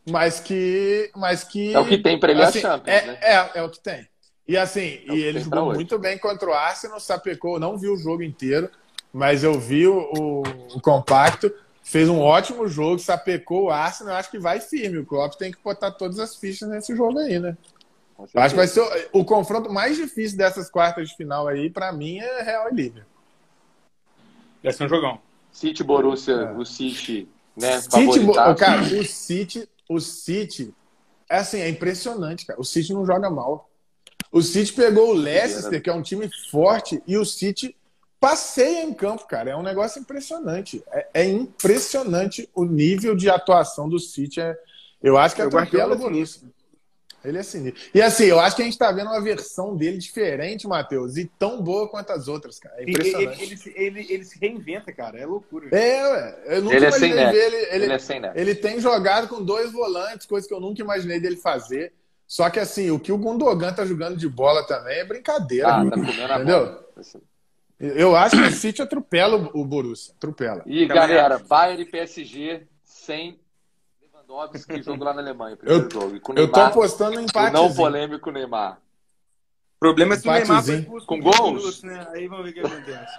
mas 0.08 0.40
que. 0.40 1.10
Mas 1.16 1.44
que 1.44 1.74
é 1.74 1.78
o 1.78 1.86
que 1.86 1.98
tem 1.98 2.18
para 2.18 2.32
ele 2.32 2.42
assim, 2.42 2.58
a 2.58 2.62
Champions, 2.62 2.96
é, 2.96 3.06
né? 3.06 3.18
É, 3.22 3.58
é 3.58 3.62
o 3.62 3.70
que 3.70 3.80
tem. 3.80 4.06
E 4.46 4.56
assim, 4.56 5.00
é 5.08 5.14
e 5.14 5.22
ele 5.22 5.40
jogou 5.40 5.74
muito 5.74 5.98
bem 5.98 6.18
contra 6.18 6.48
o 6.48 6.52
Arsenal, 6.52 6.98
sapecou, 6.98 7.60
não 7.60 7.76
vi 7.76 7.88
o 7.88 7.96
jogo 7.96 8.22
inteiro, 8.22 8.70
mas 9.12 9.44
eu 9.44 9.58
vi 9.58 9.86
o, 9.86 10.10
o, 10.12 10.42
o 10.76 10.80
compacto 10.80 11.52
fez 11.88 12.06
um 12.06 12.20
ótimo 12.20 12.68
jogo, 12.68 12.98
sapecou 12.98 13.64
o 13.64 13.70
Arsenal, 13.70 14.12
eu 14.12 14.18
acho 14.18 14.30
que 14.30 14.38
vai 14.38 14.60
firme. 14.60 14.98
O 14.98 15.06
Klopp 15.06 15.36
tem 15.36 15.50
que 15.50 15.58
botar 15.64 15.90
todas 15.90 16.18
as 16.18 16.36
fichas 16.36 16.68
nesse 16.68 16.94
jogo 16.94 17.18
aí, 17.18 17.38
né? 17.38 17.56
Eu 18.18 18.42
acho 18.42 18.52
que 18.52 18.58
vai 18.58 18.66
ser 18.66 18.80
o, 18.80 19.20
o, 19.20 19.24
confronto 19.24 19.72
mais 19.72 19.96
difícil 19.96 20.36
dessas 20.36 20.68
quartas 20.68 21.08
de 21.08 21.16
final 21.16 21.48
aí, 21.48 21.70
para 21.70 21.90
mim, 21.90 22.18
é 22.18 22.42
Real 22.42 22.68
e 22.70 22.74
Liverpool. 22.74 23.10
Vai 24.62 24.72
ser 24.72 24.84
um 24.84 24.88
jogão. 24.88 25.18
City, 25.50 25.82
Borussia, 25.82 26.34
é. 26.34 26.52
o 26.52 26.64
City, 26.64 27.26
né? 27.56 27.80
City, 27.80 28.26
cara, 28.58 28.82
o 28.82 29.04
City, 29.04 29.68
o 29.88 29.98
City, 29.98 30.74
é 31.30 31.38
assim, 31.38 31.60
é 31.60 31.70
impressionante, 31.70 32.44
cara. 32.44 32.60
O 32.60 32.64
City 32.64 32.92
não 32.92 33.06
joga 33.06 33.30
mal. 33.30 33.70
O 34.30 34.42
City 34.42 34.74
pegou 34.74 35.10
o 35.10 35.14
Leicester, 35.14 35.82
que 35.82 35.88
é 35.88 35.94
um 35.94 36.02
time 36.02 36.28
forte, 36.50 37.02
e 37.06 37.16
o 37.16 37.24
City 37.24 37.74
passeia 38.20 38.82
em 38.82 38.92
campo, 38.92 39.26
cara. 39.26 39.50
É 39.50 39.56
um 39.56 39.62
negócio 39.62 40.00
impressionante. 40.00 40.82
É, 40.90 41.06
é 41.14 41.24
impressionante 41.24 42.48
o 42.54 42.64
nível 42.64 43.14
de 43.14 43.30
atuação 43.30 43.88
do 43.88 43.98
City. 43.98 44.40
É, 44.40 44.58
eu 45.02 45.16
acho 45.16 45.34
que 45.34 45.42
é 45.42 45.44
atropela 45.44 45.94
o 45.94 45.98
Borussia. 45.98 46.48
Ele 47.24 47.38
é 47.38 47.42
sinistro. 47.42 47.82
E 47.92 48.00
assim, 48.00 48.24
eu 48.24 48.38
acho 48.38 48.54
que 48.54 48.62
a 48.62 48.64
gente 48.64 48.74
está 48.74 48.92
vendo 48.92 49.08
uma 49.08 49.20
versão 49.20 49.76
dele 49.76 49.98
diferente, 49.98 50.68
Matheus, 50.68 51.16
e 51.16 51.24
tão 51.38 51.60
boa 51.60 51.88
quanto 51.88 52.12
as 52.12 52.28
outras, 52.28 52.60
cara. 52.60 52.76
É 52.78 52.88
impressionante. 52.88 53.42
Ele, 53.42 53.60
ele, 53.74 53.98
ele, 54.00 54.12
ele 54.12 54.24
se 54.24 54.38
reinventa, 54.38 54.92
cara. 54.92 55.18
É 55.18 55.26
loucura. 55.26 55.68
É, 55.76 56.06
ué. 56.06 56.38
Eu 56.46 56.62
nunca 56.62 56.76
ele 56.76 56.84
é 56.84 56.88
imaginei 56.88 57.26
ver 57.26 57.34
ele. 57.34 57.56
Ele, 57.56 57.84
ele, 57.84 57.92
é 57.92 57.98
sem 57.98 58.22
ele 58.34 58.54
tem 58.54 58.80
jogado 58.80 59.26
com 59.26 59.42
dois 59.42 59.72
volantes, 59.72 60.26
coisa 60.26 60.46
que 60.46 60.54
eu 60.54 60.60
nunca 60.60 60.80
imaginei 60.80 61.18
dele 61.18 61.36
fazer. 61.36 61.92
Só 62.26 62.48
que 62.50 62.60
assim, 62.60 62.90
o 62.90 63.00
que 63.00 63.10
o 63.10 63.18
Gundogan 63.18 63.72
tá 63.72 63.84
jogando 63.84 64.16
de 64.16 64.28
bola 64.28 64.64
também 64.66 64.98
é 64.98 65.04
brincadeira. 65.04 65.68
Ah, 65.68 65.90
tá 65.90 65.98
entendeu? 65.98 66.32
A 66.32 66.38
bola. 66.38 66.88
Eu 67.80 68.16
acho 68.16 68.36
que 68.36 68.42
o 68.42 68.52
City 68.52 68.82
atropela 68.82 69.50
o 69.54 69.64
Borussia. 69.64 70.12
Atropela. 70.16 70.62
E 70.66 70.84
galera, 70.86 71.38
Bayern 71.38 71.82
e 71.82 71.86
PSG 71.86 72.66
sem 72.82 73.38
Lewandowski 74.28 74.82
jogo 74.82 75.04
lá 75.04 75.14
na 75.14 75.22
Alemanha. 75.22 75.56
Primeiro 75.56 75.84
eu, 75.84 75.90
jogo. 75.90 76.10
Neymar, 76.10 76.36
eu 76.36 76.52
tô 76.52 76.60
apostando 76.60 77.20
em 77.20 77.24
empate. 77.24 77.52
Não 77.52 77.72
polêmico 77.72 78.30
Neymar. 78.30 78.80
O 79.76 79.78
problema 79.78 80.14
é 80.14 80.18
se 80.18 80.28
o 80.28 80.32
Neymar 80.32 80.62
foi 80.62 80.82
com 81.06 81.20
gols. 81.20 81.82
né? 81.82 82.06
Aí 82.12 82.26
vamos 82.26 82.44
ver 82.44 82.50
o 82.50 82.54
que 82.54 82.60
acontece. 82.60 83.16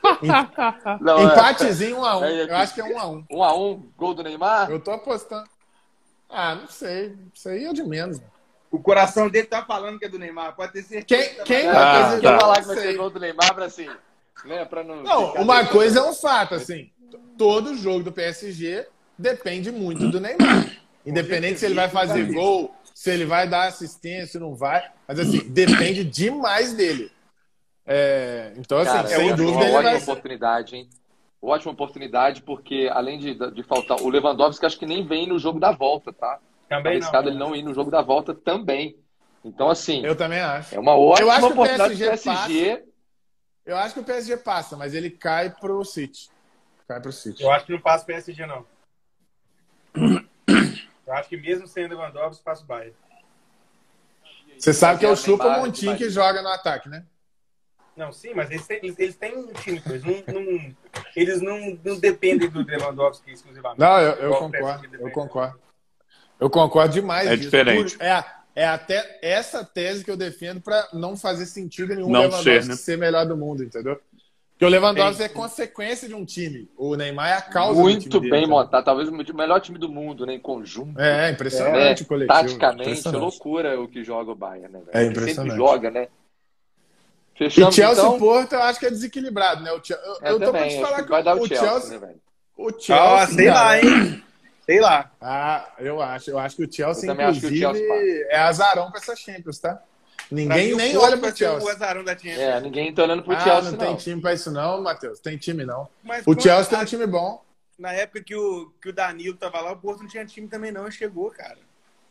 não, 1.00 1.24
Empatezinho 1.24 1.96
1 1.96 2.00
um 2.00 2.04
a 2.04 2.16
1 2.16 2.20
um. 2.20 2.24
Eu 2.24 2.56
acho 2.56 2.74
que 2.74 2.80
é 2.80 2.84
1 2.84 2.92
um 2.92 2.98
a 2.98 3.06
1 3.06 3.12
um. 3.12 3.24
1 3.30 3.42
a 3.42 3.56
1 3.56 3.92
gol 3.98 4.14
do 4.14 4.22
Neymar? 4.22 4.70
Eu 4.70 4.80
tô 4.80 4.92
apostando. 4.92 5.48
Ah, 6.28 6.54
não 6.54 6.68
sei. 6.68 7.16
Isso 7.34 7.48
aí 7.48 7.64
é 7.64 7.72
de 7.72 7.82
menos. 7.82 8.20
Né? 8.20 8.26
O 8.70 8.78
coração 8.78 9.28
dele 9.28 9.46
tá 9.46 9.64
falando 9.64 9.98
que 9.98 10.04
é 10.04 10.08
do 10.08 10.18
Neymar, 10.18 10.54
pode 10.54 10.72
ter 10.72 10.82
certeza. 10.82 11.34
Quem, 11.44 11.44
quem 11.44 11.68
ah, 11.68 11.72
vai 11.72 12.20
tá. 12.20 12.38
falar 12.38 12.60
que 12.60 12.66
vai 12.68 12.76
ser 12.76 12.96
gol 12.96 13.10
do 13.10 13.18
Neymar 13.18 13.52
para 13.54 13.64
assim, 13.64 13.88
né, 14.44 14.64
para 14.64 14.84
não 14.84 15.02
Não, 15.02 15.34
uma 15.34 15.66
coisa 15.66 15.98
é 15.98 16.02
um 16.02 16.14
fato, 16.14 16.54
assim, 16.54 16.90
todo 17.36 17.76
jogo 17.76 18.04
do 18.04 18.12
PSG 18.12 18.86
depende 19.18 19.72
muito 19.72 20.08
do 20.08 20.20
Neymar. 20.20 20.70
Independente 21.04 21.58
se 21.58 21.66
ele 21.66 21.74
vai 21.74 21.88
fazer 21.88 22.32
gol, 22.32 22.74
se 22.94 23.10
ele 23.10 23.24
vai 23.24 23.48
dar 23.48 23.66
assistência, 23.66 24.26
se 24.26 24.38
não 24.38 24.54
vai, 24.54 24.88
mas 25.08 25.18
assim, 25.18 25.38
depende 25.50 26.04
demais 26.04 26.72
dele. 26.72 27.10
É, 27.86 28.52
então, 28.56 28.78
assim, 28.78 28.92
Cara, 28.92 29.08
sem 29.08 29.30
é 29.30 29.34
dúvida, 29.34 29.52
uma 29.52 29.64
ele 29.64 29.74
ótima 29.74 29.90
vai... 29.90 30.02
oportunidade, 30.02 30.76
hein? 30.76 30.88
Ótima 31.42 31.72
oportunidade, 31.72 32.42
porque 32.42 32.88
além 32.92 33.18
de, 33.18 33.34
de 33.34 33.62
faltar. 33.62 34.00
O 34.02 34.10
Lewandowski 34.10 34.66
acho 34.66 34.78
que 34.78 34.86
nem 34.86 35.06
vem 35.06 35.26
no 35.26 35.38
jogo 35.38 35.58
da 35.58 35.72
volta, 35.72 36.12
tá? 36.12 36.38
Também 36.70 36.92
arriscado 36.92 37.24
não. 37.24 37.30
ele 37.32 37.38
não 37.38 37.56
ir 37.56 37.62
no 37.64 37.74
jogo 37.74 37.90
da 37.90 38.00
volta 38.00 38.32
também. 38.32 38.96
Então, 39.44 39.68
assim. 39.68 40.06
Eu 40.06 40.14
também 40.14 40.38
acho. 40.38 40.72
É 40.72 40.78
uma 40.78 40.96
ótima 40.96 41.40
eu 41.40 41.46
oportunidade 41.48 41.94
do 41.94 41.98
PSG. 41.98 42.76
Passa. 42.76 42.90
Eu 43.66 43.76
acho 43.76 43.94
que 43.94 44.00
o 44.00 44.04
PSG 44.04 44.36
passa, 44.36 44.76
mas 44.76 44.94
ele 44.94 45.10
cai 45.10 45.50
pro 45.50 45.84
City. 45.84 46.30
Cai 46.86 47.00
pro 47.00 47.10
City. 47.10 47.42
Eu 47.42 47.50
acho 47.50 47.66
que 47.66 47.72
não 47.72 47.80
passa 47.80 48.04
o 48.04 48.06
PSG, 48.06 48.46
não. 48.46 48.64
Eu 51.06 51.12
acho 51.14 51.28
que 51.28 51.36
mesmo 51.36 51.66
sem 51.66 51.88
Lewandowski, 51.88 52.44
passa 52.44 52.62
o 52.62 52.66
Bayern. 52.66 52.94
Você 54.56 54.72
sabe 54.72 55.00
que 55.00 55.06
é 55.06 55.10
o 55.10 55.16
Chupa 55.16 55.58
Montinho 55.58 55.96
que 55.96 56.08
joga 56.08 56.40
no 56.40 56.50
ataque, 56.50 56.88
né? 56.88 57.04
Não, 57.96 58.12
sim, 58.12 58.32
mas 58.32 58.48
eles 58.50 58.66
têm, 58.66 58.80
eles 58.82 59.16
têm 59.16 59.36
um 59.36 59.52
time, 59.54 59.82
eles 59.86 60.04
não, 60.04 60.14
não, 60.32 60.76
eles 61.16 61.42
não, 61.42 61.78
não 61.84 61.98
dependem 61.98 62.48
do 62.48 62.64
Lewandowski 62.64 63.32
exclusivamente. 63.32 63.80
Não, 63.80 64.00
eu, 64.00 64.12
eu 64.12 64.38
concordo, 64.38 64.96
eu 64.96 65.10
concordo. 65.10 65.69
Eu 66.40 66.48
concordo 66.48 66.94
demais. 66.94 67.28
É 67.28 67.36
disso. 67.36 67.50
diferente. 67.50 67.96
É, 68.00 68.24
é 68.54 68.66
até 68.66 69.18
essa 69.22 69.64
tese 69.64 70.04
que 70.04 70.10
eu 70.10 70.16
defendo 70.16 70.60
para 70.60 70.88
não 70.92 71.16
fazer 71.16 71.46
sentido 71.46 71.94
nenhum 71.94 72.08
não 72.08 72.20
Lewandowski 72.20 72.44
ser, 72.44 72.64
né? 72.64 72.76
ser 72.76 72.98
melhor 72.98 73.26
do 73.26 73.36
mundo, 73.36 73.62
entendeu? 73.62 74.00
Porque 74.52 74.64
o 74.64 74.68
Lewandowski 74.68 75.22
é 75.22 75.28
consequência 75.28 76.06
de 76.06 76.14
um 76.14 76.24
time. 76.24 76.70
O 76.76 76.94
Neymar 76.94 77.30
é 77.30 77.32
a 77.34 77.40
causa 77.40 77.80
Muito 77.80 78.10
do 78.10 78.20
time 78.20 78.30
bem 78.30 78.40
dele, 78.40 78.52
montado. 78.52 78.84
Talvez 78.84 79.08
o 79.08 79.34
melhor 79.34 79.58
time 79.60 79.78
do 79.78 79.88
mundo, 79.88 80.26
né? 80.26 80.34
Em 80.34 80.40
conjunto. 80.40 81.00
É, 81.00 81.30
impressionante 81.30 82.02
é, 82.02 82.04
o 82.04 82.06
coletivo. 82.06 82.38
Taticamente, 82.38 82.82
impressionante. 82.82 83.22
loucura 83.22 83.80
o 83.80 83.88
que 83.88 84.04
joga 84.04 84.32
o 84.32 84.34
Bayern, 84.34 84.70
né? 84.70 84.80
É 84.92 85.04
impressionante. 85.04 85.30
Ele 85.30 85.34
sempre 85.34 85.56
joga, 85.56 85.90
né? 85.90 86.08
Fechamos, 87.38 87.74
e 87.74 87.80
Chelsea 87.80 88.04
então... 88.04 88.18
Porto 88.18 88.52
eu 88.52 88.62
acho 88.62 88.78
que 88.78 88.84
é 88.84 88.90
desequilibrado, 88.90 89.62
né? 89.62 89.72
O 89.72 89.82
Chelsea, 89.82 90.04
eu, 90.04 90.12
eu, 90.12 90.32
eu 90.32 90.40
tô 90.40 90.50
pra 90.50 90.68
te 90.68 90.78
falar 90.78 91.02
que 91.04 91.10
o, 91.10 91.42
o 91.42 91.48
Chelsea, 91.48 91.70
Chelsea, 91.70 91.90
né, 91.98 92.06
velho? 92.06 92.20
O 92.58 92.70
Chelsea. 92.70 93.14
Ah, 93.14 93.26
sei 93.26 93.46
cara, 93.46 93.60
lá, 93.60 93.78
hein? 93.80 94.22
Sei 94.64 94.80
lá. 94.80 95.10
Ah, 95.20 95.72
eu 95.78 96.00
acho. 96.00 96.30
Eu 96.30 96.38
acho 96.38 96.56
que 96.56 96.64
o 96.64 96.72
Chelsea, 96.72 97.12
inclusive, 97.12 97.46
o 97.46 97.58
Chelsea 97.58 98.26
é 98.28 98.38
azarão 98.38 98.90
para 98.90 99.00
essa 99.00 99.16
Champions, 99.16 99.58
tá? 99.58 99.82
Ninguém 100.30 100.76
nem 100.76 100.96
olha 100.96 101.16
para 101.16 101.32
o 101.32 101.36
Chelsea. 101.36 101.66
O 101.66 101.68
azarão 101.68 102.04
da 102.04 102.12
Champions. 102.12 102.38
É, 102.38 102.60
ninguém 102.60 102.94
tá 102.94 103.02
olhando 103.02 103.22
pro 103.22 103.34
ah, 103.34 103.40
Chelsea, 103.40 103.70
não. 103.72 103.78
tem 103.78 103.96
time 103.96 104.22
para 104.22 104.34
isso 104.34 104.50
não, 104.50 104.82
Matheus. 104.82 105.18
Tem 105.18 105.36
time 105.36 105.64
não. 105.64 105.88
Mas, 106.04 106.24
o 106.26 106.38
Chelsea 106.38 106.70
tem 106.70 106.78
um 106.78 106.84
time 106.84 107.06
bom. 107.06 107.44
Na 107.78 107.92
época 107.92 108.22
que 108.22 108.36
o, 108.36 108.70
que 108.80 108.90
o 108.90 108.92
Danilo 108.92 109.36
tava 109.36 109.60
lá, 109.60 109.72
o 109.72 109.76
Porto 109.76 110.02
não 110.02 110.08
tinha 110.08 110.24
time 110.24 110.46
também 110.46 110.70
não, 110.70 110.90
chegou, 110.90 111.30
cara. 111.30 111.58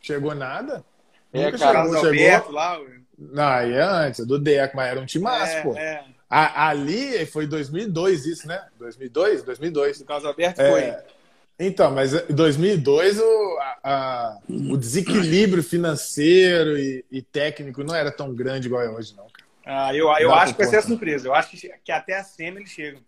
Chegou 0.00 0.34
nada? 0.34 0.84
É, 1.32 1.44
Nunca 1.44 1.58
cara, 1.58 1.84
chegou, 1.84 2.14
chegou. 2.14 2.52
lá, 2.52 2.78
ué. 2.78 3.00
Não, 3.16 3.46
aí 3.46 3.72
é 3.72 3.82
antes, 3.82 4.26
do 4.26 4.38
Deco, 4.38 4.76
mas 4.76 4.90
era 4.90 5.00
um 5.00 5.06
time 5.06 5.24
massa, 5.24 5.52
é, 5.52 5.62
pô. 5.62 5.76
É. 5.76 6.04
A, 6.28 6.68
ali 6.68 7.26
foi 7.26 7.46
2002 7.46 8.24
isso, 8.26 8.48
né? 8.48 8.66
2002? 8.78 9.42
2002. 9.42 10.00
O 10.00 10.04
Carlos 10.04 10.24
Alberto 10.24 10.60
é, 10.60 10.70
foi. 10.70 11.19
Então, 11.62 11.90
mas 11.90 12.14
em 12.14 12.34
2002 12.34 13.20
o, 13.20 13.58
a, 13.84 14.38
o 14.48 14.78
desequilíbrio 14.78 15.62
financeiro 15.62 16.78
e, 16.78 17.04
e, 17.10 17.20
técnico 17.20 17.84
não 17.84 17.94
era 17.94 18.10
tão 18.10 18.34
grande 18.34 18.66
igual 18.66 18.80
é 18.80 18.88
hoje, 18.88 19.14
não. 19.14 19.26
Cara. 19.26 19.88
Ah, 19.88 19.94
eu, 19.94 20.06
eu 20.18 20.32
acho 20.32 20.54
que 20.54 20.62
vai 20.62 20.70
ser 20.70 20.78
a 20.78 20.82
surpresa. 20.82 21.28
Eu 21.28 21.34
acho 21.34 21.50
que, 21.50 21.68
que 21.84 21.92
até 21.92 22.16
a 22.16 22.24
SEMA 22.24 22.60
eles 22.60 22.70
chegam. 22.70 23.02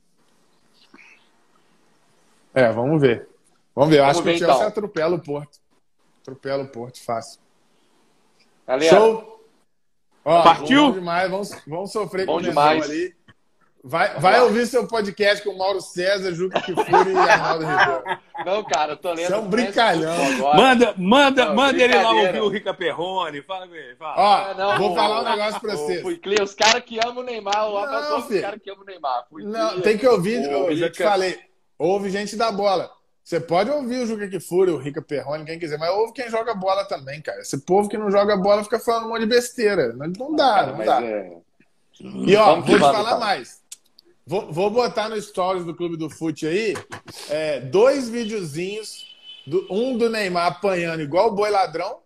É, 2.52 2.70
vamos 2.70 3.00
ver. 3.00 3.26
Vamos 3.74 3.88
ver. 3.88 4.00
Eu 4.00 4.02
vamos 4.02 4.18
acho 4.18 4.22
ver, 4.22 4.30
que 4.32 4.36
o 4.36 4.38
Chelsea 4.40 4.56
então. 4.56 4.68
atropela 4.68 5.16
o 5.16 5.22
Porto. 5.22 5.58
Atropela 6.20 6.62
o 6.62 6.68
Porto, 6.68 7.02
fácil. 7.02 7.40
Galera, 8.66 8.94
Show! 8.94 9.46
Ó, 10.26 10.42
Partiu? 10.42 10.88
Bom 10.88 10.92
demais. 10.92 11.30
Vamos, 11.30 11.50
vamos 11.66 11.90
sofrer 11.90 12.26
bom 12.26 12.34
com 12.34 12.38
o 12.40 12.42
demais. 12.42 12.84
ali. 12.84 13.16
Vai, 13.84 14.20
vai 14.20 14.40
ouvir 14.40 14.64
seu 14.68 14.86
podcast 14.86 15.42
com 15.42 15.50
o 15.50 15.58
Mauro 15.58 15.80
César, 15.80 16.32
Juca 16.32 16.60
Kifuri 16.60 17.12
e 17.12 17.16
Arnaldo 17.18 17.64
Ribeiro. 17.66 18.20
Não, 18.46 18.64
cara, 18.64 18.92
eu 18.92 18.96
tô 18.96 19.08
lendo. 19.08 19.22
Isso 19.22 19.34
é 19.34 19.36
um 19.38 19.48
brincalhão. 19.48 20.16
Manda, 20.54 20.94
manda, 20.96 21.44
não, 21.46 21.54
manda 21.56 21.82
ele 21.82 21.94
lá 21.96 22.12
ouvir 22.12 22.40
o 22.42 22.48
Rica 22.48 22.72
Perrone. 22.72 23.42
Fala 23.42 23.66
com 23.66 23.74
ele. 23.74 23.96
Fala. 23.96 24.14
Ó, 24.16 24.50
é, 24.50 24.54
não, 24.54 24.78
vou 24.78 24.94
falar 24.94 25.20
um 25.22 25.36
negócio 25.36 25.60
pra 25.60 25.74
você. 25.74 26.02
Os 26.40 26.54
caras 26.54 26.82
que 26.84 27.00
amam 27.04 27.24
o 27.24 27.26
Neymar, 27.26 27.68
o 27.68 27.86
não, 27.86 28.18
os 28.18 28.40
caras 28.40 28.60
que 28.62 28.70
amam 28.70 28.84
o 28.84 28.86
Neymar. 28.86 29.26
não, 29.32 29.80
tem 29.80 29.98
que 29.98 30.06
ouvir, 30.06 30.44
eu 30.44 30.76
já 30.76 30.88
te 30.88 31.02
falei. 31.02 31.40
Ouve 31.76 32.08
gente 32.08 32.36
da 32.36 32.52
bola. 32.52 32.88
Você 33.24 33.40
pode 33.40 33.70
ouvir 33.70 34.02
o 34.02 34.06
Juca 34.06 34.28
Kifuri, 34.28 34.70
o 34.70 34.78
Rica 34.78 35.00
Perrone, 35.00 35.44
quem 35.44 35.58
quiser, 35.58 35.78
mas 35.78 35.90
ouve 35.90 36.12
quem 36.12 36.28
joga 36.28 36.54
bola 36.54 36.84
também, 36.84 37.20
cara. 37.20 37.40
Esse 37.40 37.58
povo 37.58 37.88
que 37.88 37.96
não 37.96 38.10
joga 38.10 38.36
bola 38.36 38.64
fica 38.64 38.80
falando 38.80 39.06
um 39.06 39.08
monte 39.10 39.20
de 39.20 39.26
besteira. 39.26 39.92
Não 39.92 40.34
dá, 40.34 40.66
não 40.66 40.84
dá. 40.84 41.02
É... 41.02 41.32
E 42.00 42.34
ó, 42.36 42.46
Vamos 42.46 42.66
vou 42.66 42.76
te 42.76 42.80
falar 42.80 43.18
mais. 43.18 43.61
Vou, 44.26 44.52
vou 44.52 44.70
botar 44.70 45.08
no 45.08 45.20
stories 45.20 45.64
do 45.64 45.74
Clube 45.74 45.96
do 45.96 46.08
Fute 46.08 46.46
aí 46.46 46.74
é, 47.28 47.60
dois 47.60 48.08
videozinhos 48.08 49.12
do, 49.46 49.66
um 49.68 49.98
do 49.98 50.08
Neymar 50.08 50.46
apanhando 50.46 51.02
igual 51.02 51.28
o 51.28 51.34
boi 51.34 51.50
ladrão. 51.50 51.98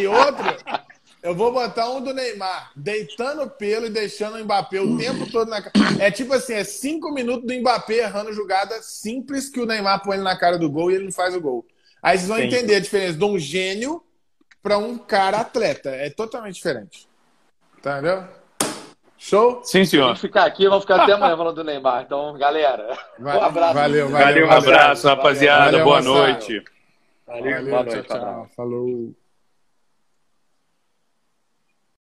e 0.00 0.06
outro, 0.06 0.44
eu 1.22 1.34
vou 1.34 1.52
botar 1.52 1.88
um 1.90 2.00
do 2.00 2.12
Neymar 2.12 2.72
deitando 2.74 3.48
pelo 3.48 3.86
e 3.86 3.90
deixando 3.90 4.36
o 4.36 4.44
Mbappé 4.44 4.80
o 4.80 4.98
tempo 4.98 5.30
todo 5.30 5.48
na 5.48 5.62
cara. 5.62 5.72
É 6.00 6.10
tipo 6.10 6.32
assim, 6.32 6.54
é 6.54 6.64
cinco 6.64 7.12
minutos 7.12 7.46
do 7.46 7.54
Mbappé 7.60 7.98
errando 7.98 8.32
jogada 8.32 8.82
simples 8.82 9.48
que 9.48 9.60
o 9.60 9.66
Neymar 9.66 10.02
põe 10.02 10.16
ele 10.16 10.24
na 10.24 10.36
cara 10.36 10.58
do 10.58 10.68
gol 10.68 10.90
e 10.90 10.96
ele 10.96 11.04
não 11.04 11.12
faz 11.12 11.36
o 11.36 11.40
gol. 11.40 11.64
Aí 12.02 12.18
vocês 12.18 12.28
vão 12.28 12.38
Sim. 12.38 12.44
entender 12.44 12.74
a 12.74 12.80
diferença 12.80 13.16
de 13.16 13.24
um 13.24 13.38
gênio 13.38 14.02
para 14.60 14.76
um 14.76 14.98
cara 14.98 15.38
atleta. 15.38 15.90
É 15.90 16.10
totalmente 16.10 16.56
diferente. 16.56 17.06
Entendeu? 17.78 18.41
Show? 19.24 19.60
Sim, 19.62 19.84
senhor. 19.84 20.06
Vamos 20.06 20.20
ficar 20.20 20.44
aqui, 20.46 20.66
vamos 20.66 20.82
ficar 20.82 21.02
até 21.02 21.12
amanhã 21.12 21.36
falando 21.36 21.54
do 21.54 21.62
Neymar. 21.62 22.02
Então, 22.02 22.36
galera, 22.36 22.98
Vai, 23.16 23.38
um 23.38 23.42
abraço. 23.42 23.74
Valeu, 23.74 24.08
valeu. 24.08 24.26
valeu 24.26 24.46
um 24.48 24.50
abraço, 24.50 25.06
rapaziada. 25.06 25.78
Valeu, 25.78 25.84
boa 25.84 26.02
noite. 26.02 26.64
Valeu, 27.24 27.42
valeu 27.44 27.70
boa 27.70 27.82
noite. 27.84 28.08
Tchau, 28.08 28.18
tchau. 28.18 28.48
Falou. 28.56 29.14